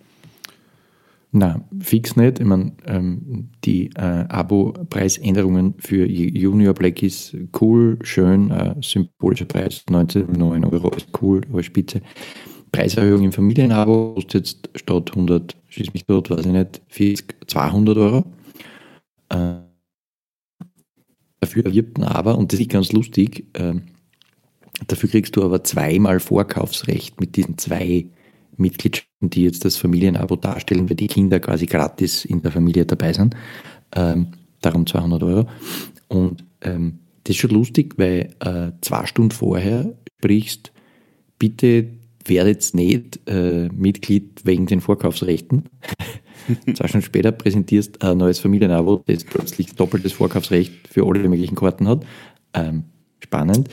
Na, 1.33 1.65
fix 1.79 2.17
nicht. 2.17 2.39
Ich 2.39 2.45
meine, 2.45 2.73
ähm, 2.85 3.51
die 3.63 3.89
äh, 3.95 4.25
Abo-Preisänderungen 4.27 5.75
für 5.77 6.05
Junior 6.05 6.73
Black 6.73 7.01
ist 7.03 7.35
cool, 7.61 7.97
schön, 8.03 8.51
äh, 8.51 8.75
symbolischer 8.81 9.45
Preis, 9.45 9.85
19,9 9.89 10.69
Euro 10.69 10.89
ist 10.89 11.07
cool, 11.21 11.41
aber 11.49 11.63
spitze. 11.63 12.01
Preiserhöhung 12.73 13.23
im 13.23 13.31
Familienabo 13.31 14.13
kostet 14.15 14.33
jetzt 14.33 14.69
statt 14.75 15.11
100, 15.11 15.55
schieß 15.69 15.93
mich 15.93 16.05
dort, 16.05 16.29
weiß 16.29 16.45
ich 16.45 16.51
nicht, 16.51 16.81
40, 16.89 17.47
200 17.47 17.97
Euro. 17.97 18.25
Äh, 19.29 19.55
dafür 21.39 21.65
erwirbt 21.65 21.97
man 21.97 22.09
aber, 22.09 22.37
und 22.37 22.51
das 22.51 22.59
ist 22.59 22.69
ganz 22.69 22.91
lustig, 22.91 23.45
äh, 23.53 23.75
dafür 24.87 25.09
kriegst 25.09 25.37
du 25.37 25.43
aber 25.43 25.63
zweimal 25.63 26.19
Vorkaufsrecht 26.19 27.21
mit 27.21 27.37
diesen 27.37 27.57
zwei 27.57 28.07
Mitgliedschaften, 28.61 29.29
die 29.29 29.43
jetzt 29.43 29.65
das 29.65 29.77
Familienabo 29.77 30.35
darstellen, 30.35 30.89
weil 30.89 30.95
die 30.95 31.07
Kinder 31.07 31.39
quasi 31.39 31.65
gratis 31.65 32.25
in 32.25 32.41
der 32.41 32.51
Familie 32.51 32.85
dabei 32.85 33.13
sind. 33.13 33.35
Ähm, 33.95 34.27
darum 34.61 34.85
200 34.85 35.23
Euro. 35.23 35.47
Und 36.07 36.43
ähm, 36.61 36.99
das 37.23 37.35
ist 37.35 37.41
schon 37.41 37.51
lustig, 37.51 37.95
weil 37.97 38.33
äh, 38.39 38.71
zwei 38.81 39.05
Stunden 39.05 39.31
vorher 39.31 39.93
sprichst, 40.19 40.71
bitte 41.39 41.87
werdet 42.25 42.73
nicht 42.73 43.19
äh, 43.27 43.67
Mitglied 43.69 44.45
wegen 44.45 44.65
den 44.67 44.81
Vorkaufsrechten. 44.81 45.65
zwei 46.75 46.87
Stunden 46.87 47.05
später 47.05 47.31
präsentierst 47.31 48.01
ein 48.03 48.17
neues 48.17 48.39
Familienabo, 48.39 49.03
das 49.07 49.23
plötzlich 49.23 49.75
doppeltes 49.75 50.13
Vorkaufsrecht 50.13 50.87
für 50.87 51.05
alle 51.05 51.27
möglichen 51.27 51.55
Karten 51.55 51.87
hat. 51.87 52.05
Ähm, 52.53 52.83
spannend. 53.19 53.69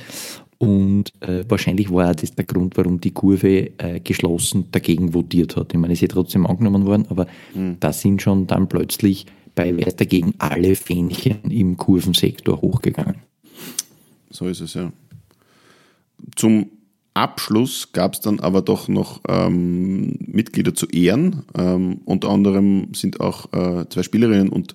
Und 0.58 1.12
äh, 1.20 1.44
wahrscheinlich 1.48 1.92
war 1.92 2.14
das 2.14 2.34
der 2.34 2.44
Grund, 2.44 2.76
warum 2.76 3.00
die 3.00 3.12
Kurve 3.12 3.70
äh, 3.78 4.00
geschlossen 4.00 4.66
dagegen 4.72 5.14
votiert 5.14 5.56
hat. 5.56 5.72
Ich 5.72 5.78
meine, 5.78 5.92
es 5.92 5.98
ist 5.98 6.10
ja 6.10 6.14
trotzdem 6.14 6.46
angenommen 6.46 6.84
worden, 6.84 7.06
aber 7.10 7.28
mhm. 7.54 7.76
da 7.78 7.92
sind 7.92 8.20
schon 8.20 8.48
dann 8.48 8.68
plötzlich 8.68 9.26
bei 9.54 9.76
Wer 9.76 9.92
dagegen 9.92 10.34
alle 10.38 10.74
Fähnchen 10.74 11.50
im 11.50 11.76
Kurvensektor 11.76 12.60
hochgegangen. 12.60 13.16
So 14.30 14.46
ist 14.46 14.60
es, 14.60 14.74
ja. 14.74 14.92
Zum 16.34 16.70
Abschluss 17.14 17.92
gab 17.92 18.14
es 18.14 18.20
dann 18.20 18.40
aber 18.40 18.62
doch 18.62 18.88
noch 18.88 19.20
ähm, 19.28 20.16
Mitglieder 20.20 20.74
zu 20.74 20.86
Ehren. 20.86 21.44
Ähm, 21.56 22.00
unter 22.04 22.30
anderem 22.30 22.94
sind 22.94 23.20
auch 23.20 23.52
äh, 23.52 23.88
zwei 23.88 24.02
Spielerinnen 24.02 24.48
und 24.48 24.74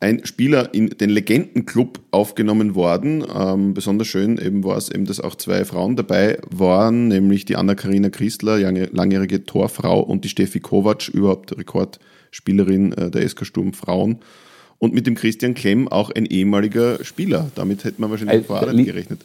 ein 0.00 0.24
Spieler 0.24 0.72
in 0.72 0.88
den 0.88 1.10
Legendenclub 1.10 2.00
aufgenommen 2.10 2.74
worden. 2.74 3.22
Ähm, 3.32 3.74
besonders 3.74 4.08
schön 4.08 4.38
eben 4.38 4.64
war 4.64 4.78
es 4.78 4.90
eben, 4.90 5.04
dass 5.04 5.20
auch 5.20 5.34
zwei 5.34 5.66
Frauen 5.66 5.94
dabei 5.94 6.38
waren, 6.50 7.08
nämlich 7.08 7.44
die 7.44 7.56
Anna-Karina 7.56 8.08
Christler, 8.08 8.58
langjährige 8.58 9.44
Torfrau 9.44 10.00
und 10.00 10.24
die 10.24 10.30
Steffi 10.30 10.60
Kovac, 10.60 11.08
überhaupt 11.08 11.56
Rekordspielerin 11.56 12.92
äh, 12.94 13.10
der 13.10 13.28
SK 13.28 13.44
Sturm 13.44 13.74
Frauen. 13.74 14.20
Und 14.78 14.94
mit 14.94 15.06
dem 15.06 15.14
Christian 15.14 15.52
Klemm 15.52 15.88
auch 15.88 16.10
ein 16.10 16.24
ehemaliger 16.24 17.04
Spieler. 17.04 17.50
Damit 17.54 17.84
hätte 17.84 18.00
man 18.00 18.10
wahrscheinlich 18.10 18.46
vor 18.46 18.60
allem 18.60 18.82
gerechnet. 18.82 19.20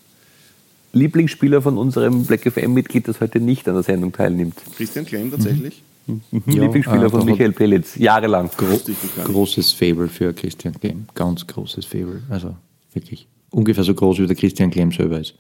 Lieblingsspieler 0.92 1.62
von 1.62 1.78
unserem 1.78 2.26
Black 2.26 2.42
FM-Mitglied, 2.42 3.08
das 3.08 3.22
heute 3.22 3.40
nicht 3.40 3.66
an 3.70 3.76
der 3.76 3.84
Sendung 3.84 4.12
teilnimmt. 4.12 4.56
Christian 4.76 5.06
Klemm 5.06 5.32
tatsächlich? 5.32 5.78
Mhm. 5.78 5.95
Mhm. 6.08 6.22
Ja, 6.46 6.64
Lieblingsspieler 6.64 7.06
äh, 7.06 7.10
von 7.10 7.26
Michael 7.26 7.52
Pelitz, 7.52 7.96
jahrelang. 7.96 8.50
Gro 8.56 8.80
großes 9.24 9.72
Fable 9.74 10.08
für 10.08 10.34
Christian 10.34 10.74
Klemm, 10.80 11.06
ganz 11.14 11.46
großes 11.48 11.86
Fable. 11.86 12.22
Also 12.30 12.56
wirklich 12.94 13.28
ungefähr 13.50 13.84
so 13.84 13.94
groß 13.94 14.20
wie 14.20 14.28
der 14.28 14.36
Christian 14.36 14.70
Klemm 14.70 14.92
selber 14.92 15.20
ist. 15.20 15.34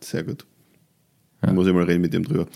Sehr 0.00 0.22
gut. 0.22 0.44
Ja. 1.42 1.52
Muss 1.52 1.66
ich 1.66 1.72
mal 1.72 1.84
reden 1.84 2.00
mit 2.02 2.12
dem 2.12 2.24
drüber. 2.24 2.46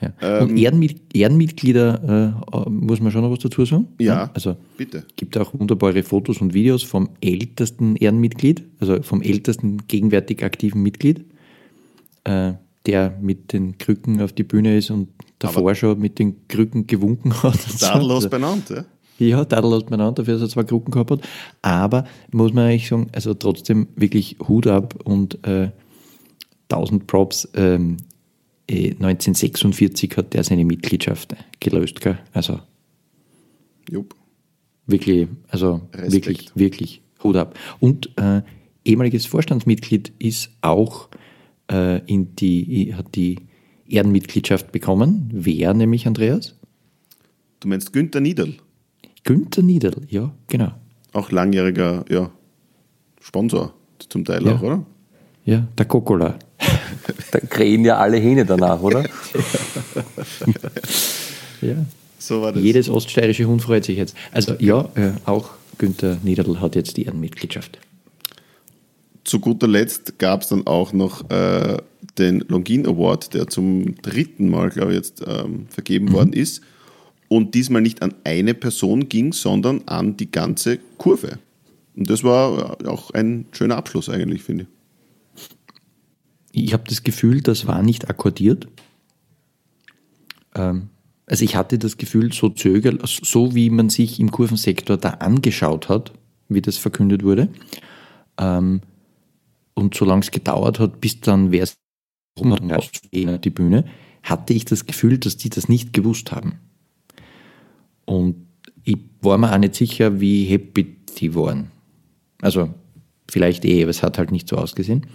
Ja. 0.00 0.12
Ähm, 0.20 0.48
Und 0.50 0.56
Ehrenmit 0.56 1.00
Ehrenmitglieder, 1.14 2.34
äh, 2.52 2.70
muss 2.70 3.00
man 3.00 3.10
schon 3.12 3.22
noch 3.22 3.30
was 3.30 3.38
dazu 3.38 3.64
sagen? 3.64 3.86
Ja, 3.98 4.30
also 4.34 4.56
bitte. 4.76 5.04
gibt 5.16 5.36
auch 5.38 5.54
wunderbare 5.54 6.02
Fotos 6.02 6.40
und 6.40 6.52
Videos 6.54 6.82
vom 6.82 7.10
ältesten 7.20 7.96
Ehrenmitglied, 7.96 8.64
also 8.80 9.02
vom 9.02 9.22
ältesten 9.22 9.86
gegenwärtig 9.88 10.44
aktiven 10.44 10.82
Mitglied, 10.82 11.24
äh, 12.24 12.54
der 12.86 13.16
mit 13.20 13.52
den 13.52 13.78
Krücken 13.78 14.20
auf 14.20 14.32
die 14.32 14.42
Bühne 14.42 14.76
ist 14.76 14.90
und 14.90 15.08
davor 15.44 15.62
Aber 15.62 15.74
schon 15.74 15.98
mit 15.98 16.18
den 16.18 16.46
Krücken 16.48 16.86
gewunken 16.86 17.42
hat. 17.42 17.58
Tadellos 17.78 18.28
benannt, 18.28 18.70
ja? 18.70 18.84
Ja, 19.18 19.44
tadellos 19.44 19.84
benannt, 19.84 20.18
dafür 20.18 20.34
dass 20.34 20.42
er 20.42 20.48
zwei 20.48 20.64
Krücken 20.64 20.90
gehabt 20.90 21.10
hat. 21.10 21.20
Aber 21.62 22.04
muss 22.32 22.52
man 22.52 22.66
eigentlich 22.66 22.88
sagen, 22.88 23.08
also 23.12 23.34
trotzdem 23.34 23.88
wirklich 23.94 24.36
Hut 24.48 24.66
ab 24.66 24.94
und 25.04 25.46
äh, 25.46 25.70
1000 26.68 27.06
Props. 27.06 27.48
Ähm, 27.54 27.98
äh, 28.68 28.90
1946 28.92 30.16
hat 30.16 30.34
der 30.34 30.42
seine 30.42 30.64
Mitgliedschaft 30.64 31.36
gelöst, 31.60 32.00
gell? 32.00 32.18
Also 32.32 32.60
Jupp. 33.88 34.14
wirklich, 34.86 35.28
also 35.48 35.82
Respekt. 35.92 36.12
wirklich, 36.12 36.50
wirklich 36.54 37.02
Hut 37.22 37.36
ab. 37.36 37.58
Und 37.78 38.10
äh, 38.18 38.42
ehemaliges 38.84 39.26
Vorstandsmitglied 39.26 40.12
ist 40.18 40.50
auch 40.60 41.08
äh, 41.70 42.00
in 42.06 42.34
die, 42.36 42.94
hat 42.96 43.14
die 43.14 43.36
Ehrenmitgliedschaft 43.88 44.72
bekommen. 44.72 45.30
Wer 45.32 45.74
nämlich, 45.74 46.06
Andreas? 46.06 46.54
Du 47.60 47.68
meinst 47.68 47.92
Günther 47.92 48.20
Niederl, 48.20 48.54
Günther 49.24 49.62
Niederl, 49.62 50.02
ja, 50.08 50.32
genau. 50.48 50.72
auch 51.12 51.30
langjähriger 51.30 52.04
ja, 52.10 52.30
Sponsor 53.20 53.72
zum 54.08 54.24
Teil 54.24 54.44
Ja. 54.44 54.54
auch, 54.56 54.62
oder? 54.62 54.84
Ja, 55.44 55.66
der 55.78 55.86
Kokola. 55.86 56.38
Da 57.32 57.40
krähen 57.40 57.84
ja 57.84 57.98
alle 57.98 58.16
Hähne 58.16 58.46
danach, 58.46 58.80
oder? 58.80 59.04
Ja. 61.60 61.76
So 62.18 62.42
war 62.42 62.52
das. 62.52 62.62
Jedes 62.62 62.88
oststeirische 62.88 63.46
Hund 63.46 63.62
freut 63.62 63.84
sich 63.84 63.96
jetzt. 63.96 64.16
Also 64.32 64.54
ja, 64.58 64.88
äh, 64.94 65.12
auch 65.24 65.50
Günther 65.78 66.18
Niederl 66.22 66.60
hat 66.60 66.74
jetzt 66.74 66.96
die 66.96 67.04
Ehrenmitgliedschaft. 67.04 67.78
Zu 69.24 69.40
guter 69.40 69.66
Letzt 69.66 70.18
gab 70.18 70.42
es 70.42 70.48
dann 70.48 70.66
auch 70.66 70.92
noch 70.92 71.28
äh, 71.30 71.78
den 72.18 72.40
Longin 72.48 72.86
Award, 72.86 73.34
der 73.34 73.48
zum 73.48 74.00
dritten 74.02 74.50
Mal, 74.50 74.70
glaube 74.70 74.92
ich, 74.92 74.96
jetzt 74.96 75.22
ähm, 75.26 75.66
vergeben 75.68 76.12
worden 76.12 76.32
ist. 76.32 76.62
Und 77.28 77.54
diesmal 77.54 77.82
nicht 77.82 78.02
an 78.02 78.14
eine 78.24 78.54
Person 78.54 79.08
ging, 79.08 79.32
sondern 79.32 79.82
an 79.86 80.16
die 80.16 80.30
ganze 80.30 80.78
Kurve. 80.98 81.38
Und 81.96 82.10
das 82.10 82.22
war 82.22 82.80
äh, 82.80 82.86
auch 82.86 83.10
ein 83.12 83.46
schöner 83.52 83.76
Abschluss 83.76 84.08
eigentlich, 84.08 84.42
finde 84.42 84.64
ich. 84.64 84.68
Ich 86.66 86.72
habe 86.72 86.84
das 86.86 87.02
Gefühl, 87.02 87.40
das 87.40 87.66
war 87.66 87.82
nicht 87.82 88.08
akkordiert. 88.08 88.68
Ähm, 90.54 90.90
also 91.26 91.44
ich 91.44 91.56
hatte 91.56 91.78
das 91.78 91.96
Gefühl, 91.96 92.32
so 92.32 92.50
zöger, 92.50 92.96
so 93.04 93.54
wie 93.54 93.70
man 93.70 93.88
sich 93.88 94.20
im 94.20 94.30
Kurvensektor 94.30 94.96
da 94.96 95.10
angeschaut 95.10 95.88
hat, 95.88 96.12
wie 96.48 96.60
das 96.60 96.76
verkündet 96.76 97.22
wurde. 97.22 97.48
Ähm, 98.38 98.82
und 99.74 99.94
solange 99.94 100.22
es 100.22 100.30
gedauert 100.30 100.78
hat, 100.78 101.00
bis 101.00 101.20
dann 101.20 101.52
wer 101.52 101.64
es 101.64 101.76
rausgehen 102.40 103.30
auf 103.30 103.40
die 103.40 103.50
Bühne, 103.50 103.84
hatte 104.22 104.54
ich 104.54 104.64
das 104.64 104.86
Gefühl, 104.86 105.18
dass 105.18 105.36
die 105.36 105.50
das 105.50 105.68
nicht 105.68 105.92
gewusst 105.92 106.32
haben. 106.32 106.58
Und 108.04 108.46
ich 108.82 108.98
war 109.20 109.38
mir 109.38 109.52
auch 109.52 109.58
nicht 109.58 109.74
sicher, 109.74 110.20
wie 110.20 110.44
happy 110.44 110.96
die 111.18 111.34
waren. 111.34 111.70
Also 112.40 112.72
vielleicht 113.30 113.64
eh, 113.64 113.82
aber 113.82 113.90
es 113.90 114.02
hat 114.02 114.18
halt 114.18 114.30
nicht 114.30 114.48
so 114.48 114.56
ausgesehen. 114.56 115.06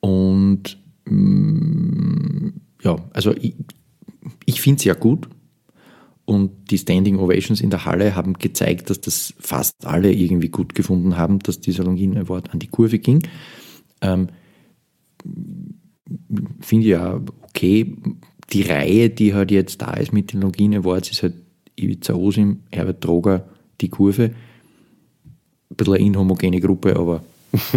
Und 0.00 0.78
mm, 1.04 2.48
ja, 2.82 2.96
also 3.12 3.34
ich, 3.34 3.54
ich 4.46 4.60
finde 4.60 4.78
es 4.78 4.84
ja 4.84 4.94
gut. 4.94 5.28
Und 6.30 6.70
die 6.70 6.78
Standing 6.78 7.18
Ovations 7.18 7.60
in 7.60 7.70
der 7.70 7.86
Halle 7.86 8.14
haben 8.14 8.34
gezeigt, 8.34 8.88
dass 8.88 9.00
das 9.00 9.34
fast 9.40 9.84
alle 9.84 10.12
irgendwie 10.12 10.48
gut 10.48 10.76
gefunden 10.76 11.16
haben, 11.16 11.40
dass 11.40 11.58
dieser 11.58 11.82
Longin 11.82 12.16
Award 12.16 12.52
an 12.52 12.60
die 12.60 12.68
Kurve 12.68 13.00
ging. 13.00 13.26
Ähm, 14.00 14.28
finde 16.60 16.86
ich 16.86 16.90
ja 16.92 17.20
okay. 17.42 17.96
Die 18.52 18.62
Reihe, 18.62 19.10
die 19.10 19.34
halt 19.34 19.50
jetzt 19.50 19.82
da 19.82 19.94
ist 19.94 20.12
mit 20.12 20.32
den 20.32 20.42
Longin 20.42 20.76
Awards, 20.76 21.10
ist 21.10 21.24
halt 21.24 21.34
Ivica 21.74 22.14
Osim, 22.14 22.60
Herbert 22.70 23.04
Droger, 23.04 23.48
die 23.80 23.88
Kurve. 23.88 24.30
Ein 25.70 25.76
bisschen 25.76 25.94
eine 25.94 26.04
inhomogene 26.04 26.60
Gruppe, 26.60 26.94
aber 26.94 27.24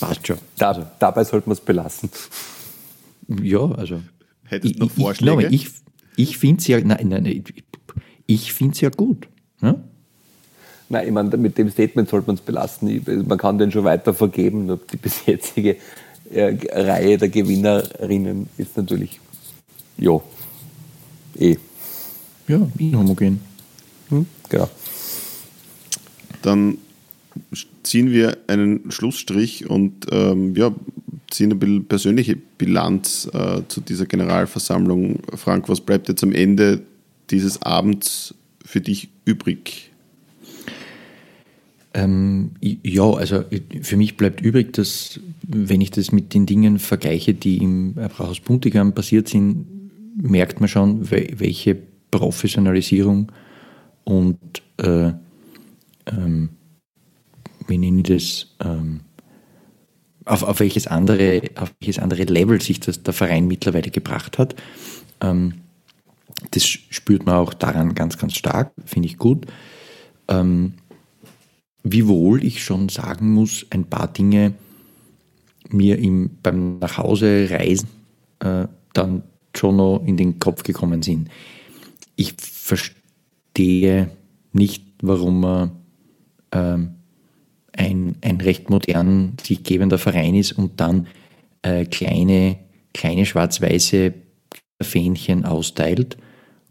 passt 0.00 0.26
schon. 0.26 0.38
Da, 0.58 0.92
dabei 0.98 1.22
sollte 1.22 1.48
man 1.48 1.52
es 1.52 1.60
belassen. 1.60 2.10
Ja, 3.40 3.70
also. 3.70 4.00
Hättest 4.52 4.72
Ich, 4.74 4.78
du 4.78 4.84
noch 4.84 4.92
ich, 4.96 5.02
Vorschläge? 5.02 5.36
glaube, 5.40 5.54
ich, 5.54 5.68
ich 6.16 6.38
finde 6.38 6.60
es 6.60 6.66
ja, 6.66 6.78
nein, 6.80 7.08
nein, 7.08 7.26
ich- 7.26 7.42
ich 8.26 8.52
finde 8.52 8.74
es 8.74 8.80
ja 8.82 8.90
gut. 8.90 9.28
Ne? 9.60 9.82
Nein, 10.88 11.06
ich 11.06 11.12
meine, 11.12 11.36
mit 11.38 11.56
dem 11.56 11.70
Statement 11.70 12.08
sollte 12.08 12.26
man 12.26 12.36
es 12.36 12.42
belassen. 12.42 13.02
Man 13.26 13.38
kann 13.38 13.56
den 13.58 13.72
schon 13.72 13.84
weiter 13.84 14.12
vergeben. 14.12 14.66
Nur 14.66 14.78
die 14.92 14.96
bis 14.98 15.24
jetzige 15.26 15.76
äh, 16.30 16.54
Reihe 16.70 17.16
der 17.18 17.28
Gewinnerinnen 17.30 18.48
ist 18.58 18.76
natürlich, 18.76 19.20
ja, 19.96 20.20
eh. 21.38 21.56
Ja, 22.48 22.60
inhomogen. 22.78 23.40
Hm? 24.10 24.26
Genau. 24.50 24.68
Dann 26.42 26.78
ziehen 27.82 28.10
wir 28.10 28.38
einen 28.46 28.90
Schlussstrich 28.90 29.68
und 29.68 30.06
ähm, 30.10 30.54
ja, 30.54 30.74
ziehen 31.30 31.50
ein 31.50 31.58
bisschen 31.58 31.84
persönliche 31.86 32.36
Bilanz 32.36 33.28
äh, 33.32 33.62
zu 33.68 33.80
dieser 33.80 34.06
Generalversammlung. 34.06 35.20
Frank, 35.34 35.68
was 35.68 35.80
bleibt 35.80 36.08
jetzt 36.08 36.22
am 36.22 36.32
Ende 36.32 36.82
dieses 37.30 37.62
Abends 37.62 38.34
für 38.64 38.80
dich 38.80 39.08
übrig? 39.24 39.90
Ähm, 41.94 42.52
ja, 42.60 43.10
also 43.10 43.44
für 43.82 43.96
mich 43.96 44.16
bleibt 44.16 44.40
übrig, 44.40 44.72
dass, 44.72 45.20
wenn 45.46 45.80
ich 45.80 45.90
das 45.90 46.10
mit 46.12 46.32
den 46.32 46.46
Dingen 46.46 46.78
vergleiche, 46.78 47.34
die 47.34 47.58
im 47.58 47.94
Brauhaus 47.94 48.40
Buntigam 48.40 48.94
passiert 48.94 49.28
sind, 49.28 49.66
merkt 50.16 50.60
man 50.60 50.68
schon, 50.68 51.06
wel- 51.06 51.38
welche 51.38 51.76
Professionalisierung 52.10 53.32
und 54.04 54.38
äh, 54.78 55.12
ähm, 56.06 56.50
das, 57.68 58.54
ähm, 58.60 59.00
auf, 60.24 60.42
auf, 60.42 60.60
welches 60.60 60.86
andere, 60.86 61.42
auf 61.56 61.72
welches 61.80 61.98
andere 61.98 62.24
Level 62.24 62.60
sich 62.60 62.80
das 62.80 63.02
der 63.02 63.12
Verein 63.14 63.46
mittlerweile 63.46 63.90
gebracht 63.90 64.38
hat. 64.38 64.54
Ähm, 65.20 65.54
das 66.50 66.64
spürt 66.64 67.26
man 67.26 67.36
auch 67.36 67.54
daran 67.54 67.94
ganz, 67.94 68.18
ganz 68.18 68.34
stark, 68.34 68.72
finde 68.84 69.08
ich 69.08 69.18
gut. 69.18 69.46
Ähm, 70.28 70.74
wiewohl 71.82 72.44
ich 72.44 72.62
schon 72.62 72.88
sagen 72.88 73.32
muss, 73.32 73.66
ein 73.70 73.84
paar 73.84 74.12
Dinge 74.12 74.54
mir 75.70 75.98
im, 75.98 76.30
beim 76.42 76.78
Nachhause-Reisen 76.78 77.88
äh, 78.40 78.66
dann 78.92 79.22
schon 79.56 79.76
noch 79.76 80.02
in 80.04 80.16
den 80.16 80.38
Kopf 80.38 80.62
gekommen 80.62 81.02
sind. 81.02 81.28
Ich 82.16 82.34
verstehe 82.38 84.10
nicht, 84.52 84.84
warum 85.02 85.40
man 85.40 85.70
ähm, 86.52 86.94
ein, 87.76 88.16
ein 88.20 88.40
recht 88.40 88.70
modern 88.70 89.36
sich 89.42 89.62
gebender 89.62 89.98
Verein 89.98 90.34
ist 90.34 90.52
und 90.52 90.80
dann 90.80 91.06
äh, 91.62 91.84
kleine, 91.84 92.58
kleine 92.92 93.26
schwarz-weiße 93.26 94.14
Fähnchen 94.82 95.44
austeilt, 95.44 96.16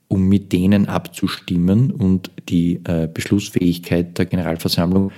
um 0.08 0.28
mit 0.28 0.52
denen 0.52 0.88
abzustimmen 0.88 1.92
und 1.92 2.32
die 2.50 2.82
äh, 2.84 3.08
Beschlussfähigkeit 3.12 4.18
der 4.18 4.26
Generalversammlung 4.26 5.12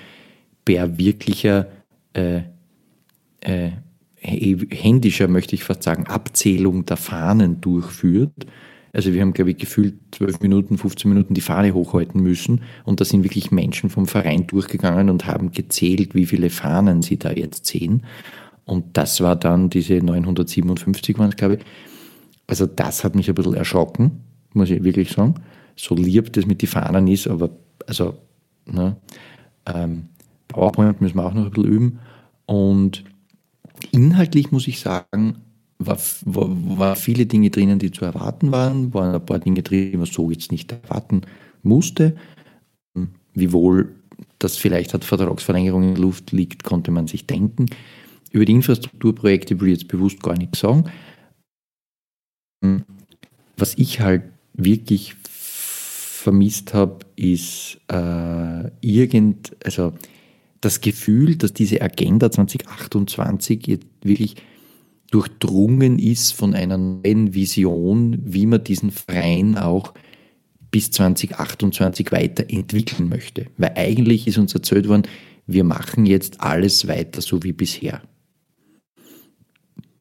per 0.66 0.98
wirklicher 0.98 1.68
äh, 2.14 2.42
äh, 3.42 3.72
händischer, 4.22 5.28
möchte 5.28 5.56
ich 5.56 5.64
fast 5.64 5.84
sagen, 5.84 6.08
Abzählung 6.08 6.86
der 6.86 6.98
Fahnen 6.98 7.60
durchführt. 7.60 8.46
Also 8.94 9.12
wir 9.12 9.22
haben, 9.22 9.34
glaube 9.34 9.52
ich, 9.52 9.58
gefühlt 9.58 9.96
12 10.12 10.42
Minuten, 10.42 10.78
15 10.78 11.10
Minuten 11.10 11.34
die 11.34 11.42
Fahne 11.42 11.74
hochhalten 11.74 12.22
müssen 12.22 12.62
und 12.86 13.02
da 13.02 13.06
sind 13.06 13.24
wirklich 13.24 13.52
Menschen 13.52 13.90
vom 13.90 14.06
Verein 14.06 14.46
durchgegangen 14.46 15.10
und 15.10 15.26
haben 15.26 15.52
gezählt, 15.52 16.14
wie 16.14 16.28
viele 16.28 16.52
Fahnen 16.52 17.02
sie 17.02 17.18
da 17.18 17.32
jetzt 17.32 17.66
sehen. 17.66 18.04
Und 18.66 18.96
das 18.96 19.20
war 19.20 19.36
dann 19.36 19.70
diese 19.70 19.96
957 19.96 21.18
waren 21.18 21.30
es, 21.30 21.36
glaube 21.36 21.56
ich. 21.56 21.62
Also 22.46 22.68
das 22.68 23.04
hat 23.04 23.16
mich 23.16 23.28
ein 23.28 23.36
bisschen 23.36 23.56
erschrocken, 23.56 24.24
muss 24.54 24.70
ich 24.70 24.84
wirklich 24.84 25.12
sagen. 25.12 25.36
So 25.76 25.96
lieb 25.96 26.32
das 26.34 26.46
mit 26.46 26.62
den 26.62 26.70
Fahnen 26.70 27.08
ist, 27.08 27.28
aber 27.28 27.50
also, 27.88 28.16
ne, 28.68 28.96
ähm, 29.66 30.10
PowerPoint 30.48 31.02
müssen 31.02 31.18
wir 31.18 31.26
auch 31.26 31.34
noch 31.34 31.46
ein 31.46 31.52
bisschen 31.52 31.72
üben. 31.72 32.00
Und 32.46 33.04
inhaltlich 33.92 34.52
muss 34.52 34.68
ich 34.68 34.80
sagen, 34.80 35.38
war, 35.80 35.98
war, 36.26 36.78
war 36.78 36.96
viele 36.96 37.26
Dinge 37.26 37.50
drinnen, 37.50 37.80
die 37.80 37.92
zu 37.92 38.06
erwarten 38.06 38.52
waren, 38.52 38.94
waren 38.94 39.16
ein 39.16 39.26
paar 39.26 39.40
Dinge 39.40 39.64
drin, 39.64 39.92
die 39.92 39.98
man 39.98 40.06
so 40.06 40.30
jetzt 40.32 40.52
nicht 40.52 40.72
erwarten 40.72 41.22
musste. 41.62 42.16
Wiewohl 43.34 43.96
das 44.40 44.58
vielleicht 44.58 44.94
hat 44.94 45.04
Vertragsverlängerung 45.04 45.84
in 45.84 45.96
der 45.96 46.04
Luft 46.04 46.32
liegt, 46.32 46.64
konnte 46.64 46.92
man 46.92 47.08
sich 47.08 47.26
denken. 47.26 47.68
Über 48.32 48.46
die 48.46 48.54
Infrastrukturprojekte 48.54 49.60
will 49.60 49.70
ich 49.70 49.82
jetzt 49.82 49.88
bewusst 49.88 50.22
gar 50.22 50.38
nichts 50.38 50.60
sagen. 50.60 50.86
Was 53.58 53.78
ich 53.78 54.00
halt 54.00 54.24
wirklich 54.54 55.16
vermisst 55.24 56.74
habe, 56.74 57.00
ist 57.16 57.80
äh, 57.92 58.72
irgend, 58.82 59.56
also 59.66 59.94
das 60.62 60.80
Gefühl, 60.82 61.36
dass 61.36 61.54
diese 61.54 61.82
Agenda 61.82 62.32
2028 62.32 63.68
jetzt 63.68 63.88
wirklich 64.04 64.36
durchdrungen 65.14 66.00
ist 66.00 66.32
von 66.34 66.56
einer 66.56 66.78
neuen 66.78 67.36
Vision, 67.36 68.18
wie 68.24 68.48
man 68.48 68.64
diesen 68.64 68.90
Verein 68.90 69.58
auch 69.60 69.94
bis 70.72 70.90
2028 70.90 72.12
weiterentwickeln 72.12 73.10
möchte. 73.10 73.46
Weil 73.58 73.74
eigentlich 73.76 74.26
ist 74.26 74.40
uns 74.40 74.56
erzählt 74.56 74.88
worden, 74.88 75.04
wir 75.46 75.64
machen 75.64 76.08
jetzt 76.08 76.42
alles 76.42 76.88
weiter 76.88 77.22
so 77.22 77.44
wie 77.44 77.54
bisher. 77.54 78.02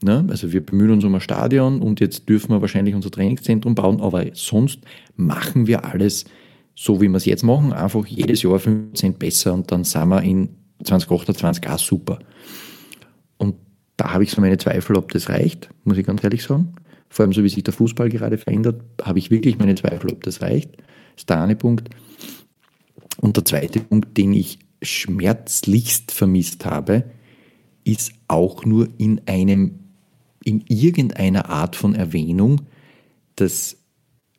Ne? 0.03 0.25
Also 0.31 0.51
wir 0.51 0.65
bemühen 0.65 0.93
uns 0.93 1.05
um 1.05 1.15
ein 1.15 1.21
Stadion 1.21 1.83
und 1.83 2.01
jetzt 2.01 2.27
dürfen 2.27 2.51
wir 2.51 2.63
wahrscheinlich 2.63 2.95
unser 2.95 3.11
Trainingszentrum 3.11 3.75
bauen, 3.75 4.01
aber 4.01 4.25
sonst 4.33 4.81
machen 5.15 5.67
wir 5.67 5.85
alles 5.85 6.25
so, 6.75 7.03
wie 7.03 7.09
wir 7.09 7.19
es 7.19 7.27
jetzt 7.27 7.45
machen, 7.45 7.75
einfach 7.75 8.07
jedes 8.07 8.43
Jahr 8.43 8.55
5% 8.55 9.19
besser 9.19 9.53
und 9.53 9.71
dann 9.71 9.85
sind 9.85 10.09
wir 10.09 10.23
in 10.23 10.49
2028 10.83 11.69
auch 11.69 11.79
super. 11.79 12.19
Da 14.03 14.13
habe 14.13 14.25
ich 14.25 14.33
so 14.33 14.41
meine 14.41 14.59
Zweifel, 14.59 14.97
ob 14.97 15.13
das 15.13 15.29
reicht, 15.29 15.71
muss 15.85 15.97
ich 15.97 16.05
ganz 16.05 16.25
ehrlich 16.25 16.43
sagen. 16.43 16.75
Vor 17.09 17.23
allem 17.23 17.33
so 17.33 17.45
wie 17.45 17.49
sich 17.49 17.63
der 17.63 17.73
Fußball 17.73 18.09
gerade 18.09 18.37
verändert, 18.37 18.83
habe 19.01 19.21
ich 19.21 19.31
wirklich 19.31 19.59
meine 19.59 19.77
Zweifel, 19.77 20.11
ob 20.11 20.25
das 20.25 20.43
reicht. 20.43 20.77
Das 20.79 21.19
ist 21.19 21.31
der 21.31 21.41
eine 21.41 21.55
Punkt. 21.55 21.89
Und 23.19 23.37
der 23.37 23.45
zweite 23.45 23.79
Punkt, 23.79 24.19
den 24.19 24.33
ich 24.33 24.59
schmerzlichst 24.83 26.11
vermisst 26.11 26.65
habe, 26.65 27.05
ist 27.85 28.11
auch 28.27 28.65
nur 28.65 28.89
in 28.99 29.21
einem, 29.27 29.79
in 30.43 30.65
irgendeiner 30.67 31.49
Art 31.49 31.77
von 31.77 31.95
Erwähnung, 31.95 32.63
das 33.37 33.77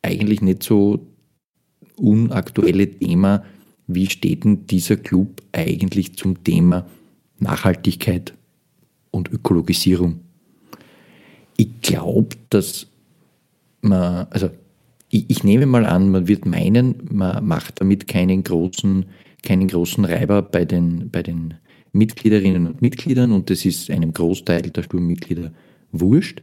eigentlich 0.02 0.42
nicht 0.42 0.62
so 0.62 1.06
unaktuelle 1.96 2.90
Thema, 2.90 3.44
wie 3.86 4.10
steht 4.10 4.44
denn 4.44 4.66
dieser 4.66 4.98
Club 4.98 5.40
eigentlich 5.52 6.16
zum 6.16 6.44
Thema 6.44 6.86
Nachhaltigkeit 7.38 8.34
und 9.14 9.32
Ökologisierung? 9.32 10.20
Ich 11.56 11.80
glaube, 11.82 12.36
dass 12.50 12.88
man, 13.80 14.26
also 14.30 14.50
ich, 15.08 15.26
ich, 15.28 15.44
nehme 15.44 15.66
mal 15.66 15.86
an, 15.86 16.10
man 16.10 16.26
wird 16.26 16.46
meinen, 16.46 17.08
man 17.10 17.46
macht 17.46 17.80
damit 17.80 18.08
keinen 18.08 18.42
großen, 18.42 19.06
keinen 19.42 19.68
großen 19.68 20.04
Reiber 20.04 20.42
bei 20.42 20.64
den, 20.64 21.10
bei 21.10 21.22
den 21.22 21.54
Mitgliederinnen 21.92 22.66
und 22.66 22.82
Mitgliedern 22.82 23.30
und 23.30 23.50
das 23.50 23.64
ist 23.64 23.90
einem 23.90 24.12
Großteil 24.12 24.62
der 24.62 24.82
Sturmmitglieder 24.82 25.52
wurscht. 25.92 26.42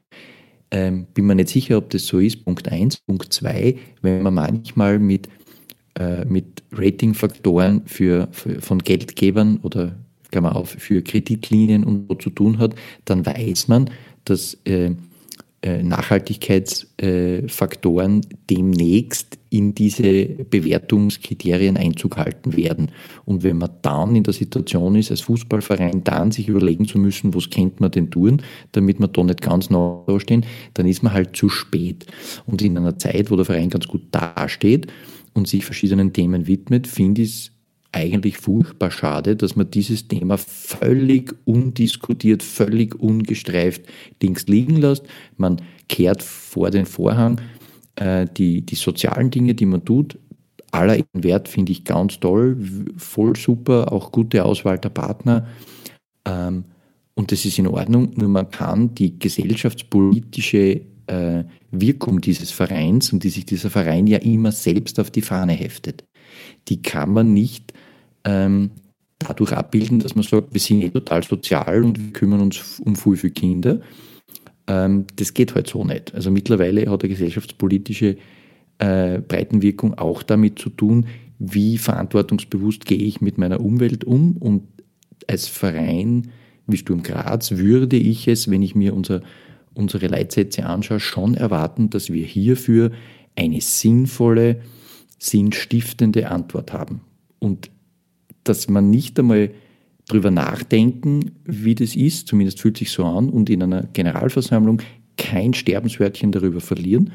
Ähm, 0.72 1.07
bin 1.14 1.26
mir 1.26 1.35
nicht 1.35 1.49
sicher, 1.49 1.77
ob 1.77 1.89
das 1.89 2.07
so 2.07 2.19
ist. 2.19 2.45
Punkt 2.45 2.72
1. 2.72 3.02
Punkt 3.02 3.34
2, 3.34 3.77
wenn 4.02 4.22
man 4.22 4.34
manchmal 4.34 4.99
mit, 4.99 5.27
äh, 5.99 6.23
mit 6.23 6.64
Ratingfaktoren 6.72 7.85
für, 7.85 8.30
für, 8.31 8.61
von 8.61 8.80
Geldgebern 8.80 9.60
oder 9.64 9.98
Klammer 10.32 10.56
auf, 10.56 10.70
für 10.70 11.02
Kreditlinien 11.02 11.84
und 11.84 12.08
so 12.10 12.16
zu 12.16 12.30
tun 12.30 12.58
hat, 12.58 12.76
dann 13.06 13.26
weiß 13.26 13.68
man, 13.68 13.90
dass 14.26 14.56
äh, 14.66 14.91
äh, 15.64 15.84
Nachhaltigkeitsfaktoren 15.84 18.22
demnächst 18.49 19.38
in 19.52 19.76
diese 19.76 20.26
Bewertungskriterien 20.49 21.78
Einzug 21.78 22.18
halten 22.18 22.58
werden. 22.58 22.90
Und 23.26 23.44
wenn 23.44 23.60
man 23.60 23.70
dann 23.84 24.16
in 24.16 24.24
der 24.24 24.34
Situation 24.34 24.95
ist, 24.95 25.12
als 25.12 25.22
Fußballverein 25.22 26.03
dann 26.03 26.32
sich 26.32 26.48
überlegen 26.48 26.88
zu 26.88 26.98
müssen, 26.98 27.36
was 27.36 27.52
kennt 27.52 27.80
man 27.80 27.91
denn 27.91 28.10
tun, 28.10 28.41
damit 28.72 28.99
man 28.99 29.14
da 29.14 29.24
nicht 29.24 29.44
ganz 29.44 29.70
neu 29.70 29.99
dastehen, 30.08 30.48
dann 30.74 30.88
ist 30.88 31.03
man 31.03 31.14
halt 31.14 31.36
zu 31.36 31.48
spät. 31.48 32.08
Und 32.48 32.64
in 32.64 32.76
einer 32.76 32.98
Zeit, 32.98 33.30
wo 33.30 33.36
der 33.36 33.45
Verein 33.45 33.70
ganz 33.70 33.88
gut 33.88 34.02
dasteht 34.10 34.88
und 35.36 35.48
sich 35.48 35.64
verschiedenen 35.64 36.12
Themen 36.12 36.48
widmet, 36.48 36.88
finde 36.88 37.22
ich 37.22 37.30
es 37.30 37.52
eigentlich 37.92 38.38
furchtbar 38.38 38.92
schade, 38.92 39.36
dass 39.36 39.56
man 39.56 39.70
dieses 39.70 40.08
Thema 40.08 40.38
völlig 40.38 41.36
undiskutiert, 41.46 42.42
völlig 42.42 42.96
ungestreift 42.96 43.84
links 44.22 44.48
liegen 44.48 44.78
lässt. 44.78 45.04
Man 45.38 45.62
kehrt 45.90 46.24
vor 46.24 46.72
den 46.72 46.86
Vorhang 46.86 47.42
äh, 47.96 48.26
die, 48.38 48.62
die 48.62 48.76
sozialen 48.76 49.30
Dinge, 49.30 49.56
die 49.56 49.66
man 49.66 49.84
tut, 49.84 50.18
aller 50.72 50.98
Wert 51.14 51.48
finde 51.50 51.72
ich 51.72 51.84
ganz 51.84 52.20
toll, 52.20 52.58
voll 52.96 53.36
super, 53.36 53.92
auch 53.92 54.12
gute 54.12 54.46
Auswahl 54.46 54.80
der 54.80 54.90
Partner. 54.90 55.48
Ähm, 56.26 56.66
und 57.14 57.32
das 57.32 57.46
ist 57.46 57.60
in 57.60 57.68
Ordnung, 57.68 58.14
nur 58.16 58.30
man 58.30 58.50
kann 58.50 58.96
die 58.96 59.20
gesellschaftspolitische 59.20 60.82
äh, 61.08 61.44
Wirkung 61.72 62.22
dieses 62.22 62.52
Vereins 62.52 63.12
und 63.12 63.24
die 63.24 63.30
sich 63.30 63.46
dieser 63.46 63.70
Verein 63.70 64.08
ja 64.08 64.18
immer 64.20 64.52
selbst 64.52 65.00
auf 65.00 65.12
die 65.12 65.22
Fahne 65.22 65.54
heftet, 65.54 66.06
die 66.70 66.82
kann 66.82 67.12
man 67.12 67.34
nicht 67.34 67.70
ähm, 68.23 68.72
dadurch 69.19 69.53
abbilden, 69.53 69.99
dass 69.99 70.15
man 70.15 70.23
sagt, 70.23 70.53
wir 70.53 70.61
sind 70.61 70.81
eh 70.81 70.89
total 70.89 71.23
sozial 71.23 71.84
und 71.84 71.99
wir 71.99 72.14
kümmern 72.14 72.41
uns 72.41 72.80
um 72.80 72.95
viel, 72.95 73.18
viele 73.18 73.34
Kinder. 73.34 73.81
Ähm, 74.68 75.06
das 75.15 75.34
geht 75.34 75.56
halt 75.56 75.68
so 75.68 75.84
nicht. 75.84 76.14
Also 76.15 76.31
mittlerweile 76.31 76.89
hat 76.89 77.03
eine 77.03 77.10
gesellschaftspolitische 77.10 78.18
äh, 78.80 79.19
Breitenwirkung 79.19 79.98
auch 79.98 80.23
damit 80.23 80.60
zu 80.60 80.69
tun, 80.69 81.06
wie 81.39 81.77
verantwortungsbewusst 81.77 82.85
gehe 82.85 82.99
ich 82.99 83.22
mit 83.22 83.38
meiner 83.38 83.61
Umwelt 83.61 84.03
um 84.03 84.38
und 84.38 84.64
als 85.27 85.48
Verein 85.48 86.31
wie 86.68 86.77
Sturm 86.77 87.03
Graz 87.03 87.52
würde 87.52 87.98
ich 87.98 88.27
es, 88.27 88.49
wenn 88.49 88.61
ich 88.61 88.76
mir 88.76 88.93
unser, 88.93 89.22
unsere 89.73 90.07
Leitsätze 90.07 90.65
anschaue, 90.65 90.99
schon 90.99 91.35
erwarten, 91.35 91.89
dass 91.89 92.11
wir 92.11 92.26
hierfür 92.26 92.91
eine 93.35 93.61
sinnvolle, 93.61 94.61
sinnstiftende 95.18 96.30
Antwort 96.30 96.73
haben. 96.73 97.02
Und 97.39 97.72
dass 98.44 98.70
man 98.70 98.90
nicht 98.90 99.20
einmal 99.20 99.52
drüber 100.08 100.32
nachdenken, 100.32 101.32
wie 101.46 101.76
das 101.76 101.96
ist, 101.96 102.28
zumindest 102.28 102.60
fühlt 102.60 102.78
sich 102.78 102.92
so 102.92 103.06
an, 103.06 103.30
und 103.30 103.50
in 103.50 103.64
einer 103.64 103.84
Generalversammlung 103.94 104.82
kein 105.18 105.54
Sterbenswörtchen 105.54 106.32
darüber 106.32 106.62
verlieren, 106.62 107.14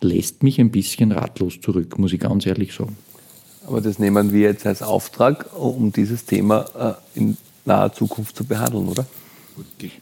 lässt 0.00 0.42
mich 0.42 0.60
ein 0.60 0.70
bisschen 0.70 1.12
ratlos 1.12 1.60
zurück, 1.60 1.98
muss 1.98 2.12
ich 2.12 2.20
ganz 2.20 2.46
ehrlich 2.46 2.72
sagen. 2.72 2.96
Aber 3.66 3.80
das 3.80 3.98
nehmen 3.98 4.32
wir 4.32 4.40
jetzt 4.40 4.66
als 4.66 4.82
Auftrag, 4.82 5.46
um 5.58 5.92
dieses 5.92 6.24
Thema 6.24 6.98
äh, 7.14 7.18
in 7.18 7.36
naher 7.64 7.92
Zukunft 7.92 8.36
zu 8.36 8.44
behandeln, 8.44 8.88
oder? 8.88 9.06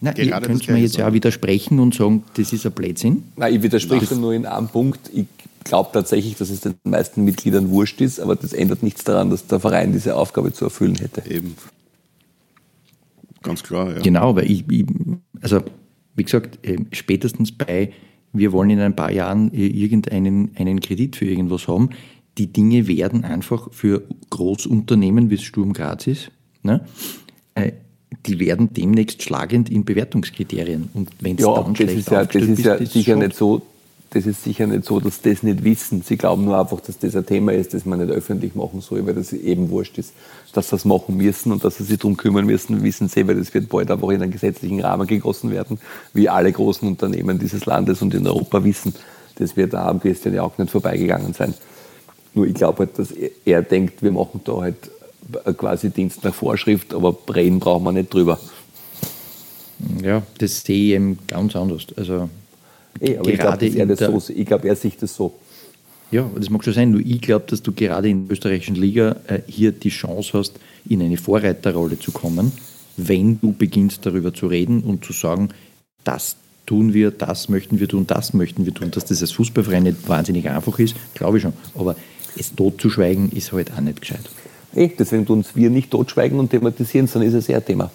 Na, 0.01 0.17
ihr 0.17 0.31
könnt 0.41 0.69
mir 0.69 0.79
jetzt 0.79 0.97
ja 0.97 1.13
widersprechen 1.13 1.79
und 1.81 1.95
sagen, 1.95 2.25
das 2.35 2.53
ist 2.53 2.67
ein 2.67 2.73
Blödsinn. 2.73 3.25
Nein, 3.37 3.55
ich 3.55 3.63
widerspreche 3.63 4.15
nur 4.17 4.33
in 4.33 4.47
einem 4.47 4.69
Punkt. 4.69 5.11
Ich 5.13 5.27
glaube 5.65 5.91
tatsächlich, 5.93 6.37
dass 6.37 6.51
es 6.51 6.61
den 6.61 6.75
meisten 6.85 7.25
Mitgliedern 7.25 7.71
wurscht 7.71 8.01
ist, 8.01 8.21
aber 8.21 8.37
das 8.37 8.53
ändert 8.53 8.83
nichts 8.83 9.05
daran, 9.05 9.31
dass 9.31 9.47
der 9.47 9.61
Verein 9.61 9.93
diese 9.93 10.17
Aufgabe 10.17 10.53
zu 10.53 10.65
erfüllen 10.65 10.97
hätte. 10.97 11.29
Eben. 11.31 11.57
Ganz 13.43 13.63
klar, 13.63 13.95
ja. 13.95 14.01
Genau, 14.01 14.35
weil 14.37 14.51
ich, 14.51 14.65
ich 14.71 14.87
also 15.41 15.63
wie 16.19 16.25
gesagt, 16.25 16.67
äh, 16.67 16.77
spätestens 16.93 17.53
bei, 17.53 17.93
wir 18.33 18.53
wollen 18.53 18.71
in 18.71 18.81
ein 18.81 18.97
paar 18.97 19.11
Jahren 19.13 19.53
äh, 19.55 19.67
irgendeinen 19.67 20.51
einen 20.57 20.81
Kredit 20.81 21.17
für 21.17 21.27
irgendwas 21.27 21.69
haben, 21.69 21.91
die 22.37 22.53
Dinge 22.53 22.87
werden 22.87 23.25
einfach 23.25 23.73
für 23.73 24.03
Großunternehmen, 24.31 25.31
wie 25.31 25.37
es 25.37 25.43
Sturm 25.43 25.73
Graz 25.73 26.07
ist, 26.07 26.31
ne, 26.63 26.85
äh, 27.55 27.73
die 28.27 28.39
werden 28.39 28.73
demnächst 28.73 29.23
schlagend 29.23 29.71
in 29.71 29.85
Bewertungskriterien. 29.85 30.89
Und 30.95 31.11
wenn 31.21 31.37
es 31.37 31.43
ja, 31.43 31.55
dann 31.55 31.75
das 31.75 31.77
schlecht 31.77 31.99
ist 31.99 32.11
ja, 32.11 32.25
das 32.25 32.43
ist 32.43 32.65
ja 32.65 32.75
ist, 32.75 32.93
sicher 32.93 33.17
nicht 33.17 33.37
so, 33.37 33.63
das 34.11 34.25
ist 34.25 34.43
sicher 34.43 34.67
nicht 34.67 34.85
so, 34.85 35.01
dass 35.01 35.21
das 35.21 35.43
nicht 35.43 35.65
wissen. 35.65 36.03
Sie 36.03 36.17
glauben 36.17 36.45
nur 36.47 36.59
einfach, 36.59 36.81
dass 36.81 36.99
das 36.99 37.15
ein 37.15 37.27
Thema 37.27 37.53
ist, 37.53 37.75
das 37.75 37.85
man 37.85 37.99
nicht 37.99 38.11
öffentlich 38.11 38.55
machen 38.55 38.81
soll, 38.81 39.07
weil 39.07 39.15
das 39.15 39.33
eben 39.33 39.69
wurscht 39.69 39.99
ist, 39.99 40.15
dass 40.55 40.69
sie 40.69 40.77
das 40.77 40.85
machen 40.87 41.19
müssen 41.19 41.53
und 41.53 41.65
dass 41.65 41.77
sie 41.77 41.85
sich 41.85 41.99
darum 41.99 42.17
kümmern 42.17 42.47
müssen, 42.47 42.83
wissen 42.83 43.09
sie, 43.09 43.27
weil 43.29 43.37
das 43.37 43.53
wird 43.53 43.69
bald 43.69 43.91
einfach 43.91 44.09
in 44.09 44.23
einen 44.23 44.33
gesetzlichen 44.33 44.81
Rahmen 44.81 45.07
gegossen 45.07 45.51
werden, 45.51 45.79
wie 46.15 46.29
alle 46.29 46.51
großen 46.51 46.89
Unternehmen 46.89 47.39
dieses 47.39 47.67
Landes 47.67 48.01
und 48.01 48.15
in 48.15 48.27
Europa 48.27 48.65
wissen. 48.65 48.95
Das 49.37 49.57
wird 49.57 49.75
da 49.75 49.87
am 49.89 50.01
Christian 50.01 50.35
ja 50.35 50.43
auch 50.43 50.57
nicht 50.57 50.71
vorbeigegangen 50.71 51.35
sein. 51.35 51.53
Nur 52.35 52.47
ich 52.47 52.55
glaube 52.55 52.81
halt, 52.81 52.99
dass 52.99 53.11
er, 53.11 53.31
er 53.45 53.63
denkt, 53.63 54.03
wir 54.03 54.13
machen 54.13 54.41
da 54.45 54.61
halt 54.63 54.91
quasi 55.57 55.91
Dienst 55.91 56.25
nach 56.25 56.35
Vorschrift, 56.35 56.95
aber 56.95 57.17
reden 57.35 57.61
brauchen 57.61 57.85
wir 57.85 57.93
nicht 57.93 58.13
drüber. 58.13 58.39
Ja, 60.03 60.23
das 60.39 60.63
sehe 60.63 60.89
ich 60.89 60.95
eben 60.95 61.19
ganz 61.27 61.55
anders. 61.55 61.87
Also 61.97 62.29
Ey, 63.01 63.17
aber 63.19 63.31
gerade 63.33 63.67
ich 63.67 63.75
glaube, 63.75 63.97
er, 63.97 64.21
so, 64.21 64.33
glaub, 64.45 64.65
er 64.65 64.77
sieht 64.77 65.01
das 65.03 65.15
so. 65.15 65.35
Ja, 66.11 66.29
das 66.35 66.51
mag 66.51 66.65
schon 66.65 66.73
sein. 66.73 66.91
Nur 66.91 67.01
ich 67.01 67.21
glaube, 67.21 67.45
dass 67.49 67.63
du 67.63 67.73
gerade 67.73 68.09
in 68.09 68.27
der 68.27 68.33
österreichischen 68.33 68.77
Liga 68.77 69.17
äh, 69.27 69.41
hier 69.47 69.73
die 69.73 69.91
Chance 69.91 70.39
hast, 70.39 70.55
in 70.89 71.03
eine 71.03 71.17
Vorreiterrolle 71.17 71.99
zu 71.99 72.13
kommen, 72.13 72.53
wenn 72.97 73.41
du 73.41 73.53
beginnst 73.53 74.07
darüber 74.07 74.33
zu 74.33 74.47
reden 74.47 74.83
und 74.83 75.05
zu 75.05 75.13
sagen, 75.13 75.51
das 76.05 76.37
tun 76.67 76.95
wir, 76.95 77.11
das 77.11 77.49
möchten 77.49 77.79
wir 77.79 77.89
tun, 77.89 78.07
das 78.07 78.33
möchten 78.33 78.65
wir 78.67 78.75
tun. 78.75 78.91
Dass 78.91 79.05
das 79.05 79.21
als 79.21 79.33
Fußballverein 79.33 79.85
nicht 79.85 80.09
wahnsinnig 80.09 80.49
einfach 80.49 80.79
ist, 80.79 80.97
glaube 81.15 81.37
ich 81.37 81.43
schon. 81.43 81.53
Aber 81.75 81.95
es 82.37 82.55
totzuschweigen 82.55 83.31
ist 83.33 83.53
halt 83.53 83.73
auch 83.73 83.81
nicht 83.81 84.01
gescheit. 84.01 84.21
Hey, 84.73 84.95
deswegen 84.99 85.27
tun 85.27 85.41
es 85.41 85.57
wir 85.57 85.71
nicht 85.71 85.91
totschweigen 85.91 86.39
und 86.39 86.51
thematisieren, 86.51 87.07
sondern 87.07 87.29
ist 87.29 87.35
es 87.35 87.49
eher 87.49 87.65
Thema. 87.65 87.91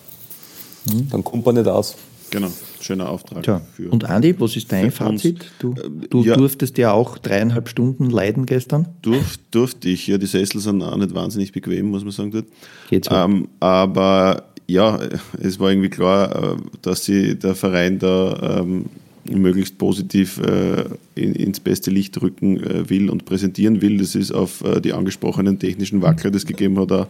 Mhm. 0.92 1.10
Dann 1.10 1.24
kommt 1.24 1.46
man 1.46 1.56
nicht 1.56 1.68
aus. 1.68 1.96
Genau, 2.34 2.48
schöner 2.82 3.10
Auftrag. 3.10 3.44
Tja. 3.44 3.62
und 3.92 4.06
Andi, 4.06 4.34
was 4.40 4.56
ist 4.56 4.72
dein 4.72 4.90
Fazit? 4.90 5.52
Du, 5.60 5.76
du 6.10 6.24
ja. 6.24 6.36
durftest 6.36 6.80
ja 6.80 6.92
auch 6.92 7.20
dreieinhalb 7.20 7.70
Stunden 7.70 8.10
leiden 8.10 8.48
gestern. 8.48 8.88
Durf, 9.04 9.38
durfte 9.52 9.90
ich, 9.90 10.08
ja, 10.08 10.18
die 10.18 10.26
Sessel 10.26 10.60
sind 10.60 10.82
auch 10.82 10.98
nicht 10.98 11.14
wahnsinnig 11.14 11.52
bequem, 11.52 11.92
muss 11.92 12.04
man 12.04 12.12
sagen. 12.12 12.32
Dort. 12.32 12.48
Geht's 12.90 13.08
so. 13.08 13.14
ähm, 13.14 13.50
aber 13.60 14.46
ja, 14.68 15.00
es 15.40 15.60
war 15.60 15.70
irgendwie 15.70 15.90
klar, 15.90 16.56
äh, 16.56 16.58
dass 16.82 17.06
sie 17.06 17.38
der 17.38 17.54
Verein 17.54 18.00
da 18.00 18.62
ähm, 18.62 18.86
möglichst 19.30 19.78
positiv 19.78 20.40
äh, 20.40 20.86
in, 21.16 21.34
ins 21.36 21.60
beste 21.60 21.92
Licht 21.92 22.22
rücken 22.22 22.62
äh, 22.62 22.90
will 22.90 23.10
und 23.10 23.26
präsentieren 23.26 23.82
will. 23.82 23.98
Das 23.98 24.16
ist 24.16 24.32
auf 24.32 24.64
äh, 24.64 24.82
die 24.82 24.94
angesprochenen 24.94 25.60
technischen 25.60 26.02
Wackler, 26.02 26.32
das 26.32 26.46
gegeben 26.46 26.80
hat, 26.80 26.92
auch 26.92 27.08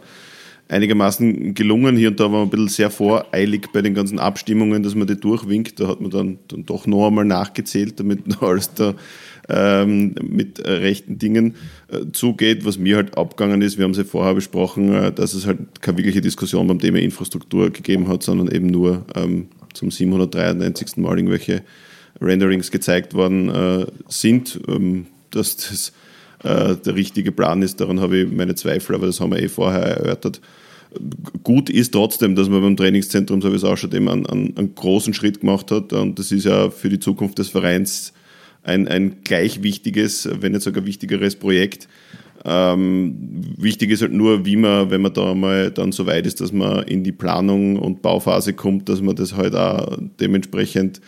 einigermaßen 0.68 1.54
gelungen. 1.54 1.96
Hier 1.96 2.08
und 2.08 2.20
da 2.20 2.24
war 2.24 2.30
man 2.30 2.42
ein 2.42 2.50
bisschen 2.50 2.68
sehr 2.68 2.90
voreilig 2.90 3.68
bei 3.72 3.82
den 3.82 3.94
ganzen 3.94 4.18
Abstimmungen, 4.18 4.82
dass 4.82 4.94
man 4.94 5.06
die 5.06 5.18
durchwinkt. 5.18 5.80
Da 5.80 5.88
hat 5.88 6.00
man 6.00 6.10
dann, 6.10 6.38
dann 6.48 6.64
doch 6.64 6.86
noch 6.86 7.06
einmal 7.06 7.24
nachgezählt, 7.24 8.00
damit 8.00 8.20
alles 8.42 8.72
da 8.74 8.94
ähm, 9.48 10.14
mit 10.22 10.58
äh, 10.60 10.70
rechten 10.70 11.18
Dingen 11.18 11.54
äh, 11.88 12.10
zugeht. 12.12 12.64
Was 12.64 12.78
mir 12.78 12.96
halt 12.96 13.16
abgegangen 13.18 13.60
ist, 13.62 13.76
wir 13.76 13.84
haben 13.84 13.92
es 13.92 13.98
ja 13.98 14.04
vorher 14.04 14.34
besprochen, 14.34 14.92
äh, 14.92 15.12
dass 15.12 15.34
es 15.34 15.46
halt 15.46 15.58
keine 15.80 15.98
wirkliche 15.98 16.22
Diskussion 16.22 16.66
beim 16.66 16.78
Thema 16.78 16.98
Infrastruktur 16.98 17.70
gegeben 17.70 18.08
hat, 18.08 18.22
sondern 18.22 18.48
eben 18.50 18.68
nur 18.68 19.04
ähm, 19.14 19.48
zum 19.74 19.90
793. 19.90 20.96
Mal 20.96 21.18
irgendwelche 21.18 21.62
Renderings 22.20 22.70
gezeigt 22.70 23.14
worden 23.14 23.48
äh, 23.48 23.86
sind. 24.08 24.60
Ähm, 24.68 25.06
dass 25.34 25.56
das 25.56 25.92
äh, 26.42 26.76
der 26.76 26.94
richtige 26.94 27.32
Plan 27.32 27.62
ist, 27.62 27.80
daran 27.80 28.00
habe 28.00 28.18
ich 28.18 28.30
meine 28.30 28.54
Zweifel, 28.54 28.94
aber 28.94 29.06
das 29.06 29.20
haben 29.20 29.32
wir 29.32 29.42
eh 29.42 29.48
vorher 29.48 29.82
erörtert. 29.82 30.40
Gut 31.42 31.70
ist 31.70 31.92
trotzdem, 31.92 32.36
dass 32.36 32.48
man 32.48 32.62
beim 32.62 32.76
Trainingszentrum, 32.76 33.42
so 33.42 33.50
wie 33.50 33.56
es 33.56 33.64
ausschaut, 33.64 33.94
eben 33.94 34.08
einen, 34.08 34.26
einen, 34.26 34.56
einen 34.56 34.74
großen 34.74 35.12
Schritt 35.12 35.40
gemacht 35.40 35.70
hat 35.70 35.92
und 35.92 36.18
das 36.18 36.30
ist 36.30 36.44
ja 36.44 36.70
für 36.70 36.88
die 36.88 37.00
Zukunft 37.00 37.38
des 37.38 37.48
Vereins 37.48 38.12
ein, 38.62 38.86
ein 38.86 39.22
gleich 39.24 39.62
wichtiges, 39.62 40.28
wenn 40.40 40.52
nicht 40.52 40.62
sogar 40.62 40.86
wichtigeres 40.86 41.34
Projekt. 41.36 41.88
Ähm, 42.44 43.42
wichtig 43.56 43.90
ist 43.90 44.02
halt 44.02 44.12
nur, 44.12 44.44
wie 44.44 44.56
man, 44.56 44.90
wenn 44.90 45.00
man 45.00 45.14
da 45.14 45.34
mal 45.34 45.70
dann 45.70 45.92
so 45.92 46.06
weit 46.06 46.26
ist, 46.26 46.40
dass 46.40 46.52
man 46.52 46.84
in 46.84 47.02
die 47.02 47.12
Planung 47.12 47.76
und 47.76 48.02
Bauphase 48.02 48.52
kommt, 48.52 48.88
dass 48.88 49.00
man 49.00 49.16
das 49.16 49.34
halt 49.34 49.54
auch 49.54 49.98
dementsprechend 50.20 51.00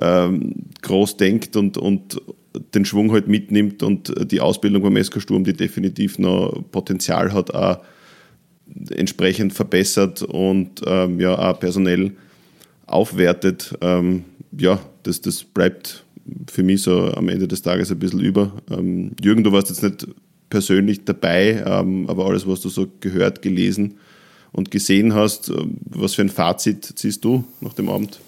ähm, 0.00 0.54
groß 0.82 1.16
denkt 1.16 1.56
und, 1.56 1.78
und 1.78 2.20
den 2.74 2.84
Schwung 2.84 3.12
halt 3.12 3.28
mitnimmt 3.28 3.82
und 3.82 4.12
die 4.30 4.40
Ausbildung 4.40 4.82
beim 4.82 5.02
SK 5.02 5.20
Sturm, 5.20 5.44
die 5.44 5.54
definitiv 5.54 6.18
noch 6.18 6.62
Potenzial 6.70 7.32
hat, 7.32 7.54
auch 7.54 7.78
entsprechend 8.90 9.52
verbessert 9.52 10.22
und 10.22 10.82
ähm, 10.86 11.20
ja, 11.20 11.38
auch 11.38 11.60
personell 11.60 12.12
aufwertet. 12.86 13.74
Ähm, 13.80 14.24
ja, 14.56 14.80
das, 15.02 15.20
das 15.20 15.44
bleibt 15.44 16.04
für 16.50 16.62
mich 16.62 16.82
so 16.82 17.12
am 17.12 17.28
Ende 17.28 17.48
des 17.48 17.62
Tages 17.62 17.90
ein 17.90 17.98
bisschen 17.98 18.20
über. 18.20 18.52
Ähm, 18.70 19.12
Jürgen, 19.22 19.44
du 19.44 19.52
warst 19.52 19.68
jetzt 19.70 19.82
nicht 19.82 20.06
persönlich 20.50 21.04
dabei, 21.04 21.62
ähm, 21.66 22.08
aber 22.08 22.26
alles, 22.26 22.46
was 22.46 22.60
du 22.60 22.68
so 22.68 22.86
gehört, 23.00 23.42
gelesen 23.42 23.94
und 24.52 24.70
gesehen 24.70 25.14
hast, 25.14 25.48
äh, 25.48 25.54
was 25.84 26.14
für 26.14 26.22
ein 26.22 26.28
Fazit 26.28 26.84
ziehst 26.84 27.24
du 27.24 27.44
nach 27.60 27.72
dem 27.72 27.88
Abend? 27.88 28.20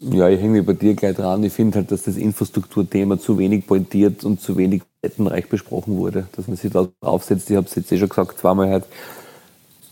Ja, 0.00 0.28
ich 0.28 0.40
hänge 0.40 0.62
bei 0.62 0.72
dir 0.72 0.94
gleich 0.94 1.16
dran. 1.16 1.44
Ich 1.44 1.52
finde 1.52 1.78
halt, 1.78 1.90
dass 1.90 2.02
das 2.02 2.16
Infrastrukturthema 2.16 3.18
zu 3.18 3.38
wenig 3.38 3.66
pointiert 3.66 4.24
und 4.24 4.40
zu 4.40 4.56
wenig 4.56 4.82
reich 5.18 5.48
besprochen 5.48 5.96
wurde, 5.96 6.26
dass 6.36 6.48
man 6.48 6.56
sich 6.56 6.72
da 6.72 6.88
aufsetzt. 7.00 7.50
Ich 7.50 7.56
habe 7.56 7.66
es 7.66 7.74
jetzt 7.74 7.92
eh 7.92 7.98
schon 7.98 8.08
gesagt, 8.08 8.38
zweimal 8.38 8.70
halt. 8.70 8.84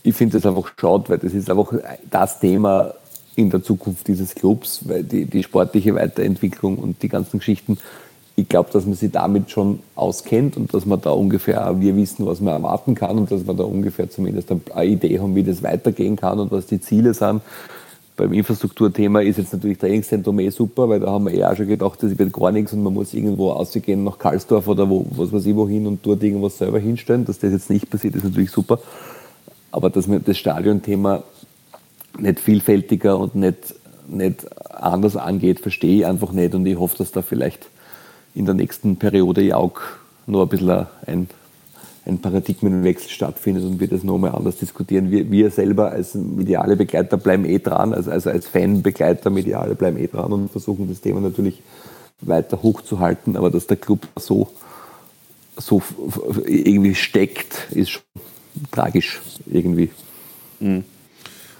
Ich 0.03 0.15
finde 0.15 0.37
das 0.37 0.45
einfach 0.45 0.71
schade, 0.77 1.05
weil 1.07 1.17
das 1.19 1.33
ist 1.33 1.49
einfach 1.49 1.73
das 2.09 2.39
Thema 2.39 2.93
in 3.35 3.49
der 3.49 3.63
Zukunft 3.63 4.07
dieses 4.07 4.35
Clubs, 4.35 4.81
weil 4.87 5.03
die, 5.03 5.25
die 5.25 5.43
sportliche 5.43 5.95
Weiterentwicklung 5.95 6.77
und 6.77 7.01
die 7.01 7.09
ganzen 7.09 7.39
Geschichten, 7.39 7.77
ich 8.35 8.49
glaube, 8.49 8.69
dass 8.73 8.85
man 8.85 8.95
sich 8.95 9.11
damit 9.11 9.51
schon 9.51 9.79
auskennt 9.95 10.57
und 10.57 10.73
dass 10.73 10.85
man 10.85 10.99
da 10.99 11.11
ungefähr, 11.11 11.79
wir 11.79 11.95
wissen, 11.95 12.25
was 12.25 12.41
man 12.41 12.55
erwarten 12.55 12.95
kann 12.95 13.17
und 13.17 13.31
dass 13.31 13.47
wir 13.47 13.53
da 13.53 13.63
ungefähr 13.63 14.09
zumindest 14.09 14.49
eine 14.51 14.85
Idee 14.85 15.19
haben, 15.19 15.35
wie 15.35 15.43
das 15.43 15.63
weitergehen 15.63 16.15
kann 16.15 16.39
und 16.39 16.51
was 16.51 16.65
die 16.65 16.81
Ziele 16.81 17.13
sind 17.13 17.41
beim 18.15 18.31
Infrastrukturthema 18.33 19.21
ist 19.21 19.37
jetzt 19.37 19.53
natürlich 19.53 19.79
Trainingszentrum 19.79 20.39
eh 20.39 20.49
super, 20.49 20.87
weil 20.87 20.99
da 20.99 21.07
haben 21.07 21.25
wir 21.25 21.33
eh 21.33 21.45
auch 21.45 21.55
schon 21.55 21.67
gedacht, 21.67 22.01
das 22.03 22.17
wird 22.17 22.31
gar 22.31 22.51
nichts 22.51 22.71
und 22.73 22.83
man 22.83 22.93
muss 22.93 23.13
irgendwo 23.13 23.51
ausgehen 23.51 24.03
nach 24.03 24.19
Karlsdorf 24.19 24.67
oder 24.67 24.87
wo, 24.89 25.05
was 25.11 25.31
weiß 25.31 25.45
ich 25.45 25.55
wohin 25.55 25.87
und 25.87 26.05
dort 26.05 26.21
irgendwas 26.21 26.57
selber 26.57 26.79
hinstellen. 26.79 27.25
Dass 27.25 27.39
das 27.39 27.51
jetzt 27.51 27.69
nicht 27.69 27.89
passiert, 27.89 28.15
ist 28.15 28.23
natürlich 28.23 28.51
super. 28.51 28.79
Aber 29.71 29.89
dass 29.89 30.07
man 30.07 30.23
das 30.23 30.37
Stadionthema 30.37 31.23
nicht 32.19 32.39
vielfältiger 32.39 33.17
und 33.17 33.33
nicht, 33.33 33.73
nicht 34.07 34.45
anders 34.71 35.15
angeht, 35.15 35.59
verstehe 35.59 35.99
ich 35.99 36.05
einfach 36.05 36.31
nicht 36.31 36.53
und 36.53 36.65
ich 36.67 36.77
hoffe, 36.77 36.97
dass 36.97 37.11
da 37.11 37.23
vielleicht 37.23 37.67
in 38.35 38.45
der 38.45 38.53
nächsten 38.53 38.97
Periode 38.97 39.41
ja 39.41 39.57
auch 39.57 39.79
noch 40.27 40.43
ein 40.43 40.49
bisschen 40.49 40.85
ein 41.07 41.27
ein 42.05 42.19
Paradigmenwechsel 42.19 43.09
stattfindet 43.09 43.63
und 43.63 43.79
wir 43.79 43.87
das 43.87 44.03
nochmal 44.03 44.31
anders 44.31 44.57
diskutieren. 44.57 45.09
Wir, 45.09 45.31
wir 45.31 45.51
selber 45.51 45.91
als 45.91 46.15
mediale 46.15 46.75
Begleiter 46.75 47.17
bleiben 47.17 47.45
eh 47.45 47.59
dran, 47.59 47.93
also, 47.93 48.11
also 48.11 48.29
als 48.29 48.47
Fanbegleiter 48.47 49.29
mediale 49.29 49.75
bleiben 49.75 49.97
eh 49.97 50.07
dran 50.07 50.31
und 50.33 50.51
versuchen 50.51 50.89
das 50.89 51.01
Thema 51.01 51.21
natürlich 51.21 51.61
weiter 52.21 52.61
hochzuhalten, 52.61 53.37
aber 53.37 53.49
dass 53.49 53.67
der 53.67 53.77
Club 53.77 54.07
so, 54.17 54.49
so 55.57 55.81
irgendwie 56.45 56.95
steckt, 56.95 57.71
ist 57.71 57.91
schon 57.91 58.03
tragisch 58.71 59.21
irgendwie. 59.45 59.91
Mhm. 60.59 60.83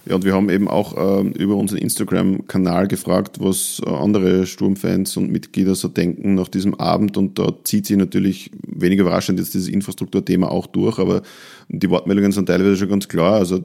Ja, 0.06 0.16
und 0.16 0.26
wir 0.26 0.34
haben 0.34 0.50
eben 0.50 0.68
auch 0.68 0.98
äh, 0.98 1.28
über 1.30 1.56
unseren 1.56 1.78
Instagram-Kanal 1.78 2.90
gefragt, 2.90 3.40
was 3.40 3.82
äh, 3.86 3.90
andere 3.90 4.46
Sturmfans 4.46 5.16
und 5.16 5.32
Mitglieder 5.32 5.76
so 5.76 5.88
denken 5.88 6.36
nach 6.36 6.50
diesem 6.50 6.76
Abend. 6.76 7.16
Und 7.16 7.40
da 7.40 7.54
zieht 7.64 7.86
sich 7.86 7.96
natürlich 7.96 8.52
weniger 8.68 9.04
überraschend 9.04 9.40
jetzt 9.40 9.54
dieses 9.54 9.70
Infrastrukturthema 9.70 10.48
auch 10.50 10.68
durch, 10.68 11.00
aber 11.00 11.22
die 11.70 11.90
Wortmeldungen 11.90 12.34
sind 12.34 12.48
teilweise 12.48 12.76
schon 12.76 12.90
ganz 12.90 13.08
klar. 13.08 13.36
Also 13.36 13.64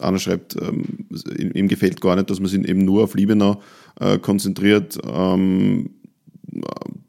einer 0.00 0.18
schreibt, 0.18 0.56
ähm, 0.60 1.06
ihm 1.36 1.66
gefällt 1.66 2.00
gar 2.00 2.14
nicht, 2.14 2.30
dass 2.30 2.38
man 2.38 2.48
sich 2.48 2.68
eben 2.68 2.84
nur 2.84 3.02
auf 3.04 3.16
Liebenau 3.16 3.60
äh, 3.98 4.18
konzentriert. 4.18 4.98
Ähm, 5.12 5.90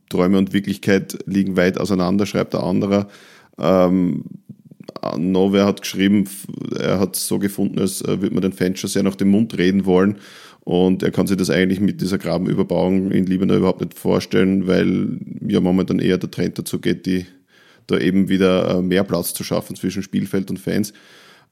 Träume 0.10 0.40
und 0.40 0.54
Wirklichkeit 0.54 1.20
liegen 1.28 1.56
weit 1.56 1.80
auseinander, 1.80 2.26
schreibt 2.26 2.54
der 2.54 2.64
andere. 2.64 3.08
Ähm, 3.60 4.24
Nowhere 5.18 5.66
hat 5.66 5.82
geschrieben, 5.82 6.28
er 6.78 7.00
hat 7.00 7.16
es 7.16 7.28
so 7.28 7.40
gefunden, 7.40 7.80
als 7.80 8.02
äh, 8.02 8.22
würde 8.22 8.34
man 8.34 8.42
den 8.42 8.54
Fans 8.54 8.80
schon 8.80 8.90
sehr 8.90 9.04
nach 9.04 9.16
dem 9.16 9.30
Mund 9.30 9.58
reden 9.58 9.86
wollen. 9.86 10.18
Und 10.66 11.04
er 11.04 11.12
kann 11.12 11.28
sich 11.28 11.38
das 11.38 11.52
eigentlich 11.52 11.80
mit 11.80 12.02
dieser 12.02 12.18
Grabenüberbauung 12.18 13.12
in 13.12 13.28
Libanon 13.28 13.58
überhaupt 13.58 13.82
nicht 13.82 13.98
vorstellen, 13.98 14.66
weil 14.66 15.20
ja 15.48 15.62
momentan 15.62 16.00
eher 16.00 16.18
der 16.18 16.32
Trend 16.32 16.58
dazu 16.58 16.80
geht, 16.80 17.06
die, 17.06 17.26
da 17.86 18.00
eben 18.00 18.30
wieder 18.30 18.78
äh, 18.78 18.82
mehr 18.82 19.04
Platz 19.04 19.34
zu 19.34 19.44
schaffen 19.44 19.76
zwischen 19.76 20.02
Spielfeld 20.02 20.50
und 20.50 20.60
Fans. 20.60 20.92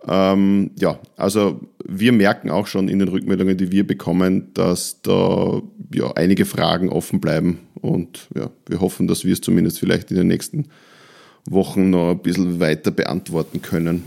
Ähm, 0.08 0.72
ja, 0.80 1.00
also 1.16 1.62
wir 1.86 2.12
merken 2.12 2.50
auch 2.50 2.68
schon 2.68 2.90
in 2.90 3.00
den 3.00 3.08
Rückmeldungen, 3.08 3.56
die 3.56 3.72
wir 3.72 3.86
bekommen, 3.86 4.52
dass 4.54 5.02
da 5.02 5.62
ja 5.94 6.12
einige 6.14 6.46
Fragen 6.46 6.90
offen 6.90 7.22
bleiben. 7.22 7.60
Und 7.76 8.28
ja, 8.36 8.50
wir 8.68 8.82
hoffen, 8.82 9.08
dass 9.08 9.26
wir 9.26 9.34
es 9.34 9.42
zumindest 9.42 9.80
vielleicht 9.80 10.10
in 10.12 10.18
den 10.18 10.28
nächsten 10.28 10.66
Wochen 11.46 11.90
noch 11.90 12.12
ein 12.12 12.20
bisschen 12.20 12.60
weiter 12.60 12.92
beantworten 12.92 13.62
können. 13.62 14.06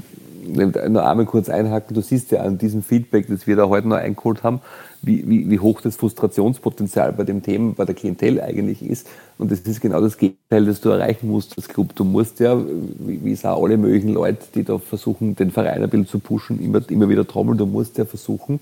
Noch 0.48 1.02
einmal 1.04 1.26
kurz 1.26 1.48
einhaken, 1.48 1.94
du 1.94 2.00
siehst 2.00 2.30
ja 2.30 2.40
an 2.42 2.56
diesem 2.56 2.82
Feedback, 2.82 3.26
das 3.28 3.46
wir 3.48 3.56
da 3.56 3.68
heute 3.68 3.88
noch 3.88 3.96
eingeholt 3.96 4.44
haben, 4.44 4.60
wie, 5.02 5.28
wie, 5.28 5.50
wie 5.50 5.58
hoch 5.58 5.80
das 5.80 5.96
Frustrationspotenzial 5.96 7.12
bei 7.12 7.24
dem 7.24 7.42
Thema, 7.42 7.74
bei 7.74 7.84
der 7.84 7.96
Klientel 7.96 8.40
eigentlich 8.40 8.82
ist. 8.82 9.08
Und 9.38 9.50
das 9.50 9.60
ist 9.60 9.80
genau 9.80 10.00
das 10.00 10.18
Gegenteil, 10.18 10.66
das 10.66 10.80
du 10.80 10.90
erreichen 10.90 11.28
musst 11.28 11.56
als 11.56 11.68
Club. 11.68 11.94
Du 11.96 12.04
musst 12.04 12.38
ja, 12.38 12.56
wie, 12.58 13.24
wie 13.24 13.32
es 13.32 13.44
auch 13.44 13.62
alle 13.62 13.76
möglichen 13.76 14.12
Leute, 14.12 14.46
die 14.54 14.62
da 14.62 14.78
versuchen, 14.78 15.34
den 15.34 15.50
Verein 15.50 15.82
ein 15.82 15.90
bisschen 15.90 16.06
zu 16.06 16.20
pushen, 16.20 16.62
immer, 16.62 16.80
immer 16.90 17.08
wieder 17.08 17.26
trommeln, 17.26 17.58
du 17.58 17.66
musst 17.66 17.98
ja 17.98 18.04
versuchen, 18.04 18.60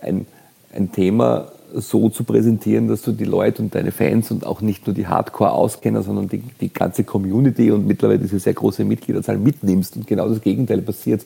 ein, 0.00 0.26
ein 0.72 0.90
Thema 0.90 1.52
so 1.74 2.08
zu 2.08 2.24
präsentieren, 2.24 2.88
dass 2.88 3.02
du 3.02 3.12
die 3.12 3.24
Leute 3.24 3.62
und 3.62 3.74
deine 3.74 3.92
Fans 3.92 4.30
und 4.30 4.46
auch 4.46 4.60
nicht 4.60 4.86
nur 4.86 4.94
die 4.94 5.06
Hardcore-Auskenner, 5.06 6.02
sondern 6.02 6.28
die, 6.28 6.42
die 6.60 6.72
ganze 6.72 7.04
Community 7.04 7.70
und 7.70 7.86
mittlerweile 7.86 8.18
diese 8.18 8.38
sehr 8.38 8.54
große 8.54 8.84
Mitgliederzahl 8.84 9.38
mitnimmst. 9.38 9.96
Und 9.96 10.06
genau 10.06 10.28
das 10.28 10.40
Gegenteil 10.40 10.82
passiert. 10.82 11.24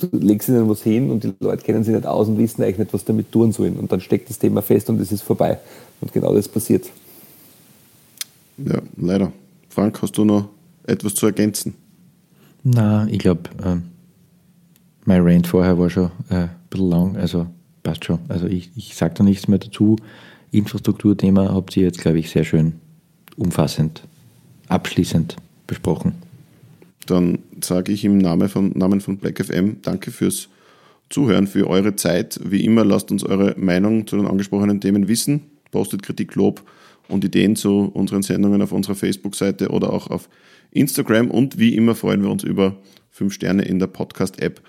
Du 0.00 0.08
legst 0.16 0.48
ihnen 0.48 0.68
was 0.68 0.82
hin 0.82 1.10
und 1.10 1.24
die 1.24 1.34
Leute 1.40 1.64
kennen 1.64 1.82
sich 1.82 1.94
nicht 1.94 2.06
aus 2.06 2.28
und 2.28 2.38
wissen 2.38 2.62
eigentlich 2.62 2.78
nicht, 2.78 2.94
was 2.94 3.04
damit 3.04 3.32
tun 3.32 3.52
sollen. 3.52 3.76
Und 3.76 3.90
dann 3.90 4.00
steckt 4.00 4.30
das 4.30 4.38
Thema 4.38 4.62
fest 4.62 4.88
und 4.90 5.00
es 5.00 5.10
ist 5.10 5.22
vorbei. 5.22 5.58
Und 6.00 6.12
genau 6.12 6.32
das 6.34 6.48
passiert. 6.48 6.86
Ja, 8.58 8.80
leider. 8.96 9.32
Frank, 9.68 10.00
hast 10.02 10.16
du 10.16 10.24
noch 10.24 10.48
etwas 10.84 11.14
zu 11.14 11.26
ergänzen? 11.26 11.74
Na, 12.62 13.06
ich 13.08 13.18
glaube, 13.18 13.42
äh, 13.64 13.76
mein 15.04 15.22
Rant 15.22 15.46
vorher 15.46 15.78
war 15.78 15.90
schon 15.90 16.10
äh, 16.28 16.34
ein 16.34 16.50
bisschen 16.70 16.90
lang. 16.90 17.16
Also 17.16 17.46
passt 17.88 18.04
schon. 18.04 18.18
Also 18.28 18.46
ich, 18.46 18.70
ich 18.76 18.94
sage 18.94 19.14
da 19.16 19.24
nichts 19.24 19.48
mehr 19.48 19.58
dazu. 19.58 19.96
Infrastrukturthema 20.50 21.54
habt 21.54 21.74
ihr 21.74 21.84
jetzt, 21.84 22.00
glaube 22.00 22.18
ich, 22.18 22.28
sehr 22.28 22.44
schön 22.44 22.74
umfassend, 23.36 24.02
abschließend 24.68 25.36
besprochen. 25.66 26.12
Dann 27.06 27.38
sage 27.62 27.90
ich 27.92 28.04
im 28.04 28.18
Namen 28.18 28.50
von, 28.50 28.72
Namen 28.74 29.00
von 29.00 29.16
Black 29.16 29.42
FM 29.42 29.80
danke 29.80 30.10
fürs 30.10 30.50
Zuhören, 31.08 31.46
für 31.46 31.66
eure 31.66 31.96
Zeit. 31.96 32.38
Wie 32.44 32.62
immer, 32.62 32.84
lasst 32.84 33.10
uns 33.10 33.24
eure 33.24 33.54
Meinung 33.58 34.06
zu 34.06 34.18
den 34.18 34.26
angesprochenen 34.26 34.82
Themen 34.82 35.08
wissen. 35.08 35.44
Postet 35.70 36.02
Kritik, 36.02 36.34
Lob 36.34 36.62
und 37.08 37.24
Ideen 37.24 37.56
zu 37.56 37.90
unseren 37.94 38.22
Sendungen 38.22 38.60
auf 38.60 38.72
unserer 38.72 38.96
Facebook-Seite 38.96 39.70
oder 39.70 39.94
auch 39.94 40.08
auf 40.10 40.28
Instagram. 40.72 41.30
Und 41.30 41.58
wie 41.58 41.74
immer 41.74 41.94
freuen 41.94 42.22
wir 42.22 42.30
uns 42.30 42.44
über 42.44 42.76
5 43.12 43.32
Sterne 43.32 43.62
in 43.62 43.78
der 43.78 43.86
Podcast-App 43.86 44.60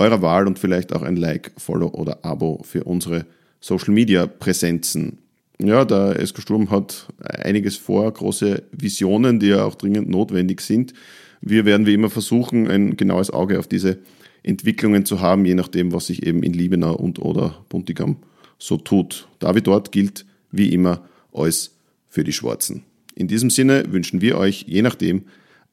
eurer 0.00 0.22
Wahl 0.22 0.46
und 0.46 0.58
vielleicht 0.58 0.92
auch 0.92 1.02
ein 1.02 1.16
Like, 1.16 1.52
Follow 1.56 1.88
oder 1.88 2.24
Abo 2.24 2.60
für 2.64 2.84
unsere 2.84 3.26
Social 3.60 3.92
Media 3.92 4.26
Präsenzen. 4.26 5.18
Ja, 5.58 5.84
der 5.84 6.26
SK 6.26 6.40
Sturm 6.40 6.70
hat 6.70 7.08
einiges 7.22 7.76
vor, 7.76 8.10
große 8.10 8.62
Visionen, 8.72 9.38
die 9.38 9.48
ja 9.48 9.64
auch 9.64 9.74
dringend 9.74 10.08
notwendig 10.08 10.62
sind. 10.62 10.94
Wir 11.42 11.66
werden 11.66 11.86
wie 11.86 11.94
immer 11.94 12.10
versuchen, 12.10 12.68
ein 12.68 12.96
genaues 12.96 13.30
Auge 13.30 13.58
auf 13.58 13.66
diese 13.66 13.98
Entwicklungen 14.42 15.04
zu 15.04 15.20
haben, 15.20 15.44
je 15.44 15.54
nachdem, 15.54 15.92
was 15.92 16.06
sich 16.06 16.26
eben 16.26 16.42
in 16.42 16.54
Liebenau 16.54 16.94
und 16.94 17.18
oder 17.18 17.62
Buntigam 17.68 18.16
so 18.58 18.78
tut. 18.78 19.28
Da 19.38 19.54
wie 19.54 19.60
dort 19.60 19.92
gilt 19.92 20.24
wie 20.50 20.72
immer 20.72 21.02
alles 21.32 21.76
für 22.08 22.24
die 22.24 22.32
Schwarzen. 22.32 22.84
In 23.14 23.28
diesem 23.28 23.50
Sinne 23.50 23.84
wünschen 23.90 24.22
wir 24.22 24.38
euch, 24.38 24.64
je 24.66 24.80
nachdem, 24.80 25.24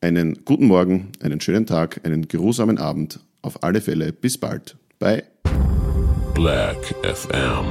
einen 0.01 0.43
guten 0.43 0.67
Morgen, 0.67 1.07
einen 1.21 1.39
schönen 1.39 1.65
Tag, 1.65 2.01
einen 2.03 2.27
geruhsamen 2.27 2.77
Abend. 2.77 3.21
Auf 3.47 3.63
alle 3.63 3.79
Fälle. 3.79 4.11
Bis 4.11 4.37
bald. 4.37 4.75
Bei 4.99 5.23
Black 6.33 6.93
FM. 7.01 7.65